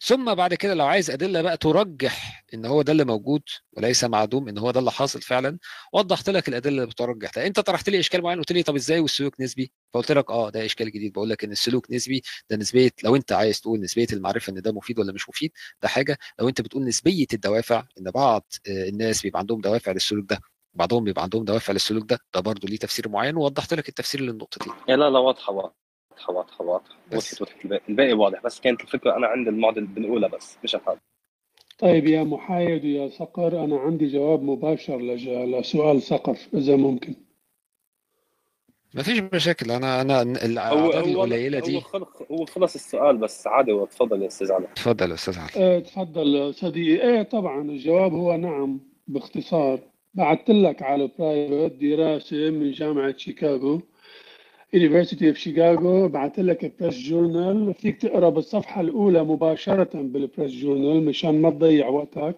ثم 0.00 0.34
بعد 0.34 0.54
كده 0.54 0.74
لو 0.74 0.86
عايز 0.86 1.10
أدلة 1.10 1.42
بقى 1.42 1.56
ترجح 1.56 2.44
إن 2.54 2.66
هو 2.66 2.82
ده 2.82 2.92
اللي 2.92 3.04
موجود 3.04 3.42
وليس 3.72 4.04
معدوم 4.04 4.48
إن 4.48 4.58
هو 4.58 4.70
ده 4.70 4.80
اللي 4.80 4.90
حاصل 4.92 5.22
فعلا 5.22 5.58
وضحت 5.92 6.30
لك 6.30 6.48
الأدلة 6.48 6.74
اللي 6.76 6.86
بترجح 6.86 7.30
ده. 7.36 7.46
أنت 7.46 7.60
طرحت 7.60 7.88
لي 7.88 7.98
إشكال 7.98 8.22
معين 8.22 8.38
قلت 8.38 8.52
لي 8.52 8.62
طب 8.62 8.74
إزاي 8.76 8.98
والسلوك 9.00 9.40
نسبي؟ 9.40 9.72
فقلت 9.94 10.12
لك 10.12 10.30
أه 10.30 10.50
ده 10.50 10.64
إشكال 10.64 10.90
جديد. 10.92 11.12
بقول 11.12 11.30
لك 11.30 11.44
إن 11.44 11.52
السلوك 11.52 11.90
نسبي 11.90 12.22
ده 12.50 12.56
نسبية 12.56 12.90
لو 13.04 13.16
أنت 13.16 13.32
عايز 13.32 13.60
تقول 13.60 13.80
نسبية 13.80 14.06
المعرفة 14.12 14.50
إن 14.50 14.62
ده 14.62 14.72
مفيد 14.72 14.98
ولا 14.98 15.12
مش 15.12 15.28
مفيد 15.28 15.52
ده 15.82 15.88
حاجة. 15.88 16.18
لو 16.40 16.48
أنت 16.48 16.60
بتقول 16.60 16.84
نسبية 16.84 17.26
الدوافع 17.32 17.84
إن 18.00 18.10
بعض 18.10 18.46
آه، 18.68 18.88
الناس 18.88 19.22
بيبقى 19.22 19.38
عندهم 19.40 19.60
دوافع 19.60 19.92
للسلوك 19.92 20.24
ده. 20.30 20.40
بعضهم 20.78 21.04
بيبقى 21.04 21.22
عندهم 21.22 21.44
دوافع 21.44 21.72
للسلوك 21.72 22.04
ده 22.10 22.18
ده 22.34 22.40
برضه 22.40 22.68
ليه 22.68 22.76
تفسير 22.76 23.08
معين 23.08 23.36
ووضحت 23.36 23.74
لك 23.74 23.88
التفسير 23.88 24.20
للنقطتين 24.20 24.72
لا 24.88 24.94
لا 25.10 25.18
واضحة 25.18 25.52
واضحة 25.52 26.32
واضحة 26.32 26.64
واضحة. 26.64 26.96
بس. 27.12 27.16
وضحت 27.16 27.42
وضحت 27.42 27.64
الباقي 27.64 27.82
الباقي 27.88 28.12
واضح. 28.12 28.42
بس 28.44 28.60
كانت 28.60 28.80
الفكرة 28.80 29.16
أنا 29.16 29.26
عند 29.26 29.48
المعضل 29.48 29.84
بنقولها 29.86 30.28
بس 30.28 30.56
مش 30.64 30.74
هذا 30.76 30.98
طيب 31.78 32.06
يا 32.06 32.22
محايد 32.24 32.84
ويا 32.84 33.08
صقر 33.08 33.64
أنا 33.64 33.78
عندي 33.78 34.06
جواب 34.06 34.42
مباشر 34.42 34.98
لج- 34.98 35.28
لسؤال 35.28 36.02
صقر 36.02 36.36
إذا 36.54 36.76
ممكن. 36.76 37.14
ما 38.94 39.02
فيش 39.02 39.18
مشاكل. 39.34 39.70
أنا 39.70 40.00
أنا 40.00 40.18
هو 40.18 40.22
الأعداد 40.22 40.94
هو 40.96 41.24
القليلة 41.24 41.58
هو 41.58 41.64
دي 41.64 41.80
خلص 41.80 42.08
هو 42.30 42.44
خلص 42.44 42.74
السؤال 42.74 43.16
بس 43.16 43.46
عادي 43.46 43.72
وتفضل 43.72 44.22
يا 44.22 44.26
أستاذ 44.26 44.52
علي. 44.52 44.64
اتفضل 44.66 45.10
يا 45.10 45.14
أستاذ 45.14 45.38
علي. 45.38 45.50
إيه 45.56 45.78
تفضل 45.78 46.54
صديقي. 46.54 47.08
إيه 47.08 47.22
طبعا 47.22 47.62
الجواب 47.62 48.12
هو 48.12 48.36
نعم 48.36 48.80
باختصار. 49.06 49.80
بعثت 50.14 50.50
لك 50.50 50.82
على 50.82 51.10
private 51.18 51.76
دراسة 51.76 52.50
من 52.50 52.70
جامعة 52.72 53.16
شيكاغو 53.16 53.82
University 54.76 55.26
of 55.32 55.36
Chicago 55.38 56.06
بعثت 56.12 56.40
لك 56.40 56.72
press 56.80 56.98
journal 56.98 57.74
فيك 57.74 58.02
تقرا 58.02 58.28
بالصفحة 58.28 58.80
الأولى 58.80 59.24
مباشرة 59.24 59.90
بال 59.94 60.11
press 60.11 60.52
journal 60.52 61.04
مشان 61.04 61.42
ما 61.42 61.50
تضيع 61.50 61.88
وقتك 61.88 62.36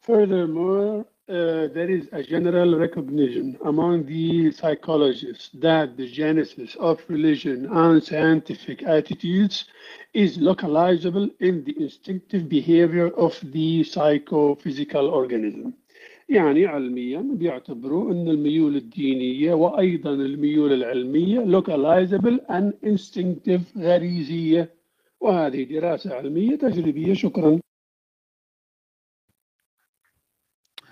Furthermore, 0.00 1.04
uh, 1.28 1.68
there 1.76 1.90
is 1.90 2.08
a 2.12 2.22
general 2.22 2.78
recognition 2.78 3.58
among 3.66 4.06
the 4.06 4.50
psychologists 4.52 5.50
that 5.66 5.96
the 5.98 6.08
genesis 6.10 6.74
of 6.76 6.98
religion 7.08 7.66
and 7.70 8.02
scientific 8.02 8.82
attitudes 8.84 9.66
is 10.14 10.38
localizable 10.38 11.28
in 11.40 11.62
the 11.64 11.74
instinctive 11.84 12.48
behavior 12.48 13.08
of 13.26 13.38
the 13.52 13.84
psychophysical 13.84 15.10
organism. 15.10 15.74
يعني 16.28 16.66
علميا 16.66 17.20
بيعتبروا 17.20 18.12
أن 18.12 18.28
الميول 18.28 18.76
الدينية 18.76 19.54
وأيضا 19.54 20.10
الميول 20.10 20.72
العلمية 20.72 21.60
localizable 21.60 22.40
and 22.50 22.72
instinctive 22.88 23.78
غريزية. 23.78 24.74
وهذه 25.20 25.64
دراسة 25.64 26.14
علمية 26.14 26.56
تجريبية. 26.56 27.14
شكرا. 27.14 27.60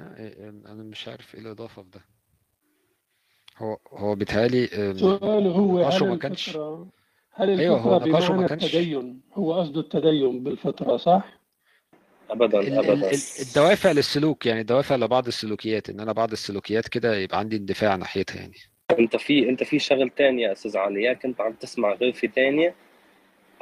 أنا 0.01 0.83
مش 0.83 1.09
عارف 1.09 1.35
إيه 1.35 1.41
الإضافة 1.41 1.83
في 1.83 1.89
ده. 1.91 2.01
هو 3.59 3.77
هو 3.93 4.15
بيتهيألي 4.15 4.65
أم، 4.65 4.99
سؤاله 4.99 5.51
هو 5.51 5.79
هل 5.83 6.09
ما 6.09 6.17
كانش- 6.17 6.49
الفطرة 6.49 6.89
هل 7.33 7.61
أيوه، 7.61 7.79
هو 7.79 7.95
الفطرة 7.97 8.09
نقاشه 8.11 8.29
ما 8.31 8.35
بمعنى 8.37 8.49
كانش- 8.49 8.65
التدين؟ 8.65 9.21
هو 9.35 9.55
قصده 9.55 9.81
التدين 9.81 10.43
بالفطرة 10.45 10.97
صح؟ 10.97 11.41
ابدا 12.31 12.79
ابدا. 12.81 13.11
ال- 13.11 13.21
الدوافع 13.49 13.93
للسلوك 13.93 14.47
يعني 14.47 14.61
الدوافع 14.61 14.97
لبعض 14.97 15.27
السلوكيات 15.27 15.91
إن 15.91 16.01
أنا 16.01 16.13
بعض 16.13 16.33
السلوكيات 16.33 16.89
كده 16.89 17.17
يبقى 17.17 17.39
عندي 17.39 17.57
اندفاع 17.57 17.97
ناحيتها 17.97 18.37
يعني. 18.37 18.55
أنت 18.99 19.17
في 19.17 19.49
أنت 19.49 19.65
في 19.65 19.79
شغل 19.79 20.11
تاني 20.17 20.43
يا 20.43 20.53
أستاذ 20.53 20.77
علي 20.77 21.03
يا 21.03 21.13
كنت 21.13 21.41
عم 21.41 21.53
تسمع 21.53 21.93
غرفه 21.93 22.29
تانية 22.29 22.75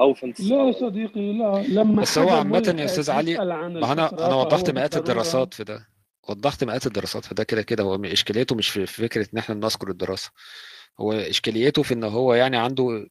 أو 0.01 0.15
فهمت 0.15 0.41
لا 0.41 0.69
السؤال 0.69 0.75
صديقي 0.75 1.33
لا. 1.33 1.65
لما 1.69 2.03
بس 2.03 2.19
هو 2.19 2.29
عامة 2.31 2.75
يا 2.79 2.85
أستاذ 2.85 3.11
علي، 3.11 3.37
ما 3.39 3.93
أنا 3.93 4.27
أنا 4.27 4.35
وضحت 4.35 4.71
مئات 4.71 4.97
الدراسات 4.97 5.55
في 5.55 5.65
ده 5.65 5.89
وضحت 6.29 6.65
مئات 6.65 6.87
الدراسات 6.87 7.25
في 7.25 7.35
ده 7.35 7.45
كده 7.45 7.63
كده 7.63 7.85
هو 7.85 8.05
إشكاليته 8.05 8.55
مش 8.57 8.69
في 8.69 8.87
في 8.87 9.03
فكرة 9.03 9.27
إن 9.35 9.39
إحنا 9.39 9.55
نذكر 9.55 9.91
الدراسة. 9.91 10.31
هو 11.01 11.13
إشكاليته 11.13 11.83
في 11.83 11.95
إن 11.95 12.05
هو 12.05 12.35
يعني 12.35 12.57
عنده 12.57 13.07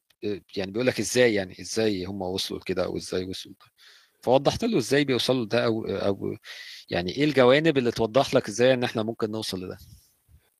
يعني 0.56 0.70
بيقول 0.72 0.86
لك 0.86 0.98
إزاي 0.98 1.34
يعني 1.34 1.56
إزاي 1.60 2.04
هم 2.04 2.22
وصلوا 2.22 2.60
لكده 2.60 2.84
أو 2.84 2.96
إزاي 2.96 3.24
وصلوا 3.24 3.54
لده 3.54 3.66
فوضحت 4.24 4.64
له 4.64 4.78
إزاي 4.78 5.04
بيوصلوا 5.04 5.44
لده 5.44 5.64
أو 5.64 5.84
أو 5.84 6.36
يعني 6.90 7.10
إيه 7.16 7.24
الجوانب 7.24 7.78
اللي 7.78 7.90
توضح 7.90 8.34
لك 8.34 8.48
إزاي 8.48 8.74
إن 8.74 8.84
إحنا 8.84 9.02
ممكن 9.02 9.30
نوصل 9.30 9.64
لده 9.64 9.78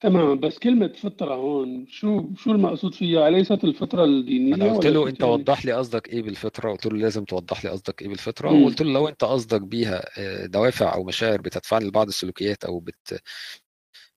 تمام 0.00 0.40
بس 0.40 0.58
كلمة 0.58 0.92
فطرة 0.92 1.34
هون 1.34 1.86
شو 1.88 2.34
شو 2.36 2.50
المقصود 2.50 2.94
فيها؟ 2.94 3.28
أليست 3.28 3.64
الفطرة 3.64 4.04
الدينية 4.04 4.54
أنا 4.54 4.72
قلت 4.72 4.86
له 4.86 5.08
أنت 5.08 5.20
تاني؟ 5.20 5.32
وضح 5.32 5.64
لي 5.66 5.72
قصدك 5.72 6.08
إيه 6.08 6.22
بالفطرة 6.22 6.70
قلت 6.72 6.86
له 6.86 6.98
لازم 6.98 7.24
توضح 7.24 7.64
لي 7.64 7.70
قصدك 7.70 8.02
إيه 8.02 8.08
بالفطرة 8.08 8.50
مم. 8.50 8.62
وقلت 8.62 8.82
له 8.82 8.92
لو 8.92 9.08
أنت 9.08 9.24
قصدك 9.24 9.60
بيها 9.60 10.04
آه، 10.18 10.46
دوافع 10.46 10.94
أو 10.94 11.04
مشاعر 11.04 11.40
بتدفعني 11.40 11.84
لبعض 11.84 12.06
السلوكيات 12.06 12.64
أو 12.64 12.80
بت 12.80 13.22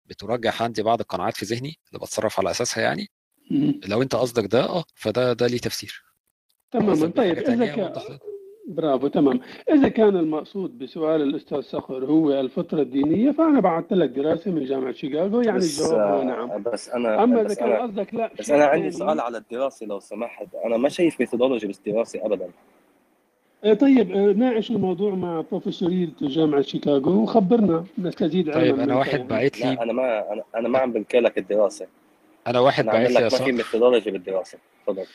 بترجح 0.06 0.64
عندي 0.64 0.84
بعض 0.84 1.00
القناعات 1.00 1.38
في 1.38 1.46
ذهني 1.46 1.80
اللي 1.88 2.00
بتصرف 2.00 2.40
على 2.40 2.52
أساسها 2.52 2.84
يعني 2.84 3.10
مم. 3.52 3.80
لو 3.88 4.02
أنت 4.02 4.16
قصدك 4.16 4.46
ده 4.52 4.64
آه 4.64 4.84
فده 4.96 5.34
ده 5.34 5.48
ليه 5.48 5.58
تفسير 5.58 6.04
تماما 6.72 7.06
بيه 7.06 7.14
طيب 7.14 7.38
إذا 7.38 7.66
برافو 8.68 9.08
تمام. 9.08 9.40
إذا 9.74 9.88
كان 9.90 10.18
المقصود 10.18 10.80
بسؤال 10.80 11.22
الأستاذ 11.22 11.62
صقر 11.62 12.06
هو 12.06 12.32
الفطرة 12.40 12.82
الدينية 12.82 13.32
فأنا 13.32 13.60
بعثت 13.60 13.94
لك 13.94 14.10
دراسة 14.10 14.52
من 14.52 14.66
جامعة 14.66 14.92
شيكاغو 14.92 15.42
يعني 15.42 15.58
بس 15.58 15.82
الجواب 15.82 16.00
هو 16.14 16.20
آه، 16.22 16.24
نعم 16.24 16.64
بس 16.64 16.90
أنا 16.90 17.24
أما 17.24 17.42
إذا 17.42 17.48
بس 17.48 17.56
كان 17.60 17.74
قصدك 17.74 18.14
لا 18.14 18.32
بس 18.40 18.52
أنا 18.52 18.66
عندي 18.66 18.92
سؤال 18.92 19.20
على 19.20 19.38
الدراسة 19.38 19.86
لو 19.86 20.00
سمحت. 20.00 20.48
أنا 20.66 20.78
ما 20.78 20.90
شايف 20.90 21.20
methodology 21.20 21.68
بالدراسه 21.68 22.26
ابدا. 22.26 22.50
آه، 23.64 23.74
طيب 23.74 24.12
آه، 24.12 24.34
ناقش 24.34 24.72
الموضوع 24.72 25.16
مع 25.16 25.44
بروفيسورية 25.52 26.10
جامعة 26.22 26.62
شيكاغو 26.62 27.24
وخبرنا. 27.24 27.86
نستزيد 27.98 28.54
طيب 28.54 28.58
علما 28.64 28.84
أنا 28.84 28.94
منك 28.96 28.98
واحد 28.98 29.28
باعت 29.28 29.60
لا 29.60 29.66
لي 29.66 29.82
أنا 29.82 29.94
ما 29.94 30.34
أنا, 30.34 30.44
أنا 30.56 30.68
ما 30.68 30.80
عم 30.80 30.92
بنكر 30.92 31.20
لك 31.20 31.38
الدراسة. 31.38 31.88
أنا 32.48 32.60
واحد 32.60 32.86
بقول 32.86 33.14
لي 33.14 33.22
ما 33.22 33.30
في 33.30 33.52
methodology 33.52 34.12
بالدراسة. 34.12 34.58
تفضل. 34.88 35.06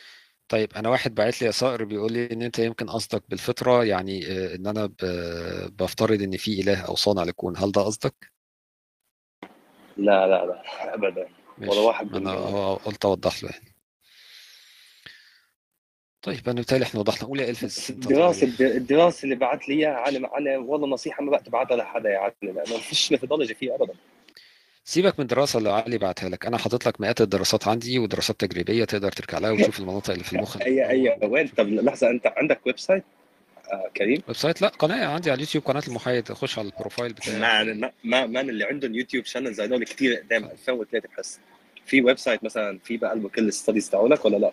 طيب 0.53 0.73
أنا 0.77 0.89
واحد 0.89 1.15
باعت 1.15 1.41
لي 1.41 1.47
يا 1.47 1.53
صقر 1.53 1.85
بيقول 1.85 2.13
لي 2.13 2.33
إن 2.33 2.43
أنت 2.43 2.59
يمكن 2.59 2.87
قصدك 2.91 3.23
بالفطرة 3.29 3.85
يعني 3.85 4.27
آه، 4.27 4.55
إن 4.55 4.67
أنا 4.67 4.91
بفترض 5.79 6.23
إن 6.23 6.37
في 6.37 6.61
إله 6.61 6.81
أو 6.81 6.95
صانع 6.95 7.23
للكون. 7.23 7.57
هل 7.57 7.73
ده 7.73 7.83
قصدك؟ 7.83 8.15
لا 9.97 10.27
لا 10.27 10.47
لا 10.47 10.63
ابدا. 10.95 11.29
ولا 11.59 11.81
واحد 11.81 12.15
أنا 12.17 12.75
قلت 12.75 13.05
أوضح 13.05 13.43
له 13.45 13.51
يعني. 13.51 13.75
طيب 16.23 16.41
أنا 16.49 16.55
بالتالي 16.57 16.85
إحنا 16.85 17.01
وضحنا. 17.01 17.29
قول 17.29 17.41
يا 17.41 17.51
الفز 17.51 17.91
أنت 17.91 18.05
الدراسة 18.07 18.47
ال- 18.47 18.63
الدراسة 18.77 19.25
اللي 19.25 19.35
بعت 19.35 19.69
لي 19.69 19.75
إياها 19.75 19.95
عالم 19.95 20.27
عالم 20.27 20.69
والله 20.69 20.87
نصيحة 20.89 21.23
ما 21.23 21.31
بقى 21.31 21.43
تبعتها 21.43 21.77
لحدا 21.77 22.11
يا 22.11 22.19
عالم 22.19 22.35
لأنه 22.43 22.73
ما 22.75 22.79
فيش 22.79 23.13
methodology 23.13 23.55
فيها 23.55 23.75
ابدا. 23.75 23.95
سيبك 24.85 25.19
من 25.19 25.23
الدراسه 25.23 25.59
اللي 25.59 25.71
علي 25.71 25.99
بعتها 25.99 26.29
لك. 26.29 26.47
أنا 26.47 26.59
حاطط 26.59 26.87
لك 26.89 27.01
مئات 27.01 27.21
الدراسات 27.21 27.69
عندي 27.69 27.99
ودراسات 27.99 28.41
تجريبية 28.41 28.85
تقدر 28.85 29.13
ترجع 29.13 29.39
لها 29.39 29.51
وتشوف 29.51 29.81
المناطق 29.81 30.11
اللي 30.11 30.25
في 30.25 30.33
المخ. 30.33 30.57
اي 30.57 30.89
اي 30.91 31.19
وين؟ 31.23 31.49
طب 31.49 31.69
لحظة 31.69 32.11
أنت 32.11 32.27
عندك 32.37 32.61
website؟ 32.67 33.05
آه 33.73 33.91
كريم؟ 33.97 34.23
website؟ 34.29 34.63
لا 34.63 34.69
قناة 34.69 35.07
عندي 35.07 35.31
على 35.31 35.37
اليوتيوب 35.37 35.65
قناة 35.65 35.83
المحايد. 35.89 36.33
خش 36.33 36.59
على 36.59 36.69
ال 36.69 36.74
profile 36.74 37.13
بتاعي. 37.13 37.39
ما 37.39 37.91
ما 38.05 38.27
ما 38.27 38.41
اللي 38.41 38.65
عندهم 38.65 38.95
يوتيوب 38.95 39.25
channels 39.25 39.61
هذول 39.61 39.85
كثير 39.85 40.15
قدام 40.17 40.45
2003 40.45 41.09
بحس 41.09 41.39
في 41.87 42.03
website 42.03 42.45
مثلا 42.45 42.79
في 42.85 42.97
بقلبه 42.97 43.29
كل 43.29 43.49
ال 43.49 43.54
studies 43.54 43.91
تاعولك 43.91 44.25
ولا 44.25 44.37
لا؟ 44.37 44.53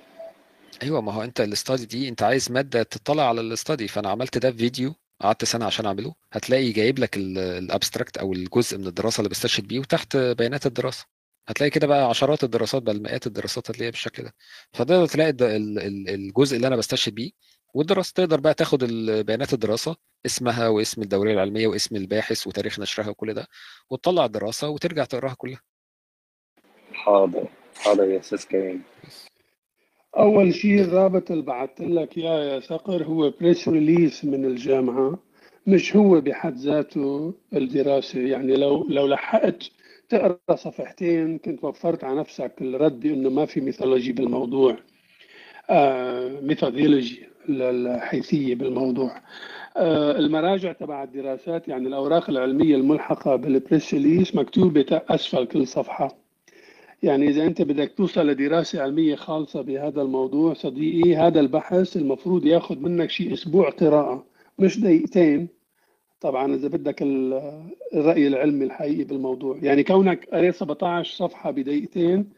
أيوه 0.84 1.02
ما 1.02 1.14
هو 1.14 1.24
أنت 1.24 1.42
ال 1.42 1.49
study 1.49 1.86
دي 1.86 2.10
أنت 2.10 2.24
عايز 2.24 2.52
مادة 2.52 2.84
تطلع 2.84 3.30
على 3.30 3.42
ال 3.42 3.49
study 3.49 3.88
فأنا 3.88 4.10
عملت 4.10 4.38
ده 4.38 4.52
في 4.52 4.58
فيديو. 4.58 4.96
قعدت 5.22 5.44
سنة 5.46 5.66
عشان 5.66 5.86
أعمله 5.86 6.16
هتلاقي 6.32 6.72
جايب 6.72 7.00
لك 7.00 7.18
ال 7.18 7.29
abstract 7.29 8.18
أو 8.18 8.34
الجزء 8.34 8.78
من 8.78 8.88
الدراسة 8.88 9.20
اللي 9.22 9.30
بستشهد 9.30 9.68
بيه 9.68 9.80
وتحت 9.80 10.18
بيانات 10.18 10.66
الدراسة. 10.66 11.06
هتلاقي 11.48 11.70
كده 11.70 11.88
بقى 11.88 12.10
عشرات 12.10 12.44
الدراسات 12.44 12.82
بل 12.84 13.02
مئات 13.02 13.28
الدراسات 13.28 13.70
هتلاقيها 13.72 13.92
بالشكل 13.92 14.24
ده. 14.24 14.34
فتقدر 14.74 15.06
تلاقي 15.08 15.30
الجزء 16.16 16.56
اللي 16.56 16.68
أنا 16.68 16.76
بستشهد 16.76 17.16
بيه. 17.16 17.32
والدراسة 17.74 18.14
تقدر 18.16 18.40
بقى 18.40 18.54
تاخد 18.54 18.84
بيانات 19.26 19.54
الدراسة 19.54 19.96
اسمها 20.26 20.68
واسم 20.68 21.02
الدورية 21.02 21.34
العلمية 21.34 21.68
واسم 21.68 21.96
الباحث 21.96 22.48
وتاريخ 22.48 22.80
نشرها 22.80 23.10
وكل 23.10 23.34
ده 23.34 23.48
وتطلع 23.90 24.26
الدراسة 24.26 24.70
وترجع 24.70 25.06
تقراها 25.06 25.34
كلها. 25.34 25.62
حاضر 26.94 27.48
حاضر 27.76 28.04
يا 28.12 28.20
أستاذ 28.20 28.44
كريم. 28.44 28.84
أول 30.18 30.54
شيء 30.54 30.82
الرابط 30.82 31.32
اللي 31.32 31.44
بعثت 31.44 31.82
لك 31.82 32.18
إياه 32.18 32.44
يا 32.54 32.60
صقر 32.60 33.04
هو 33.04 33.30
بريس 33.42 33.68
ريليس 33.68 34.26
من 34.26 34.46
الجامعة 34.46 35.20
مش 35.68 35.96
هو 35.96 36.22
بحد 36.22 36.56
ذاته 36.58 37.34
الدراسة. 37.54 38.20
يعني 38.20 38.56
لو 38.56 38.88
لو 38.90 39.08
لحقت 39.08 39.64
تقرأ 40.10 40.40
صفحتين 40.56 41.38
كنت 41.38 41.64
وفرت 41.64 42.04
على 42.04 42.20
نفسك 42.20 42.52
الرد 42.62 43.00
بأنه 43.00 43.30
ما 43.30 43.46
في 43.46 43.62
methodology 43.62 44.12
بالموضوع. 44.12 44.78
آه 45.70 46.42
methodology 46.42 47.30
الحيثية 47.50 48.56
بالموضوع. 48.56 49.22
آه 49.78 50.12
المراجع 50.20 50.72
تبع 50.72 51.04
الدراسات 51.04 51.68
يعني 51.68 51.88
الأوراق 51.88 52.30
العلمية 52.30 52.76
الملحقة 52.76 53.36
بال 53.36 53.52
press 53.52 53.94
release 53.94 54.36
مكتوبة 54.36 55.02
أسفل 55.10 55.46
كل 55.46 55.68
صفحة. 55.68 56.29
يعني 57.04 57.28
إذا 57.28 57.44
أنت 57.44 57.62
بدك 57.62 57.92
توصل 57.98 58.28
لدراسة 58.28 58.82
علمية 58.82 59.16
خالصة 59.16 59.62
بهذا 59.62 60.02
الموضوع 60.02 60.54
صديقي 60.54 61.16
هذا 61.16 61.40
البحث 61.40 61.98
المفروض 61.98 62.46
ياخذ 62.46 62.80
منك 62.80 63.10
شيء 63.10 63.34
أسبوع 63.34 63.70
قراءة 63.70 64.26
مش 64.60 64.80
دقيقتين. 64.80 65.48
طبعا 66.22 66.56
إذا 66.56 66.68
بدك 66.68 67.02
ال- 67.02 67.64
الرأي 67.94 68.28
العلمي 68.28 68.66
الحقيقي 68.66 69.04
بالموضوع. 69.04 69.58
يعني 69.62 69.84
كونك 69.84 70.26
قريت 70.34 70.56
17 70.56 71.16
صفحة 71.16 71.52
بدقيقتين 71.52 72.30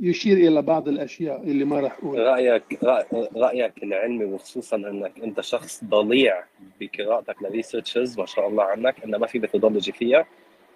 يشير 0.00 0.36
إلى 0.36 0.62
بعض 0.62 0.88
الأشياء 0.88 1.42
اللي 1.42 1.64
ما 1.64 1.80
راح 1.80 1.98
أقولها 1.98 2.24
رايك 2.34 2.62
رأ- 2.84 3.36
رأيك 3.36 3.82
العلمي 3.82 4.24
وخصوصا 4.24 4.76
إنك 4.76 5.12
أنت 5.24 5.40
شخص 5.40 5.84
ضليع 5.84 6.44
بقراءتك 6.80 7.42
ل 7.42 7.49
researches 7.49 8.18
ما 8.18 8.26
شاء 8.26 8.48
الله 8.48 8.62
عنك 8.64 9.04
انه 9.04 9.18
ما 9.18 9.26
في 9.26 9.38
methodology 9.38 9.92
فيها. 9.92 10.26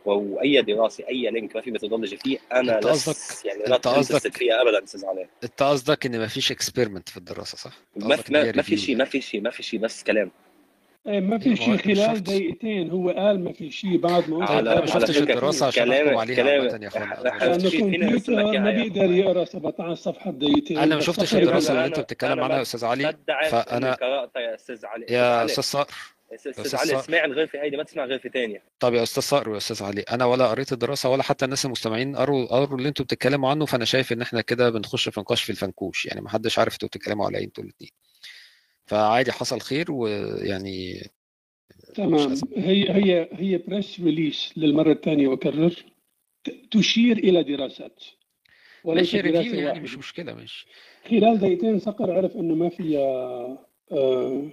وأي 0.04 0.62
دراسة 0.62 1.08
أي 1.08 1.30
link 1.30 1.56
ما 1.56 1.62
في 1.62 1.70
methodology 1.70 2.16
فيه 2.16 2.38
أنا 2.52 2.76
أنت 2.76 2.86
لست 2.86 3.08
قصدك 3.08 3.46
يعني 3.46 3.64
interested 3.64 3.88
قصدك 3.88 4.36
فيها 4.36 4.62
ابدا 4.62 4.84
أستاذ 4.84 5.06
علي. 5.06 5.26
أنت 5.44 5.62
قصدك 5.62 6.06
إن 6.06 6.20
مفيش 6.24 6.52
experiment 6.52 7.08
في 7.08 7.16
الدراسة 7.16 7.56
صح؟ 7.58 7.72
ما 7.96 8.16
في 8.16 8.32
ما, 8.32 8.52
ما 8.52 8.62
في 8.62 8.76
شيء 8.76 8.94
ما 8.96 8.98
يعني. 8.98 9.10
في 9.10 9.20
شيء 9.20 9.40
ما 9.40 9.50
في 9.50 9.62
شيء 9.62 9.80
بس 9.80 10.02
كلام. 10.02 10.30
إيه 11.06 11.20
ما 11.20 11.38
في 11.38 11.48
ما 11.50 11.54
هو 11.60 11.64
شيء 11.76 11.76
خلال 11.76 12.22
دقيقتين 12.22 12.90
هو 12.90 13.10
قال 13.10 13.44
ما 13.44 13.52
في 13.52 13.70
شيء 13.70 13.98
بعد 13.98 14.30
ما 14.30 14.46
طيب 14.46 14.48
وصل 14.48 14.52
أنا 14.58 14.70
على 14.70 14.74
ما 14.74 14.76
على 14.76 14.86
شفتش 14.86 15.18
الدراسة 15.18 15.66
عشان 15.66 15.84
كلام 15.84 16.06
أحكم 16.06 16.18
عليها 16.18 16.36
كلام 16.36 16.60
عامة 16.68 16.82
يا 16.82 16.88
اخوانا 16.88 17.20
أنا 17.44 17.56
ما 17.56 17.70
كمبيوتر 17.70 18.32
ما 18.32 18.70
يا 18.70 18.82
بيقدر 18.82 19.10
يقرأ 19.10 19.44
17 19.44 19.94
صفحة 19.94 20.30
بدقيقتين 20.30 20.78
أنا 20.78 20.94
ما 20.94 21.00
شفتش 21.00 21.32
يا 21.32 21.38
الدراسة 21.38 21.72
اللي 21.72 21.86
أنت 21.86 22.00
بتتكلم 22.00 22.40
عنها 22.40 22.48
يا 22.48 22.56
ما 22.56 22.62
أستاذ 22.62 22.84
علي 22.84 23.16
فأنا 23.50 23.94
قرأتها 23.94 24.40
يا 24.42 24.54
أستاذ 24.54 24.86
علي. 24.86 25.06
يا 25.10 25.44
أستاذ 25.44 25.62
صقر. 25.64 25.94
أستاذ 26.34 26.52
أستاذ 26.60 26.76
علي 26.80 26.98
اسمع 27.00 27.24
الغرفه 27.24 27.62
هيدي 27.62 27.76
ما 27.76 27.82
تسمع 27.82 28.04
غرفه 28.04 28.28
ثانية 28.28 28.62
طب 28.80 28.94
يا 28.94 29.02
أستاذ 29.02 29.22
صقر 29.22 29.48
ويا 29.48 29.56
أستاذ 29.56 29.82
علي 29.82 30.00
أنا 30.02 30.24
ولا 30.24 30.46
قريت 30.48 30.72
الدراسة 30.72 31.08
ولا 31.08 31.22
حتى 31.22 31.44
الناس 31.44 31.64
المستمعين 31.64 32.16
قروا 32.16 32.46
قروا 32.46 32.78
اللي 32.78 32.88
أنتوا 32.88 33.04
بتتكلموا 33.04 33.50
عنه 33.50 33.66
فأنا 33.66 33.84
شايف 33.84 34.12
إن 34.12 34.22
إحنا 34.22 34.40
كده 34.40 34.70
بنخش 34.70 35.08
في 35.08 35.20
نقاش 35.20 35.42
في 35.42 35.50
الفنكوش 35.50 36.06
يعني 36.06 36.20
ما 36.20 36.28
حدش 36.28 36.58
عارف 36.58 36.72
أنتوا 36.72 36.88
بتتكلموا 36.88 37.26
على 37.26 37.38
إيه 37.38 37.44
أنتوا 37.44 37.64
الاثنين 37.64 37.90
فعادي 38.86 39.32
حصل 39.32 39.60
خير 39.60 39.92
ويعني 39.92 41.10
تمام. 41.94 42.34
هي 42.56 42.90
هي 42.90 43.28
هي 43.32 43.58
press 43.58 44.00
release 44.00 44.52
للمرة 44.56 44.92
الثانية 44.92 45.28
وأكرر. 45.28 45.84
ت- 46.44 46.50
تشير 46.70 47.18
إلى 47.18 47.42
دراسات. 47.42 48.02
review 48.86 49.22
دراسة 49.22 49.56
يعني 49.56 49.80
مش 49.80 49.98
مشكلة 49.98 50.34
ماشي. 50.34 50.66
خلال 51.10 51.38
دقيقتين 51.38 51.78
صقر 51.78 52.12
عرف 52.12 52.36
إنه 52.36 52.54
ما 52.54 52.68
فيها 52.68 53.00
آه، 53.92 54.50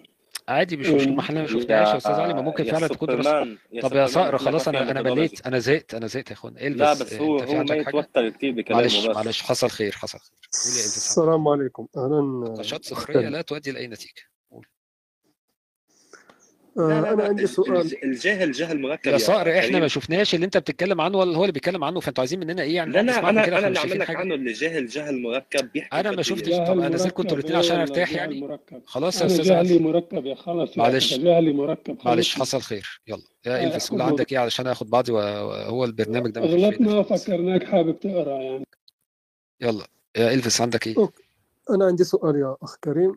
عادي 0.48 0.78
مش 0.78 0.88
مشكله 0.88 1.14
ما 1.14 1.20
إحنا 1.22 1.42
ما 1.42 1.48
شفناهاش 1.48 1.88
يا 1.88 1.98
أستاذ 1.98 2.12
علي 2.12 2.34
ما 2.34 2.42
ممكن 2.42 2.64
فعلا 2.64 2.88
تكون 2.88 3.08
دراسه 3.10 3.58
طب 3.82 3.94
يا 3.94 4.08
صقر 4.08 4.38
خلاص 4.38 4.68
أنا 4.68 4.92
أنا 4.92 5.02
مليت 5.02 5.48
أنا 5.48 5.60
زهقت 5.60 5.94
أنا 5.94 6.08
زهقت 6.08 6.28
يا 6.30 6.34
أخوان. 6.34 6.54
لا 6.54 6.68
البس 6.68 7.02
بس 7.02 7.14
هو 7.14 7.40
أنت 7.40 7.50
في 7.50 7.56
هو 7.56 7.60
عندك 7.60 7.72
ما 7.72 7.82
يتوتر 7.82 8.30
كثير 8.30 8.52
بكلامه 8.52 8.82
معلش 8.82 9.08
بس. 9.08 9.16
معلش 9.16 9.42
حصل 9.42 9.70
خير 9.70 9.92
حصل 9.92 10.20
خير. 10.20 10.30
قول 10.64 10.74
يا 10.74 10.84
البس 10.84 10.98
عندك 10.98 10.98
السلام 10.98 11.48
عليكم. 11.48 11.88
أهلا 11.98 12.22
نقاشات 12.22 12.86
صخريه 12.86 13.30
لا 13.30 13.42
تؤدي 13.42 13.72
لاي 13.72 13.88
نتيجة. 13.88 14.22
لا 16.78 16.84
آه، 16.98 17.02
لا 17.02 17.14
أنا 17.14 17.24
عندي 17.24 17.48
سؤال. 17.48 17.78
الج- 17.82 17.96
الجهل 18.04 18.52
جهل 18.52 18.82
مركب 18.82 19.08
يا 19.08 19.12
يا 19.12 19.18
صقر 19.18 19.60
إحنا 19.60 19.80
ما 19.80 19.88
شفناش 19.88 20.36
اللي 20.36 20.46
أنت 20.46 20.58
بتتكلم 20.58 21.02
عنه 21.02 21.18
ولا 21.18 21.38
هو 21.38 21.42
اللي 21.44 21.52
بيتكلم 21.52 21.84
عنه 21.84 22.00
فأنتوا 22.00 22.22
عايزين 22.22 22.40
مننا 22.40 22.62
إيه 22.62 22.76
يعني؟ 22.76 22.92
لا 22.92 23.02
لا 23.02 23.30
أنا 23.30 23.30
أنا 23.58 23.68
اللي 23.68 23.80
لك 23.96 24.10
عنه 24.16 24.36
الجهل 24.36 24.88
جهل 24.88 25.22
مركب 25.22 25.72
بيحكي 25.72 26.00
أنا 26.00 26.10
ما 26.10 26.16
بجديه 26.16 26.22
شفتش. 26.24 26.50
طب 26.54 26.78
جهل 26.80 26.84
انزلكم 26.84 27.22
أنتوا 27.24 27.38
مركب 27.38 27.40
الاثنين 27.40 27.56
عشان 27.58 27.80
أرتاح 27.80 28.10
جهل 28.10 28.18
يعني. 28.18 28.42
مركب 28.42 28.82
خلاص 28.86 29.22
يا 29.22 29.26
أستاذ 29.26 29.46
جهلي 29.46 29.80
مركب 29.80 30.26
يا 30.26 30.34
أخي 30.34 30.68
معلش. 30.78 31.14
جهلي 31.14 31.54
مركب 31.54 31.98
معلش 32.06 32.36
حصل 32.40 32.62
خير. 32.62 33.02
يلا. 33.08 33.22
يا 33.46 33.64
آه، 33.64 33.64
الفس 33.68 33.90
قول 33.90 34.02
عندك 34.02 34.32
إيه 34.32 34.40
علشان 34.40 34.68
آخد 34.68 34.90
بعضي 34.90 35.12
وهو 35.12 35.86
البرنامج 35.86 36.32
ده 36.32 36.42
غلطنا 36.42 37.04
فكرناك 37.04 37.64
حابب 37.64 38.00
تقرأ 38.00 38.42
يعني. 38.42 38.66
يلا. 39.62 39.88
يا 40.18 40.34
الفس 40.34 40.62
عندك 40.62 40.88
إيه؟ 40.88 40.98
أوكي. 40.98 41.24
أنا 41.70 41.86
عندي 41.86 42.04
سؤال 42.04 42.36
يا 42.36 42.56
أخ 42.64 42.76
كريم. 42.84 43.16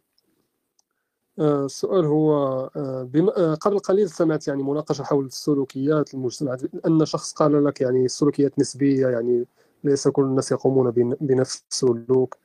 السؤال 1.39 2.05
هو 2.05 2.33
آه، 2.77 3.09
آه، 3.37 3.55
قبل 3.55 3.79
قليل 3.79 4.11
سمعت 4.11 4.49
يعني 4.49 4.63
مناقشة 4.63 5.03
حول 5.05 5.25
السلوكيات 5.25 6.15
المجتمعات 6.15 6.63
أن 6.87 7.05
شخص 7.05 7.33
قال 7.33 7.65
لك 7.65 7.81
يعني 7.81 8.05
السلوكيات 8.05 8.59
نسبية 8.59 9.07
يعني 9.09 9.47
ليس 9.85 10.09
كل 10.09 10.23
الناس 10.23 10.53
يقومون 10.53 10.91
بن- 10.91 11.17
بنفس 11.21 11.65
السلوك. 11.71 12.37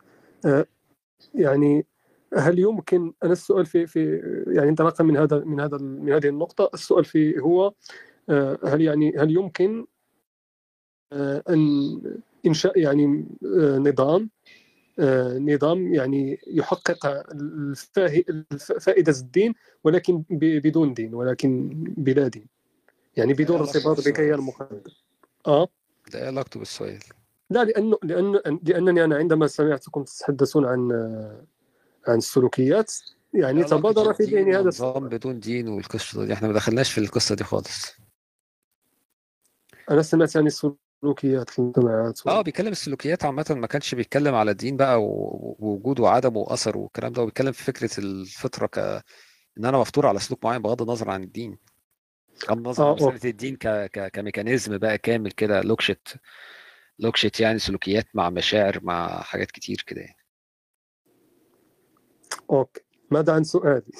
آه، 0.45 0.65
يعني 1.33 1.85
هل 2.37 2.59
يمكن 2.59 3.13
أنا 3.23 3.31
السؤال 3.31 3.65
في 3.65 3.87
في 3.87 4.21
يعني 4.47 4.69
انطلاقا 4.69 5.03
من 5.03 5.17
هذا 5.17 5.39
من 5.39 5.59
هذا 5.59 5.77
من 5.77 6.13
هذه 6.13 6.27
النقطة. 6.27 6.69
السؤال 6.73 7.05
في 7.05 7.39
هو 7.39 7.73
آه، 8.29 8.59
هل 8.63 8.81
يعني 8.81 9.17
هل 9.17 9.31
يمكن 9.31 9.85
آه، 11.13 11.43
أن 11.49 12.01
إنشاء 12.45 12.79
يعني 12.79 13.25
آه، 13.45 13.77
نظام 13.77 14.21
آه، 14.21 14.64
نظام 15.39 15.93
يعني 15.93 16.39
يحقق 16.47 17.25
فائدة 18.79 19.11
الدين 19.19 19.53
ولكن 19.83 20.23
بدون 20.29 20.93
دين 20.93 21.13
ولكن 21.13 21.69
بلا 21.97 22.27
دين. 22.27 22.47
يعني 23.17 23.33
بدون 23.33 23.57
إيه 23.57 23.63
علاقة 23.63 23.77
ارتباط؟ 23.77 24.07
بكيان 24.07 24.39
مقدس 24.39 25.03
آه؟ 25.47 25.67
ده 26.13 26.19
إيه 26.21 26.27
علاقته 26.27 26.59
بالسؤال؟ 26.59 26.99
لا 27.49 27.63
لأنه 27.63 27.97
لأن 28.03 28.59
لأنني 28.63 29.03
أنا 29.03 29.15
عندما 29.15 29.47
سمعتكم 29.47 30.03
تتحدثون 30.03 30.65
عن 30.65 30.91
عن 32.07 32.17
السلوكيات 32.17 32.93
يعني 33.33 33.59
إيه 33.59 33.65
تبادر 33.67 34.13
في 34.13 34.23
ذهني 34.23 34.57
هذا 34.57 34.69
السؤال. 34.69 35.07
بدون 35.07 35.39
دين 35.39 35.67
والقصة 35.67 36.25
دي. 36.25 36.33
إحنا 36.33 36.47
ما 36.47 36.53
دخلناش 36.53 36.91
في 36.91 36.97
القصة 36.97 37.35
دي 37.35 37.43
خالص. 37.43 37.93
أنا 39.91 40.01
سمعت 40.01 40.37
عن 40.37 40.47
السلوكيات 40.47 40.84
في 41.03 41.59
المجتمعات 41.59 42.27
و... 42.27 42.29
آه 42.29 42.41
بيتكلم 42.41 42.67
السلوكيات 42.71 43.25
عامة 43.25 43.45
ما 43.49 43.67
كانش 43.67 43.95
بيتكلم 43.95 44.35
على 44.35 44.51
الدين 44.51 44.77
بقى 44.77 45.03
و- 45.03 45.55
ووجوده 45.59 46.03
وعدمه 46.03 46.37
وأثره 46.39 46.77
والكلام 46.77 47.13
ده 47.13 47.21
وبيتكلم 47.21 47.51
في 47.51 47.63
فكرة 47.63 47.99
الفطرة 47.99 48.67
ك 48.67 48.77
إن 49.57 49.65
أنا 49.65 49.77
مفطور 49.77 50.07
على 50.07 50.19
سلوك 50.19 50.45
معين 50.45 50.61
بغض 50.61 50.81
النظر 50.81 51.09
عن 51.09 51.23
الدين 51.23 51.57
بغض 52.47 52.57
النظر 52.57 52.83
آه 52.83 52.89
عن 52.89 52.95
مسألة. 52.95 53.19
الدين 53.29 53.55
ك... 53.55 53.67
ك... 53.67 54.11
كميكانيزم 54.11 54.77
بقى 54.77 54.97
كامل 54.97 55.31
كده 55.31 55.61
لوكشت 55.61 56.17
لوكشت 56.99 57.39
يعني 57.39 57.59
سلوكيات 57.59 58.05
مع 58.13 58.29
مشاعر 58.29 58.79
مع 58.83 59.21
حاجات 59.21 59.51
كتير 59.51 59.83
كده 59.87 60.01
يعني 60.01 60.17
okay 62.49 62.81
ماذا 63.11 63.33
عن 63.33 63.43
سؤالي؟ 63.43 63.91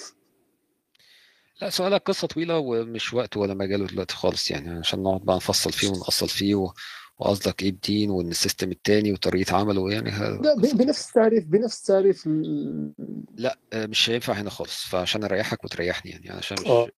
لا 1.62 1.70
سؤالك 1.70 2.02
قصة 2.02 2.28
طويلة 2.28 2.58
ومش 2.58 3.14
وقت 3.14 3.38
ولا 3.38 3.54
مجاله 3.54 3.88
دلوقتي 3.88 4.16
خالص 4.16 4.52
يعني 4.52 4.70
عشان 4.70 5.04
نقعد 5.04 5.22
بقى 5.22 5.36
نفصل 5.36 5.72
فيه 5.72 5.88
ونقصل 5.88 6.30
فيه 6.30 6.56
و... 6.56 6.74
وقصدك 7.18 7.64
إيه 7.64 7.72
بدين 7.72 8.10
وإن 8.10 8.28
ال 8.28 8.34
system 8.34 8.72
التاني 8.72 9.12
وطريقة 9.12 9.58
عمله 9.58 9.92
يعني 9.92 10.10
لا 10.42 10.56
بنفس 10.74 11.08
التعريف 11.10 11.46
بنفس 11.46 11.82
التعريف 11.82 12.28
ال- 12.28 12.94
لا 13.36 13.58
آه، 13.74 13.86
مش 13.86 14.10
هينفع 14.10 14.34
هنا 14.34 14.50
خالص 14.50 14.86
فعشان 14.86 15.24
أريحك 15.24 15.64
وتريحني 15.64 16.12
يعني 16.12 16.30
عشان 16.30 16.58
مش 16.62 16.68
آه 16.68 16.90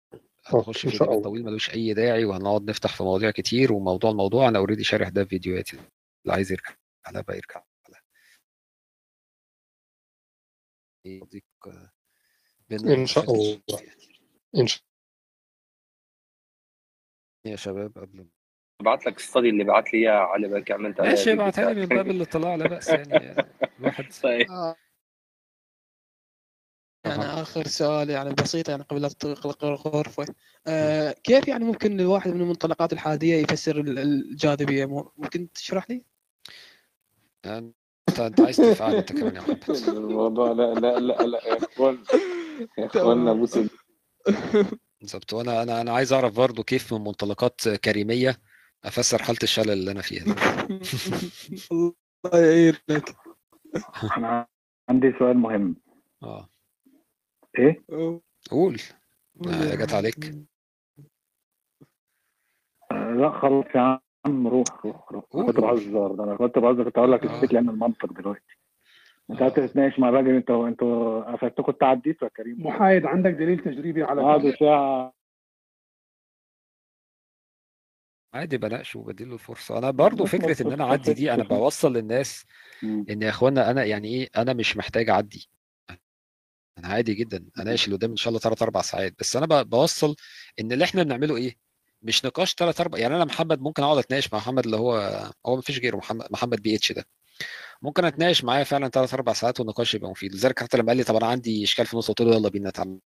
هنخش 0.46 0.86
okay 0.86 0.98
في 0.98 1.04
الله. 1.04 1.22
طويل 1.22 1.44
ملوش 1.44 1.70
أي 1.74 1.94
داعي 1.94 2.26
وهنقعد 2.26 2.70
نفتح 2.70 2.96
في 2.96 3.04
مواضيع 3.04 3.32
كتير 3.32 3.74
وموضوع 3.74 4.12
الموضوع 4.12 4.48
أنا 4.48 4.60
already 4.60 4.84
شارح 4.84 5.10
ده 5.10 5.24
في 5.24 5.30
فيديوهاتي 5.30 5.78
اللي 5.78 6.34
عايز 6.34 6.52
يرجع 6.52 6.76
على 7.06 7.24
بقى 7.24 7.36
يرجع 7.38 7.64
على. 7.88 7.96
آه، 12.90 12.94
إن 12.94 13.06
شاء 13.06 13.24
الله. 13.34 13.62
إن 14.56 14.68
شاء 14.68 14.82
يا 17.46 17.56
شباب 17.56 17.98
قبل 17.98 18.18
ما- 18.18 18.28
بعت 18.84 19.06
لك 19.06 19.18
الستادي 19.18 19.50
اللي 19.50 19.64
بعت 19.64 19.94
لي 19.94 20.00
اياها 20.00 20.20
علي 20.20 20.48
بالك 20.48 20.72
عملت 20.72 21.00
عليها 21.00 21.12
ماشي 21.12 21.24
فيديو 21.24 21.42
ابعتها 21.42 21.74
لي 21.74 21.80
من. 21.82 21.86
باب 21.86 22.08
الاطلاع 22.10 22.56
لا 22.56 22.66
بأس 22.66 22.90
يعني 22.90 23.36
الواحد 23.80 24.06
طيب 24.24 24.50
آه، 24.50 24.76
يعني 27.06 27.24
أها. 27.24 27.42
آخر 27.42 27.68
سؤال 27.68 28.10
يعني 28.10 28.34
بسيط 28.34 28.70
يعني 28.70 28.84
قبل 28.84 29.02
لا 29.02 29.08
تغلق 29.10 29.64
الغرفة 29.66 30.26
آه 30.68 31.12
كيف 31.12 31.48
يعني 31.48 31.64
ممكن 31.66 32.00
الواحد 32.00 32.32
من 32.32 32.42
المنطلقات 32.42 32.94
الحادية 32.94 33.36
يفسر 33.36 33.80
ال- 33.80 34.00
الجاذبية 34.00 34.86
مو- 34.86 35.12
ممكن 35.18 35.52
تشرح 35.52 35.90
لي؟ 35.90 36.04
انت 37.46 38.20
أنت 38.20 38.42
عايز 38.42 38.58
تفعل 38.58 38.96
أنت 38.96 39.12
كمان 39.14 39.36
يا 39.36 39.42
محمد 39.42 39.70
الموضوع 39.98 40.52
لا 40.52 40.74
لا 40.74 41.00
لا 41.00 41.26
لا 41.28 41.48
يا 41.48 41.58
اخوان 41.58 41.98
يا 42.78 42.86
اخوانا 42.86 43.34
تمام. 43.34 43.70
بالظبط. 45.02 45.34
وأنا 45.34 45.64
أنا 45.64 45.82
أنا 45.82 45.92
عايز 45.92 46.14
اعرف 46.14 46.36
برضو 46.38 46.64
كيف 46.64 46.94
من 46.94 47.02
منطلقات 47.04 47.70
كريمية 47.70 48.38
افسر 48.86 49.24
حالة 49.24 49.40
الشلل 49.44 49.70
اللي 49.70 49.92
أنا 49.92 50.02
فيها 50.02 50.26
الله 51.72 51.94
يعينك. 52.34 53.16
أنا 54.18 54.48
عندي 54.90 55.14
سؤال 55.20 55.38
مهم. 55.38 55.76
آه. 56.24 56.50
إيه؟ 57.60 57.84
قول. 58.52 58.82
آه، 59.48 59.76
جت 59.76 59.94
عليك. 59.94 60.36
آه، 62.92 63.12
لا 63.14 63.40
خلاص 63.42 63.66
يا 63.76 64.00
عم 64.26 64.48
روح 64.48 64.86
روح 64.86 65.12
روح. 65.12 65.26
كنت. 65.26 65.60
بهزر. 65.60 66.16
ده 66.16 66.24
أنا 66.24 66.36
كنت 66.36 66.60
بهزر. 66.60 66.84
كنت 66.84 66.98
هقول 66.98 67.12
لك 67.12 67.26
آه. 67.26 67.38
اثبت 67.38 67.54
لي 67.54 67.60
المنطق 67.60 68.14
دلوقتي. 68.14 68.57
أنت 69.32 69.42
آه. 69.42 69.46
هتتناقش 69.46 70.00
مع 70.00 70.10
الراجل 70.10 70.36
أنت 70.36 70.50
أنتوا 70.50 71.34
أفدتكم 71.36 71.72
التعديت 71.72 72.22
يا 72.22 72.28
كريم. 72.28 72.68
محايد 72.68 73.06
عندك 73.06 73.32
دليل 73.32 73.60
تجريبي 73.60 74.04
على 74.04 74.22
قعدوا 74.22 74.52
ساعة 74.60 75.14
عادي 78.34 78.58
بناقشه 78.58 79.00
وبديله 79.00 79.34
الفرصة. 79.34 79.78
أنا 79.78 79.92
برضو 79.92 80.26
فكرة 80.26 80.68
إن 80.68 80.72
أنا 80.72 80.84
أعدي 80.84 81.14
دي 81.14 81.34
أنا. 81.34 81.44
بوصل 81.44 81.94
للناس. 81.94 82.46
إن 82.84 83.22
يا 83.22 83.30
إخوانا 83.30 83.72
أنا 83.72 83.84
يعني 83.86 84.08
إيه 84.08 84.30
أنا 84.38 84.54
مش 84.54 84.78
محتاج 84.78 85.10
أعدي. 85.10 85.50
أنا 86.78 86.88
عادي 86.88 87.14
جدا. 87.14 87.46
اناقش 87.60 87.86
اللي 87.86 87.96
قدام 87.96 88.10
إن 88.10 88.16
شاء 88.16 88.30
الله 88.30 88.40
ثلاث 88.40 88.62
أربع 88.62 88.82
ساعات. 88.82 89.16
بس 89.20 89.36
أنا 89.36 89.46
ب- 89.46 89.70
بوصل 89.70 90.16
إن 90.60 90.72
اللي 90.72 90.84
إحنا 90.84 91.04
بنعمله 91.04 91.36
إيه؟ 91.38 91.56
مش 92.02 92.26
نقاش 92.26 92.54
ثلاث 92.56 92.82
أربع. 92.82 92.98
يعني 93.00 93.16
أنا 93.16 93.26
محمد 93.26 93.62
ممكن 93.62 93.84
أقعد 93.84 93.98
أتناقش 93.98 94.34
مع 94.34 94.40
محمد 94.40 94.66
اللي 94.66 94.78
هو 94.78 94.94
هو 95.46 95.56
ما 95.56 95.62
فيش 95.62 95.80
غيره 95.80 95.98
محمد 95.98 96.28
محمد 96.32 96.62
بي 96.62 96.76
إتش 96.76 96.92
ده. 96.92 97.06
ممكن 97.82 98.06
اتناقش 98.06 98.44
معاه 98.44 98.64
فعلا 98.64 98.88
ثلاث 98.90 99.14
أربع 99.14 99.34
ساعات 99.34 99.60
والنقاش 99.60 99.94
يبقى 99.96 100.10
مفيد. 100.12 100.36
لذلك 100.36 100.60
حتى 100.64 100.78
لما 100.78 100.88
قال 100.88 100.98
لي 100.98 101.04
طب 101.04 101.16
أنا 101.16 101.28
عندي 101.28 101.64
إشكال 101.64 101.86
في 101.86 101.94
النص 101.94 102.08
قلت 102.08 102.22
له 102.22 102.36
يلا 102.36 102.50
بينا 102.50 102.70
نتعامل 102.70 103.00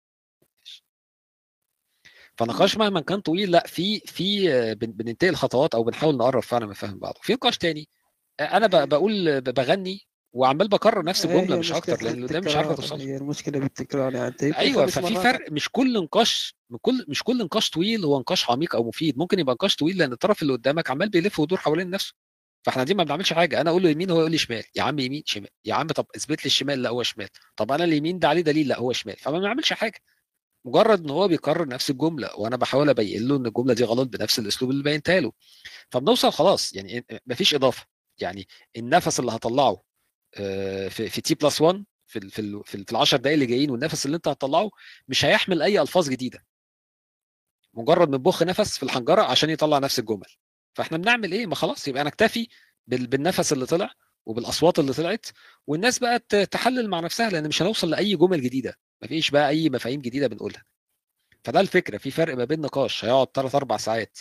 فنقاش 2.37 2.77
مهما 2.77 2.99
كان 3.01 3.19
طويل. 3.21 3.51
لأ 3.51 3.63
في 3.67 3.99
في 3.99 4.53
آه، 4.53 4.73
بن- 4.73 4.91
بننتقل 4.91 5.35
خطوات 5.35 5.75
أو 5.75 5.83
بنحاول 5.83 6.17
نقرب 6.17 6.41
فعلا 6.43 6.65
من 6.65 6.73
فهم 6.73 6.99
بعض. 6.99 7.13
في 7.21 7.33
نقاش 7.33 7.57
تاني 7.57 7.89
آه، 8.39 8.43
أنا 8.57 8.67
ب- 8.67 8.89
بقول 8.89 9.41
بغني 9.41 10.07
وعمال 10.33 10.67
بكرر 10.67 11.03
نفس 11.05 11.25
هي 11.25 11.39
الجملة 11.39 11.57
مش 11.59 11.71
أكتر 11.71 12.03
لأن 12.03 12.27
قدام 12.27 12.43
مش 12.45 12.55
عارفه 12.55 12.75
توصل 12.75 12.99
هي 13.01 13.17
المشكلة 13.17 13.59
بالتكرار. 13.59 14.13
يعني 14.15 14.27
أنت 14.27 14.43
أيوه 14.43 14.85
ففي 14.85 15.15
فرق 15.15 15.51
مش 15.51 15.69
كل 15.71 16.03
نقاش 16.03 16.55
من 16.69 16.77
كل 16.81 17.05
مش 17.07 17.23
كل 17.23 17.37
نقاش 17.37 17.69
طويل 17.69 18.05
هو 18.05 18.19
نقاش 18.19 18.49
عميق 18.49 18.75
أو 18.75 18.83
مفيد. 18.87 19.17
ممكن 19.17 19.39
يبقى 19.39 19.53
نقاش 19.55 19.75
طويل 19.75 19.97
لأن 19.97 20.11
الطرف 20.13 20.41
اللي 20.41 20.53
قدامك 20.53 20.89
عمال 20.91 21.09
بيلف 21.09 21.39
ويدور 21.39 21.57
حوالين 21.59 21.89
نفسه. 21.89 22.13
فاحنا 22.63 22.83
دي 22.83 22.93
ما 22.93 23.03
بنعملش 23.03 23.33
حاجة. 23.33 23.61
أنا 23.61 23.69
أقول 23.69 23.83
له 23.83 23.89
يمين 23.89 24.09
هو 24.11 24.19
يقول 24.19 24.31
لي 24.31 24.37
شمال. 24.37 24.63
يا 24.75 24.83
عم 24.83 24.99
يمين 24.99 25.23
شمال. 25.25 25.49
يا 25.65 25.73
عم 25.73 25.87
طب 25.87 26.05
اثبت 26.15 26.39
لي 26.39 26.45
الشمال 26.45 26.81
لا 26.81 26.89
هو 26.89 27.03
شمال. 27.03 27.27
طب 27.55 27.71
أنا 27.71 27.83
اليمين 27.83 28.19
ده 28.19 28.27
عليه 28.29 28.41
دليل 28.41 28.67
لا 28.67 28.77
هو 28.79 28.93
شمال. 28.93 29.15
فما 29.17 29.39
بنعملش 29.39 29.73
حاجة. 29.73 29.99
مجرد 30.65 31.03
إن 31.03 31.09
هو 31.09 31.27
بيكرر 31.27 31.67
نفس 31.67 31.89
الجملة 31.89 32.35
وأنا 32.35 32.55
بحاول 32.57 32.89
أبين 32.89 33.27
له 33.27 33.35
إن 33.35 33.45
الجملة 33.45 33.73
دي 33.73 33.83
غلط 33.83 34.07
بنفس 34.09 34.39
الأسلوب 34.39 34.71
اللي 34.71 34.83
بينتها 34.83 35.19
له. 35.19 35.31
فبنوصل 35.91 36.31
خلاص. 36.31 36.73
يعني 36.73 37.05
مفيش 37.27 37.53
إضافة. 37.55 37.85
يعني 38.19 38.47
النفس 38.77 39.19
اللي 39.19 39.31
هطلعه 39.31 39.83
آه، 40.35 40.87
في 40.87 41.09
في 41.09 41.21
T 41.21 41.35
plus 41.35 41.61
1 41.61 41.85
في 42.07 42.19
ال- 42.19 42.29
في 42.31 42.39
ال- 42.39 42.63
في 42.65 42.83
في 42.85 42.91
ال 42.91 42.97
10 42.97 43.17
دقائق 43.17 43.33
اللي 43.33 43.45
جايين 43.45 43.71
والنفس 43.71 44.05
اللي 44.05 44.15
أنت 44.17 44.27
هتطلعه 44.27 44.69
مش 45.07 45.25
هيحمل 45.25 45.61
أي 45.61 45.81
ألفاظ 45.81 46.09
جديدة. 46.09 46.45
مجرد 47.73 48.07
بنبخ 48.07 48.43
نفس 48.43 48.77
في 48.77 48.83
الحنجرة 48.83 49.21
عشان 49.21 49.49
يطلع 49.49 49.77
نفس 49.79 49.99
الجمل. 49.99 50.27
فاحنا 50.73 50.97
بنعمل 50.97 51.31
إيه؟ 51.31 51.45
ما 51.45 51.55
خلاص 51.55 51.87
يبقى 51.87 52.03
نكتفي 52.03 52.47
بال- 52.87 53.07
بالنفس 53.07 53.53
اللي 53.53 53.65
طلع 53.65 53.91
وبالأصوات 54.25 54.79
اللي 54.79 54.93
طلعت 54.93 55.25
والناس 55.67 55.99
بقى 55.99 56.19
تحلل 56.51 56.89
مع 56.89 56.99
نفسها 56.99 57.29
لأن 57.29 57.47
مش 57.47 57.61
هنوصل 57.61 57.89
لأي 57.89 58.15
جمل 58.15 58.41
جديدة. 58.41 58.75
مفيش 59.03 59.31
بقى 59.31 59.49
أي 59.49 59.69
مفاهيم 59.69 60.01
جديدة 60.01 60.27
بنقولها. 60.27 60.63
فده 61.43 61.59
الفكرة 61.59 61.97
في 61.97 62.11
فرق 62.11 62.35
ما 62.35 62.45
بين 62.45 62.61
نقاش 62.61 63.05
هيقعد 63.05 63.27
3 63.33 63.55
4 63.55 63.77
ساعات. 63.77 64.17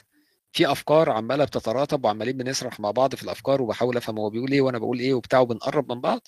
في 0.53 0.73
أفكار 0.73 1.11
عمالة 1.11 1.45
بتتراتب 1.45 2.05
وعمالين 2.05 2.37
بنسرح 2.37 2.81
مع 2.81 2.91
بعض 2.91 3.15
في 3.15 3.23
الأفكار 3.23 3.63
وبحاول 3.63 3.97
أفهم 3.97 4.19
هو 4.19 4.31
بيقول 4.31 4.53
إيه 4.53 4.61
وأنا 4.61 4.79
بقول 4.79 4.99
إيه 5.01 5.15
وبتاع 5.15 5.39
وبنقرب 5.41 5.93
من 5.93 6.01
بعض. 6.01 6.21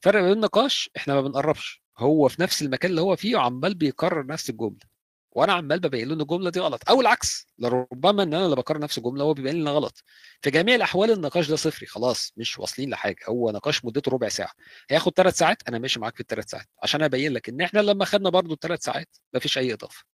فرق 0.00 0.20
ما 0.22 0.28
بين 0.32 0.40
نقاش 0.40 0.90
إحنا 0.96 1.14
ما 1.14 1.20
بنقربش. 1.20 1.82
هو 1.98 2.28
في 2.28 2.42
نفس 2.42 2.62
المكان 2.62 2.90
اللي 2.90 3.00
هو 3.00 3.16
فيه 3.16 3.36
وعمال 3.36 3.74
بيكرر 3.74 4.26
نفس 4.26 4.50
الجملة. 4.50 4.93
وأنا 5.34 5.52
عمال 5.52 5.80
ببين 5.80 6.08
له 6.08 6.14
إن 6.14 6.20
الجملة 6.20 6.50
دي 6.50 6.60
غلط. 6.60 6.88
أو 6.88 7.00
العكس 7.00 7.46
لربما 7.58 8.22
إن 8.22 8.34
أنا 8.34 8.44
اللي 8.44 8.56
بكرر 8.56 8.78
نفس 8.78 8.98
الجملة 8.98 9.24
هو 9.24 9.34
بيبين 9.34 9.54
لي 9.54 9.60
إنها 9.60 9.72
غلط. 9.72 10.04
في 10.42 10.50
جميع 10.50 10.74
الأحوال 10.74 11.10
النقاش 11.10 11.48
ده 11.48 11.56
صفري 11.56 11.86
خلاص 11.86 12.32
مش 12.36 12.58
واصلين 12.58 12.90
لحاجة. 12.90 13.16
هو 13.28 13.50
نقاش 13.50 13.84
مدته 13.84 14.10
ربع 14.12 14.28
ساعة. 14.28 14.52
هياخد 14.90 15.12
ثلاث 15.16 15.36
ساعات؟ 15.36 15.62
أنا 15.68 15.78
ماشي 15.78 16.00
معاك 16.00 16.14
في 16.14 16.20
الثلاث 16.20 16.50
ساعات. 16.50 16.66
عشان 16.82 17.02
أبين 17.02 17.32
لك 17.32 17.48
إن 17.48 17.60
إحنا 17.60 17.80
لما 17.80 18.04
خدنا 18.04 18.30
برضو 18.30 18.54
الثلاث 18.54 18.82
ساعات 18.82 19.16
مفيش 19.34 19.58
أي 19.58 19.72
إضافة. 19.72 20.04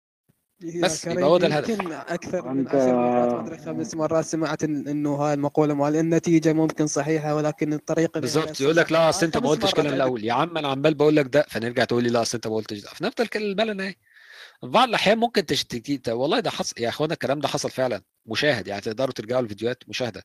بس 0.82 1.06
يبقى 1.06 1.24
هو 1.24 1.38
ده 1.38 1.47
الهدف. 1.47 1.68
يمكن 1.68 1.92
أكثر 1.92 2.52
من 2.52 2.68
عشر 2.68 2.94
مرات 2.94 3.32
ما 3.32 3.40
ادري 3.40 3.59
خمس 3.59 3.94
مرات 3.94 4.24
سمعت 4.24 4.64
إنه 4.64 5.14
هاي 5.14 5.34
المقولة 5.34 5.74
مال 5.74 5.97
النتيجه 5.97 6.52
ممكن 6.52 6.86
صحيحة 6.86 7.34
ولكن 7.34 7.72
الطريقة 7.72 8.20
بالظبط. 8.20 8.60
يقول 8.60 8.76
لك 8.76 8.92
لا 8.92 9.09
أصل 9.09 9.26
أنت 9.26 9.38
ما 9.38 9.48
قلتش 9.48 9.74
عدت. 9.74 9.78
الأول. 9.78 10.24
يا 10.24 10.32
عم 10.32 10.59
أنا 10.59 10.68
عمال 10.68 10.94
بقول 10.94 11.16
لك 11.16 11.26
ده 11.26 11.47
فنرجع 11.48 11.84
تقول 11.84 12.05
لي 12.05 12.10
لا 12.10 12.22
أصل 12.22 12.36
أنت 12.38 12.47
ما 12.47 12.55
قلتش 12.55 12.78
ده. 12.80 12.88
فنفضل 12.88 13.28
اهي 13.80 13.92
في 13.92 13.98
بعض 14.62 14.89
الأحيان 14.89 15.19
ممكن 15.19 15.47
تشتكي 15.47 16.12
والله 16.12 16.41
ده 16.41 16.51
حصل 16.51 16.74
يا 16.82 16.89
أخوانا 16.89 17.12
الكلام 17.12 17.41
ده 17.41 17.49
حصل 17.49 17.70
فعلا 17.70 18.03
مشاهد 18.27 18.66
يعني 18.69 18.81
تقدروا 18.81 19.12
ترجعوا 19.12 19.41
الفيديوهات 19.43 19.89
مشاهدة. 19.89 20.23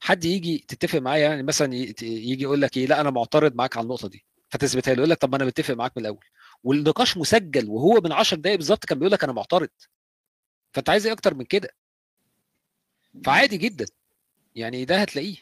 حد 0.00 0.24
يجي 0.24 0.64
تتفق 0.68 0.98
معايا 0.98 1.28
يعني 1.28 1.42
مثلا 1.42 1.74
يجي 1.74 2.42
يقول 2.42 2.62
لك 2.62 2.76
إيه 2.76 2.86
لا 2.86 3.00
أنا 3.00 3.10
معترض 3.10 3.54
معاك 3.54 3.76
على 3.76 3.84
النقطة 3.84 4.08
دي. 4.08 4.24
فتثبتها 4.48 4.94
له 4.94 4.98
يقول 4.98 5.10
لك 5.10 5.18
طب 5.18 5.30
ما 5.30 5.36
أنا 5.36 5.44
متفق 5.44 5.74
معاك 5.74 5.92
من 5.96 6.02
الأول. 6.02 6.24
والنقاش 6.62 7.16
مسجل 7.16 7.68
وهو 7.68 8.00
من 8.04 8.12
10 8.12 8.36
دقائق 8.36 8.56
بالظبط 8.56 8.84
كان 8.84 8.98
بيقول 8.98 9.12
لك 9.12 9.24
أنا 9.24 9.32
معترض. 9.32 9.68
فأنت 10.72 10.90
عايز 10.90 11.06
إيه 11.06 11.12
أكتر 11.12 11.34
من 11.34 11.44
كده؟ 11.44 11.68
فعادي 13.24 13.56
جدا. 13.56 13.86
يعني 14.54 14.84
ده 14.84 14.96
هتلاقيه. 14.96 15.36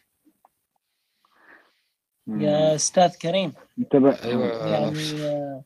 يا 2.27 2.75
أستاذ 2.75 3.17
كريم. 3.19 3.53
أنت 3.79 3.97
بقى 3.97 4.25
أيوه. 4.25 4.69
يعني 4.69 5.65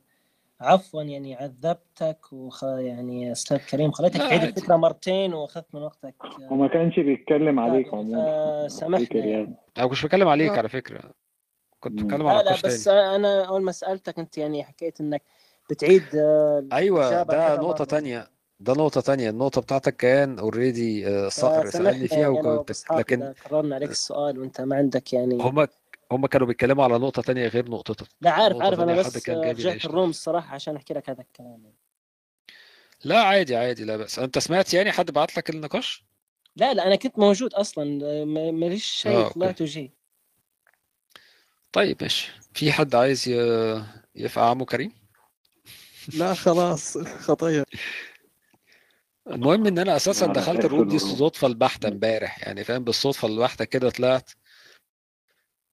عفوا 0.61 1.03
يعني 1.03 1.35
عذبتك 1.35 2.33
وخ 2.33 2.63
يعني 2.63 3.31
أستاذ 3.31 3.57
كريم 3.57 3.91
خليتك 3.91 4.17
تعيد. 4.17 4.43
الفكرة 4.43 4.75
مرتين 4.75 5.33
وأخذت 5.33 5.75
من 5.75 5.81
وقتك 5.81 6.15
هو 6.51 6.55
ما 6.55 6.67
كانش 6.67 6.99
بيتكلم 6.99 7.59
عليك 7.59 7.93
عموما 7.93 8.67
فسامحني 8.67 9.05
فكر 9.05 9.15
يعني. 9.15 9.55
أنا 9.77 9.87
مش 9.87 10.05
بتكلم 10.05 10.27
عليك. 10.27 10.57
على 10.57 10.69
فكرة 10.69 11.01
كنت. 11.79 12.03
بتكلم 12.03 12.27
على 12.27 12.43
لا 12.43 12.53
بس 12.65 12.83
تاني 12.83 13.15
أنا 13.15 13.45
أول 13.47 13.61
ما 13.61 13.71
سألتك 13.71 14.19
أنت 14.19 14.37
يعني 14.37 14.63
حكيت 14.63 15.01
إنك 15.01 15.21
بتعيد 15.69 16.03
آه، 16.15 16.67
أيوه 16.73 17.23
ده 17.23 17.55
نقطة. 17.55 17.85
تانية 17.85 18.27
ده 18.59 18.73
نقطة 18.73 19.01
تانية 19.01 19.29
النقطة 19.29 19.61
بتاعتك 19.61 19.95
كان 19.95 20.39
اوريدي 20.39 21.29
صقر 21.29 21.65
فسامحني 21.65 21.91
سألني 21.93 22.07
فيها 22.07 22.19
يعني 22.19 22.39
وكنت 22.39 22.91
لكن 22.91 23.33
كررنا 23.47 23.75
عليك 23.75 23.89
السؤال 23.89 24.39
وأنت 24.39 24.61
ما 24.61 24.75
عندك 24.75 25.13
يعني 25.13 25.37
هما 25.41 25.67
هما 26.11 26.27
كانوا 26.27 26.47
بيتكلموا 26.47 26.83
على 26.83 26.93
نقطة 26.97 27.21
تانية 27.21 27.47
غير 27.47 27.69
نقطتك 27.69 28.07
لا 28.21 28.31
عارف 28.31 28.57
عارف 28.61 28.79
حد 28.79 28.85
بس 28.87 29.29
رجعت. 29.29 29.85
الروم 29.85 30.09
الصراحة 30.09 30.55
عشان 30.55 30.75
أحكي 30.75 30.93
لك 30.93 31.09
هذا 31.09 31.21
الكلام 31.21 31.61
يعني. 31.63 31.75
لا 33.03 33.21
عادي 33.21 33.55
عادي 33.55 33.83
لا 33.85 33.97
بأس 33.97 34.19
أنت 34.19 34.39
سمعت 34.39 34.73
يعني 34.73 34.91
حد 34.91 35.11
بعت 35.11 35.37
لك 35.37 35.49
النقاش 35.49 36.03
لا 36.55 36.73
لا 36.73 36.87
أنا 36.87 36.95
كنت 36.95 37.19
موجود 37.19 37.53
أصلا 37.53 37.85
ما- 38.25 38.51
ماليش 38.51 38.85
شيء 38.85 39.11
آه،. 39.11 39.29
طلعت 39.29 39.61
وجي 39.61 39.91
طيب 41.71 41.97
ماشي 42.01 42.31
في 42.53 42.71
حد 42.71 42.95
عايز 42.95 43.27
ي- 43.29 43.83
يفقع 44.15 44.49
عمو 44.49 44.65
كريم 44.65 44.91
لا 46.17 46.33
خلاص 46.33 46.97
خطيه 46.97 47.63
المهم 49.27 49.67
إن 49.67 49.79
أنا 49.79 49.95
أساسا 49.95 50.25
أنا 50.25 50.33
دخلت 50.33 50.65
الروم 50.65 50.87
دي. 50.87 50.95
الصدفة 50.95 51.47
البحتة 51.47 51.87
امبارح 51.87 52.47
يعني 52.47 52.63
فاهم 52.63 52.83
بالصدفة 52.83 53.27
البحتة 53.27 53.65
كده 53.65 53.89
طلعت 53.89 54.29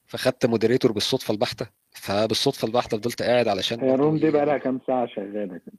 فخدت 0.07 0.47
مودريتور 0.47 0.93
بالصدفة 0.93 1.33
البحتة 1.33 1.66
فبالصدفة 1.91 2.66
البحتة 2.69 2.97
فضلت 2.99 3.23
قاعد 3.23 3.49
علشان 3.49 3.81
هي 3.81 3.95
الروم 3.95 4.16
دي 4.16 4.31
بقى 4.31 4.47
لها 4.47 4.59
كام 4.59 4.81
ساعة 4.87 5.07
شغالة 5.07 5.59
كده؟ 5.59 5.78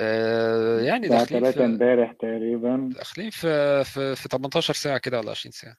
آه 0.00 0.80
يعني 0.80 1.08
داخلين 1.08 1.40
3 1.42 1.58
في 1.58 1.64
امبارح 1.64 2.12
تقريبا. 2.12 2.90
داخلين 2.96 3.30
في 3.30 3.84
في 3.84 4.16
في 4.16 4.28
18 4.28 4.74
ساعة 4.74 4.98
كده 4.98 5.18
ولا 5.20 5.30
20 5.30 5.52
ساعة. 5.52 5.76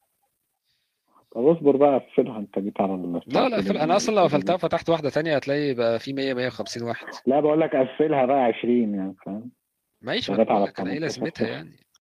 طب 1.32 1.46
اصبر 1.46 1.78
بقى 1.78 1.96
اقفلها 1.96 2.40
انت 2.40 2.60
جيت 2.60 2.82
على 2.82 3.22
لا 3.28 3.50
لا 3.50 3.62
في 3.62 3.84
أنا 3.84 3.96
أصلا 3.96 4.16
لو. 4.16 4.24
قفلتها 4.24 4.54
وفتحت 4.54 4.90
واحدة 4.90 5.10
تانية 5.10 5.36
هتلاقي 5.36 5.74
بقى 5.74 6.00
في 6.00 6.14
100 6.14 6.34
150 6.34 6.84
واحد. 6.84 7.08
لا 7.26 7.40
بقول 7.40 7.62
لك 7.62 7.76
قفلها 7.76 8.26
بقى 8.26 8.44
20 8.44 8.96
يعني 8.96 9.16
فاهم؟ 9.26 9.52
ماشي 10.02 10.32
ما 10.32 10.42
أنا 10.42 10.52
على 10.52 10.66
إيه 10.66 10.72
18 10.74 11.00
لازمتها 11.00 11.48
يعني؟ 11.48 11.72